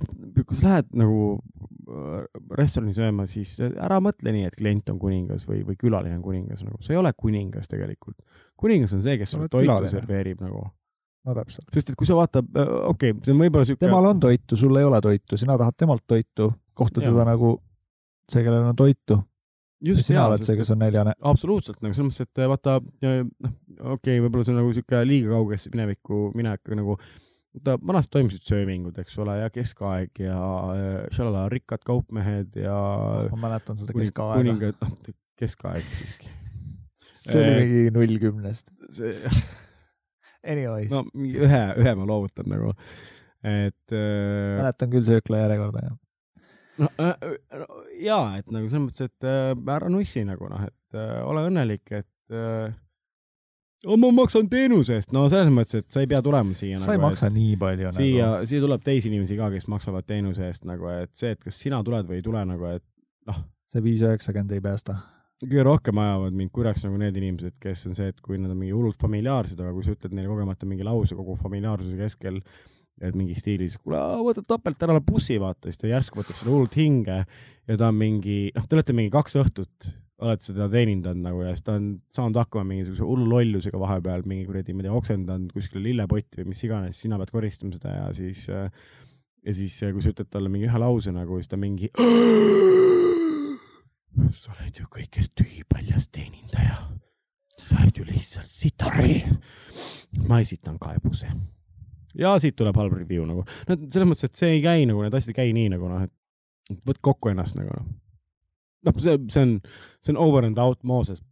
kui 0.00 0.56
sa 0.58 0.66
lähed 0.66 0.92
nagu 0.98 1.38
restorani 2.56 2.92
sööma, 2.96 3.26
siis 3.30 3.56
ära 3.60 4.00
mõtle 4.02 4.32
nii, 4.34 4.48
et 4.50 4.58
klient 4.58 4.90
on 4.92 4.98
kuningas 5.00 5.46
või, 5.48 5.62
või 5.66 5.78
külaline 5.80 6.18
on 6.18 6.24
kuningas, 6.24 6.62
nagu 6.66 6.80
sa 6.84 6.94
ei 6.94 7.00
ole 7.00 7.12
kuningas 7.16 7.70
tegelikult. 7.70 8.18
kuningas 8.60 8.94
on 8.96 9.02
see, 9.04 9.16
kes 9.20 9.34
sulle 9.34 9.48
toitu 9.48 9.66
külaline. 9.66 9.92
serveerib 9.92 10.44
nagu, 10.44 10.62
no 11.26 11.36
täpselt. 11.38 11.66
sest 11.74 11.92
et 11.92 11.98
kui 11.98 12.08
sa 12.08 12.18
vaatad, 12.18 12.46
okei 12.50 13.14
okay,, 13.14 13.16
see 13.24 13.34
on 13.34 13.42
võib-olla 13.42 13.68
siuke. 13.68 13.82
temal 13.84 14.10
on 14.12 14.20
toitu, 14.22 14.58
sul 14.60 14.78
ei 14.80 14.86
ole 14.86 15.00
toitu, 15.04 15.40
sina 15.40 15.58
tahad 15.60 15.78
temalt 15.78 16.04
toitu, 16.06 16.52
kohta 16.74 17.02
teda 17.02 17.26
nagu 17.28 17.56
see, 18.30 18.44
kellel 18.44 18.70
on 18.70 18.78
toitu. 18.78 19.18
just 19.84 20.06
sina 20.06 20.26
oled 20.28 20.44
see, 20.44 20.58
kes 20.60 20.70
on 20.74 20.82
näljane. 20.84 21.16
absoluutselt 21.32 21.80
nagu 21.82 21.96
selles 21.96 22.12
mõttes, 22.12 22.28
et 22.28 22.44
vaata, 22.52 22.78
noh, 23.06 23.18
okei 23.80 23.96
okay,, 23.96 24.22
võib-olla 24.22 24.46
see 24.46 24.54
on 24.54 24.62
nagu 24.62 24.76
sihuke 24.76 25.02
liiga 25.08 25.34
kaugesse 25.34 25.74
minevikku 25.74 26.30
minek, 26.36 26.62
nagu 26.76 27.00
vaata, 27.56 27.76
vanasti 27.86 28.14
toimusid 28.16 28.44
söömingud, 28.46 28.98
eks 29.02 29.16
ole, 29.22 29.36
ja 29.40 29.50
keskaeg 29.54 30.22
ja 30.22 30.40
äh, 30.74 30.98
šalala, 31.14 31.46
rikkad 31.52 31.84
kaupmehed 31.86 32.58
ja 32.60 32.76
ma 33.32 33.40
mäletan 33.48 33.78
seda 33.80 33.96
keskaega. 33.96 34.38
kuningad, 34.40 34.84
noh, 34.84 35.16
keskaeg 35.40 35.88
siiski. 35.98 36.30
see 37.20 37.40
oli 37.40 37.48
Eh, 37.50 37.56
mingi 37.62 37.94
null 37.96 38.20
kümnest. 38.22 38.70
see, 38.88 39.16
Anyways 40.52 40.92
no,, 40.92 41.04
mingi 41.12 41.42
ühe, 41.44 41.64
ühe 41.82 41.96
ma 41.98 42.06
loovutan 42.08 42.48
nagu, 42.50 42.74
et 43.44 43.96
äh, 43.96 44.60
mäletan 44.60 44.92
küll 44.92 45.04
söökla 45.08 45.44
järjekorda 45.44 45.84
ja. 45.88 45.96
no, 46.80 46.92
äh, 47.02 47.34
no 47.60 47.82
jaa, 48.00 48.38
et 48.40 48.54
nagu 48.54 48.70
selles 48.70 48.86
mõttes, 48.86 49.10
et 49.10 49.28
äh, 49.28 49.52
ära 49.74 49.90
nussi 49.92 50.24
nagu 50.28 50.48
noh, 50.52 50.64
et 50.70 50.96
äh, 50.96 51.18
ole 51.26 51.44
õnnelik, 51.50 51.84
et 51.90 52.36
äh, 52.36 52.70
oh, 52.70 52.78
ma 53.88 54.10
maksan 54.12 54.48
teenuse 54.52 54.98
eest, 54.98 55.14
no 55.16 55.26
selles 55.32 55.52
mõttes, 55.54 55.80
et 55.80 55.94
sa 55.94 56.02
ei 56.02 56.08
pea 56.10 56.20
tulema 56.24 56.56
siia 56.56 56.80
sa 56.80 56.92
ei 56.92 56.98
nagu, 56.98 57.08
maksa 57.08 57.30
nii 57.32 57.54
palju 57.60 57.88
et 57.88 57.96
siia 57.96 58.26
nagu., 58.34 58.48
siia 58.50 58.64
tuleb 58.64 58.82
teisi 58.84 59.08
inimesi 59.08 59.38
ka, 59.38 59.48
kes 59.54 59.70
maksavad 59.72 60.08
teenuse 60.08 60.44
eest 60.50 60.66
nagu, 60.68 60.90
et 60.92 61.12
see, 61.16 61.32
et 61.36 61.40
kas 61.40 61.60
sina 61.64 61.80
tuled 61.86 62.08
või 62.10 62.20
ei 62.20 62.26
tule 62.26 62.42
nagu, 62.48 62.74
et 62.74 62.84
see 63.72 63.84
viis 63.84 64.02
üheksakümmend 64.04 64.52
ei 64.56 64.64
päästa. 64.64 64.98
kõige 65.40 65.62
rohkem 65.64 65.96
ajavad 66.02 66.34
mind 66.36 66.52
kurjaks 66.52 66.84
nagu 66.84 66.98
need 67.00 67.16
inimesed, 67.16 67.54
kes 67.62 67.86
on 67.88 67.96
see, 67.96 68.10
et 68.12 68.20
kui 68.20 68.36
nad 68.36 68.52
on 68.52 68.58
mingi 68.60 68.74
hullult 68.76 69.00
familiaarsed, 69.00 69.60
aga 69.62 69.72
kui 69.72 69.86
sa 69.86 69.94
ütled 69.96 70.12
neile 70.12 70.28
kogemata 70.28 70.68
mingi 70.68 70.84
lause 70.84 71.16
kogu 71.16 71.38
familiaarsuse 71.40 71.96
keskel, 71.96 72.42
et 73.00 73.16
mingi 73.16 73.32
stiilis, 73.38 73.78
kuule, 73.80 73.96
võta 74.26 74.44
topelt 74.44 74.82
ära 74.84 74.98
bussi, 75.00 75.38
vaata, 75.40 75.70
siis 75.70 75.80
ta 75.80 75.88
järsku 75.88 76.20
võtab 76.20 76.36
seda 76.36 76.52
hullult 76.52 76.76
hinge 76.76 77.22
ja 77.70 77.78
ta 77.78 77.90
on 77.90 77.98
mingi, 77.98 78.38
noh, 78.56 78.66
te 78.66 78.78
olete 78.78 78.94
mingi 78.96 79.12
kaks 79.14 79.36
õhtut, 79.40 79.90
olete 80.20 80.50
seda 80.50 80.66
teenindanud 80.72 81.24
nagu 81.24 81.44
ja 81.44 81.52
siis 81.54 81.64
ta 81.66 81.76
on 81.78 81.90
saanud 82.12 82.40
hakkama 82.42 82.66
mingisuguse 82.72 83.06
hullu 83.06 83.28
lollusega 83.30 83.80
vahepeal, 83.80 84.24
mingi 84.28 84.48
kuradi, 84.48 84.74
ma 84.74 84.82
ei 84.82 84.88
tea, 84.88 84.96
oksendanud 84.98 85.54
kuskile 85.54 85.84
lillepotti 85.86 86.42
või 86.42 86.50
mis 86.52 86.64
iganes, 86.66 87.00
sina 87.00 87.20
pead 87.20 87.32
koristama 87.34 87.76
seda 87.76 87.94
ja 87.94 88.08
siis 88.16 88.48
ja 88.50 89.54
siis, 89.56 89.78
kui 89.80 90.04
sa 90.04 90.12
ütled 90.12 90.28
talle 90.32 90.52
mingi 90.52 90.68
ühe 90.68 90.82
lause 90.82 91.14
nagu, 91.14 91.38
siis 91.40 91.50
ta 91.52 91.60
mingi 91.60 91.88
sa 94.40 94.52
oled 94.56 94.82
ju 94.82 94.88
kõigest 94.90 95.32
tühipaljas 95.38 96.10
teenindaja. 96.12 96.76
sa 97.60 97.80
oled 97.80 97.96
ju 97.96 98.04
lihtsalt 98.08 98.50
sitakoid. 98.50 99.32
ma 100.28 100.40
esitan 100.40 100.78
kaebuse. 100.78 101.30
ja 102.18 102.38
siit 102.42 102.56
tuleb 102.58 102.76
halb 102.76 102.92
review 102.98 103.24
nagu, 103.26 103.46
no 103.68 103.76
selles 103.86 104.08
mõttes, 104.08 104.28
et 104.28 104.36
see 104.36 104.56
ei 104.58 104.62
käi 104.64 104.86
nagu, 104.90 105.02
need 105.06 105.14
asjad 105.14 105.32
ei 105.32 105.40
käi 105.44 105.52
nii 105.56 105.76
nagu 105.76 105.88
noh, 105.88 106.02
et 106.04 106.14
võt 106.86 107.00
kokku 107.02 107.32
ennast 107.32 107.58
nagu 107.58 107.74
noh. 107.74 107.90
noh, 108.88 109.02
see, 109.02 109.18
see 109.32 109.46
on, 109.46 109.58
see 110.00 110.14
on 110.14 110.20
over 110.22 110.46
and 110.46 110.58
out 110.58 110.82
Mooses. 110.82 111.22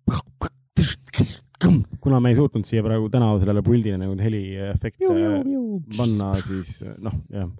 kuna 2.01 2.20
me 2.22 2.30
ei 2.30 2.39
suutnud 2.39 2.68
siia 2.68 2.84
praegu 2.86 3.09
täna 3.11 3.32
sellele 3.41 3.64
puldile 3.66 3.99
nagu 3.99 4.14
heliefekte 4.22 5.11
panna, 5.97 6.34
siis 6.45 6.78
noh, 7.03 7.16
jah 7.34 7.51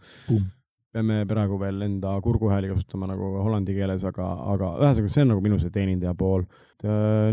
peame 0.99 1.25
praegu 1.29 1.59
veel 1.61 1.83
enda 1.87 2.15
kurguhääli 2.25 2.71
kasutama 2.73 3.09
nagu 3.11 3.31
hollandi 3.43 3.77
keeles, 3.77 4.05
aga, 4.09 4.29
aga 4.55 4.73
ühesõnaga, 4.81 5.13
see 5.13 5.25
on 5.25 5.33
nagu 5.35 5.45
minu 5.45 5.61
see 5.61 5.75
teenindaja 5.75 6.15
pool. 6.19 6.47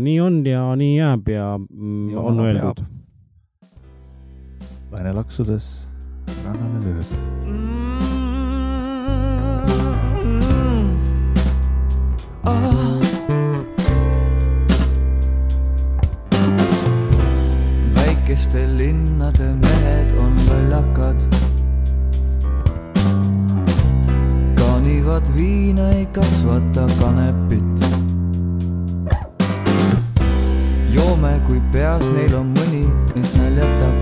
nii 0.06 0.18
on 0.20 0.40
ja 0.46 0.64
nii 0.76 0.96
jääb 0.98 1.32
ja, 1.32 1.48
mm, 1.58 2.10
Ja 2.12 2.20
on 2.20 2.40
öeldud. 2.46 2.84
laine 4.92 5.14
laksudes 5.16 5.70
rannale 6.44 6.84
lööb. 6.84 8.05
Väikeste 18.36 18.66
linnade 18.78 19.54
mehed 19.54 20.18
on 20.18 20.36
lollakad. 20.48 21.16
kaanivad 24.58 25.22
viina, 25.36 25.88
ei 25.90 26.06
kasvata 26.06 26.86
kanepit. 27.00 27.80
joome, 30.90 31.40
kui 31.46 31.60
peas 31.72 32.10
neil 32.10 32.34
on 32.34 32.52
mõni, 32.54 32.84
mis 33.14 33.34
naljatab. 33.38 33.96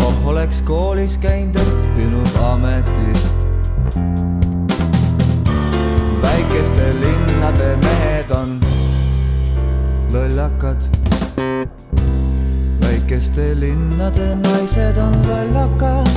oh, 0.00 0.28
oleks 0.28 0.62
koolis 0.62 1.18
käinud, 1.18 1.58
õppinud 1.58 2.38
ametit. 2.52 4.33
Väikeste 6.24 6.86
linnade 7.00 7.76
mehed 7.76 8.30
on 8.30 8.60
lollakad. 10.12 10.80
väikeste 12.80 13.60
linnade 13.60 14.34
naised 14.34 14.98
on 14.98 15.14
lollakad. 15.28 16.08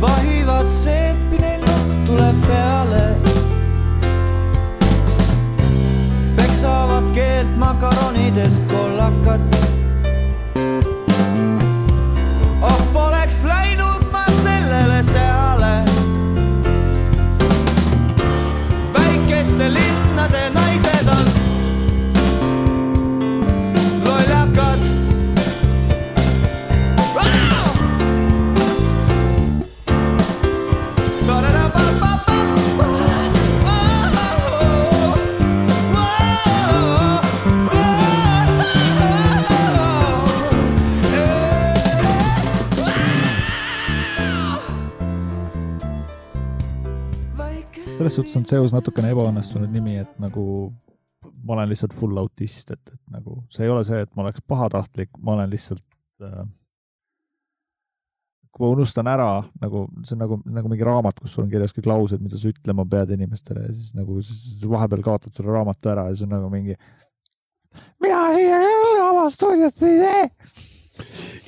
vahivad 0.00 0.68
seepi, 0.68 1.38
neil 1.40 1.60
nutt 1.60 2.04
tuleb 2.06 2.42
peale. 2.48 3.04
peksavad 6.36 7.14
keelt 7.14 7.56
makaronidest 7.58 8.66
kollakat. 8.70 9.83
Selles 48.14 48.32
suhtes 48.32 48.40
on 48.40 48.48
Zeus 48.48 48.74
natukene 48.74 49.12
ebaõnnestunud 49.14 49.70
nimi, 49.72 49.98
et 50.02 50.18
nagu 50.22 50.44
ma 51.44 51.56
olen 51.56 51.70
lihtsalt 51.70 51.94
full 51.96 52.18
autist, 52.20 52.70
et, 52.70 52.92
et 52.92 53.00
nagu 53.12 53.40
see 53.52 53.66
ei 53.66 53.72
ole 53.72 53.84
see, 53.86 54.02
et 54.04 54.12
ma 54.14 54.24
oleks 54.24 54.44
pahatahtlik, 54.48 55.10
ma 55.20 55.34
olen 55.34 55.50
lihtsalt 55.52 55.84
äh, 56.24 56.44
kui 58.54 58.62
ma 58.62 58.70
unustan 58.76 59.08
ära 59.10 59.30
nagu 59.62 59.86
see 60.06 60.14
on 60.14 60.22
nagu, 60.22 60.38
nagu 60.46 60.70
mingi 60.70 60.86
raamat, 60.86 61.18
kus 61.20 61.34
sul 61.34 61.44
on 61.44 61.50
kirjas 61.52 61.74
kõik 61.74 61.88
laused, 61.90 62.22
mida 62.22 62.38
sa 62.38 62.52
ütlema 62.52 62.86
pead 62.90 63.14
inimestele 63.16 63.66
ja 63.66 63.72
siis 63.74 63.96
nagu 63.98 64.20
siis 64.22 64.62
vahepeal 64.70 65.02
kaotad 65.06 65.34
selle 65.34 65.54
raamatu 65.54 65.90
ära 65.90 66.06
ja 66.08 66.14
siis 66.14 66.28
on 66.28 66.36
nagu 66.36 66.52
mingi 66.52 66.76
mina 68.04 68.28
siia 68.36 68.60
küll 68.62 69.02
oma 69.08 69.26
stuudiot 69.32 69.82
ei 69.88 69.98
tee. 70.04 70.28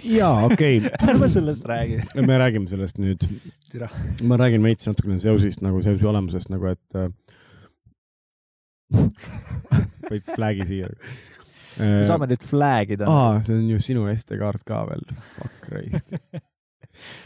jaa, 0.05 0.47
okei 0.47 0.81
ärme 1.09 1.29
sellest 1.29 1.65
räägi. 1.65 2.01
okay., 2.05 2.27
me 2.27 2.39
räägime 2.39 2.69
sellest 2.69 2.99
nüüd. 2.99 3.27
Ma 4.23 4.39
räägin 4.41 4.63
veits 4.63 4.89
natukene 4.89 5.19
seosist 5.23 5.63
nagu 5.65 5.83
seosi 5.83 6.07
olemusest 6.07 6.51
nagu, 6.53 6.73
et 6.73 6.99
äh, 6.99 7.11
veits 10.11 10.33
flag'i 10.33 10.67
siia. 10.67 10.91
me 11.79 12.05
saame 12.09 12.31
nüüd 12.31 12.45
flag 12.49 12.91
ida. 12.97 13.09
aa, 13.11 13.41
see 13.47 13.59
on 13.59 13.71
ju 13.71 13.81
sinu 13.83 14.07
SD-kaart 14.15 14.65
ka 14.67 14.85
veel, 14.91 15.05
fuck 15.37 15.71
raisk 15.75 16.15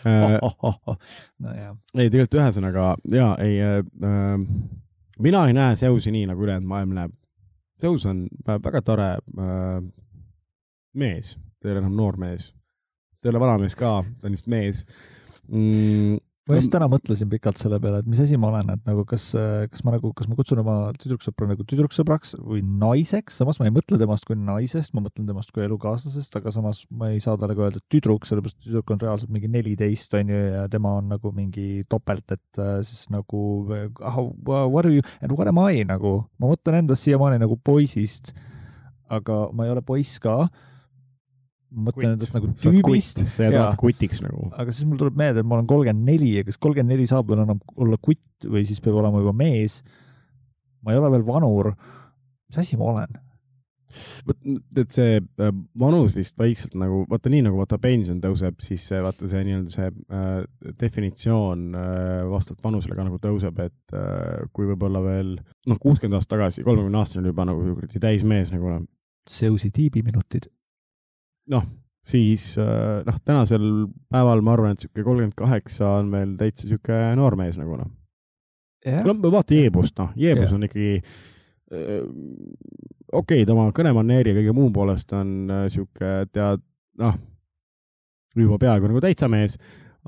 äh,. 0.08 0.36
nojah, 1.38 1.74
ei, 1.94 2.08
tegelikult 2.10 2.40
ühesõnaga 2.40 2.94
ja 3.14 3.32
ei 3.44 3.60
äh,, 3.62 3.78
äh, 4.02 4.36
mina 5.20 5.46
ei 5.46 5.54
näe 5.56 5.76
Zeusi 5.76 6.12
nii 6.14 6.26
nagu 6.30 6.44
ülejäänud 6.44 6.68
maailm 6.68 6.94
näeb. 6.96 7.16
Zeus 7.80 8.06
on 8.06 8.26
äh, 8.48 8.58
väga 8.64 8.82
tore 8.82 9.10
äh, 9.12 9.82
mees, 10.98 11.36
ta 11.60 11.68
ei 11.68 11.76
ole 11.76 11.84
enam 11.84 11.94
noor 11.96 12.18
mees. 12.20 12.50
ta 13.20 13.28
ei 13.28 13.34
ole 13.34 13.42
vana 13.42 13.60
mees 13.60 13.76
ka, 13.78 14.00
ta 14.20 14.26
on 14.28 14.34
lihtsalt 14.34 14.52
mees 14.52 14.84
mm,. 15.50 16.18
ma 16.50 16.56
just 16.56 16.70
täna 16.72 16.88
mõtlesin 16.90 17.28
pikalt 17.30 17.60
selle 17.60 17.78
peale, 17.82 18.00
et 18.02 18.08
mis 18.10 18.20
asi 18.22 18.38
ma 18.40 18.48
olen, 18.48 18.72
et 18.74 18.86
nagu 18.88 19.04
kas, 19.06 19.28
kas 19.70 19.84
ma 19.86 19.92
nagu, 19.94 20.10
kas 20.16 20.26
ma 20.26 20.34
kutsun 20.38 20.62
oma 20.62 20.76
tüdruksõpra 20.98 21.46
nagu 21.52 21.66
tüdruksõbraks 21.68 22.34
või 22.40 22.62
naiseks, 22.64 23.36
samas 23.38 23.60
ma 23.60 23.68
ei 23.68 23.74
mõtle 23.74 24.00
temast 24.00 24.26
kui 24.26 24.38
naisest, 24.38 24.94
ma 24.96 25.04
mõtlen 25.04 25.28
temast 25.28 25.52
kui 25.54 25.62
elukaaslasest, 25.66 26.40
aga 26.40 26.54
samas 26.54 26.82
ma 26.90 27.12
ei 27.12 27.20
saa 27.22 27.38
talle 27.38 27.54
ka 27.58 27.68
öelda 27.68 27.82
tüdruk, 27.92 28.26
sellepärast 28.26 28.58
et 28.58 28.66
tüdruk 28.66 28.90
on 28.90 29.02
reaalselt 29.04 29.30
mingi 29.30 29.52
neliteist, 29.52 30.16
on 30.18 30.32
ju, 30.32 30.40
ja 30.56 30.64
tema 30.72 30.96
on 30.98 31.12
nagu 31.14 31.34
mingi 31.36 31.84
topelt, 31.92 32.26
et 32.34 32.62
äh, 32.62 32.80
siis 32.88 33.06
nagu 33.14 33.44
ah, 34.00 34.18
what 34.18 34.86
are 34.88 34.96
you 34.96 35.06
and 35.20 35.36
what 35.36 35.50
am 35.50 35.60
I 35.62 35.84
nagu, 35.86 36.16
ma 36.40 36.50
mõtlen 36.50 36.80
endast 36.82 37.06
siiamaani 37.06 37.38
nagu 37.44 37.60
poisist, 37.62 38.34
aga 39.10 39.44
ma 39.54 39.66
ei 39.66 39.76
ole 39.76 39.84
poiss 39.86 40.18
ka. 40.22 40.48
Ma 41.70 41.86
mõtlen 41.88 42.16
endast 42.16 42.34
nagu 42.34 42.50
tüübist, 42.58 43.22
sa 43.30 43.46
jääd 43.46 43.56
alati 43.56 43.80
kutiks 43.80 44.20
nagu. 44.24 44.50
aga 44.58 44.74
siis 44.74 44.88
mul 44.88 45.00
tuleb 45.00 45.18
meelde, 45.18 45.42
et 45.42 45.48
ma 45.48 45.58
olen 45.58 45.70
kolmkümmend 45.70 46.06
neli 46.10 46.34
ja 46.38 46.44
kas 46.46 46.58
kolmkümmend 46.58 46.96
neli 46.96 47.08
saab 47.10 47.30
veel 47.30 47.44
enam 47.44 47.62
olla 47.78 47.98
kutt 48.02 48.46
või 48.50 48.64
siis 48.68 48.82
peab 48.82 48.98
olema 49.00 49.22
juba 49.22 49.34
mees. 49.36 49.80
ma 50.82 50.94
ei 50.94 51.00
ole 51.00 51.10
veel 51.14 51.26
vanur. 51.26 51.74
mis 52.50 52.62
asi 52.64 52.78
ma 52.80 52.92
olen? 52.94 53.20
vot, 54.26 54.38
et 54.78 54.94
see 54.94 55.16
äh, 55.18 55.50
vanus 55.78 56.14
vist 56.16 56.36
vaikselt 56.38 56.76
nagu, 56.78 57.02
vaata 57.10 57.32
nii 57.32 57.42
nagu 57.46 57.58
vaata 57.60 57.78
pension 57.82 58.20
tõuseb, 58.22 58.60
siis 58.62 58.84
see 58.90 59.00
vaata 59.02 59.28
see 59.30 59.42
nii-öelda 59.46 59.74
see 59.74 59.88
äh, 59.90 60.28
definitsioon 60.80 61.66
äh, 61.74 62.22
vastavalt 62.30 62.62
vanusele 62.68 62.98
ka 62.98 63.06
nagu 63.06 63.18
tõuseb, 63.22 63.58
et 63.66 63.98
äh, 63.98 64.46
kui 64.54 64.68
võib-olla 64.70 65.02
veel 65.04 65.34
noh, 65.40 65.82
kuuskümmend 65.82 66.18
aastat 66.18 66.36
tagasi, 66.36 66.64
kolmekümne 66.66 67.02
aastane 67.02 67.32
juba 67.32 67.46
nagu 67.48 67.76
täismees 67.98 68.54
nagu 68.54 68.80
Seusi 69.30 69.68
tiibiminutid. 69.70 70.48
noh, 71.48 71.64
siis 72.04 72.52
äh, 72.58 73.00
noh, 73.06 73.18
tänasel 73.24 73.66
päeval 74.10 74.44
ma 74.44 74.54
arvan, 74.56 74.76
et 74.76 74.84
sihuke 74.84 75.04
kolmkümmend 75.04 75.36
kaheksa 75.38 75.96
on 76.00 76.12
veel 76.12 76.36
täitsa 76.40 76.68
sihuke 76.68 77.00
noor 77.18 77.36
mees 77.40 77.58
nagu 77.60 77.80
noh. 77.80 77.90
jah 78.86 79.04
no 79.06 79.16
vaata 79.32 79.56
Jeebust, 79.56 79.98
noh, 80.00 80.14
Jeebus 80.16 80.48
Jah. 80.48 80.54
on 80.56 80.68
ikkagi 80.68 80.92
äh, 81.00 81.98
okei 83.12 83.42
okay,, 83.42 83.46
ta 83.46 83.56
oma 83.56 83.70
kõnemaneeri 83.76 84.32
ja 84.32 84.40
kõige 84.40 84.56
muu 84.56 84.70
poolest 84.74 85.12
on 85.16 85.50
äh, 85.50 85.66
sihuke 85.72 86.14
tead, 86.32 86.64
noh, 87.00 87.18
juba 88.36 88.58
peaaegu 88.62 88.90
nagu 88.90 89.02
täitsa 89.02 89.28
mees, 89.30 89.58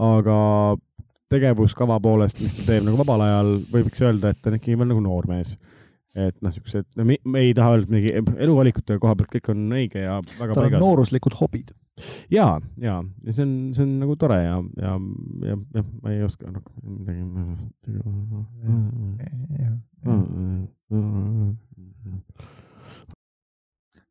aga 0.00 0.38
tegevuskava 1.32 1.98
poolest, 2.02 2.40
mis 2.44 2.54
ta 2.56 2.66
teeb 2.66 2.86
nagu 2.86 2.98
vabal 3.00 3.24
ajal, 3.24 3.54
võiks 3.72 4.02
öelda, 4.04 4.32
et 4.32 4.42
ta 4.42 4.50
on 4.50 4.58
ikkagi 4.58 4.76
veel 4.78 4.90
nagu 4.92 5.02
noor 5.04 5.28
mees. 5.30 5.56
Et 6.12 6.36
noh, 6.44 6.52
siuksed, 6.52 6.86
no 6.98 7.06
me, 7.08 7.16
me 7.24 7.40
ei 7.46 7.54
taha 7.56 7.78
öelda 7.78 7.92
midagi, 7.92 8.34
eluvalikute 8.44 8.98
koha 9.00 9.14
pealt 9.16 9.30
kõik 9.32 9.48
on 9.54 9.62
õige 9.72 10.02
ja 10.02 10.18
väga 10.36 10.56
tal 10.56 10.68
on 10.68 10.82
nooruslikud 10.82 11.36
hobid. 11.38 11.72
ja, 12.32 12.46
ja, 12.80 12.98
ja 13.24 13.34
see 13.36 13.46
on, 13.46 13.54
see 13.76 13.84
on 13.86 13.94
nagu 14.02 14.16
tore 14.20 14.38
ja, 14.42 14.58
ja, 14.82 14.96
ja, 15.48 15.56
jah, 15.78 15.86
ma 16.04 16.12
ei 16.12 16.20
oska 16.26 16.52
nagu 16.52 16.70
midagi. 16.84 17.24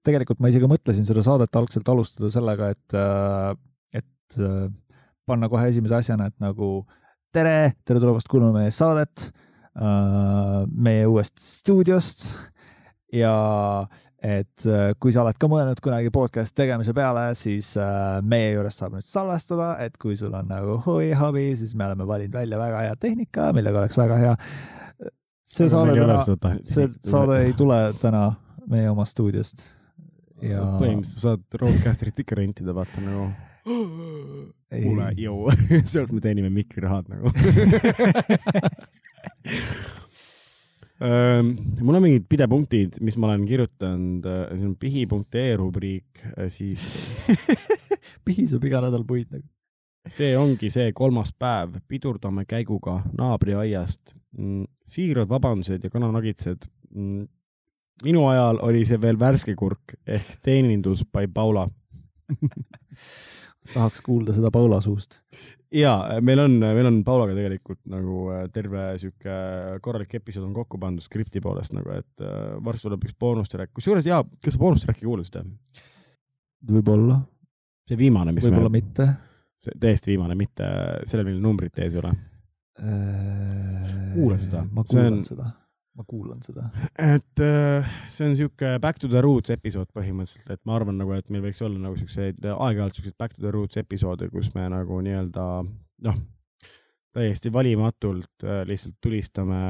tegelikult 0.01 0.41
ma 0.41 0.49
isegi 0.49 0.69
mõtlesin 0.71 1.05
seda 1.05 1.21
saadet 1.25 1.61
algselt 1.61 1.93
alustada 1.93 2.31
sellega, 2.33 2.71
et, 2.73 2.97
et 4.01 4.41
äh, 4.41 4.65
panna 5.29 5.51
kohe 5.53 5.69
esimese 5.69 5.99
asjana, 5.99 6.31
et 6.31 6.37
nagu 6.41 6.79
tere, 7.29 7.75
tere 7.85 8.01
tulemast 8.01 8.29
kuulama 8.31 8.63
meie 8.63 8.73
saadet 8.73 9.29
äh, 9.29 9.47
meie 9.71 11.05
uuest 11.07 11.37
stuudiost 11.39 12.25
ja 13.15 13.35
et 14.21 14.65
äh, 14.69 14.91
kui 15.01 15.13
sa 15.13 15.23
oled 15.23 15.37
ka 15.41 15.49
mõelnud 15.49 15.79
kunagi 15.81 16.11
podcast 16.13 16.53
tegemise 16.57 16.93
peale, 16.93 17.31
siis 17.37 17.73
äh, 17.81 18.19
meie 18.21 18.51
juures 18.53 18.77
saab 18.77 18.93
nüüd 18.97 19.07
salvestada, 19.07 19.73
et 19.81 19.97
kui 20.01 20.17
sul 20.19 20.35
on 20.37 20.47
nagu 20.51 20.77
huvi, 20.85 21.09
hobi, 21.17 21.47
siis 21.57 21.73
me 21.77 21.87
oleme 21.87 22.05
valinud 22.07 22.37
välja 22.37 22.61
väga 22.61 22.85
hea 22.85 22.99
tehnika, 23.01 23.49
millega 23.57 23.81
oleks 23.81 23.97
väga 23.97 24.21
hea. 24.21 24.35
see 25.51 25.67
saade 25.73 25.97
täna, 25.97 26.55
see 26.63 26.87
saade 27.01 27.41
ei 27.47 27.57
tule 27.57 27.79
täna 28.01 28.27
meie 28.69 28.91
oma 28.93 29.07
stuudiost 29.09 29.65
ja 30.45 30.63
põhimõtteliselt 30.77 31.25
saad 31.25 31.61
Roadcasterit 31.63 32.21
ikka 32.21 32.37
rentida, 32.37 32.75
vaata 32.77 33.01
nagu. 33.03 33.31
Kuule, 34.71 35.09
jõu, 35.19 35.51
sealt 35.91 36.13
me 36.13 36.21
teenime 36.23 36.53
mikrirahad 36.53 37.09
nagu. 37.11 37.33
mul 41.81 41.97
on 41.97 42.03
mingid 42.03 42.27
pidepunktid, 42.29 42.99
mis 43.01 43.17
ma 43.17 43.31
olen 43.31 43.45
kirjutanud, 43.49 44.27
siin 44.51 44.67
on 44.67 44.75
pihi.ee 44.79 45.55
rubriik, 45.57 46.21
siis 46.53 46.85
pihiseb 48.25 48.67
iga 48.69 48.83
nädal 48.85 49.05
puid 49.07 49.31
nagu. 49.33 49.47
see 50.09 50.33
ongi 50.37 50.69
see 50.73 50.91
kolmas 50.97 51.33
päev, 51.33 51.77
pidurdame 51.87 52.45
käiguga 52.45 53.01
naabriaiast. 53.17 54.15
siirad 54.85 55.29
vabandused 55.29 55.83
ja 55.83 55.89
kananagitsed. 55.89 56.69
minu 58.03 58.27
ajal 58.27 58.59
oli 58.61 58.85
see 58.85 59.01
veel 59.01 59.19
värske 59.19 59.55
kurk 59.55 59.95
ehk 60.07 60.37
teenindus 60.43 61.03
by 61.05 61.27
Paula 61.33 61.69
tahaks 63.73 64.01
kuulda 64.01 64.33
seda 64.33 64.51
Paula 64.51 64.81
suust. 64.81 65.21
Ja 65.71 65.93
meil 66.23 66.41
on, 66.43 66.57
meil 66.61 66.89
on 66.89 66.99
Paulaga 67.07 67.35
tegelikult 67.37 67.79
nagu 67.91 68.25
äh, 68.33 68.45
terve 68.53 68.85
sihuke 69.01 69.35
korralik 69.83 70.15
episood 70.19 70.47
on 70.49 70.55
kokku 70.55 70.79
pandud 70.81 71.05
skripti 71.05 71.41
poolest 71.43 71.75
nagu, 71.77 71.93
et 71.95 72.25
äh, 72.25 72.57
varsti 72.63 72.89
tuleb 72.89 73.05
üks 73.07 73.15
boonusträäk, 73.19 73.71
kusjuures 73.75 74.07
jaa, 74.09 74.23
kas 74.43 74.57
sa 74.57 74.61
boonusträki 74.61 75.07
kuulasid? 75.07 75.39
võib-olla, 76.71 77.21
see 77.89 77.97
viimane, 77.97 78.33
mis 78.35 78.45
võib-olla 78.45 78.69
me, 78.69 78.81
mitte. 78.83 79.07
see 79.61 79.77
täiesti 79.81 80.11
viimane, 80.13 80.35
mitte 80.37 80.67
sellel, 81.09 81.29
millel 81.31 81.41
numbrit 81.45 81.79
ees 81.81 81.95
ei 81.95 82.03
ole. 82.03 82.11
Kuula 84.13 84.37
seda. 84.41 84.65
ma 84.71 84.83
kuulan 84.85 85.19
on- 85.19 85.25
seda, 85.25 85.49
ma 86.01 86.07
kuulan 86.07 86.41
seda. 86.45 86.67
et 86.97 87.43
äh, 87.45 87.95
see 88.09 88.27
on 88.27 88.35
sihuke 88.39 88.73
back 88.83 88.99
to 89.01 89.09
the 89.11 89.21
roots 89.23 89.53
episood 89.53 89.91
põhimõtteliselt, 89.95 90.49
et 90.55 90.61
ma 90.65 90.77
arvan 90.79 90.97
nagu, 91.01 91.13
et 91.17 91.29
meil 91.33 91.45
võiks 91.47 91.61
olla 91.65 91.79
nagu 91.87 91.97
siukseid 91.99 92.41
aeg-ajalt 92.51 92.97
siukseid 92.97 93.17
back 93.21 93.37
to 93.37 93.45
the 93.45 93.53
roots 93.53 93.79
episoode, 93.81 94.29
kus 94.33 94.51
me 94.57 94.67
nagu 94.73 95.01
nii-öelda 95.05 95.47
noh, 96.07 96.21
täiesti 97.15 97.51
valimatult 97.53 98.47
äh, 98.47 98.63
lihtsalt 98.67 98.97
tulistame 99.03 99.61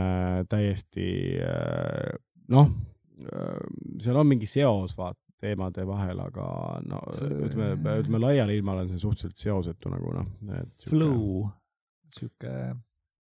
täiesti 0.50 1.10
äh, 1.44 2.16
noh, 2.54 2.72
seal 4.02 4.18
on 4.18 4.26
mingi 4.32 4.48
seos 4.50 4.96
vaata 4.98 5.20
teemade 5.42 5.84
vahel, 5.90 6.20
aga 6.22 6.46
no 6.86 7.02
See- 7.18 7.30
ütleme, 7.48 7.98
ütleme 8.04 8.22
laial 8.22 8.52
ilmal 8.54 8.84
on 8.84 8.92
see 8.92 9.02
suhteliselt 9.02 9.42
seosetu 9.42 9.90
nagu 9.90 10.14
noh, 10.14 10.28
et. 10.60 10.86
Flow, 10.90 11.48
sihuke 12.14 12.54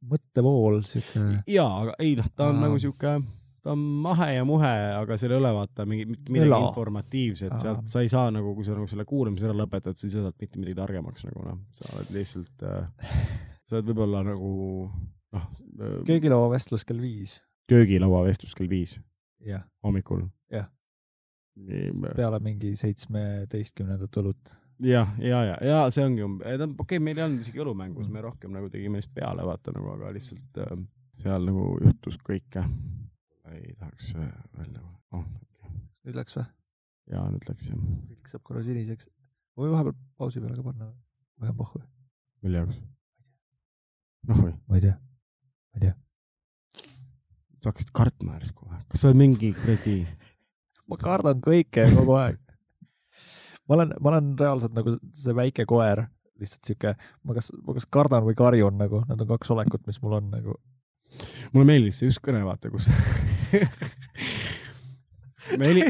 mõttevool, 0.06 0.82
sihuke. 0.86 1.42
jaa, 1.50 1.74
aga 1.82 1.98
ei 2.04 2.16
noh, 2.20 2.30
ta 2.36 2.52
on 2.52 2.60
Aa. 2.60 2.68
nagu 2.68 2.80
sihuke, 2.82 3.16
ta 3.64 3.74
on 3.74 3.82
mahe 4.06 4.30
ja 4.36 4.46
muhe, 4.48 4.74
aga 5.00 5.18
seal 5.18 5.34
ei 5.34 5.42
ole 5.42 5.52
vaata 5.58 5.88
mingi, 5.90 6.06
mitte 6.10 6.32
midagi 6.34 6.52
Ela. 6.52 6.62
informatiivset, 6.70 7.58
sealt 7.62 7.90
sa 7.92 8.04
ei 8.06 8.12
saa 8.14 8.30
nagu, 8.34 8.54
kui 8.56 8.68
sa 8.68 8.78
nagu 8.78 8.88
selle 8.92 9.08
kuulamise 9.10 9.50
ära 9.50 9.58
lõpetad, 9.58 9.98
siis 10.00 10.14
sa 10.16 10.24
saad 10.28 10.38
mitte 10.40 10.62
midagi 10.62 10.78
targemaks 10.78 11.28
nagu 11.28 11.44
noh, 11.50 11.60
sa 11.76 11.90
oled 11.96 12.14
lihtsalt 12.16 12.66
äh,, 12.70 13.12
sa 13.66 13.80
oled 13.80 13.92
võib-olla 13.92 14.24
nagu 14.28 14.54
noh, 15.36 15.52
köögilaua 16.08 16.54
vestlus 16.54 16.86
kell 16.88 17.02
viis. 17.02 17.40
köögilaua 17.68 18.24
vestlus 18.30 18.56
kell 18.58 18.70
viis 18.72 19.00
hommikul. 19.84 20.28
Jah, 20.52 20.70
peale 22.16 22.40
mingi 22.44 22.76
seitsmeteistkümnendat 22.78 24.18
õlut. 24.22 24.54
ja, 24.80 25.08
ja, 25.20 25.44
ja, 25.44 25.58
ja 25.62 25.80
see 25.94 26.06
ongi, 26.06 26.24
okei 26.24 26.68
okay,, 26.68 27.00
meil 27.00 27.18
ei 27.18 27.26
olnud 27.26 27.46
isegi 27.46 27.64
õlumängus, 27.64 28.12
me 28.14 28.22
rohkem 28.22 28.54
nagu 28.54 28.70
tegime 28.74 29.02
lihtsalt 29.02 29.16
peale 29.18 29.46
vaata 29.48 29.74
nagu, 29.76 29.90
aga 29.96 30.12
lihtsalt 30.16 30.62
äh, 30.64 30.78
seal 31.22 31.48
nagu 31.50 31.70
juhtus 31.84 32.20
kõike. 32.26 32.64
ei 33.54 33.74
tahaks 33.80 34.14
äh, 34.20 34.30
välja 34.58 34.84
oh,. 35.16 35.26
nüüd 36.06 36.18
läks 36.20 36.38
või? 36.38 36.46
ja 37.14 37.24
nüüd 37.32 37.48
läks 37.50 37.72
jah, 37.72 37.84
pilt 38.10 38.32
saab 38.32 38.44
korra 38.46 38.64
siniseks. 38.66 39.10
või 39.58 39.72
vahepeal 39.74 39.98
pausi 40.20 40.44
peale 40.44 40.60
ka 40.60 40.66
panna 40.68 40.92
või 41.40 41.52
on 41.54 41.60
pohhu? 41.62 41.84
mille 42.46 42.64
jaoks? 42.64 42.82
noh, 44.30 44.44
ma 44.44 44.80
ei 44.80 44.84
tea, 44.84 44.98
ma 44.98 45.80
ei 45.80 45.86
tea. 45.88 45.96
sa 47.62 47.72
hakkasid 47.72 47.94
kartma 47.96 48.38
järsku 48.38 48.68
või? 48.68 48.82
kas 48.92 49.02
sa 49.02 49.10
oled 49.10 49.22
mingi 49.24 49.54
kuradi, 49.58 50.02
ma 50.90 51.00
kardan 51.02 51.42
kõike 51.44 51.88
kogu 51.96 52.20
aeg. 52.20 52.44
Ma 53.68 53.76
olen, 53.76 53.94
ma 54.00 54.14
olen 54.14 54.32
reaalselt 54.40 54.76
nagu 54.78 54.98
see 55.16 55.36
väike 55.36 55.66
koer, 55.70 56.06
lihtsalt 56.40 56.70
sihuke, 56.70 56.96
ma 57.24 57.38
kas, 57.38 57.52
ma 57.66 57.76
kas 57.78 57.88
kardan 57.92 58.26
või 58.28 58.38
karjun 58.38 58.78
nagu, 58.80 59.04
need 59.10 59.24
on 59.24 59.32
kaks 59.34 59.54
olekut, 59.56 59.86
mis 59.90 60.02
mul 60.04 60.20
on 60.20 60.32
nagu. 60.34 60.58
mulle 61.54 61.70
meeldis 61.70 62.02
see 62.02 62.10
just 62.10 62.22
kõne, 62.24 62.44
vaata, 62.46 62.72
kus 62.72 62.90
ma 65.58 65.70
heli-, 65.70 65.88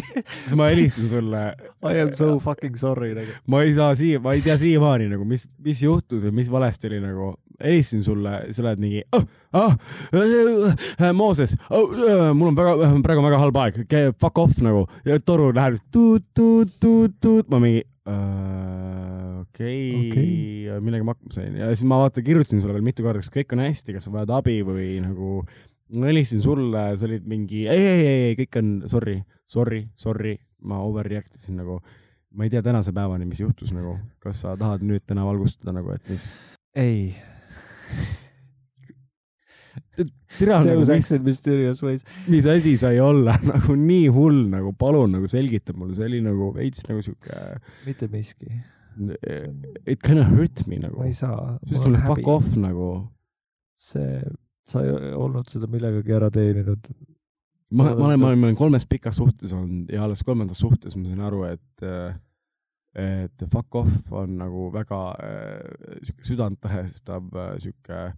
ma 0.55 0.69
helistasin 0.71 1.09
sulle, 1.09 1.41
I 1.89 2.03
am 2.03 2.13
so 2.15 2.37
fucking 2.39 2.77
sorry 2.77 3.13
nagu. 3.17 3.35
ma 3.47 3.63
ei 3.65 3.73
saa 3.75 3.95
siia, 3.97 4.21
ma 4.23 4.35
ei 4.37 4.45
tea 4.45 4.57
siiamaani 4.61 5.09
nagu, 5.13 5.25
mis, 5.25 5.47
mis 5.63 5.81
juhtus 5.83 6.23
või 6.27 6.35
mis 6.41 6.51
valesti 6.53 6.91
oli 6.91 7.01
nagu. 7.03 7.33
helistasin 7.63 8.05
sulle, 8.05 8.39
sa 8.53 8.65
oled 8.65 8.81
mingi 8.81 9.03
oh,, 9.17 9.25
oh, 9.57 9.75
äh, 10.13 11.11
Mooses 11.17 11.55
oh,, 11.69 11.91
äh, 11.93 12.31
mul 12.37 12.51
on 12.51 12.57
väga, 12.57 12.91
praegu 13.05 13.23
on 13.23 13.29
väga 13.29 13.41
halb 13.41 13.61
aeg, 13.63 13.83
fuck 14.19 14.41
off 14.43 14.61
nagu. 14.63 14.85
toru 15.25 15.51
läheb 15.55 15.79
tuut, 15.91 16.25
tuut, 16.35 16.73
tuut, 16.81 17.15
tuut, 17.21 17.49
ma 17.51 17.61
mingi 17.63 17.83
äh, 18.07 19.39
okei 19.43 20.09
okay. 20.09 20.09
okay., 20.09 20.83
millega 20.83 21.07
ma 21.07 21.15
hakkama 21.15 21.37
sain 21.37 21.57
ja 21.59 21.71
siis 21.73 21.87
ma 21.89 22.01
vaata 22.03 22.23
kirjutasin 22.25 22.61
sulle 22.61 22.75
veel 22.77 22.85
mitu 22.85 23.05
korda, 23.05 23.23
kas 23.23 23.33
kõik 23.33 23.55
on 23.55 23.65
hästi, 23.65 23.97
kas 23.97 24.07
sa 24.07 24.13
vajad 24.13 24.35
abi 24.39 24.59
või 24.67 24.89
nagu 25.03 25.41
ma 25.97 26.09
helistasin 26.11 26.43
sulle, 26.43 26.89
sa 26.99 27.07
olid 27.07 27.27
mingi 27.29 27.65
ei, 27.67 27.79
ei, 27.79 28.01
ei, 28.01 28.19
ei, 28.27 28.35
kõik 28.41 28.59
on 28.61 28.75
sorry, 28.91 29.21
sorry, 29.47 29.85
sorry, 29.95 30.35
ma 30.67 30.81
overreact 30.85 31.39
isin 31.39 31.59
nagu 31.61 31.79
ma 32.37 32.45
ei 32.45 32.51
tea 32.53 32.61
tänase 32.61 32.93
päevani, 32.93 33.25
mis 33.25 33.39
juhtus 33.41 33.71
nagu, 33.73 33.97
kas 34.23 34.43
sa 34.43 34.53
tahad 34.59 34.83
nüüd 34.85 35.05
täna 35.07 35.25
valgustada 35.25 35.73
nagu, 35.75 35.93
et 35.95 36.11
mis? 36.11 36.29
ei, 36.77 37.15
tere, 39.97 40.57
nagu, 40.65 40.83
mis, 40.85 41.09
mysterious 41.25 41.81
ways. 41.83 42.05
mis 42.27 42.45
asi 42.49 42.75
sai 42.77 42.99
olla 43.01 43.37
nagu 43.51 43.75
nii 43.79 44.07
hull 44.13 44.43
nagu 44.51 44.73
palun 44.77 45.17
nagu 45.17 45.29
selgita 45.31 45.75
mulle, 45.77 45.95
see 45.97 46.07
oli 46.09 46.21
nagu 46.25 46.51
veits 46.55 46.85
nagu 46.89 47.03
sihuke, 47.05 47.41
mitte 47.87 48.09
miski. 48.11 48.51
it 49.85 50.01
kind 50.01 50.21
of 50.21 50.29
hurt 50.33 50.65
me 50.67 50.81
nagu 50.81 51.01
ma 51.01 51.09
ei, 51.09 51.15
saa. 51.17 51.57
sest 51.63 51.85
mulle 51.85 52.03
fuck 52.05 52.31
off 52.37 52.55
nagu. 52.59 52.91
see, 53.77 54.21
sa 54.69 54.83
ei 54.85 55.13
olnud 55.13 55.49
seda 55.51 55.69
millegagi 55.71 56.15
ära 56.17 56.29
teeninud. 56.33 56.87
ma, 57.71 57.91
ma 57.91 57.91
olen, 57.91 58.19
ma 58.19 58.31
olen, 58.31 58.39
ma 58.39 58.49
olen 58.51 58.59
kolmes 58.59 58.87
pikas 58.89 59.19
suhtes 59.21 59.53
olnud 59.53 59.91
ja 59.93 60.05
alles 60.05 60.23
kolmandas 60.25 60.61
suhtes 60.63 60.97
ma 60.97 61.09
sain 61.09 61.27
aru, 61.29 61.43
et 61.49 61.91
et 62.97 63.43
fuck 63.51 63.75
off 63.77 64.13
on 64.17 64.39
nagu 64.39 64.71
väga 64.73 64.99
äh, 65.21 65.99
sihuke 66.01 66.25
südantlõhestav 66.25 67.27
äh, 67.37 67.51
sihuke 67.61 67.99
äh, 68.07 68.15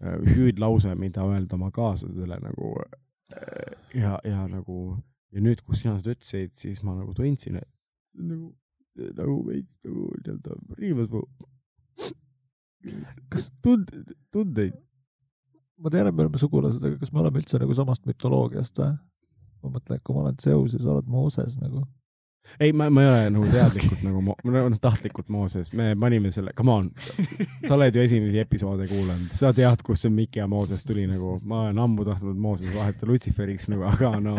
hüüdlause, 0.00 0.94
mida 0.96 1.26
öelda 1.28 1.56
oma 1.58 1.70
kaaslasele 1.74 2.38
nagu 2.40 2.72
äh, 2.80 3.76
ja, 3.94 4.18
ja 4.24 4.46
nagu 4.48 4.96
ja 5.30 5.44
nüüd, 5.44 5.62
kus 5.66 5.84
sina 5.84 5.98
seda 6.00 6.14
ütlesid, 6.16 6.54
siis 6.58 6.82
ma 6.86 6.96
nagu 6.98 7.14
tundsin, 7.16 7.60
et 7.60 7.68
see 8.10 8.22
on 8.22 8.32
nagu, 8.32 8.48
nagu 9.18 9.36
veits 9.46 9.78
nagu 9.86 10.08
nii-öelda 10.16 10.56
riivas 10.80 11.10
mu 11.12 11.24
kas 13.30 13.50
tund-, 13.62 13.92
tundeid. 14.32 14.76
ma 15.80 15.92
tean, 15.92 16.08
et 16.08 16.16
me 16.16 16.26
oleme 16.26 16.40
sugulased, 16.40 16.82
aga 16.84 16.98
kas 17.00 17.12
me 17.12 17.22
oleme 17.22 17.40
üldse 17.40 17.60
nagu 17.60 17.76
samast 17.76 18.04
mütoloogiast 18.08 18.80
või? 18.80 18.96
ma 19.60 19.72
mõtlen, 19.76 19.98
et 19.98 20.04
kui 20.04 20.16
ma 20.16 20.24
olen 20.24 20.38
Zeus 20.40 20.74
ja 20.74 20.80
sa 20.80 20.94
oled 20.94 21.08
Mooses 21.12 21.58
nagu. 21.60 21.84
ei, 22.60 22.72
ma, 22.72 22.90
ma 22.90 23.02
ei 23.04 23.08
ole 23.08 23.30
nagu 23.36 23.50
teadlikult 23.54 24.04
nagu 24.06 24.22
noh 24.24 24.78
tahtlikult 24.82 25.30
Mooses, 25.32 25.72
me 25.76 25.92
panime 26.00 26.32
selle, 26.34 26.54
come 26.56 26.74
on, 26.74 26.90
sa 27.66 27.76
oled 27.76 27.96
ju 27.96 28.04
esimesi 28.04 28.40
episoode 28.42 28.88
kuulanud, 28.90 29.32
sa 29.36 29.52
tead, 29.56 29.84
kust 29.86 30.06
see 30.06 30.14
Miki 30.14 30.42
ja 30.42 30.48
Mooses 30.50 30.84
tuli 30.86 31.06
nagu, 31.10 31.36
ma 31.48 31.66
olen 31.66 31.82
ammu 31.86 32.06
tahtnud 32.08 32.40
Mooses 32.40 32.72
vahetada 32.74 33.10
Lutsiferiks 33.10 33.70
nagu, 33.72 33.86
aga 33.90 34.16
no 34.22 34.36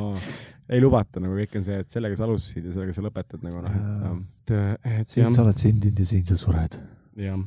ei 0.71 0.79
lubata 0.79 1.21
nagu. 1.23 1.35
Kõik 1.35 1.57
on 1.59 1.65
see, 1.65 1.79
et 1.83 1.91
sellega 1.91 2.17
sa 2.17 2.27
alustasid 2.27 2.69
ja 2.69 2.75
sellega 2.75 2.95
sa 2.95 3.03
lõpetad 3.05 3.43
nagu 3.45 3.63
noh, 3.65 3.73
et, 3.75 4.53
et, 4.53 4.91
et 5.01 5.11
siin 5.11 5.25
jah. 5.25 5.33
sa, 5.35 5.45
oled 5.45 5.59
sündinud 5.65 5.99
ja 5.99 6.07
siin 6.07 6.27
sa 6.29 6.37
sured. 6.39 6.77
jah. 7.19 7.41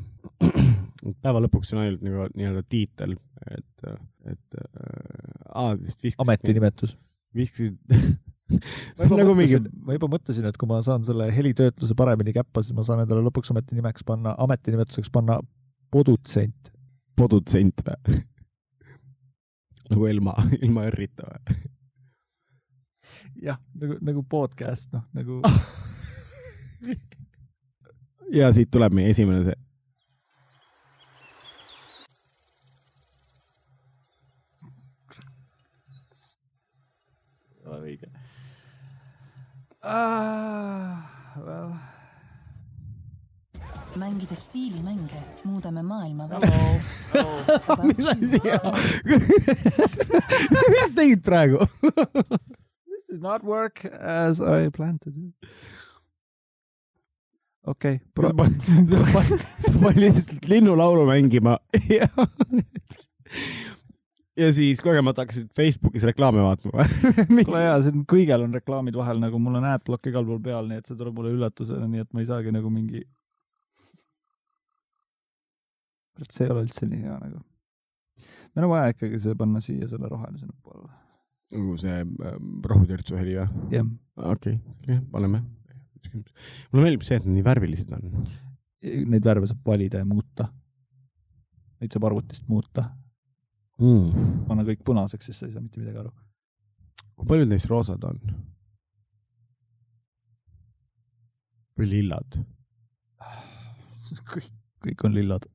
päeva 1.25 1.41
lõpuks 1.45 1.75
on 1.75 1.83
ainult 1.85 2.05
nagu 2.05 2.29
nii-öelda 2.33 2.65
tiitel, 2.73 3.17
et, 3.53 3.89
et 4.31 4.61
äh, 4.61 5.73
ametinimetus. 6.25 6.97
viskasid 7.37 7.77
see 8.97 9.09
on 9.09 9.19
nagu 9.21 9.35
mingi, 9.39 9.61
ma 9.85 9.97
juba 9.97 10.11
mõtlesin, 10.13 10.47
et 10.49 10.59
kui 10.61 10.71
ma 10.71 10.81
saan 10.87 11.05
selle 11.07 11.29
helitöötluse 11.35 11.97
paremini 11.99 12.35
käppa, 12.37 12.63
siis 12.65 12.77
ma 12.77 12.87
saan 12.87 13.05
endale 13.05 13.25
lõpuks 13.27 13.53
ametinimeks 13.55 14.07
panna, 14.09 14.35
ametinimetuseks 14.45 15.13
panna 15.15 15.41
produtsent. 15.95 16.73
produtsent 17.17 17.85
või? 17.87 18.21
nagu 19.93 20.11
ilma, 20.11 20.37
ilma 20.61 20.89
R-ita 20.91 21.29
või? 21.31 21.61
jah, 23.45 23.61
nagu, 23.81 23.99
nagu 24.05 24.25
podcast, 24.31 24.89
noh, 24.95 25.05
nagu 25.17 25.41
ja 28.41 28.51
siit 28.55 28.71
tuleb 28.73 28.95
meie 28.97 29.13
esimene 29.13 29.45
see. 29.47 29.57
ah,. 39.85 41.11
Well. 41.37 41.75
mängides 43.97 44.45
stiilimänge 44.45 45.23
muudame 45.43 45.83
maailma 45.83 46.29
väärtuseks. 46.29 47.09
mis 47.97 48.09
asi? 48.09 48.41
mis 50.83 50.95
tegid 50.95 51.25
praegu? 51.25 51.59
This 52.87 53.07
did 53.11 53.23
not 53.23 53.43
work 53.43 53.85
as 54.01 54.41
I 54.41 54.71
planned 54.71 55.01
to 55.01 55.11
do. 55.11 55.33
okei 57.67 57.95
okay,, 57.95 58.29
sa 58.29 58.35
panid, 58.35 58.61
sa 59.59 59.73
panid 59.73 59.97
lihtsalt 59.97 60.49
linnulaulu 60.49 61.07
mängima 61.07 61.59
ja 64.37 64.53
siis 64.53 64.81
kogemata 64.83 65.23
hakkasid 65.23 65.51
Facebookis 65.57 66.07
reklaame 66.09 66.43
vaatama 66.43 66.85
või? 67.31 67.45
kuule 67.47 67.63
jaa, 67.63 67.77
siin 67.87 68.03
kõigel 68.11 68.47
on 68.47 68.57
reklaamid 68.59 68.97
vahel 68.99 69.21
nagu 69.23 69.39
mul 69.43 69.61
on 69.61 69.69
adblock 69.71 70.11
igal 70.11 70.27
pool 70.27 70.41
peal, 70.43 70.67
nii 70.71 70.81
et 70.83 70.91
see 70.91 70.99
tuleb 70.99 71.17
mulle 71.19 71.35
üllatusena, 71.37 71.87
nii 71.91 72.05
et 72.05 72.11
ma 72.15 72.25
ei 72.25 72.29
saagi 72.31 72.55
nagu 72.55 72.73
mingi. 72.73 73.05
see 76.25 76.47
ei 76.47 76.55
ole 76.55 76.65
üldse 76.67 76.89
nii 76.91 77.05
hea 77.05 77.19
nagu. 77.23 77.43
meil 78.57 78.67
on 78.67 78.73
vaja 78.75 78.95
ikkagi 78.95 79.23
see 79.23 79.39
panna 79.39 79.63
siia 79.65 79.91
selle 79.91 80.11
rohelise 80.11 80.51
nupu 80.51 80.75
alla. 80.75 80.91
nagu 81.55 81.79
see 81.85 82.01
äh, 82.03 82.41
rohutürtsu 82.73 83.21
heli 83.21 83.39
või? 83.39 83.69
jah, 83.77 83.95
okei 84.35 84.59
okay,, 84.59 84.99
paneme. 85.15 85.45
mulle 86.73 86.89
meeldib 86.89 87.07
see, 87.07 87.21
et 87.21 87.29
nad 87.29 87.39
nii 87.39 87.47
värvilised 87.47 87.95
on. 87.95 88.27
neid 88.83 89.25
värve 89.25 89.47
saab 89.51 89.63
valida 89.67 90.03
ja 90.03 90.07
muuta. 90.09 90.51
Neid 91.83 91.93
saab 91.93 92.05
arvutist 92.07 92.47
muuta, 92.49 92.85
Mm. 93.83 94.45
panna 94.49 94.63
kõik 94.67 94.85
punaseks, 94.87 95.27
siis 95.27 95.41
sa 95.41 95.47
ei 95.49 95.55
saa 95.55 95.63
mitte 95.63 95.81
midagi 95.83 95.99
aru. 95.99 96.13
kui 97.15 97.27
paljud 97.31 97.51
neist 97.51 97.71
roosad 97.71 98.05
on? 98.07 98.21
või 101.75 101.89
lillad? 101.91 102.39
kõik, 104.31 104.51
kõik 104.87 105.05
on 105.09 105.17
lillad. 105.17 105.49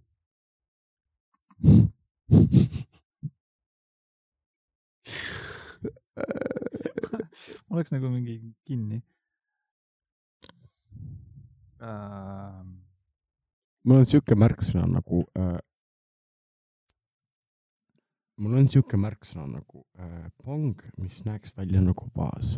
oleks 7.70 7.92
nagu 7.94 8.10
mingi 8.12 8.40
kinni 8.68 9.00
äh,. 11.84 12.64
mul 13.84 14.02
on 14.02 14.08
siuke 14.10 14.36
märksõna 14.36 14.86
nagu 14.90 15.22
äh,, 15.40 15.60
mul 18.40 18.60
on 18.60 18.70
siuke 18.72 19.00
märksõna 19.00 19.48
nagu 19.50 19.84
äh, 20.00 20.30
pong, 20.44 20.80
mis 21.00 21.22
näeks 21.28 21.56
välja 21.58 21.82
nagu 21.84 22.10
vaas. 22.16 22.58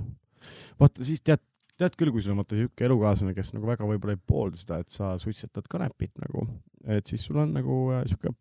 vaata 0.80 1.06
siis 1.08 1.24
tead, 1.26 1.42
tead 1.80 1.98
küll, 2.00 2.14
kui 2.14 2.24
sul 2.24 2.36
on 2.36 2.44
vaata 2.44 2.60
siuke 2.60 2.88
elukaaslane, 2.88 3.36
kes 3.38 3.54
nagu 3.56 3.70
väga 3.70 3.88
võib-olla 3.90 4.18
ei 4.18 4.22
poolda 4.34 4.62
seda, 4.62 4.82
et 4.82 4.94
sa 4.94 5.16
suitsetad 5.22 5.70
kanepit 5.72 6.14
nagu, 6.22 6.48
et 6.86 7.10
siis 7.10 7.26
sul 7.28 7.42
on 7.42 7.54
nagu 7.58 7.82
äh, 7.96 8.06
siuke, 8.10 8.34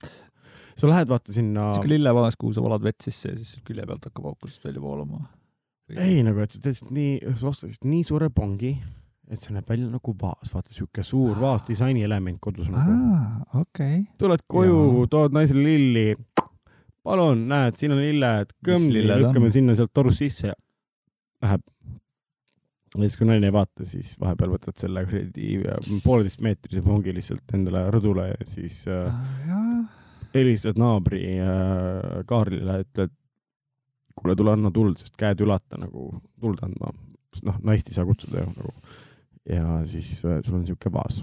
sa 0.76 0.90
lähed 0.90 1.10
vaata 1.10 1.34
sinna, 1.36 1.70
siuke 1.76 1.92
lillevaas, 1.94 2.38
kuhu 2.40 2.56
sa 2.56 2.64
valad 2.64 2.84
vett 2.86 3.08
sisse 3.08 3.34
ja 3.34 3.40
siis 3.40 3.60
külje 3.66 3.86
pealt 3.88 4.08
hakkab 4.10 4.32
aukusest 4.34 4.64
välja 4.68 4.84
voolama. 4.84 5.24
ei 5.96 6.22
nagu, 6.26 6.40
et 6.44 6.54
sa 6.54 6.62
teed 6.62 6.76
lihtsalt 6.76 6.94
nii, 6.96 7.36
sa 7.40 7.54
lihtsalt 7.54 7.88
nii 7.90 8.06
suure 8.06 8.30
pongi, 8.34 8.76
et 9.30 9.38
see 9.38 9.54
näeb 9.54 9.68
välja 9.70 9.86
nagu 9.86 10.14
vaas, 10.18 10.50
vaata 10.50 10.74
siuke 10.74 11.04
suur 11.06 11.38
vaas 11.38 11.62
disainielement 11.68 12.40
kodus 12.42 12.70
nagu. 12.72 12.96
okei. 13.60 14.02
tuled 14.18 14.42
koju, 14.50 15.06
tood 15.10 15.36
naisele 15.36 15.62
lilli. 15.66 16.06
palun, 17.06 17.46
näed, 17.48 17.78
siin 17.80 17.94
on 17.94 18.02
lilled, 18.02 18.56
on? 18.68 18.88
lükkame 19.24 19.50
sinna 19.52 19.76
sealt 19.78 19.92
torust 19.96 20.20
sisse 20.20 20.50
ja 20.50 20.56
läheb. 21.42 21.62
ja 22.96 23.04
siis, 23.04 23.16
kui 23.18 23.28
naine 23.28 23.48
ei 23.48 23.54
vaata, 23.54 23.86
siis 23.88 24.12
vahepeal 24.20 24.52
võtad 24.56 24.76
selle 24.80 25.04
kuradi 25.06 25.60
pooleteist 26.04 26.42
meetrise 26.44 26.82
pongi 26.84 27.14
lihtsalt 27.16 27.56
endale 27.56 27.86
rõdule 27.94 28.26
ja 28.32 28.48
siis 28.50 28.82
äh, 28.90 29.08
helistad 30.34 30.80
naabri 30.80 31.22
äh, 31.40 32.20
Kaarlile, 32.28 32.80
ütled, 32.84 33.14
kuule, 34.18 34.36
tule 34.36 34.56
anna 34.56 34.72
tuld, 34.74 34.98
sest 35.00 35.16
käed 35.20 35.40
ülata 35.44 35.80
nagu 35.80 36.10
tuld 36.40 36.60
andma. 36.66 36.92
noh, 37.46 37.60
naist 37.62 37.88
ei 37.88 37.94
saa 37.94 38.04
kutsuda 38.08 38.42
ju 38.42 38.52
nagu. 38.56 38.74
ja 39.48 39.80
siis 39.88 40.20
äh, 40.26 40.42
sul 40.44 40.60
on 40.60 40.66
siuke 40.66 40.92
vaas. 40.92 41.22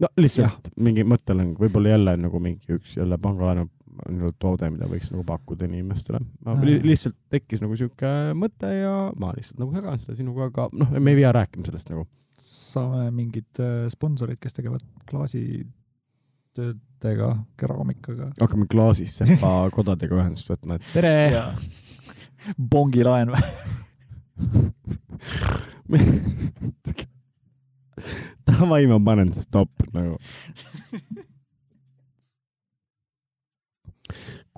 no 0.00 0.14
lihtsalt 0.20 0.72
mingi 0.76 1.06
mõttelõng, 1.06 1.56
võib-olla 1.60 1.96
jälle 1.96 2.16
nagu 2.26 2.40
mingi 2.42 2.76
üks 2.76 2.98
jälle 2.98 3.18
pangalaenu 3.18 3.70
nii-öelda 4.08 4.36
toode, 4.42 4.70
mida 4.74 4.86
võiks 4.90 5.08
nagu 5.12 5.22
pakkuda 5.28 5.62
inimestele. 5.68 6.18
Li 6.66 6.74
lihtsalt 6.84 7.16
tekkis 7.32 7.60
nagu 7.62 7.74
siuke 7.78 8.10
mõte 8.38 8.68
ja 8.74 8.94
ma 9.20 9.28
lihtsalt 9.36 9.58
nagu 9.62 9.70
jagan 9.76 9.98
seda 10.02 10.14
sinuga, 10.18 10.42
aga 10.50 10.62
noh, 10.76 10.88
me 10.96 11.08
ei 11.12 11.18
pea 11.20 11.30
rääkima 11.36 11.64
sellest 11.68 11.88
nagu. 11.92 12.02
saame 12.40 13.02
mingid 13.12 13.52
äh, 13.60 13.88
sponsorid, 13.92 14.38
kes 14.40 14.54
tegevad 14.56 14.82
klaasitöödega, 15.10 17.28
keraamikaga. 17.60 18.26
hakkame 18.40 18.66
klaasist 18.70 19.14
sepa 19.20 19.50
kodadega 19.76 20.14
ühendust 20.22 20.48
võtma, 20.52 20.72
et 20.78 20.84
tere. 20.94 21.14
bongilaen 22.56 23.28
või? 23.34 23.42
davai, 28.50 28.86
ma 28.86 28.98
panen 29.04 29.32
stopp 29.36 29.70
nagu. 29.94 30.18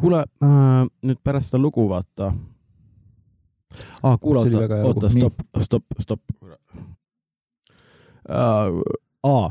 kuule 0.03 0.24
äh,, 0.43 0.83
nüüd 1.07 1.20
pärast 1.24 1.53
seda 1.53 1.62
lugu 1.62 1.87
vaata 1.91 2.33
ah,. 4.03 4.16
kuule, 4.20 4.45
oota 4.45 4.81
oota, 4.89 5.12
stopp, 5.12 5.45
stopp, 5.62 5.99
stopp 6.03 6.23
uh,. 8.29 8.83
aa. 9.23 9.51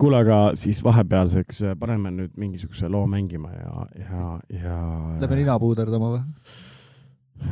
kuule, 0.00 0.20
aga 0.20 0.40
siis 0.58 0.82
vahepealseks 0.84 1.62
äh, 1.64 1.78
paneme 1.78 2.12
nüüd 2.16 2.36
mingisuguse 2.40 2.88
loo 2.92 3.06
mängima 3.10 3.54
ja, 3.56 3.86
ja, 4.04 4.34
ja. 4.62 4.82
Lähme 5.20 5.40
nina 5.42 5.58
puuderdama 5.62 6.12
või? 6.16 6.26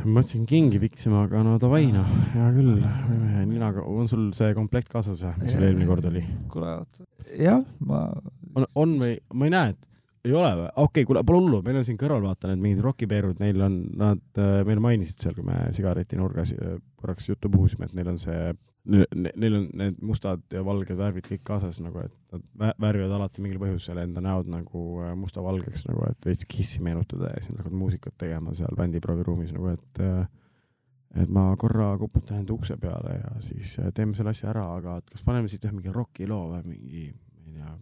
mõtlesin 0.05 0.45
kingi 0.45 0.77
viksima, 0.81 1.23
aga 1.25 1.41
no 1.41 1.55
davai 1.61 1.87
noh, 1.89 2.09
hea 2.35 2.49
küll, 2.53 2.75
võime 2.77 3.45
ninaga, 3.49 3.81
on 3.81 4.05
sul 4.11 4.27
see 4.37 4.53
komplekt 4.53 4.91
kaasas 4.91 5.23
või, 5.25 5.31
mis 5.41 5.55
sul 5.55 5.65
eelmine 5.65 5.87
kord 5.89 6.05
oli? 6.11 6.21
kuule, 6.53 6.75
jah, 7.33 7.63
ma, 7.89 8.03
on, 8.53 8.67
on 8.77 8.93
või, 9.01 9.15
ma 9.33 9.49
ei 9.49 9.55
näe, 9.55 9.73
et 9.73 9.88
ei 10.25 10.33
ole 10.35 10.49
või? 10.55 10.65
okei 10.69 10.83
okay,, 10.85 11.05
kuule, 11.07 11.23
pole 11.27 11.41
hullu, 11.43 11.59
meil 11.65 11.79
on 11.79 11.85
siin 11.87 11.99
kõrval 11.99 12.23
vaata 12.25 12.49
need 12.51 12.63
mingid 12.63 12.81
rokipeerud, 12.83 13.37
neil 13.43 13.61
on, 13.65 13.77
nad 13.99 14.41
äh, 14.41 14.59
meile 14.67 14.83
mainisid 14.83 15.23
seal, 15.23 15.35
kui 15.37 15.45
me 15.47 15.59
sigaretinurgas 15.75 16.55
äh, 16.55 16.79
korraks 16.99 17.29
juttu 17.29 17.51
puhusime, 17.53 17.87
et 17.87 17.95
neil 17.97 18.11
on 18.11 18.19
see, 18.21 18.49
neil 18.89 19.57
on 19.59 19.69
need 19.79 20.01
mustad 20.05 20.43
ja 20.55 20.63
valged 20.65 20.97
värvid 20.99 21.29
kõik 21.29 21.45
kaasas 21.47 21.79
nagu, 21.83 22.03
et 22.03 22.35
nad 22.35 22.43
vä- 22.63 22.75
värvivad 22.87 23.15
alati 23.19 23.43
mingil 23.43 23.61
põhjusel 23.61 24.01
enda 24.03 24.23
näod 24.25 24.51
nagu 24.51 24.83
äh, 25.05 25.15
musta-valgeks 25.19 25.87
nagu, 25.89 26.03
et 26.09 26.29
veits 26.31 26.47
kissi 26.49 26.83
meenutada 26.83 27.31
ja 27.31 27.39
siis 27.39 27.53
nad 27.53 27.63
hakkavad 27.63 27.79
muusikat 27.85 28.19
tegema 28.19 28.55
seal 28.57 28.75
bändiprooviruumis 28.79 29.55
nagu, 29.55 29.71
et 29.77 30.03
äh, 30.03 30.27
et 31.17 31.29
ma 31.33 31.47
korra 31.57 31.95
koputan 31.97 32.43
enda 32.43 32.53
ukse 32.53 32.75
peale 32.77 33.15
ja 33.15 33.31
siis 33.41 33.71
teeme 33.97 34.13
selle 34.13 34.29
asja 34.29 34.51
ära, 34.51 34.67
aga 34.75 34.99
et 34.99 35.07
kas 35.09 35.23
paneme 35.25 35.49
siit 35.49 35.63
ühe 35.65 35.73
mingi 35.73 35.89
rokiloo 35.93 36.51
või 36.51 36.75
mingi, 36.75 37.07
ma 37.09 37.47
ei 37.47 37.55
tea 37.55 37.73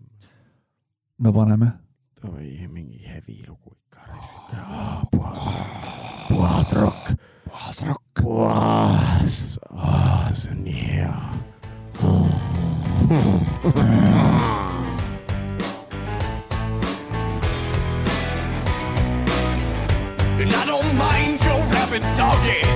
no 1.25 1.33
paneme. 1.35 1.73
Või 2.23 2.67
mingi 2.67 3.03
heavy 3.05 3.43
lugu 3.47 3.75
ikka. 3.75 4.01
puhas, 5.11 5.47
puhas 6.27 6.73
rokk, 6.73 7.11
puhas 7.45 7.81
rokk, 7.87 8.21
puhas, 8.21 9.57
see 10.35 10.51
on 10.51 10.63
nii 10.63 10.73
hea. 10.73 11.13
And 20.39 20.53
I 20.53 20.65
don't 20.65 20.91
mind 20.97 21.39
your 21.41 21.59
rapid 21.73 22.03
doggy. 22.17 22.66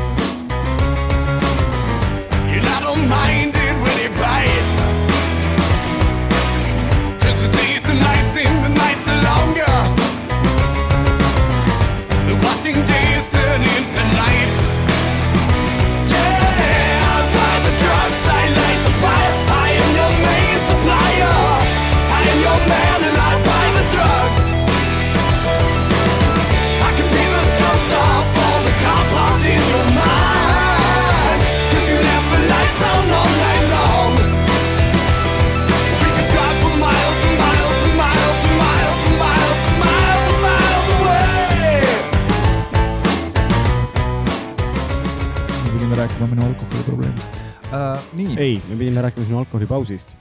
Rääkima 46.02 46.28
minu 46.32 46.46
alkoholiprobleemist 46.48 47.36
uh,. 47.70 48.06
nii, 48.18 48.38
ei, 48.42 48.54
me 48.70 48.76
pidime 48.80 49.02
rääkima 49.06 49.26
sinu 49.26 49.38
alkoholipausist, 49.38 50.16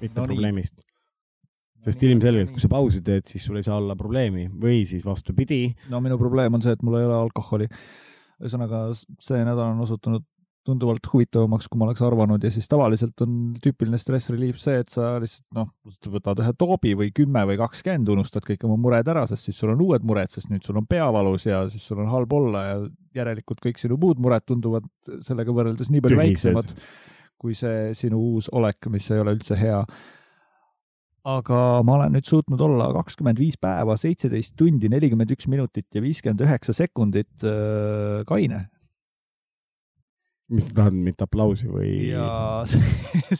mitte 0.00 0.20
No 0.20 0.26
no 0.26 0.26
probleemist. 0.26 0.82
sest 1.84 2.02
ilmselgelt, 2.04 2.50
kui 2.52 2.60
sa 2.60 2.68
pausi 2.68 3.00
teed, 3.04 3.24
siis 3.28 3.44
sul 3.46 3.56
ei 3.56 3.64
saa 3.64 3.78
olla 3.80 3.96
probleemi 3.96 4.50
või 4.60 4.82
siis 4.88 5.04
vastupidi. 5.06 5.62
no 5.92 6.02
minu 6.04 6.18
probleem 6.20 6.58
on 6.58 6.64
see, 6.64 6.76
et 6.76 6.84
mul 6.84 6.98
ei 7.00 7.08
ole 7.08 7.16
alkoholi. 7.22 7.70
ühesõnaga, 8.42 8.84
see 9.22 9.40
nädal 9.46 9.70
on 9.70 9.80
osutunud 9.86 10.26
tunduvalt 10.64 11.06
huvitavamaks, 11.12 11.68
kui 11.68 11.80
ma 11.80 11.86
oleks 11.88 12.02
arvanud. 12.04 12.44
Ja 12.44 12.50
siis 12.52 12.68
tavaliselt 12.70 13.20
on 13.24 13.54
tüüpiline 13.62 13.98
stress 14.00 14.32
relief 14.32 14.58
see, 14.62 14.78
et 14.80 14.92
sa 14.92 15.14
lihtsalt 15.22 15.46
noh, 15.56 15.70
võtad 16.14 16.40
ühe 16.40 16.52
toobi 16.58 16.94
või 16.98 17.12
kümme 17.14 17.44
või 17.50 17.58
kakskümmend, 17.60 18.10
unustad 18.16 18.46
kõik 18.48 18.64
oma 18.68 18.78
mured 18.80 19.08
ära, 19.12 19.26
sest 19.30 19.50
siis 19.50 19.60
sul 19.60 19.74
on 19.74 19.82
uued 19.84 20.06
mured, 20.08 20.32
sest 20.32 20.50
nüüd 20.52 20.64
sul 20.66 20.80
on 20.80 20.88
pea 20.88 21.06
valus 21.14 21.46
ja 21.48 21.64
siis 21.72 21.84
sul 21.84 22.00
on 22.04 22.12
halb 22.12 22.32
olla 22.36 22.64
ja 22.64 22.76
järelikult 23.20 23.60
kõik 23.64 23.80
sinu 23.80 23.98
muud 24.00 24.22
mured 24.22 24.46
tunduvad 24.48 24.88
sellega 25.22 25.54
võrreldes 25.54 25.92
nii 25.92 26.04
palju 26.04 26.18
Tühised. 26.18 26.54
väiksemad 26.54 26.76
kui 27.44 27.56
see 27.58 27.92
sinu 27.98 28.20
uus 28.32 28.48
olek, 28.56 28.88
mis 28.92 29.10
ei 29.12 29.20
ole 29.20 29.34
üldse 29.36 29.58
hea. 29.60 29.82
Aga 31.28 31.58
ma 31.84 31.98
olen 31.98 32.14
nüüd 32.16 32.28
suutnud 32.28 32.60
olla 32.60 32.90
kakskümmend 32.98 33.40
viis 33.40 33.56
päeva, 33.60 33.96
seitseteist 34.00 34.56
tundi, 34.60 34.90
nelikümmend 34.92 35.32
üks 35.32 35.48
minutit 35.48 35.88
ja 35.96 36.02
viiskümmend 36.04 36.44
üheksa 36.44 36.76
sekundit 36.76 37.44
äh, 37.48 38.24
kaine 38.28 38.66
mis 40.52 40.68
sa 40.68 40.76
tahad, 40.80 40.96
mitte 40.96 41.24
aplausi 41.24 41.70
või? 41.70 42.10
ja 42.10 42.64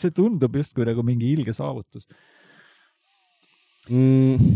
see, 0.00 0.12
tundub 0.14 0.56
justkui 0.56 0.86
nagu 0.88 1.04
mingi 1.06 1.32
ilge 1.34 1.54
saavutus. 1.56 2.08
mm,. 3.90 4.54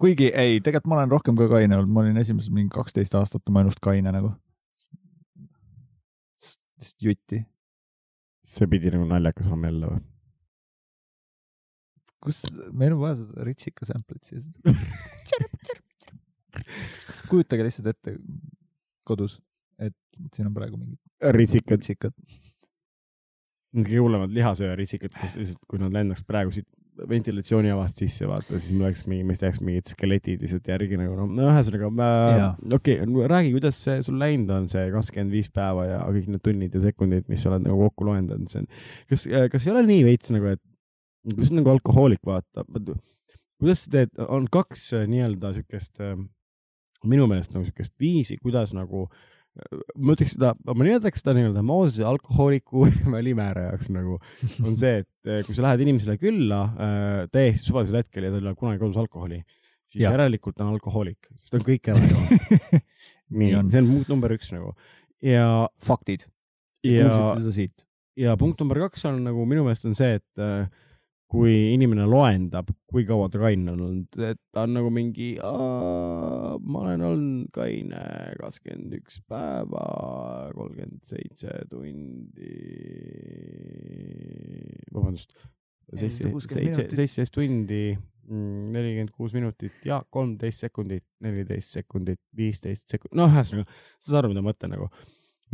kuigi 0.00 0.30
ei, 0.32 0.60
tegelikult 0.60 0.92
ma 0.92 1.00
olen 1.00 1.16
rohkem 1.16 1.38
ka 1.38 1.50
kaine 1.52 1.78
olnud, 1.78 1.92
ma 1.92 2.04
olin 2.04 2.24
esimesed 2.24 2.54
mingi 2.54 2.72
kaksteist 2.74 3.16
aastat 3.18 3.50
oma 3.50 3.66
elust 3.66 3.82
kaine 3.84 4.14
nagu. 4.14 4.32
lihtsalt 6.78 7.10
jutti. 7.10 7.42
see 8.44 8.70
pidi 8.70 8.94
nagu 8.94 9.08
naljakas 9.10 9.50
olema 9.50 9.72
jälle 9.72 9.92
või? 9.92 10.06
kus, 12.24 12.38
meil 12.72 12.94
on 12.96 13.02
vaja 13.02 13.16
seda 13.20 13.44
ritsika 13.46 13.86
sample'it 13.88 14.24
siia. 14.26 14.40
kujutage 17.28 17.62
lihtsalt 17.66 17.88
ette 17.92 18.10
kodus, 19.06 19.34
et 19.78 19.94
siin 20.34 20.48
on 20.48 20.54
praegu 20.56 20.78
mingid 20.78 21.34
ritsikad, 21.34 21.82
ritsikad. 21.82 22.14
kõige 23.78 24.02
hullemad 24.02 24.32
lihasööjaritsikad, 24.34 25.14
kes 25.14 25.38
lihtsalt, 25.38 25.64
kui 25.70 25.80
nad 25.82 25.94
lendaks 25.94 26.24
praegu 26.26 26.54
siit 26.54 26.68
ventilatsiooniavast 27.08 28.00
sisse 28.02 28.26
vaata, 28.28 28.58
siis 28.58 28.72
mul 28.74 28.88
oleks 28.88 29.04
mingi, 29.06 29.24
mis 29.28 29.38
tehaks 29.38 29.60
mingid 29.62 29.90
skeletid 29.90 30.42
lihtsalt 30.42 30.70
järgi 30.72 30.98
nagu 30.98 31.14
no, 31.14 31.26
no 31.30 31.50
ühesõnaga 31.52 31.90
Jaa. 32.38 32.48
okei 32.74 32.96
okay,, 33.04 33.28
räägi, 33.30 33.52
kuidas 33.54 33.82
see 33.84 34.00
sul 34.06 34.18
läinud 34.18 34.50
on, 34.54 34.66
see 34.70 34.88
kakskümmend 34.94 35.34
viis 35.34 35.50
päeva 35.54 35.86
ja 35.86 36.00
kõik 36.08 36.32
need 36.32 36.44
tunnid 36.44 36.74
ja 36.74 36.82
sekundid, 36.88 37.28
mis 37.30 37.44
sa 37.44 37.52
oled 37.52 37.68
nagu 37.68 37.78
kokku 37.86 38.08
loendanud, 38.08 38.50
see 38.50 38.64
on, 38.64 38.70
kas, 39.12 39.28
kas 39.52 39.68
ei 39.68 39.74
ole 39.74 39.84
nii 39.90 40.02
veits 40.08 40.34
nagu, 40.34 40.56
et 40.56 41.36
kui 41.36 41.46
sa 41.46 41.58
nagu 41.58 41.72
alkohoolik, 41.76 42.22
vaata, 42.26 42.66
kuidas 43.58 43.84
sa 43.84 43.94
teed, 43.94 44.14
on 44.26 44.48
kaks 44.52 44.88
äh, 44.98 45.06
nii-öelda 45.10 45.54
siukest, 45.60 46.02
minu 47.08 47.28
meelest 47.30 47.54
nagu 47.54 47.66
siukest 47.68 47.94
viisi, 48.00 48.38
kuidas 48.42 48.74
nagu 48.74 49.06
ma 49.98 50.14
ütleks 50.14 50.34
seda, 50.36 50.52
ma 50.66 50.86
nimetaks 50.86 51.22
seda 51.22 51.34
nii-öelda 51.36 51.62
Moosese 51.66 52.06
alkohooliku 52.08 52.86
välimäärajaks 53.16 53.90
nagu, 53.94 54.18
on 54.64 54.78
see, 54.80 55.02
et 55.02 55.30
eh, 55.30 55.42
kui 55.46 55.56
sa 55.56 55.66
lähed 55.66 55.84
inimesele 55.86 56.18
külla 56.20 56.60
äh, 56.68 57.22
täiesti 57.32 57.70
suvalisel 57.70 58.00
hetkel 58.02 58.28
ja 58.28 58.32
tal 58.34 58.44
ei 58.44 58.52
ole 58.52 58.60
kunagi 58.60 58.82
kodus 58.82 59.00
alkoholi, 59.02 59.42
siis 59.88 60.04
ja. 60.04 60.12
järelikult 60.14 60.58
ta 60.58 60.66
on 60.66 60.76
alkohoolik, 60.76 61.30
sest 61.34 61.52
ta 61.52 61.60
on 61.60 61.66
kõik 61.68 61.92
ära 61.92 62.10
joonud. 62.12 62.82
nii 63.42 63.52
on., 63.58 63.70
see 63.72 63.82
on 63.84 63.92
punkt 63.92 64.12
number 64.12 64.34
üks 64.38 64.52
nagu 64.54 64.72
ja, 65.24 65.68
faktid. 65.84 66.28
ja, 66.86 67.10
ja 68.18 68.36
punkt 68.40 68.60
number 68.62 68.80
kaks 68.86 69.08
on 69.10 69.22
nagu 69.26 69.46
minu 69.48 69.66
meelest 69.66 69.88
on 69.88 69.98
see, 69.98 70.18
et 70.20 70.42
äh, 70.42 70.68
kui 71.28 71.52
inimene 71.74 72.06
loendab, 72.08 72.70
kui 72.88 73.04
kaua 73.08 73.28
ta 73.28 73.40
kaine 73.42 73.74
on 73.74 73.82
olnud, 73.84 74.20
et 74.24 74.38
ta 74.54 74.64
on 74.64 74.72
nagu 74.78 74.88
mingi, 74.92 75.34
ma 75.42 76.84
olen 76.84 77.04
olnud 77.04 77.50
kaine 77.52 78.00
kakskümmend 78.40 78.96
üks 78.96 79.20
päeva, 79.28 79.84
kolmkümmend 80.56 81.04
seitse 81.04 81.52
tundi, 81.68 82.54
vabandust, 84.94 85.36
seitse, 85.92 86.30
460 86.30 86.56
seitse, 86.56 86.86
seitseteist 86.96 87.36
tundi, 87.36 87.82
nelikümmend 88.28 89.12
kuus 89.12 89.36
minutit 89.36 89.84
ja 89.88 90.00
kolmteist 90.08 90.64
sekundit, 90.64 91.04
neliteist 91.24 91.76
sekundit, 91.76 92.22
viisteist 92.36 92.88
sekundit, 92.88 93.20
noh, 93.20 93.28
ühesõnaga, 93.36 93.68
saad 94.00 94.22
aru, 94.22 94.32
mida 94.32 94.44
ma 94.44 94.52
mõtlen 94.52 94.76
nagu 94.78 94.88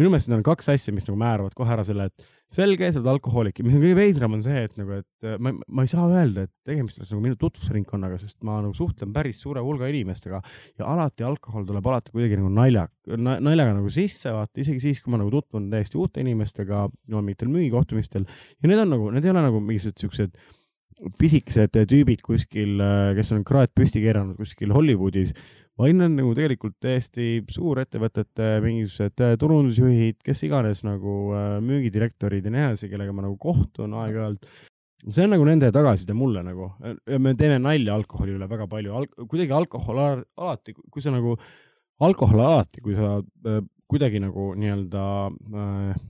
minu 0.01 0.11
meelest 0.13 0.31
need 0.31 0.41
on 0.41 0.47
kaks 0.47 0.71
asja, 0.73 0.95
mis 0.95 1.07
nagu 1.09 1.17
määravad 1.21 1.55
kohe 1.57 1.75
ära 1.75 1.85
selle, 1.87 2.09
et 2.11 2.25
selge, 2.51 2.91
sa 2.93 3.01
oled 3.01 3.11
alkohoolik. 3.15 3.61
Ja 3.61 3.67
mis 3.67 3.77
on 3.77 3.83
kõige 3.83 3.99
veidram, 3.99 4.35
on 4.37 4.43
see, 4.45 4.65
et 4.67 4.75
nagu, 4.81 4.99
et 5.01 5.29
äh, 5.29 5.37
ma, 5.43 5.55
ma 5.55 5.85
ei 5.85 5.91
saa 5.91 6.09
öelda, 6.09 6.47
et 6.49 6.53
tegemist 6.67 7.01
oleks 7.01 7.13
nagu 7.15 7.23
minu 7.25 7.39
tutvusringkonnaga, 7.41 8.19
sest 8.23 8.39
ma 8.47 8.59
nagu 8.65 8.75
suhtlen 8.77 9.15
päris 9.15 9.41
suure 9.45 9.63
hulga 9.65 9.89
inimestega 9.93 10.41
ja 10.81 10.91
alati 10.95 11.27
alkohol 11.27 11.67
tuleb 11.69 11.87
alati 11.93 12.15
kuidagi 12.15 12.41
nagu 12.41 12.51
nalja, 12.55 12.89
naljaga 13.15 13.77
nagu 13.79 13.93
sisse, 13.93 14.33
vaata 14.35 14.65
isegi 14.65 14.83
siis, 14.89 15.01
kui 15.05 15.15
ma 15.15 15.23
nagu 15.23 15.33
tutvun 15.35 15.71
täiesti 15.73 16.01
uute 16.01 16.25
inimestega 16.25 16.85
no 16.91 17.25
mingitel 17.25 17.53
müügikohtumistel. 17.55 18.29
Ja 18.61 18.71
need 18.71 18.85
on 18.85 18.95
nagu, 18.97 19.09
need 19.15 19.27
ei 19.27 19.35
ole 19.35 19.47
nagu 19.47 19.63
mingisugused 19.65 20.05
siuksed 20.05 20.39
pisikesed 21.19 21.75
tüübid 21.91 22.23
kuskil, 22.25 22.79
kes 23.17 23.33
on 23.35 23.43
kraad 23.47 23.73
püsti 23.75 24.03
keeranud 24.05 24.39
kuskil 24.39 24.73
Hollywoodis, 24.75 25.35
vaid 25.81 25.97
nad 25.99 26.15
nagu 26.15 26.35
tegelikult 26.37 26.77
täiesti 26.83 27.41
suurettevõtete 27.51 28.51
mingisugused 28.63 29.25
äh, 29.25 29.35
turundusjuhid, 29.41 30.21
kes 30.25 30.45
iganes 30.47 30.85
nagu 30.87 31.17
äh, 31.35 31.59
müügidirektorid 31.65 32.47
ja 32.47 32.55
nii 32.55 32.65
edasi, 32.69 32.91
kellega 32.93 33.15
ma 33.17 33.27
nagu 33.27 33.37
kohtun 33.41 33.97
aeg-ajalt. 34.05 34.47
see 35.09 35.27
on 35.27 35.35
nagu 35.35 35.45
nende 35.45 35.69
tagasiside 35.75 36.15
mulle 36.17 36.45
nagu, 36.47 36.71
me 37.19 37.35
teeme 37.37 37.59
nalja 37.61 37.99
alkoholi 37.99 38.37
üle 38.39 38.49
väga 38.49 38.69
palju 38.71 38.95
Al, 39.01 39.09
kuidagi 39.29 39.53
alkohol 39.53 40.01
al- 40.01 40.25
alati, 40.39 40.75
kui 40.75 41.03
sa 41.03 41.13
nagu, 41.13 41.37
alkohol 42.01 42.41
alati, 42.41 42.81
kui 42.85 42.95
sa 42.97 43.19
äh, 43.21 43.63
kuidagi 43.91 44.23
nagu 44.23 44.53
nii-öelda 44.59 45.05
äh, 45.29 46.03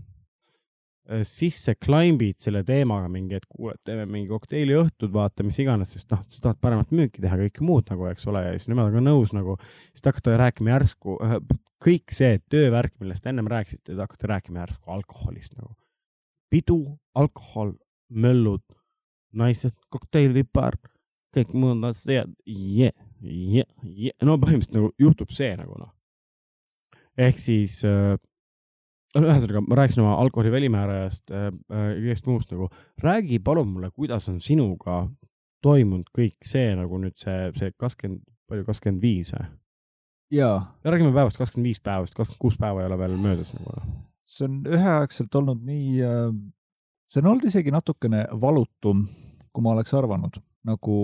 sisse 1.28 1.74
klimbid 1.76 2.38
selle 2.40 2.62
teemaga 2.64 3.10
mingi, 3.12 3.36
et 3.36 3.44
kuule, 3.48 3.74
teeme 3.84 4.06
mingi 4.08 4.30
kokteiliõhtud, 4.30 5.10
vaata 5.12 5.44
mis 5.44 5.58
iganes, 5.60 5.92
sest 5.92 6.08
noh, 6.14 6.22
sa 6.30 6.46
tahad 6.46 6.60
paremat 6.64 6.94
müüki 6.96 7.20
teha, 7.20 7.36
kõike 7.42 7.64
muud 7.66 7.90
nagu, 7.92 8.06
eks 8.08 8.24
ole, 8.32 8.40
ja 8.46 8.54
siis 8.56 8.70
nemad 8.72 8.88
on 8.88 8.96
ka 8.96 9.02
nõus 9.04 9.34
nagu, 9.36 9.58
siis 9.90 10.00
te 10.00 10.10
hakkate 10.10 10.38
rääkima 10.40 10.72
järsku, 10.72 11.18
kõik 11.84 12.14
see 12.16 12.38
töövärk, 12.52 12.94
millest 13.02 13.28
ennem 13.28 13.50
rääkisite, 13.52 13.92
te 13.92 14.00
hakkate 14.00 14.32
rääkima 14.32 14.64
järsku 14.64 14.94
alkoholist 14.96 15.58
nagu. 15.58 15.74
pidu, 16.52 16.78
alkohol, 17.18 17.74
möllud, 18.08 18.62
naised, 19.34 19.74
kokteilipar, 19.92 20.78
kõik 21.34 21.50
muud 21.52 21.84
asjad, 21.88 22.30
yeah, 22.48 22.94
yeah, 23.20 23.66
yeah. 23.82 24.14
no 24.22 24.38
põhimõtteliselt 24.38 24.78
nagu 24.78 24.92
juhtub 25.02 25.34
see 25.34 25.50
nagu 25.58 25.76
noh. 25.80 25.90
ehk 27.18 27.42
siis 27.42 27.80
äh, 27.84 28.14
no 29.14 29.28
ühesõnaga, 29.28 29.62
ma 29.68 29.78
rääkisin 29.78 30.04
oma 30.04 30.14
alkoholi 30.22 30.52
välimäärajast 30.54 31.30
äh,, 31.30 31.50
äh, 31.72 31.90
kõigest 31.98 32.28
muust 32.30 32.54
nagu, 32.54 32.68
räägi 33.02 33.40
palun 33.44 33.70
mulle, 33.70 33.90
kuidas 33.94 34.28
on 34.32 34.40
sinuga 34.42 35.04
toimunud 35.64 36.10
kõik 36.14 36.40
see 36.44 36.72
nagu 36.78 36.98
nüüd 37.00 37.16
see, 37.20 37.50
see 37.58 37.74
kakskümmend, 37.80 38.24
palju 38.50 38.66
kakskümmend 38.68 39.04
viis 39.04 39.32
või? 39.34 39.46
jaa, 40.34 40.56
räägime 40.84 41.14
päevast 41.14 41.38
kakskümmend 41.40 41.70
viis 41.70 41.82
päevast, 41.84 42.16
kakskümmend 42.16 42.42
kuus 42.42 42.58
päeva 42.60 42.82
ei 42.82 42.88
ole 42.90 42.98
veel 43.00 43.16
möödas 43.20 43.52
nagu. 43.56 43.84
see 44.24 44.48
on 44.48 44.58
üheaegselt 44.66 45.38
olnud 45.40 45.62
nii, 45.68 46.08
see 47.10 47.22
on 47.22 47.30
olnud 47.34 47.46
isegi 47.50 47.72
natukene 47.74 48.24
valutum, 48.40 49.06
kui 49.52 49.64
ma 49.64 49.76
oleks 49.76 49.94
arvanud. 49.94 50.40
nagu, 50.64 50.98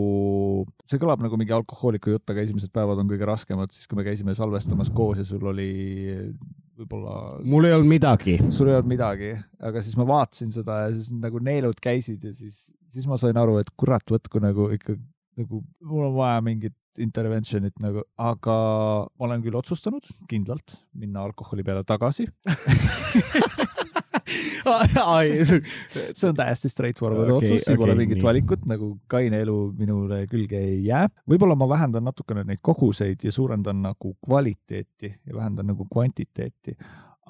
see 0.88 1.00
kõlab 1.00 1.20
nagu 1.20 1.36
mingi 1.36 1.52
alkohooliku 1.52 2.14
jutt, 2.14 2.30
aga 2.32 2.40
esimesed 2.46 2.72
päevad 2.72 3.02
on 3.02 3.10
kõige 3.10 3.28
raskemad, 3.28 3.72
siis 3.76 3.88
kui 3.88 3.98
me 3.98 4.06
käisime 4.06 4.34
salvestamas 4.34 4.88
koos 4.96 5.20
ja 5.20 5.26
sul 5.28 5.44
oli 5.52 5.70
võib-olla 6.80 7.14
mul 7.44 7.68
ei 7.68 7.76
olnud 7.76 7.90
midagi. 7.90 8.36
sul 8.54 8.70
ei 8.70 8.78
olnud 8.78 8.90
midagi, 8.90 9.32
aga 9.60 9.84
siis 9.84 9.96
ma 10.00 10.06
vaatasin 10.08 10.52
seda 10.54 10.82
ja 10.86 10.92
siis 10.96 11.12
nagu 11.14 11.42
neelud 11.44 11.80
käisid 11.82 12.24
ja 12.24 12.34
siis, 12.36 12.68
siis 12.90 13.08
ma 13.10 13.18
sain 13.20 13.38
aru, 13.40 13.58
et 13.62 13.72
kurat, 13.80 14.04
võtku 14.10 14.42
nagu 14.42 14.70
ikka 14.74 14.96
nagu 15.40 15.62
mul 15.86 16.08
on 16.10 16.16
vaja 16.18 16.44
mingit 16.44 16.76
intervention'it 17.00 17.76
nagu, 17.80 18.02
aga 18.18 18.56
ma 19.06 19.28
olen 19.28 19.44
küll 19.44 19.56
otsustanud 19.56 20.08
kindlalt 20.28 20.80
minna 20.98 21.22
alkoholi 21.28 21.64
peale 21.64 21.84
tagasi. 21.86 22.26
see 26.14 26.28
on 26.28 26.36
täiesti 26.38 26.70
straightforward 26.72 27.28
okay, 27.28 27.36
otsus, 27.36 27.64
siin 27.66 27.78
pole 27.80 27.94
okei, 27.94 28.04
mingit 28.04 28.20
nii. 28.20 28.26
valikut, 28.26 28.66
nagu 28.70 28.92
kaine 29.10 29.42
elu 29.44 29.56
minule 29.78 30.22
külge 30.30 30.60
ei 30.60 30.78
jää. 30.86 31.06
võib-olla 31.30 31.56
ma 31.58 31.68
vähendan 31.70 32.06
natukene 32.08 32.44
neid 32.48 32.62
koguseid 32.62 33.24
ja 33.24 33.32
suurendan 33.34 33.82
nagu 33.84 34.14
kvaliteeti 34.24 35.14
ja 35.14 35.36
vähendan 35.36 35.70
nagu 35.72 35.86
kvantiteeti, 35.90 36.76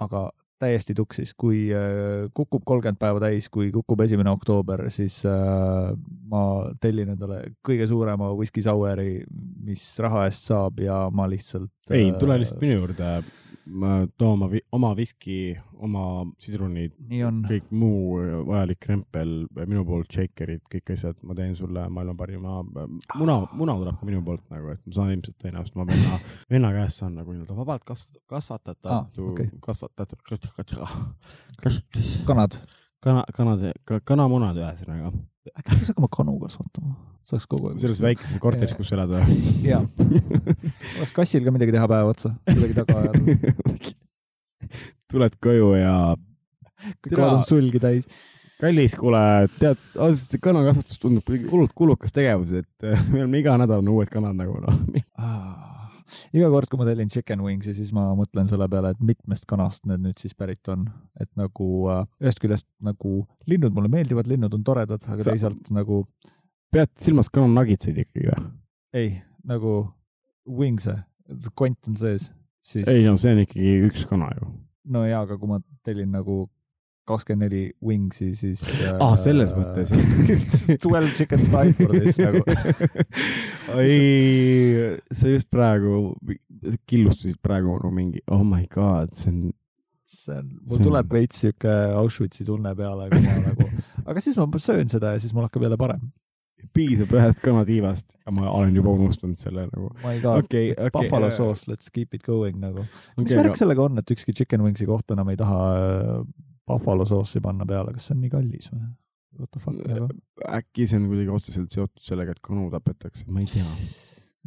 aga 0.00 0.28
täiesti 0.60 0.94
tuksis, 0.96 1.32
kui 1.38 1.68
äh, 1.72 2.28
kukub 2.36 2.64
kolmkümmend 2.68 3.00
päeva 3.00 3.20
täis, 3.22 3.48
kui 3.52 3.70
kukub 3.72 4.02
esimene 4.04 4.32
oktoober, 4.32 4.84
siis 4.92 5.20
äh, 5.28 5.92
ma 6.30 6.42
tellin 6.82 7.14
endale 7.14 7.40
kõige 7.66 7.88
suurema 7.88 8.30
whisky 8.36 8.64
sour'i, 8.64 9.22
mis 9.64 9.84
raha 10.04 10.26
eest 10.28 10.50
saab 10.50 10.82
ja 10.84 11.02
ma 11.14 11.28
lihtsalt. 11.30 11.72
äh, 11.90 11.96
ei, 11.96 12.10
tule 12.20 12.36
lihtsalt 12.40 12.60
minu 12.64 12.82
juurde, 12.82 13.12
too 14.18 14.32
oma, 14.32 14.48
oma 14.72 14.90
viski, 14.96 15.54
oma 15.80 16.24
sidrunid, 16.42 16.94
kõik 17.46 17.70
muu 17.74 18.18
vajalik 18.48 18.80
krempel 18.82 19.32
minu 19.60 19.84
poolt, 19.88 20.10
shakerid, 20.14 20.62
kõik 20.72 20.92
asjad, 20.94 21.18
ma 21.26 21.36
teen 21.38 21.54
sulle 21.58 21.86
maailma 21.92 22.16
parima, 22.18 22.58
muna, 23.20 23.38
muna 23.52 23.76
tuleb 23.80 24.00
ka 24.00 24.08
minu 24.08 24.22
poolt 24.26 24.44
nagu, 24.52 24.74
et 24.74 24.82
ma 24.84 24.96
saan 24.96 25.14
ilmselt 25.14 25.38
tõenäoliselt 25.42 25.78
oma 25.78 25.88
venna, 25.90 26.20
venna 26.50 26.72
käest 26.76 27.04
saan 27.04 27.16
nagu 27.20 27.34
nii-öelda 27.34 27.56
vabalt 27.58 27.86
kas-, 27.88 28.08
kasvatatud 28.30 28.90
Aa, 28.90 29.00
ah, 29.04 29.24
okay., 29.30 29.50
kasvatatud, 29.64 30.22
kas-, 30.26 31.80
kanad. 32.28 32.60
kana, 33.04 33.24
kanade, 33.36 33.74
kanamunad 34.08 34.58
ühesõnaga, 34.60 35.14
äkki 35.54 35.70
peaks 35.70 35.92
hakkama 35.92 36.10
kanu 36.12 36.36
kasvatama, 36.42 36.96
saaks 37.28 37.46
kogu 37.50 37.70
aeg. 37.70 37.80
selles 37.82 38.00
väikeses 38.02 38.40
korteris, 38.42 38.74
kus 38.78 38.90
sa 38.90 38.98
elad 38.98 39.12
või? 39.14 39.38
jaa, 39.66 39.82
oleks 40.98 41.14
kassil 41.16 41.46
ka 41.46 41.54
midagi 41.54 41.74
teha 41.76 41.88
päev 41.90 42.12
otsa, 42.14 42.34
kuidagi 42.48 42.78
taga 42.80 43.04
ajada. 43.04 43.94
tuled 45.10 45.38
koju 45.42 45.72
ja 45.78 45.94
kohad 47.08 47.38
on 47.38 47.46
sulgi 47.46 47.80
täis. 47.82 48.06
kallis, 48.60 48.94
kuule, 48.98 49.20
tead, 49.56 49.80
ausalt 49.96 50.34
see 50.34 50.42
kanakasvatus 50.44 51.00
tundub 51.00 51.24
kuidagi 51.24 51.48
hullult 51.50 51.74
kulukas 51.76 52.12
tegevus, 52.14 52.52
et 52.60 52.88
me 53.12 53.24
oleme 53.24 53.40
iga 53.40 53.56
nädal 53.60 53.84
on 53.84 53.92
uued 53.94 54.10
kanad 54.12 54.36
nagu 54.36 54.58
noh. 54.64 54.80
iga 56.36 56.50
kord, 56.52 56.68
kui 56.70 56.80
ma 56.80 56.88
tellin 56.88 57.12
chicken 57.12 57.44
wings'i, 57.46 57.74
siis 57.76 57.94
ma 57.96 58.10
mõtlen 58.18 58.50
selle 58.50 58.68
peale, 58.72 58.92
et 58.94 59.06
mitmest 59.12 59.46
kanast 59.50 59.86
need 59.88 60.04
nüüd 60.04 60.20
siis 60.20 60.36
pärit 60.36 60.72
on. 60.72 60.88
et 61.20 61.30
nagu 61.40 61.70
äh, 61.92 62.04
ühest 62.24 62.42
küljest 62.42 62.68
nagu 62.84 63.22
linnud 63.50 63.76
mulle 63.76 63.92
meeldivad, 63.92 64.28
linnud 64.30 64.54
on 64.56 64.66
toredad, 64.66 65.08
aga 65.08 65.24
Sa- 65.24 65.32
teisalt 65.32 65.72
nagu 65.74 66.04
pead 66.72 66.92
silmas 67.00 67.30
kananagitseid 67.32 67.98
ikkagi 68.04 68.30
või? 68.30 68.46
ei, 68.96 69.10
nagu 69.46 69.74
wings'e, 70.46 70.96
kont 71.58 71.90
on 71.90 71.98
sees, 72.00 72.30
siis 72.64 72.88
ei 72.90 73.04
no 73.06 73.16
see 73.20 73.34
on 73.36 73.44
ikkagi 73.44 73.76
üks 73.90 74.06
kana 74.10 74.30
ju. 74.38 74.50
no 74.94 75.04
jaa, 75.08 75.24
aga 75.26 75.38
kui 75.40 75.50
ma 75.50 75.60
tellin 75.86 76.10
nagu 76.14 76.44
kakskümmend 77.10 77.48
neli 77.48 77.62
wings'i, 77.82 78.30
siis 78.38 78.62
äh, 78.84 78.98
ah, 79.02 79.16
selles 79.18 79.50
mõttes. 79.56 79.90
Twelve 80.84 81.10
chicken 81.16 81.42
style 81.42 81.72
for 81.74 81.94
this 81.96 82.18
nagu. 82.20 82.42
ei, 83.82 84.98
sa 85.10 85.32
just 85.32 85.50
praegu 85.50 86.12
killustasid 86.90 87.40
praegu 87.42 87.78
nagu 87.78 87.90
mingi 87.94 88.22
oh 88.30 88.44
my 88.46 88.66
god, 88.70 89.14
see 89.16 89.32
on, 89.32 89.42
see 90.04 90.36
on, 90.36 90.52
See 90.60 90.74
mul 90.74 90.78
on- 90.80 90.86
tuleb 90.90 91.12
veits 91.18 91.42
siuke 91.44 91.74
Auschwitzi 91.98 92.46
tunne 92.46 92.74
peale, 92.78 93.08
kui 93.12 93.24
ma 93.26 93.36
nagu, 93.48 93.68
aga 94.04 94.22
siis 94.22 94.38
ma 94.38 94.46
söön 94.62 94.90
seda 94.92 95.14
ja 95.16 95.22
siis 95.22 95.34
mul 95.36 95.48
hakkab 95.48 95.66
jälle 95.66 95.80
parem. 95.80 96.04
Piisab 96.76 97.12
ühest 97.16 97.42
kanatiivast 97.44 98.16
ja 98.18 98.34
ma 98.34 98.50
olen 98.50 98.76
juba 98.76 98.92
unustanud 98.96 99.38
selle 99.40 99.66
nagu. 99.70 99.90
god 100.22 100.44
okei, 100.44 100.72
okei. 100.72 100.92
Buffalo 100.94 101.30
sauce, 101.34 101.70
let's 101.70 101.92
keep 101.92 102.14
it 102.14 102.24
going 102.26 102.60
nagu. 102.62 102.86
mis 103.16 103.26
okei, 103.26 103.40
värk 103.42 103.60
sellega 103.60 103.86
on, 103.86 104.00
et 104.02 104.14
ükski 104.16 104.34
chicken 104.36 104.64
wings'i 104.66 104.88
kohta 104.88 105.16
enam 105.16 105.32
ei 105.32 105.38
taha 105.40 105.60
äh, 105.76 106.16
buffalo 106.70 107.06
sauce'i 107.08 107.42
panna 107.44 107.66
peale, 107.68 107.94
kas 107.96 108.08
see 108.08 108.16
on 108.16 108.24
nii 108.24 108.34
kallis 108.34 108.72
või? 108.72 108.82
What 109.40 109.52
the 109.54 109.62
fuck 109.62 109.78
nagu? 109.86 110.10
äkki 110.58 110.88
see 110.90 111.00
on 111.00 111.08
kuidagi 111.10 111.32
otseselt 111.34 111.76
seotud 111.76 112.04
sellega, 112.04 112.36
et 112.36 112.42
kanu 112.44 112.68
tapetakse, 112.72 113.26
ma 113.30 113.44
ei 113.44 113.48
tea. 113.50 113.66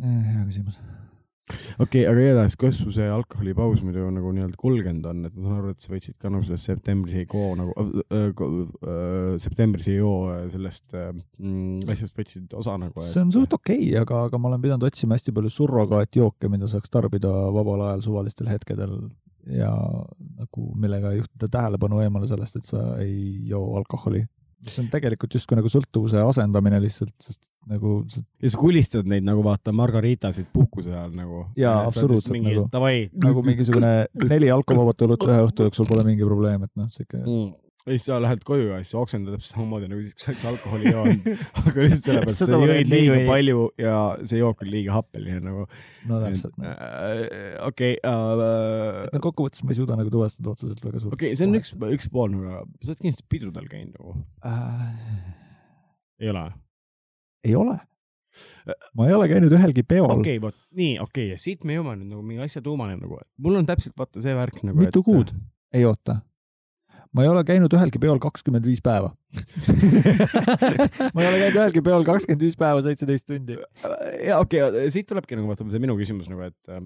hea 0.03 0.43
küsimus. 0.45 0.79
Okei 1.51 2.03
okay,, 2.03 2.03
aga 2.07 2.21
igatahes, 2.23 2.55
kuidas 2.59 2.77
su 2.79 2.91
see 2.95 3.07
alkoholipaus 3.11 3.81
muidu 3.83 4.05
nagu 4.15 4.31
nii-öelda 4.35 4.59
kulgenud 4.59 5.07
on, 5.09 5.25
et 5.27 5.33
ma 5.35 5.49
saan 5.49 5.57
aru, 5.59 5.73
et 5.73 5.83
sa 5.83 5.91
võtsid 5.91 6.15
ka 6.21 6.31
nagu 6.31 6.45
sellest 6.47 6.69
septembris 6.69 7.17
ei 7.19 7.25
joo 7.25 7.49
nagu 7.59 7.73
äh,, 7.75 8.29
äh, 8.31 9.33
septembris 9.43 9.89
ei 9.91 9.97
joo 9.97 10.15
äh, 10.31 10.45
sellest 10.53 10.95
äh, 10.95 11.09
mm, 11.11 11.83
asjast 11.91 12.19
võtsid 12.19 12.55
osa 12.59 12.77
nagu. 12.79 13.03
see 13.03 13.25
on 13.25 13.33
suht 13.35 13.57
okei 13.59 13.81
okay,, 13.89 13.99
aga, 14.01 14.23
aga 14.29 14.39
ma 14.39 14.53
olen 14.53 14.63
pidanud 14.63 14.87
otsima 14.87 15.17
hästi 15.17 15.35
palju 15.35 15.51
surrogaatjooke, 15.57 16.51
mida 16.53 16.69
saaks 16.71 16.93
tarbida 16.93 17.33
vabal 17.55 17.89
ajal 17.89 18.07
suvalistel 18.07 18.51
hetkedel 18.51 18.95
ja 19.51 19.71
nagu 20.39 20.69
millega 20.79 21.11
juhtida 21.17 21.49
tähelepanu 21.51 21.99
eemale 22.05 22.29
sellest, 22.29 22.61
et 22.61 22.69
sa 22.69 22.85
ei 23.03 23.43
joo 23.49 23.75
alkoholi. 23.81 24.23
mis 24.63 24.79
on 24.79 24.87
tegelikult 24.87 25.35
justkui 25.35 25.59
nagu 25.59 25.67
sõltuvuse 25.67 26.21
asendamine 26.23 26.79
lihtsalt, 26.79 27.17
sest 27.19 27.41
nagu 27.69 27.95
ja 28.43 28.51
sa 28.51 28.59
kulistad 28.59 29.09
neid 29.09 29.25
nagu 29.25 29.43
vaata 29.45 29.73
margaritasid 29.75 30.49
puhkuse 30.53 30.91
ajal 30.93 31.15
nagu. 31.15 31.47
Jaa, 31.59 31.83
absoluutselt 31.87 32.39
nagu- 32.43 32.67
davai. 32.71 33.09
nagu 33.23 33.43
mingisugune 33.45 33.91
neli 34.27 34.51
alkovabat 34.53 35.03
õlut 35.07 35.27
ühe 35.27 35.41
õhtu 35.47 35.67
jooksul 35.67 35.89
pole 35.89 36.05
mingi 36.07 36.25
probleem, 36.27 36.65
et 36.67 36.73
noh, 36.79 36.89
siuke 36.93 37.21
mm.. 37.21 37.53
ja 37.85 37.95
siis 37.95 38.07
sa 38.09 38.17
lähed 38.23 38.43
koju 38.47 38.69
ja 38.71 38.79
siis 38.83 38.97
oksendad 38.99 39.37
täpselt 39.37 39.55
samamoodi 39.55 39.89
nagu 39.91 40.03
siis, 40.03 40.15
kui 40.17 40.23
sa 40.23 40.31
oleks 40.33 40.45
alkoholi 40.51 40.91
joonud. 40.91 41.29
aga 41.61 41.85
lihtsalt 41.85 42.09
sellepärast, 42.09 42.43
et 42.43 42.51
sa 42.51 42.59
jõid 42.59 42.73
liiga 42.73 42.97
niikuinii. 42.97 43.29
palju 43.29 43.67
ja 43.83 43.99
see 44.23 44.41
jook 44.41 44.65
oli 44.65 44.75
liiga 44.77 44.97
happeline 44.97 45.43
nagu. 45.45 45.67
no 46.09 46.19
täpselt. 46.25 46.59
okei, 47.69 47.93
no 48.03 49.23
kokkuvõttes 49.23 49.63
ma 49.63 49.75
ei 49.75 49.79
suuda 49.79 49.99
nagu 49.99 50.11
tuvastada 50.13 50.51
otseselt 50.51 50.83
väga 50.83 51.05
suurt. 51.05 51.15
okei, 51.15 51.31
see 51.39 51.47
on 51.47 51.61
üks, 51.61 51.77
üks 51.95 52.11
pool 52.11 52.35
nagu, 52.35 52.65
sa 52.83 52.91
oled 52.91 53.05
kindlasti 53.05 53.29
pidudel 53.31 53.71
käinud 53.71 53.95
nagu, 53.95 54.19
äh,. 54.51 55.31
ei 56.19 56.33
ole? 56.33 56.49
Ei 57.43 57.55
ole. 57.55 57.77
ma 58.97 59.07
ei 59.07 59.13
ole 59.13 59.27
käinud 59.29 59.53
ühelgi 59.53 59.83
peol 59.85 60.11
okei, 60.15 60.39
vot 60.41 60.55
nii, 60.73 60.97
okei 60.99 61.27
okay, 61.27 61.31
ja 61.35 61.39
siit 61.41 61.65
me 61.67 61.75
jõuame 61.77 61.99
nüüd 61.99 62.13
nagu 62.15 62.23
mingi 62.25 62.45
asja 62.45 62.63
tuumani 62.65 62.95
nagu, 62.97 63.19
et 63.21 63.29
mul 63.45 63.59
on 63.59 63.67
täpselt 63.67 63.97
vaata 63.99 64.23
see 64.23 64.35
värk 64.37 64.61
nagu. 64.63 64.79
mitu 64.79 65.03
kuud? 65.05 65.33
ei 65.73 65.85
oota. 65.85 66.19
ma 67.13 67.25
ei 67.25 67.29
ole 67.29 67.43
käinud 67.45 67.73
ühelgi 67.77 68.01
peol 68.01 68.21
kakskümmend 68.23 68.65
viis 68.65 68.81
päeva. 68.81 69.11
ma 71.13 71.21
ei 71.21 71.29
ole 71.29 71.37
käinud 71.43 71.59
ühelgi 71.59 71.83
peol 71.85 72.07
kakskümmend 72.07 72.47
viis 72.47 72.57
päeva, 72.57 72.81
seitseteist 72.85 73.29
tundi. 73.29 73.59
ja 74.25 74.39
okei 74.41 74.63
okay,, 74.65 74.89
siit 74.93 75.09
tulebki 75.11 75.37
nagu 75.37 75.51
vaata 75.51 75.67
see 75.69 75.83
minu 75.83 75.97
küsimus 75.99 76.31
nagu, 76.31 76.47
et 76.49 76.73
äh, 76.73 76.81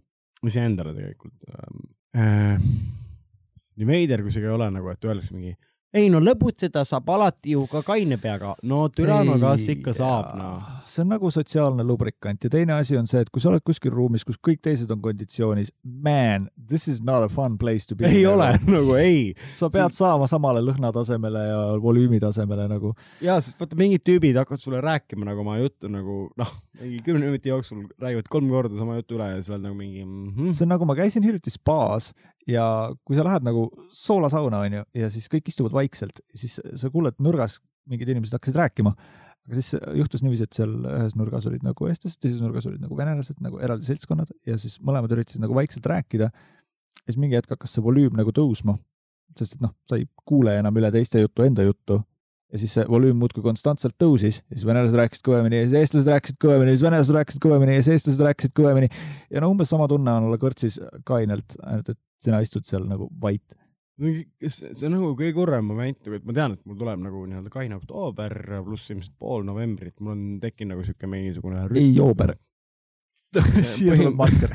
iseendale 0.47 0.95
tegelikult 0.97 1.37
äh,. 2.17 2.59
nii 3.77 3.87
veider, 3.87 4.25
kui 4.25 4.33
see 4.33 4.43
ka 4.43 4.49
ei 4.49 4.57
ole 4.57 4.71
nagu, 4.73 4.89
et 4.91 5.05
öeldakse 5.05 5.37
mingi 5.37 5.55
ei 5.95 6.09
no 6.11 6.19
lõbutseda 6.19 6.83
saab 6.87 7.07
alati 7.15 7.53
ju 7.53 7.63
ka 7.71 7.81
kaine 7.85 8.17
peaga. 8.19 8.53
no 8.67 8.87
türa 8.91 9.21
no 9.23 9.37
kas 9.39 9.67
ikka 9.71 9.93
saab 9.95 10.33
noh. 10.35 10.65
see 10.87 11.03
on 11.03 11.13
nagu 11.13 11.31
sotsiaalne 11.31 11.85
lubrikant 11.87 12.43
ja 12.43 12.51
teine 12.51 12.75
asi 12.75 12.97
on 12.99 13.07
see, 13.07 13.21
et 13.23 13.31
kui 13.31 13.43
sa 13.43 13.51
oled 13.51 13.63
kuskil 13.65 13.93
ruumis, 13.93 14.25
kus 14.27 14.39
kõik 14.43 14.59
teised 14.65 14.91
on 14.91 14.99
konditsioonis, 15.03 15.71
man, 15.83 16.49
this 16.57 16.87
is 16.91 16.99
not 17.05 17.23
a 17.23 17.29
fun 17.31 17.57
place 17.61 17.87
to 17.87 17.95
be. 17.95 18.07
ei 18.09 18.25
ole 18.27 18.49
nagu 18.75 18.97
ei 18.99 19.31
sa 19.55 19.71
pead 19.71 19.95
saama 19.95 20.27
samale 20.27 20.63
lõhnatasemele 20.65 21.47
ja 21.47 21.59
volüümi 21.83 22.19
tasemele 22.23 22.67
nagu. 22.71 22.93
ja 23.23 23.39
sest 23.43 23.59
vaata 23.61 23.79
mingid 23.79 24.03
tüübid 24.07 24.39
hakkavad 24.41 24.63
sulle 24.63 24.83
rääkima 24.83 25.29
nagu 25.29 25.45
oma 25.45 25.59
juttu 25.61 25.91
nagu 25.91 26.25
noh, 26.35 26.55
mingi 26.81 26.99
kümne 27.05 27.31
minuti 27.31 27.53
jooksul 27.53 27.87
räägivad 27.95 28.27
kolm 28.31 28.51
korda 28.51 28.75
sama 28.79 28.99
juttu 28.99 29.15
üle 29.15 29.31
ja 29.31 29.39
sa 29.39 29.55
oled 29.55 29.69
nagu 29.69 29.79
mingi 29.79 30.03
mm 30.03 30.33
-hmm. 30.35 30.51
see 30.51 30.67
on 30.67 30.75
nagu 30.75 30.85
ma 30.85 30.99
käisin 30.99 31.23
hiljuti 31.23 31.53
spaas 31.53 32.11
ja 32.47 32.65
kui 33.05 33.17
sa 33.17 33.25
lähed 33.27 33.45
nagu 33.45 33.67
soolasauna 33.93 34.63
onju 34.65 34.83
ja 34.95 35.09
siis 35.13 35.27
kõik 35.31 35.51
istuvad 35.51 35.75
vaikselt, 35.75 36.21
siis 36.35 36.59
sa 36.63 36.91
kuuled 36.93 37.17
nurgas 37.23 37.59
mingid 37.87 38.09
inimesed 38.11 38.35
hakkasid 38.37 38.59
rääkima. 38.59 38.93
aga 39.47 39.61
siis 39.61 39.77
juhtus 39.95 40.23
niiviisi, 40.23 40.43
et 40.43 40.57
seal 40.57 40.73
ühes 40.75 41.15
nurgas 41.15 41.45
olid 41.47 41.63
nagu 41.63 41.87
eestlased, 41.87 42.19
teises 42.19 42.41
nurgas 42.43 42.65
olid 42.67 42.81
nagu 42.83 42.97
venelased 42.97 43.39
nagu 43.43 43.61
eraldi 43.63 43.87
seltskonnad 43.87 44.33
ja 44.47 44.57
siis 44.59 44.75
mõlemad 44.83 45.13
üritasid 45.15 45.43
nagu 45.43 45.55
vaikselt 45.55 45.85
rääkida. 45.87 46.31
ja 46.31 47.07
siis 47.07 47.17
mingi 47.17 47.39
hetk 47.39 47.55
hakkas 47.55 47.77
see 47.77 47.83
volüüm 47.83 48.17
nagu 48.17 48.33
tõusma, 48.35 48.77
sest 49.37 49.55
et 49.55 49.63
noh, 49.63 49.75
sa 49.87 49.99
ei 49.99 50.07
kuule 50.25 50.57
enam 50.59 50.75
üle 50.75 50.91
teiste 50.91 51.21
juttu 51.21 51.43
enda 51.43 51.63
juttu 51.63 52.01
ja 52.51 52.59
siis 52.59 52.73
see 52.77 52.85
volüüm 52.87 53.17
muudkui 53.19 53.43
konstantselt 53.43 53.95
tõusis 53.99 54.41
ja 54.41 54.55
siis 54.55 54.65
venelased 54.67 54.95
rääkisid 54.95 55.23
kõvemini 55.27 55.61
ja 55.61 55.67
siis 55.67 55.79
eestlased 55.81 56.11
rääkisid 56.13 56.37
kõvemini 56.43 56.71
ja 56.71 56.77
siis 56.77 56.85
venelased 56.87 57.15
rääkisid 57.17 57.43
kõvemini 57.43 57.75
ja 57.75 57.83
siis 57.83 57.95
eestlased 57.97 58.23
rääkisid 58.23 58.53
kõvemini 58.55 58.91
ja 59.31 59.43
no 59.43 59.51
umbes 59.51 59.71
sama 59.73 59.87
tunne 59.91 60.13
on 60.13 60.29
olla 60.29 60.39
kõrtsis 60.39 60.79
kainelt, 61.07 61.57
ainult 61.63 61.91
et 61.91 61.99
sina 62.23 62.41
istud 62.43 62.65
seal 62.67 62.87
nagu 62.89 63.09
vait. 63.21 63.55
see 63.97 64.85
on 64.85 64.93
nagu 64.93 65.13
kõige 65.17 65.33
kurvem 65.37 65.69
moment 65.71 65.99
nagu, 66.05 66.17
et 66.19 66.25
ma 66.25 66.35
tean, 66.37 66.57
et 66.57 66.65
mul 66.69 66.77
tuleb 66.79 67.03
nagu 67.05 67.23
nii-öelda 67.25 67.53
kaine 67.53 67.77
oktoober 67.79 68.35
pluss 68.65 68.91
ilmselt 68.93 69.15
pool 69.19 69.45
novembrit, 69.47 69.95
mul 69.99 70.13
on 70.13 70.25
tekkinud 70.43 70.75
nagu 70.75 70.85
siuke 70.85 71.09
mingisugune. 71.09 71.65
ei 71.77 71.93
joober. 71.95 72.35
siia 73.67 73.97
tuleb 73.97 74.17
marker. 74.17 74.53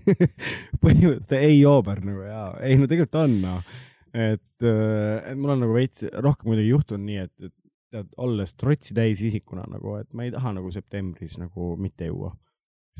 põhimõtteliselt 0.82 1.36
ei 1.40 1.60
joober 1.60 2.02
nagu 2.06 2.26
jaa, 2.26 2.48
ei 2.66 2.78
no 2.78 2.88
tegelikult 2.90 3.22
on 3.22 3.38
noh, 3.42 3.76
et, 4.14 4.66
et 4.66 5.38
mul 5.38 5.54
on 5.56 5.64
nagu 5.64 5.74
veits 5.76 6.06
rohkem 6.22 6.52
muidugi 6.52 6.70
juhtunud 6.70 7.06
nii, 7.06 7.24
et, 7.26 7.48
et 7.50 7.54
tead, 7.94 8.10
olles 8.22 8.54
trotsi 8.58 8.94
täis 8.96 9.22
isikuna 9.24 9.66
nagu, 9.70 9.96
et 10.00 10.10
ma 10.16 10.26
ei 10.26 10.34
taha 10.34 10.54
nagu 10.58 10.70
septembris 10.74 11.38
nagu 11.40 11.74
mitte 11.80 12.10
juua. 12.10 12.32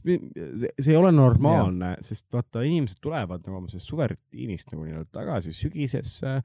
see, 0.02 0.70
see 0.80 0.92
ei 0.92 0.98
ole 0.98 1.12
normaalne, 1.14 1.96
sest 2.04 2.28
vaata, 2.32 2.64
inimesed 2.66 3.00
tulevad 3.04 3.44
nagu 3.46 3.60
oma 3.60 3.70
sellest 3.72 3.92
suverutiinist 3.92 4.72
nagu 4.72 4.86
nii-öelda 4.86 5.10
tagasi 5.20 5.54
sügisesse. 5.56 6.40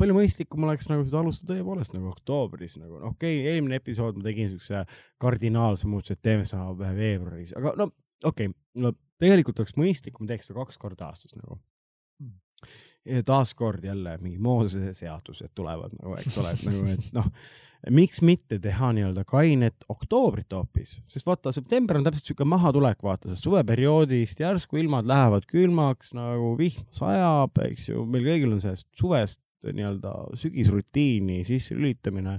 palju 0.00 0.14
mõistlikum 0.16 0.64
oleks 0.66 0.88
nagu 0.88 1.04
seda 1.04 1.20
alustada 1.20 1.52
tõepoolest 1.52 1.92
nagu 1.94 2.08
oktoobris 2.10 2.78
nagu, 2.80 2.98
noh 2.98 3.12
okei 3.12 3.40
okay,, 3.42 3.54
eelmine 3.54 3.76
episood 3.78 4.16
ma 4.18 4.24
tegin 4.24 4.48
siukse 4.50 4.84
kardinaalse 5.20 5.86
muutuse, 5.86 6.16
et 6.16 6.24
teeme 6.24 6.46
seda 6.48 6.94
veebruaris, 6.96 7.52
aga 7.58 7.74
no 7.78 7.90
okei 8.24 8.48
okay,, 8.48 8.56
no 8.82 8.94
tegelikult 9.22 9.60
oleks 9.62 9.76
mõistlik, 9.78 10.16
kui 10.16 10.26
me 10.26 10.32
teeks 10.32 10.50
seda 10.50 10.62
kaks 10.62 10.80
korda 10.80 11.10
aastas 11.10 11.36
nagu. 11.36 11.60
ja 13.04 13.22
taaskord 13.26 13.84
jälle 13.84 14.16
mingi 14.22 14.38
Moosese 14.38 14.94
seadused 14.94 15.52
tulevad 15.54 15.94
nagu, 15.98 16.16
eks 16.18 16.38
ole, 16.38 16.54
et 16.54 16.64
nagu, 16.68 16.84
et 16.94 17.08
noh, 17.16 17.28
miks 17.90 18.20
mitte 18.22 18.58
teha 18.62 18.92
nii-öelda 18.94 19.24
kainet 19.26 19.86
oktoobrit 19.90 20.52
hoopis, 20.54 20.98
sest 21.10 21.26
vaata, 21.26 21.52
september 21.54 21.98
on 21.98 22.06
täpselt 22.06 22.30
siuke 22.30 22.46
mahatulek, 22.46 23.00
vaata 23.02 23.28
sellest 23.28 23.48
suveperioodist, 23.48 24.42
järsku 24.44 24.78
ilmad 24.82 25.08
lähevad 25.10 25.46
külmaks 25.50 26.12
nagu 26.14 26.52
vihm 26.58 26.86
sajab, 26.94 27.58
eks 27.66 27.88
ju, 27.90 28.04
meil 28.06 28.28
kõigil 28.28 28.54
on 28.54 28.62
sellest 28.62 28.88
suvest 28.98 29.40
nii-öelda 29.62 30.12
sügisrutiini 30.38 31.42
sisse 31.46 31.74
lülitamine, 31.78 32.38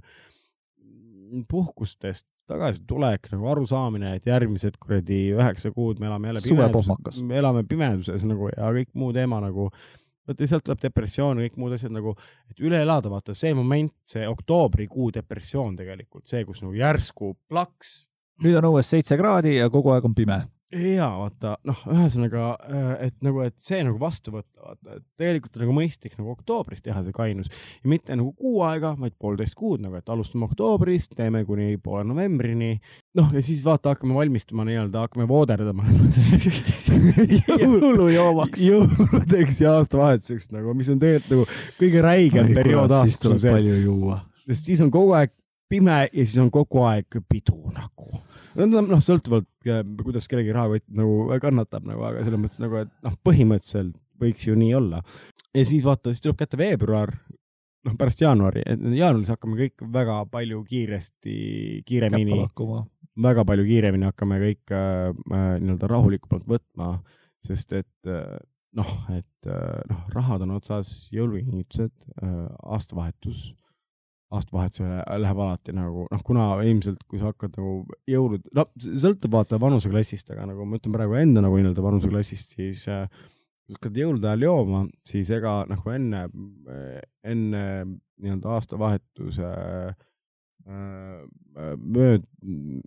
puhkustest 1.49 2.27
tagasitulek 2.47 3.29
nagu 3.31 3.47
arusaamine, 3.53 4.17
et 4.17 4.27
järgmised 4.27 4.75
kuradi 4.81 5.19
üheksa 5.35 5.71
kuud 5.75 6.01
me 6.03 6.09
elame 6.09 6.31
jälle 6.31 6.43
Suvepohmakas. 6.43 7.21
me 7.23 7.39
elame 7.39 7.63
pimeduses 7.67 8.25
nagu 8.27 8.49
ja 8.51 8.71
kõik 8.75 8.91
muu 8.99 9.13
teema 9.15 9.39
nagu 9.43 9.69
vaata 10.27 10.47
sealt 10.47 10.63
tuleb 10.65 10.81
depressioon 10.83 11.39
ja 11.41 11.49
kõik 11.49 11.59
muud 11.59 11.75
asjad 11.75 11.93
nagu, 11.93 12.15
et 12.49 12.63
üle 12.63 12.79
elada, 12.85 13.11
vaata 13.11 13.35
see 13.37 13.53
moment, 13.57 13.93
see 14.07 14.25
oktoobrikuu 14.29 15.11
depressioon 15.15 15.75
tegelikult, 15.79 16.27
see, 16.29 16.45
kus 16.47 16.63
nagu 16.63 16.75
järsku 16.77 17.35
plaks 17.51 18.01
nüüd 18.43 18.57
on 18.59 18.71
õues 18.71 18.89
seitse 18.89 19.17
kraadi 19.19 19.57
ja 19.59 19.69
kogu 19.71 19.93
aeg 19.93 20.05
on 20.07 20.15
pime. 20.17 20.39
Ja 20.73 21.07
vaata 21.17 21.53
noh, 21.67 21.79
ühesõnaga, 21.91 22.53
et 23.03 23.15
nagu, 23.25 23.41
et 23.45 23.55
see 23.61 23.81
nagu 23.85 23.99
vastu 24.01 24.33
võtta, 24.33 24.61
vaata, 24.63 24.97
et 24.97 25.05
tegelikult 25.19 25.57
on 25.57 25.63
nagu 25.65 25.75
mõistlik 25.77 26.15
nagu 26.17 26.33
oktoobris 26.33 26.83
teha 26.85 27.03
see 27.05 27.15
kainus 27.15 27.51
ja 27.51 27.91
mitte 27.91 28.15
nagu 28.17 28.31
kuu 28.37 28.63
aega, 28.67 28.93
vaid 28.99 29.15
poolteist 29.21 29.57
kuud 29.59 29.83
nagu, 29.83 29.97
et 29.99 30.09
alustame 30.13 30.47
oktoobrist, 30.47 31.13
teeme 31.17 31.43
kuni 31.47 31.77
poole 31.83 32.05
novembrini. 32.09 32.73
noh, 33.19 33.29
ja 33.33 33.43
siis 33.45 33.63
vaata, 33.65 33.93
hakkame 33.93 34.17
valmistuma 34.17 34.65
nii-öelda, 34.67 35.05
hakkame 35.07 35.27
vooderdama 35.29 35.85
jõulujoomaks. 37.61 38.63
jõuludeks 38.63 39.61
ja 39.63 39.77
aastavahetuseks 39.77 40.51
nagu, 40.55 40.73
mis 40.77 40.89
on 40.93 40.99
tegelikult 41.01 41.31
nagu 41.33 41.47
kõige 41.79 42.03
räigem 42.03 42.53
periood 42.55 42.91
siis 42.91 43.15
aastas 43.15 43.31
on 43.31 43.39
tuleb 43.39 43.57
palju 43.59 43.79
juua. 43.83 44.19
sest 44.49 44.71
siis 44.71 44.83
on 44.83 44.91
kogu 44.93 45.15
aeg 45.19 45.33
pime 45.69 46.03
ja 46.05 46.25
siis 46.25 46.37
on 46.41 46.51
kogu 46.53 46.83
aeg 46.87 47.21
pidu 47.29 47.57
nagu. 47.73 48.23
noh, 48.59 49.03
sõltuvalt, 49.03 49.49
kuidas 50.03 50.29
kellegi 50.31 50.55
rahakott 50.55 50.85
nagu 50.95 51.39
kannatab 51.41 51.87
nagu, 51.89 52.03
aga 52.07 52.23
selles 52.25 52.41
mõttes 52.41 52.61
nagu, 52.63 52.81
et 52.83 52.91
noh, 53.05 53.19
põhimõtteliselt 53.25 53.99
võiks 54.23 54.47
ju 54.47 54.57
nii 54.59 54.73
olla. 54.77 55.03
ja 55.53 55.65
siis 55.67 55.83
vaata, 55.85 56.13
siis 56.13 56.23
tuleb 56.23 56.39
kätte 56.39 56.59
veebruar, 56.59 57.13
noh 57.83 57.97
pärast 57.99 58.23
jaanuari, 58.23 58.63
jaanuaris 58.69 59.33
hakkame 59.33 59.59
kõik 59.59 59.85
väga 59.93 60.21
palju 60.31 60.63
kiiresti, 60.69 61.37
kiiremini 61.87 62.41
väga 63.23 63.45
palju 63.45 63.65
kiiremini 63.67 64.07
hakkame 64.09 64.39
kõik 64.41 64.73
äh, 64.73 65.11
äh, 65.11 65.49
nii-öelda 65.61 65.89
rahulikumalt 65.91 66.47
võtma, 66.49 66.95
sest 67.43 67.75
et 67.77 68.09
äh, 68.09 68.37
noh, 68.77 68.93
et 69.13 69.49
äh, 69.49 69.81
noh, 69.89 70.05
rahad 70.15 70.45
on 70.45 70.55
otsas, 70.57 70.95
jõulukingitused 71.13 71.93
äh,, 72.23 72.47
aastavahetus, 72.63 73.51
aastavahetusele 74.37 75.03
läheb 75.23 75.41
alati 75.45 75.75
nagu 75.75 76.07
noh, 76.11 76.23
kuna 76.25 76.47
ilmselt, 76.65 77.03
kui 77.09 77.21
sa 77.21 77.31
hakkad 77.31 77.57
nagu 77.59 77.75
jõulud, 78.09 78.47
no 78.57 78.65
sõltub 78.81 79.35
vaata 79.37 79.59
vanuseklassist, 79.61 80.31
aga 80.33 80.47
nagu 80.49 80.65
ma 80.67 80.79
ütlen 80.79 80.95
praegu 80.95 81.17
enda 81.19 81.43
nagu 81.45 81.59
nii-öelda 81.59 81.85
vanuseklassist, 81.85 82.55
siis 82.57 82.85
äh, 82.91 83.05
kui 83.63 83.77
hakkad 83.77 83.99
jõulude 84.01 84.29
ajal 84.29 84.47
jooma, 84.47 84.83
siis 85.07 85.31
ega 85.33 85.61
nagu 85.69 85.93
enne, 85.93 86.25
enne 87.33 87.63
nii-öelda 88.23 88.57
aastavahetuse 88.57 89.53
äh, 89.53 89.95
mööd-, 91.77 92.27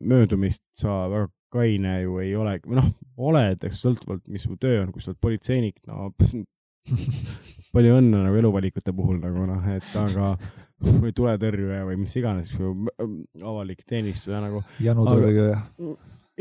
möödumist 0.01 0.65
sa 0.77 1.05
väga 1.13 1.31
kaine 1.57 2.01
ju 2.03 2.19
ei 2.21 2.35
ole, 2.37 2.59
või 2.67 2.81
noh, 2.81 2.91
oled, 3.29 3.63
eks 3.65 3.81
sõltuvalt, 3.85 4.27
mis 4.29 4.45
su 4.45 4.57
töö 4.61 4.83
on, 4.83 4.93
kui 4.93 5.05
sa 5.05 5.13
oled 5.13 5.23
politseinik, 5.23 5.79
no 5.89 6.11
palju 7.75 7.99
õnne 8.01 8.23
nagu 8.27 8.39
eluvalikute 8.41 8.95
puhul 8.97 9.21
nagu 9.23 9.47
noh, 9.49 9.69
et 9.75 9.93
aga 10.01 10.35
või 11.03 11.13
tuletõrjuja 11.17 11.85
või 11.89 12.01
mis 12.05 12.17
iganes 12.21 12.53
avalik 12.61 13.85
teenistuja 13.89 14.43
nagu 14.45 14.63
Janu 14.85 15.07
Aga- 15.07 15.15
Tõrgõja. 15.17 15.61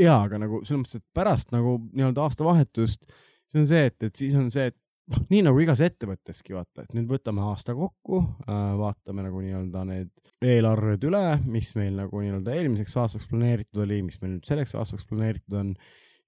jaa, 0.06 0.18
aga 0.22 0.42
nagu 0.46 0.64
selles 0.64 0.82
mõttes, 0.84 1.00
et 1.02 1.06
pärast 1.16 1.54
nagu 1.56 1.78
nii-öelda 1.92 2.26
aastavahetust, 2.26 3.08
see 3.52 3.62
on 3.62 3.70
see, 3.70 3.86
et, 3.92 4.10
et 4.10 4.26
siis 4.26 4.36
on 4.36 4.50
see, 4.54 4.68
et 4.74 4.78
noh, 5.12 5.24
nii 5.32 5.44
nagu 5.48 5.62
igas 5.64 5.82
ettevõtteski 5.86 6.56
vaata, 6.56 6.86
et 6.86 6.96
nüüd 6.98 7.10
võtame 7.10 7.44
aasta 7.46 7.76
kokku, 7.78 8.22
vaatame 8.48 9.26
nagu 9.28 9.44
nii-öelda 9.44 9.86
need 9.88 10.12
eelarved 10.46 11.06
üle, 11.08 11.24
mis 11.48 11.72
meil 11.78 11.96
nagu 12.02 12.22
nii-öelda 12.22 12.56
eelmiseks 12.58 12.98
aastaks 13.02 13.30
planeeritud 13.30 13.86
oli, 13.86 14.02
mis 14.06 14.20
meil 14.22 14.36
nüüd 14.36 14.50
selleks 14.50 14.76
aastaks 14.78 15.08
planeeritud 15.10 15.58
on. 15.62 15.76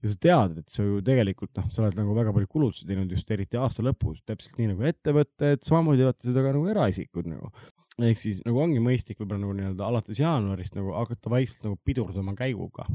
Ja 0.03 0.11
sa 0.11 0.19
tead, 0.21 0.59
et 0.61 0.73
sa 0.73 0.85
ju 0.85 1.01
tegelikult 1.05 1.57
noh, 1.57 1.67
sa 1.73 1.83
oled 1.83 1.97
nagu 1.97 2.15
väga 2.17 2.33
palju 2.35 2.51
kulutusi 2.51 2.87
teinud 2.89 3.11
just 3.13 3.31
eriti 3.33 3.59
aasta 3.59 3.85
lõpus, 3.85 4.21
täpselt 4.27 4.59
nii 4.59 4.71
nagu 4.73 4.85
ettevõtted, 4.89 5.63
samamoodi 5.65 6.05
vaata 6.07 6.29
seda 6.29 6.45
ka 6.45 6.53
nagu 6.55 6.69
eraisikud 6.73 7.29
nagu. 7.31 7.51
ehk 7.97 8.19
siis 8.21 8.43
nagu 8.45 8.59
ongi 8.61 8.81
mõistlik 8.83 9.17
võib-olla 9.17 9.41
nagu 9.41 9.55
nii-öelda 9.57 9.87
alates 9.87 10.19
jaanuarist 10.21 10.75
nagu 10.77 10.93
hakata 10.93 11.31
vaikselt 11.33 11.63
nagu 11.65 11.79
pidurdama 11.83 12.35
käiguga 12.37 12.85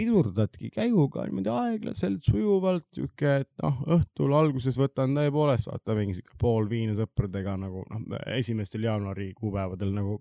pidurdadki 0.00 0.70
käiguga 0.72 1.26
niimoodi 1.26 1.50
aeglaselt, 1.52 2.22
sujuvalt, 2.24 2.86
sihuke, 2.94 3.40
et 3.42 3.50
noh, 3.62 3.80
õhtul 3.96 4.34
alguses 4.36 4.78
võtan 4.78 5.16
tõepoolest 5.18 5.68
vaata 5.70 5.96
mingi 5.98 6.16
sihuke 6.16 6.38
pool 6.40 6.68
viina 6.70 6.94
sõpradega 6.96 7.56
nagu 7.60 7.84
noh, 7.90 8.20
esimestel 8.36 8.86
jaanuari 8.86 9.32
kuupäevadel 9.36 9.92
nagu 9.96 10.20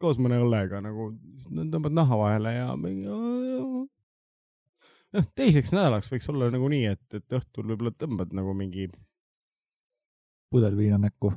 koos 0.00 0.20
mõne 0.22 0.38
õllega 0.40 0.80
nagu 0.84 1.10
tõmbad 1.48 1.96
naha 1.96 2.20
vahele 2.22 2.54
ja 2.56 2.68
mingi. 2.80 3.08
noh, 5.16 5.28
teiseks 5.36 5.74
nädalaks 5.76 6.10
võiks 6.12 6.28
olla 6.32 6.50
nagu 6.52 6.70
nii, 6.72 6.88
et, 6.94 7.06
et 7.18 7.38
õhtul 7.38 7.70
võib-olla 7.72 7.94
tõmbad 7.96 8.34
nagu 8.36 8.54
mingi 8.56 8.88
pudel 10.50 10.76
viina 10.78 10.98
näkku. 11.00 11.32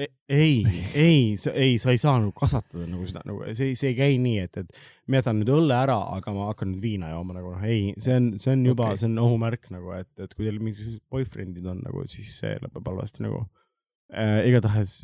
E- 0.00 0.12
ei, 0.30 0.62
ei, 0.94 1.34
ei, 1.52 1.78
sa 1.82 1.90
ei 1.90 1.98
saa 1.98 2.14
nagu 2.22 2.30
kasvatada 2.32 2.86
nagu 2.88 3.04
seda 3.08 3.24
nagu 3.26 3.42
see, 3.58 3.74
see 3.76 3.90
ei 3.90 3.96
käi 3.98 4.18
nii, 4.22 4.44
et, 4.46 4.60
et 4.62 5.10
ma 5.10 5.18
jätan 5.18 5.40
nüüd 5.40 5.50
õlle 5.52 5.76
ära, 5.76 5.96
aga 6.14 6.32
ma 6.32 6.46
hakkan 6.52 6.70
nüüd 6.70 6.84
viina 6.84 7.10
jooma 7.10 7.34
nagu 7.36 7.50
noh, 7.56 7.64
ei, 7.66 7.90
see 8.00 8.14
on, 8.16 8.30
see 8.40 8.54
on 8.54 8.62
juba 8.70 8.86
okay., 8.86 9.00
see 9.02 9.10
on 9.10 9.18
ohumärk 9.24 9.66
nagu, 9.74 9.90
et, 9.98 10.10
et 10.22 10.32
kui 10.36 10.46
teil 10.46 10.60
mingisugused 10.62 11.02
boyfriend'id 11.10 11.66
on 11.74 11.82
nagu, 11.84 12.04
siis 12.08 12.32
see 12.38 12.54
lõpeb 12.62 12.86
halvasti 12.92 13.26
nagu 13.26 13.42
äh,. 14.14 14.46
igatahes, 14.48 14.94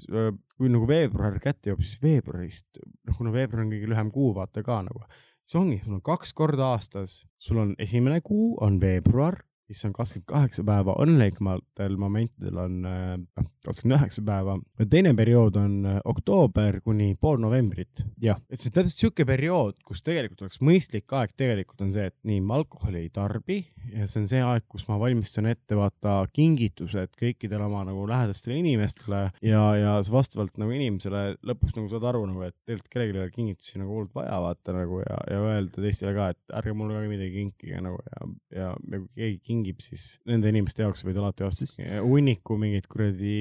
kui 0.57 0.71
nagu 0.73 0.89
veebruar 0.89 1.41
kätte 1.43 1.73
jõuab, 1.73 1.83
siis 1.85 2.01
veebruarist, 2.07 2.69
noh, 2.79 3.19
kuna 3.19 3.35
veebruar 3.35 3.67
on 3.67 3.75
kõige 3.75 3.91
lühem 3.91 4.15
kuu, 4.15 4.31
vaata 4.39 4.63
ka 4.65 4.81
nagu, 4.87 5.03
see 5.47 5.61
ongi, 5.61 5.79
sul 5.85 5.95
on 5.95 6.03
kaks 6.03 6.33
korda 6.35 6.73
aastas, 6.75 7.21
sul 7.39 7.63
on 7.63 7.75
esimene 7.79 8.19
kuu 8.25 8.57
on 8.67 8.81
veebruar, 8.83 9.45
siis 9.67 9.85
on 9.89 9.95
kakskümmend 9.97 10.29
kaheksa 10.31 10.65
päeva, 10.67 10.95
õnnelikumatel 11.03 11.97
momentidel 12.01 12.61
on 12.63 12.77
äh, 12.87 13.45
kakskümmend 13.67 13.99
üheksa 13.99 14.23
päeva. 14.27 14.59
teine 14.91 15.15
periood 15.19 15.59
on 15.61 15.77
äh, 15.87 15.99
oktoober 16.05 16.81
kuni 16.85 17.15
pool 17.21 17.41
novembrit. 17.43 18.05
Et 18.51 18.61
see 18.61 18.71
on 18.71 18.77
täpselt 18.79 19.03
sihuke 19.03 19.27
periood, 19.29 19.81
kus 19.87 20.05
tegelikult 20.07 20.47
oleks 20.47 20.61
mõistlik 20.65 21.13
aeg, 21.17 21.35
tegelikult 21.37 21.83
on 21.87 21.93
see, 21.95 22.07
et 22.13 22.17
nii, 22.29 22.43
ma 22.47 22.61
alkoholi 22.61 23.05
ei 23.05 23.11
tarbi 23.13 23.63
ja 23.93 24.07
see 24.11 24.23
on 24.23 24.29
see 24.31 24.43
aeg, 24.43 24.65
kus 24.71 24.87
ma 24.89 24.99
valmistan 25.01 25.49
ette 25.51 25.79
vaata 25.79 26.19
kingitused 26.35 27.15
kõikidele 27.19 27.67
oma 27.67 27.85
nagu 27.87 28.07
lähedastele 28.09 28.59
inimestele 28.61 29.23
ja, 29.45 29.63
ja 29.79 29.97
vastavalt 30.13 30.57
nagu 30.61 30.75
inimesele 30.75 31.37
lõpuks 31.47 31.77
nagu 31.79 31.91
saad 31.91 32.07
aru 32.11 32.25
nagu, 32.31 32.47
et 32.47 32.57
tegelikult 32.67 32.93
kellelegi 32.93 33.19
ei 33.19 33.25
ole 33.25 33.35
kingitusi 33.35 33.81
nagu 33.83 33.95
hullult 33.95 34.15
vaja 34.17 34.39
vaata 34.43 34.75
nagu 34.77 35.01
ja, 35.03 35.19
ja 35.33 35.43
öelda 35.53 35.85
teistele 35.85 36.15
ka, 36.17 36.31
et 36.35 36.57
ärge 36.61 36.75
mulle 36.77 36.99
ka 36.99 37.11
midagi 37.11 37.35
kinkige 37.37 37.83
nagu 37.85 38.01
ja, 38.07 38.31
ja, 38.61 38.71
ja 38.75 39.03
kui 39.03 39.11
keegi 39.17 39.41
kingib, 39.43 39.56
siis 39.85 40.05
nende 40.29 40.51
inimeste 40.53 40.85
jaoks 40.85 41.05
võid 41.07 41.19
alati 41.21 41.47
osta 41.47 41.69
hunniku 42.05 42.59
mingeid 42.61 42.87
kuradi, 42.91 43.39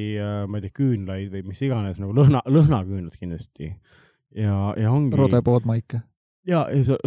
ma 0.48 0.60
ei 0.60 0.66
tea, 0.66 0.78
küünlaid 0.82 1.28
või 1.34 1.42
mis 1.50 1.62
iganes 1.66 1.98
nagu 2.02 2.12
lõhna, 2.16 2.40
lõhnaküünlad 2.48 3.16
kindlasti. 3.20 3.66
ja, 4.36 4.56
ja 4.80 4.88
ongi. 4.92 5.16
rodepood 5.20 5.64
Maike. 5.70 5.98
ja, 6.48 6.60
ja 6.72 6.84
sa 6.88 6.96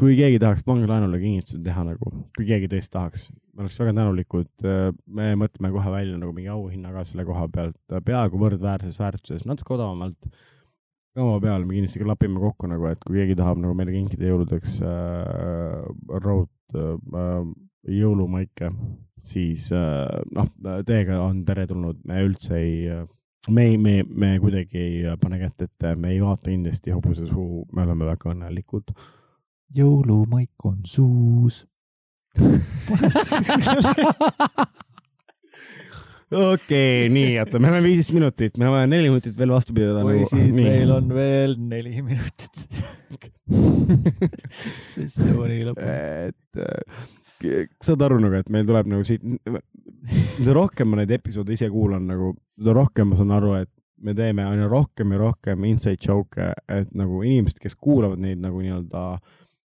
kui 0.00 0.16
keegi 0.18 0.40
tahaks 0.42 0.64
pangalaenule 0.66 1.18
kingituse 1.20 1.60
teha 1.64 1.84
nagu, 1.88 2.12
kui 2.36 2.46
keegi 2.48 2.68
teist 2.72 2.92
tahaks, 2.92 3.28
me 3.56 3.64
oleks 3.64 3.78
väga 3.80 3.94
tänulikud. 3.96 4.50
me 5.18 5.30
mõtleme 5.40 5.72
kohe 5.74 5.92
välja 5.94 6.18
nagu 6.20 6.34
mingi 6.36 6.52
auhinna 6.52 6.92
ka 6.92 7.04
selle 7.08 7.24
koha 7.28 7.46
pealt, 7.52 7.78
peaaegu 8.04 8.40
võrdväärses 8.40 9.00
väärtuses, 9.00 9.46
natuke 9.48 9.76
odavamalt. 9.78 10.28
Kama 11.16 11.40
peal 11.40 11.64
me 11.64 11.78
kindlasti 11.78 12.04
klapime 12.04 12.40
kokku 12.42 12.68
nagu, 12.70 12.90
et 12.90 13.00
kui 13.04 13.20
keegi 13.20 13.36
tahab 13.38 13.60
nagu 13.62 13.74
meile 13.76 13.94
kinkida 13.94 14.28
jõuludeks 14.28 14.80
äh, 14.84 15.82
raud 16.24 16.76
äh, 16.76 17.36
jõulumaike, 17.96 18.72
siis 19.22 19.70
äh, 19.72 20.04
noh, 20.36 20.48
teiega 20.86 21.22
on 21.24 21.44
teretulnud, 21.48 21.96
me 22.08 22.20
üldse 22.26 22.58
ei 22.60 22.74
äh, 22.92 23.06
me 23.48 23.62
ei, 23.70 23.78
me, 23.78 24.04
me 24.08 24.38
kuidagi 24.42 24.78
ei 24.78 25.16
pane 25.20 25.38
kätt 25.38 25.62
ette, 25.68 25.94
me 25.96 26.10
ei 26.14 26.20
vaata 26.22 26.50
kindlasti 26.50 26.90
hobuse 26.94 27.26
suhu, 27.26 27.66
me 27.72 27.82
oleme 27.86 28.04
väga 28.08 28.30
õnnelikud. 28.32 28.84
jõulumaik 29.76 30.64
on 30.64 30.80
suus. 30.86 31.66
okei, 36.32 37.08
nii, 37.12 37.36
oota, 37.42 37.60
me 37.62 37.70
oleme 37.70 37.86
viisteist 37.90 38.14
minutit, 38.16 38.58
me 38.58 38.68
oleme 38.70 38.86
neli 38.90 39.10
minutit 39.10 39.36
veel 39.38 39.52
vastu 39.54 39.76
pidada. 39.76 40.02
poisid, 40.06 40.50
meil 40.56 40.90
on 40.94 41.12
veel 41.14 41.54
neli 41.60 42.02
minutit. 42.02 42.66
sessiooni 44.94 45.60
lõpp. 45.68 45.78
et 45.78 46.62
äh, 46.62 47.06
saad 47.84 48.02
aru 48.02 48.18
nagu, 48.24 48.34
et 48.40 48.50
meil 48.52 48.66
tuleb 48.66 48.90
nagu 48.90 49.06
siit, 49.06 49.22
mida 49.22 50.56
rohkem 50.56 50.90
ma 50.90 51.00
neid 51.02 51.14
episoode 51.14 51.54
ise 51.54 51.70
kuulan 51.70 52.06
nagu, 52.10 52.34
seda 52.58 52.74
rohkem 52.76 53.12
ma 53.12 53.18
saan 53.18 53.34
aru, 53.36 53.54
et 53.62 53.72
me 54.02 54.12
teeme 54.16 54.44
aina 54.44 54.66
rohkem 54.68 55.14
ja 55.14 55.22
rohkem 55.22 55.64
inside 55.70 56.02
joke'e, 56.02 56.52
et 56.72 56.90
nagu 56.96 57.22
inimesed, 57.24 57.60
kes 57.62 57.78
kuulavad 57.78 58.20
neid 58.20 58.42
nagu 58.42 58.60
nii-öelda 58.60 59.04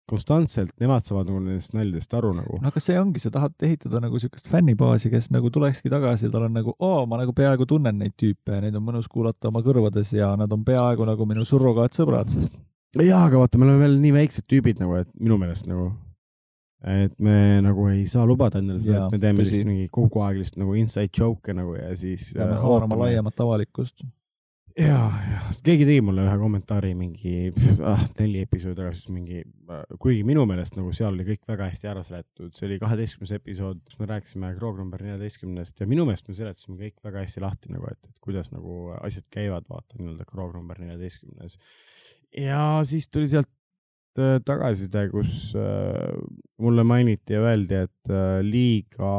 konstantselt, 0.08 0.72
nemad 0.80 1.06
saavad 1.06 1.28
nagu 1.30 1.42
nendest 1.42 1.74
naljadest 1.76 2.14
aru 2.18 2.32
nagu. 2.36 2.60
no 2.62 2.72
aga 2.72 2.82
see 2.82 2.96
ongi, 3.00 3.22
sa 3.22 3.32
tahad 3.34 3.68
ehitada 3.68 4.00
nagu 4.04 4.20
siukest 4.22 4.48
fännibaasi, 4.52 5.12
kes 5.12 5.30
nagu 5.34 5.52
tulekski 5.54 5.92
tagasi 5.92 6.28
ja 6.28 6.34
tal 6.34 6.48
on 6.48 6.56
nagu, 6.56 6.74
oo, 6.78 7.04
ma 7.10 7.20
nagu 7.20 7.34
peaaegu 7.36 7.68
tunnen 7.68 8.00
neid 8.00 8.16
tüüpe 8.20 8.56
ja 8.56 8.64
neid 8.64 8.78
on 8.78 8.86
mõnus 8.88 9.10
kuulata 9.12 9.52
oma 9.52 9.62
kõrvades 9.66 10.12
ja 10.16 10.32
nad 10.40 10.52
on 10.54 10.64
peaaegu 10.66 11.06
nagu 11.08 11.28
minu 11.28 11.46
surrogaatsõbrad, 11.48 12.34
sest 12.34 12.56
jaa, 12.96 13.24
aga 13.26 13.40
vaata, 13.40 13.60
me 13.60 13.68
oleme 13.68 13.84
veel 13.84 13.96
nii 14.02 14.14
väiksed 14.16 14.48
tüübid 14.48 14.80
nagu, 14.82 14.98
et 15.02 15.10
minu 15.20 15.38
meelest 15.40 15.68
nagu, 15.68 15.90
et 16.88 17.14
me 17.22 17.58
nagu 17.64 17.88
ei 17.92 18.06
saa 18.10 18.26
lubada 18.28 18.62
endale 18.62 18.80
seda, 18.82 19.06
et 19.06 19.16
me 19.16 19.22
teeme 19.22 19.44
lihtsalt 19.44 19.68
mingi 19.68 19.88
kogu 19.92 20.22
aeg 20.24 20.40
lihtsalt 20.40 20.62
nagu 20.62 20.76
inside 20.78 21.10
joke'e 21.12 21.56
nagu 21.58 21.74
ja 21.76 21.90
siis. 21.98 22.32
peame 22.38 22.60
haarama 22.62 23.00
laiemat 23.04 23.44
avalikkust. 23.44 24.06
ja, 24.78 24.98
ja 25.30 25.38
keegi 25.64 25.86
tegi 25.88 26.02
mulle 26.04 26.24
ühe 26.26 26.36
kommentaari 26.40 26.92
mingi 26.96 27.50
ah, 27.86 28.04
neli 28.20 28.42
episoodi 28.44 28.78
tagasi, 28.78 29.02
siis 29.02 29.12
mingi, 29.12 29.42
kuigi 30.00 30.22
minu 30.26 30.44
meelest 30.48 30.78
nagu 30.78 30.92
seal 30.96 31.12
oli 31.14 31.26
kõik 31.26 31.42
väga 31.50 31.68
hästi 31.70 31.90
ära 31.90 32.04
seletatud, 32.06 32.54
see 32.56 32.68
oli 32.68 32.78
kaheteistkümnes 32.82 33.34
episood, 33.38 33.82
kus 33.86 33.98
me 34.00 34.08
rääkisime 34.10 34.52
Kroog 34.58 34.80
number 34.80 35.02
neljateistkümnest 35.04 35.82
ja 35.82 35.90
minu 35.90 36.06
meelest 36.08 36.30
me 36.30 36.38
seletasime 36.38 36.78
kõik 36.80 36.98
väga 37.04 37.24
hästi 37.24 37.44
lahti 37.44 37.74
nagu, 37.74 37.90
et, 37.90 38.00
et 38.10 38.24
kuidas 38.24 38.50
nagu 38.54 38.80
asjad 39.02 39.28
käivad, 39.34 39.68
vaata 39.70 40.00
nii-öelda 40.00 40.26
Kroog 40.28 40.56
number 40.56 40.80
neljateistkümnes. 40.82 41.58
ja 42.46 42.64
siis 42.88 43.08
tuli 43.12 43.30
sealt 43.32 43.50
äh, 44.20 44.38
tagasiside, 44.46 45.08
kus 45.12 45.54
äh, 45.58 46.12
mulle 46.62 46.84
mainiti 46.86 47.36
ja 47.36 47.46
öeldi, 47.46 47.86
et 47.88 48.12
äh, 48.12 48.38
liiga, 48.46 49.14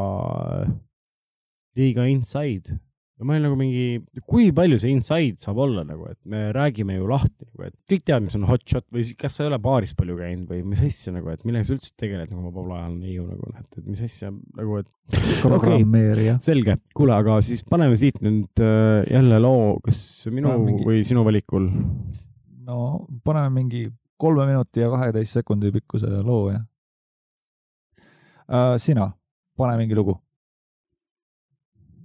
liiga 1.76 2.07
inside 2.10 2.80
ja 3.19 3.27
ma 3.27 3.35
olin 3.35 3.43
nagu 3.49 3.57
mingi, 3.59 3.99
kui 4.31 4.47
palju 4.55 4.77
see 4.79 4.93
inside 4.95 5.43
saab 5.43 5.57
olla 5.65 5.83
nagu, 5.87 6.05
et 6.07 6.19
me 6.29 6.45
räägime 6.55 6.95
ju 6.95 7.07
lahti 7.09 7.43
nagu, 7.43 7.65
et 7.67 7.75
kõik 7.91 8.05
teavad, 8.07 8.25
mis 8.29 8.37
on 8.39 8.45
hot 8.47 8.63
shot 8.63 8.85
või 8.95 9.03
siis 9.03 9.17
kas 9.19 9.35
sa 9.35 9.43
ei 9.43 9.49
ole 9.51 9.59
baaris 9.63 9.91
palju 9.99 10.15
käinud 10.21 10.53
või 10.53 10.61
mis 10.71 10.83
asja 10.87 11.11
nagu, 11.15 11.27
et 11.33 11.43
millega 11.47 11.67
sa 11.67 11.75
üldse 11.75 11.91
tegeled 11.99 12.31
nagu 12.31 12.45
vabal 12.47 12.77
ajal 12.77 12.95
neiu 12.95 13.27
nagu, 13.27 13.51
et, 13.59 13.67
et 13.81 13.89
mis 13.91 14.03
asja 14.07 14.31
nagu, 14.31 14.79
et 14.79 15.19
programmeerija. 15.43 16.37
selge, 16.43 16.77
kuule, 16.95 17.17
aga 17.17 17.41
siis 17.43 17.65
paneme 17.67 17.99
siit 17.99 18.21
nüüd 18.23 18.63
äh, 18.63 19.03
jälle 19.11 19.41
loo, 19.43 19.75
kas 19.83 20.01
minu 20.31 20.53
Paneme 20.53 20.71
mingi- 20.71 20.87
või 20.87 21.03
sinu 21.11 21.27
valikul? 21.27 21.67
no 22.69 22.79
paneme 23.25 23.51
mingi 23.59 23.87
kolme 24.19 24.45
minuti 24.47 24.83
ja 24.83 24.89
kaheteist 24.93 25.39
sekundi 25.39 25.73
pikkuse 25.75 26.07
loo 26.23 26.49
ja 26.53 26.63
uh,. 28.47 28.79
sina, 28.79 29.11
pane 29.59 29.75
mingi 29.81 29.97
lugu. 29.97 30.15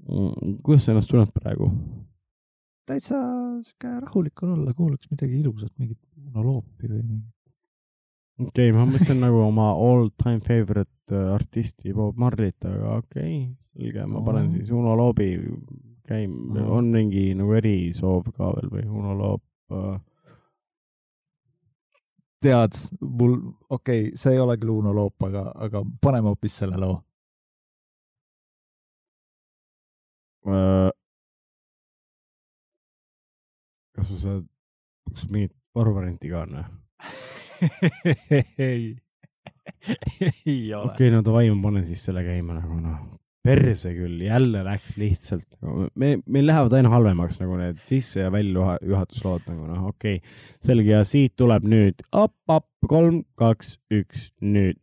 Mm, 0.05 0.59
kuidas 0.63 0.85
sa 0.85 0.93
ennast 0.93 1.09
tunned 1.13 1.33
praegu? 1.33 1.71
täitsa 2.85 3.17
sihuke 3.65 3.93
rahulik 4.03 4.43
on 4.45 4.59
olla, 4.59 4.75
kuulaks 4.77 5.09
midagi 5.09 5.39
ilusat, 5.41 5.73
mingit 5.81 6.01
Uno 6.21 6.43
Loopi 6.45 6.91
või 6.91 7.01
mingit. 7.01 7.31
okei 8.41 8.69
okay,, 8.69 8.75
ma 8.77 8.85
mõtlesin 8.85 9.23
nagu 9.23 9.41
oma 9.47 9.71
all 9.73 10.11
time 10.21 10.43
favorite 10.45 11.15
äh, 11.15 11.31
artisti 11.33 11.95
Bob 11.97 12.21
Marley't, 12.21 12.61
aga 12.69 12.99
okei 12.99 13.39
okay,, 13.39 13.71
selge, 13.71 14.05
ma 14.07 14.21
panen 14.27 14.51
No. 14.51 14.57
siis 14.59 14.73
Uno 14.77 14.97
Loobi 15.01 15.31
käima 16.05 16.59
No., 16.61 16.67
on 16.77 16.93
mingi 16.93 17.31
nagu 17.39 17.57
erisoov 17.57 18.29
ka 18.37 18.53
veel 18.59 18.69
või 18.75 18.85
Uno 18.91 19.17
Loop 19.17 19.73
äh,? 19.73 19.97
tead, 22.45 22.77
mul, 23.01 23.39
okei 23.71 24.09
okay,, 24.11 24.17
see 24.21 24.37
ei 24.37 24.45
ole 24.45 24.59
küll 24.61 24.77
Uno 24.77 24.93
Loop, 24.93 25.17
aga, 25.25 25.49
aga 25.65 25.81
paneme 26.05 26.29
hoopis 26.29 26.59
selle 26.61 26.77
loo. 26.77 26.99
Kas 33.95 34.09
sul 34.11 34.21
saad, 34.21 34.45
kas 35.11 35.25
sul 35.25 35.33
mingit 35.35 35.55
varuvarianti 35.77 36.31
ka 36.33 36.45
on 36.45 36.59
või? 36.59 36.67
ei, 38.59 38.97
ei 40.45 40.75
ole. 40.75 40.93
okei, 40.93 41.11
no 41.15 41.23
davai, 41.25 41.49
ma 41.53 41.69
panen 41.69 41.87
siis 41.89 42.03
selle 42.05 42.25
käima 42.27 42.59
nagu 42.59 42.77
noh, 42.81 42.99
perse 43.45 43.93
küll, 43.97 44.21
jälle 44.25 44.63
läks 44.65 44.97
lihtsalt 45.01 45.47
nagu, 45.61 45.89
me, 46.01 46.15
meil 46.27 46.49
lähevad 46.49 46.77
aina 46.79 46.93
halvemaks 46.93 47.41
nagu 47.43 47.59
need 47.61 47.83
sisse 47.89 48.25
ja 48.25 48.33
välja 48.33 48.79
juhatuslood 48.85 49.45
nagu 49.51 49.69
noh, 49.69 49.91
okei 49.93 50.21
okay., 50.21 50.39
selge 50.65 50.95
ja 50.95 51.03
siit 51.09 51.37
tuleb 51.41 51.67
nüüd 51.69 52.05
up-up, 52.11 52.69
kolm, 52.89 53.23
kaks, 53.41 53.77
üks, 53.93 54.31
nüüd. 54.45 54.81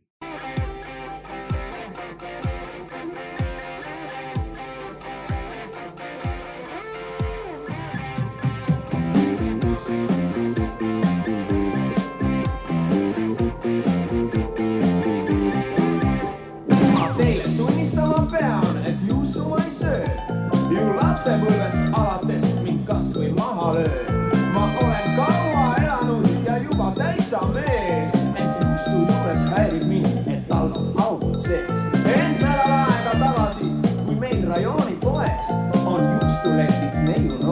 Lapsepõlvest 21.22 21.92
alates 21.94 22.54
mind 22.64 22.80
kasvõi 22.86 23.28
maha 23.36 23.74
löö. 23.76 24.30
ma 24.54 24.64
olen 24.82 25.12
kaua 25.16 25.66
elanud 25.78 26.26
ja 26.46 26.56
juba 26.58 26.88
täitsa 26.96 27.38
mees, 27.54 28.16
ent 28.34 28.64
juustu 28.64 28.90
juures 28.90 29.44
häirib 29.54 29.86
mind, 29.86 30.08
et 30.26 30.48
tal 30.48 30.72
on 30.74 30.90
augud 31.04 31.38
sees. 31.38 31.86
ent 32.16 32.42
nädal 32.42 32.74
aega 32.74 33.14
tagasi, 33.22 33.70
kui 34.02 34.18
meil 34.18 34.42
rajooni 34.50 34.98
poes 35.06 35.54
on 35.86 36.02
juustuletis 36.02 36.98
neiu 37.06 37.38
noor, 37.38 37.51